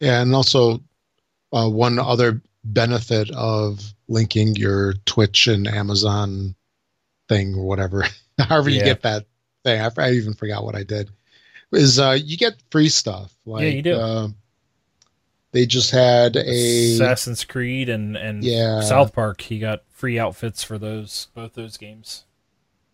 Yeah, 0.00 0.22
and 0.22 0.34
also 0.34 0.80
uh, 1.52 1.68
one 1.68 1.98
other 1.98 2.40
benefit 2.64 3.30
of 3.30 3.94
linking 4.08 4.56
your 4.56 4.94
Twitch 5.04 5.46
and 5.46 5.68
Amazon 5.68 6.54
thing 7.28 7.54
or 7.54 7.64
whatever, 7.64 8.04
however 8.38 8.70
you 8.70 8.78
Yeah. 8.78 8.84
get 8.84 9.02
that 9.02 9.26
thing. 9.64 9.80
I, 9.80 9.90
I 9.98 10.12
even 10.12 10.34
forgot 10.34 10.64
what 10.64 10.74
I 10.74 10.82
did. 10.82 11.10
Is 11.76 11.98
uh, 11.98 12.16
you 12.22 12.36
get 12.36 12.54
free 12.70 12.88
stuff? 12.88 13.32
Like, 13.44 13.62
Yeah, 13.62 13.68
you 13.68 13.82
do. 13.82 13.94
Uh, 13.96 14.28
they 15.52 15.66
just 15.66 15.90
had 15.90 16.36
a 16.36 16.94
Assassin's 16.94 17.44
Creed 17.44 17.88
and 17.88 18.16
and 18.16 18.44
Yeah. 18.44 18.80
South 18.80 19.12
Park, 19.14 19.40
he 19.40 19.58
got 19.58 19.82
free 19.90 20.18
outfits 20.18 20.62
for 20.62 20.78
those 20.78 21.28
both 21.34 21.54
those 21.54 21.76
games. 21.76 22.24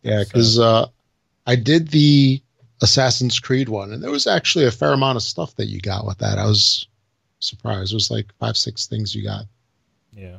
yeah, 0.03 0.23
so- 0.23 0.25
because 0.29 0.59
uh, 0.59 0.87
I 1.47 1.57
did 1.57 1.89
the 1.89 2.41
Assassin's 2.81 3.39
Creed 3.39 3.69
one, 3.69 3.93
and 3.93 4.03
there 4.03 4.11
was 4.11 4.27
actually 4.27 4.67
a 4.67 4.71
fair 4.73 4.93
amount 4.93 5.17
of 5.17 5.23
stuff 5.23 5.55
that 5.57 5.67
you 5.67 5.81
got 5.81 6.07
with 6.07 6.19
that. 6.19 6.39
I 6.39 6.47
was 6.47 6.87
surprised. 7.41 7.93
It 7.93 7.97
was 7.97 8.11
like 8.11 8.27
five, 8.39 8.57
six 8.57 8.87
things 8.87 9.15
you 9.15 9.23
got. 9.25 9.45
Yeah, 10.15 10.37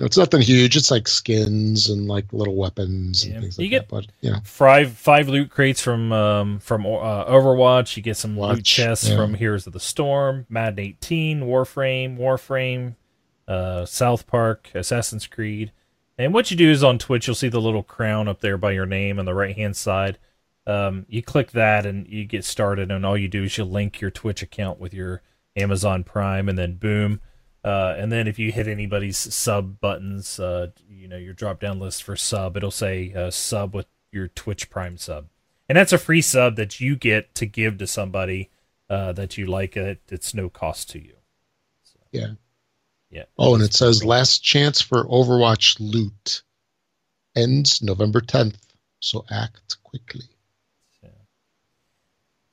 It's 0.00 0.16
nothing 0.16 0.40
huge. 0.42 0.76
It's 0.76 0.90
like 0.92 1.08
skins 1.08 1.90
and 1.90 2.06
like 2.06 2.32
little 2.32 2.54
weapons 2.54 3.24
and 3.24 3.34
Yeah. 3.34 3.40
things 3.40 3.58
You 3.58 3.64
like 3.64 3.70
get- 3.70 3.88
that. 3.88 3.88
But 3.88 4.06
you 4.20 4.30
know, 4.30 4.38
five 4.44 4.92
five 4.92 5.28
loot 5.28 5.50
crates 5.50 5.80
from 5.80 6.12
um 6.12 6.58
from 6.60 6.86
uh, 6.86 7.24
Overwatch. 7.24 7.96
You 7.96 8.02
get 8.02 8.16
some 8.16 8.38
loot 8.38 8.64
chests 8.64 9.08
yeah. 9.08 9.16
from 9.16 9.34
Heroes 9.34 9.66
of 9.66 9.72
the 9.72 9.80
Storm, 9.80 10.46
Madden 10.48 10.78
18, 10.78 11.40
Warframe, 11.40 12.16
Warframe, 12.16 12.94
uh, 13.48 13.84
South 13.86 14.26
Park, 14.26 14.70
Assassin's 14.74 15.26
Creed. 15.26 15.72
And 16.16 16.34
what 16.34 16.50
you 16.50 16.56
do 16.56 16.70
is 16.70 16.82
on 16.84 16.98
Twitch, 16.98 17.26
you'll 17.26 17.34
see 17.36 17.48
the 17.48 17.60
little 17.60 17.82
crown 17.84 18.28
up 18.28 18.40
there 18.40 18.56
by 18.58 18.72
your 18.72 18.86
name 18.86 19.18
on 19.18 19.24
the 19.24 19.34
right 19.34 19.54
hand 19.56 19.76
side. 19.76 20.18
Um, 20.66 21.06
you 21.08 21.22
click 21.22 21.52
that 21.52 21.86
and 21.86 22.06
you 22.08 22.24
get 22.24 22.44
started, 22.44 22.90
and 22.90 23.06
all 23.06 23.16
you 23.16 23.28
do 23.28 23.44
is 23.44 23.56
you 23.56 23.64
link 23.64 24.00
your 24.00 24.10
Twitch 24.10 24.42
account 24.42 24.78
with 24.80 24.92
your 24.92 25.22
Amazon 25.56 26.04
Prime, 26.04 26.48
and 26.48 26.58
then 26.58 26.74
boom. 26.74 27.20
Uh, 27.64 27.94
and 27.98 28.12
then 28.12 28.28
if 28.28 28.38
you 28.38 28.52
hit 28.52 28.68
anybody's 28.68 29.18
sub 29.18 29.80
buttons, 29.80 30.38
uh, 30.38 30.68
you 30.88 31.08
know 31.08 31.16
your 31.16 31.34
drop 31.34 31.60
down 31.60 31.80
list 31.80 32.02
for 32.02 32.16
sub, 32.16 32.56
it'll 32.56 32.70
say 32.70 33.12
uh, 33.14 33.30
sub 33.30 33.74
with 33.74 33.86
your 34.12 34.28
Twitch 34.28 34.70
Prime 34.70 34.96
sub, 34.96 35.26
and 35.68 35.76
that's 35.76 35.92
a 35.92 35.98
free 35.98 36.22
sub 36.22 36.56
that 36.56 36.80
you 36.80 36.96
get 36.96 37.34
to 37.34 37.46
give 37.46 37.78
to 37.78 37.86
somebody 37.86 38.50
uh, 38.88 39.12
that 39.12 39.36
you 39.36 39.46
like. 39.46 39.76
It 39.76 40.00
it's 40.08 40.34
no 40.34 40.48
cost 40.48 40.90
to 40.90 41.02
you. 41.02 41.14
So, 41.82 41.98
Yeah. 42.12 42.28
yeah. 43.10 43.24
oh, 43.36 43.54
and 43.54 43.62
it 43.64 43.74
says 43.74 44.04
last 44.04 44.38
chance 44.38 44.80
for 44.80 45.04
Overwatch 45.06 45.76
loot 45.80 46.42
ends 47.34 47.82
November 47.82 48.20
10th. 48.20 48.56
So 49.00 49.24
act 49.30 49.76
quickly. 49.82 50.24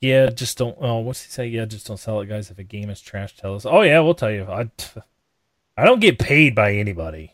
Yeah, 0.05 0.29
just 0.29 0.57
don't. 0.57 0.77
Oh, 0.79 0.99
what's 0.99 1.23
he 1.23 1.31
say? 1.31 1.47
Yeah, 1.47 1.65
just 1.65 1.87
don't 1.87 1.97
sell 1.97 2.19
it, 2.21 2.27
guys. 2.27 2.51
If 2.51 2.59
a 2.59 2.63
game 2.63 2.89
is 2.89 3.01
trash, 3.01 3.35
tell 3.35 3.55
us. 3.55 3.65
Oh 3.65 3.81
yeah, 3.81 3.99
we'll 4.01 4.13
tell 4.15 4.31
you. 4.31 4.43
I, 4.45 4.69
I 5.77 5.85
don't 5.85 5.99
get 5.99 6.19
paid 6.19 6.53
by 6.55 6.73
anybody. 6.75 7.33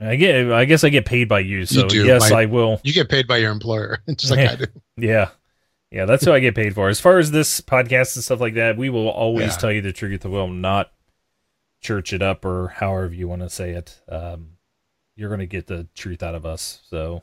I 0.00 0.16
get. 0.16 0.50
I 0.52 0.64
guess 0.64 0.84
I 0.84 0.88
get 0.88 1.04
paid 1.04 1.28
by 1.28 1.40
you. 1.40 1.66
So 1.66 1.86
do, 1.88 2.04
yes, 2.04 2.30
by- 2.30 2.42
I 2.42 2.46
will. 2.46 2.80
You 2.84 2.92
get 2.92 3.08
paid 3.08 3.26
by 3.26 3.38
your 3.38 3.50
employer, 3.52 3.98
just 4.16 4.30
like 4.30 4.40
Yeah. 4.40 4.52
I 4.52 4.56
do. 4.56 4.66
Yeah, 4.96 5.28
yeah, 5.90 6.04
that's 6.06 6.24
who 6.24 6.32
I 6.32 6.40
get 6.40 6.54
paid 6.54 6.74
for. 6.74 6.88
As 6.88 7.00
far 7.00 7.18
as 7.18 7.30
this 7.30 7.60
podcast 7.60 8.14
and 8.16 8.24
stuff 8.24 8.40
like 8.40 8.54
that, 8.54 8.76
we 8.76 8.90
will 8.90 9.08
always 9.08 9.52
Yeah. 9.52 9.56
tell 9.56 9.72
you 9.72 9.80
the 9.82 9.92
truth. 9.92 10.24
We 10.24 10.30
will 10.30 10.48
not 10.48 10.92
church 11.80 12.12
it 12.12 12.22
up 12.22 12.44
or 12.44 12.68
however 12.68 13.14
you 13.14 13.26
want 13.28 13.42
to 13.42 13.48
say 13.50 13.70
it. 13.70 14.00
Um, 14.08 14.56
you're 15.16 15.28
going 15.30 15.40
to 15.40 15.46
get 15.46 15.66
the 15.66 15.86
truth 15.94 16.22
out 16.22 16.34
of 16.34 16.44
us. 16.46 16.80
So 16.88 17.22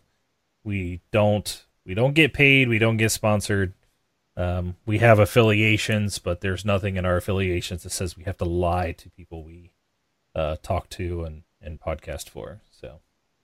we 0.63 1.01
don't. 1.11 1.63
We 1.85 1.93
don't 1.93 2.13
get 2.13 2.33
paid. 2.33 2.67
We 2.67 2.79
don't 2.79 2.97
get 2.97 3.11
sponsored. 3.11 3.73
Um, 4.37 4.75
we 4.85 4.99
have 4.99 5.17
affiliations, 5.17 6.19
but 6.19 6.41
there's 6.41 6.63
nothing 6.63 6.95
in 6.95 7.05
our 7.05 7.17
affiliations 7.17 7.81
that 7.83 7.89
says 7.89 8.15
we 8.15 8.23
have 8.25 8.37
to 8.37 8.45
lie 8.45 8.91
to 8.91 9.09
people 9.09 9.43
we 9.43 9.71
uh, 10.35 10.57
talk 10.61 10.89
to 10.91 11.23
and, 11.23 11.41
and 11.59 11.81
podcast 11.81 12.29
for. 12.29 12.61
So 12.69 12.99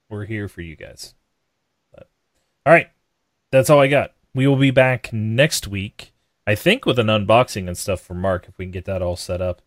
we're 0.08 0.26
here 0.26 0.48
for 0.48 0.62
you 0.62 0.76
guys. 0.76 1.16
But, 1.92 2.10
all 2.64 2.72
right, 2.72 2.90
that's 3.52 3.72
all 3.72 3.80
I 3.80 3.88
got. 3.88 4.14
We 4.36 4.46
will 4.46 4.56
be 4.56 4.70
back 4.70 5.12
next 5.12 5.68
week, 5.68 6.14
I 6.46 6.54
think, 6.54 6.86
with 6.86 7.00
an 7.00 7.08
unboxing 7.08 7.68
and 7.68 7.78
stuff 7.78 8.00
for 8.00 8.14
Mark 8.14 8.46
if 8.48 8.60
we 8.60 8.66
can 8.66 8.72
get 8.72 8.86
that 8.86 9.02
all 9.02 9.16
set 9.16 9.42
up. 9.42 9.64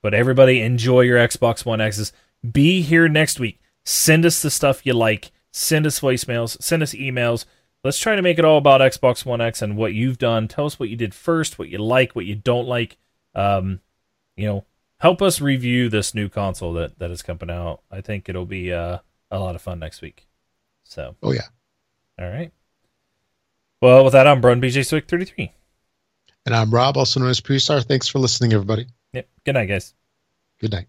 But 0.00 0.14
everybody, 0.14 0.60
enjoy 0.60 1.00
your 1.00 1.18
Xbox 1.18 1.64
One 1.64 1.80
X's. 1.80 2.12
Be 2.48 2.82
here 2.82 3.08
next 3.08 3.40
week. 3.40 3.60
Send 3.84 4.24
us 4.24 4.40
the 4.42 4.50
stuff 4.50 4.86
you 4.86 4.94
like. 4.94 5.32
Send 5.50 5.86
us 5.86 5.98
voicemails. 5.98 6.62
Send 6.62 6.84
us 6.84 6.94
emails. 6.94 7.46
Let's 7.84 7.98
try 7.98 8.16
to 8.16 8.22
make 8.22 8.38
it 8.38 8.44
all 8.44 8.58
about 8.58 8.80
Xbox 8.80 9.24
One 9.24 9.40
X 9.40 9.62
and 9.62 9.76
what 9.76 9.94
you've 9.94 10.18
done. 10.18 10.48
Tell 10.48 10.66
us 10.66 10.78
what 10.80 10.88
you 10.88 10.96
did 10.96 11.14
first, 11.14 11.58
what 11.58 11.68
you 11.68 11.78
like, 11.78 12.16
what 12.16 12.26
you 12.26 12.34
don't 12.34 12.66
like. 12.66 12.96
Um, 13.34 13.80
you 14.36 14.46
know, 14.46 14.64
help 15.00 15.22
us 15.22 15.40
review 15.40 15.88
this 15.88 16.14
new 16.14 16.28
console 16.28 16.72
that 16.74 16.98
that 16.98 17.10
is 17.10 17.22
coming 17.22 17.50
out. 17.50 17.80
I 17.90 18.00
think 18.00 18.28
it'll 18.28 18.46
be 18.46 18.72
uh, 18.72 18.98
a 19.30 19.38
lot 19.38 19.54
of 19.54 19.62
fun 19.62 19.78
next 19.78 20.02
week. 20.02 20.26
So, 20.84 21.16
Oh 21.22 21.32
yeah. 21.32 21.42
all 22.18 22.28
right. 22.28 22.50
Well, 23.80 24.02
with 24.04 24.12
that, 24.12 24.26
I'm 24.26 24.40
Brun 24.40 24.60
BJ 24.60 24.84
Swick 24.84 25.06
33. 25.06 25.52
And 26.46 26.54
I'm 26.56 26.70
Rob, 26.70 26.96
also 26.96 27.20
known 27.20 27.28
as 27.28 27.40
Prestar. 27.40 27.84
Thanks 27.84 28.08
for 28.08 28.18
listening, 28.18 28.52
everybody. 28.52 28.86
Yep. 29.12 29.28
Good 29.44 29.52
night, 29.52 29.66
guys. 29.66 29.94
Good 30.60 30.72
night. 30.72 30.86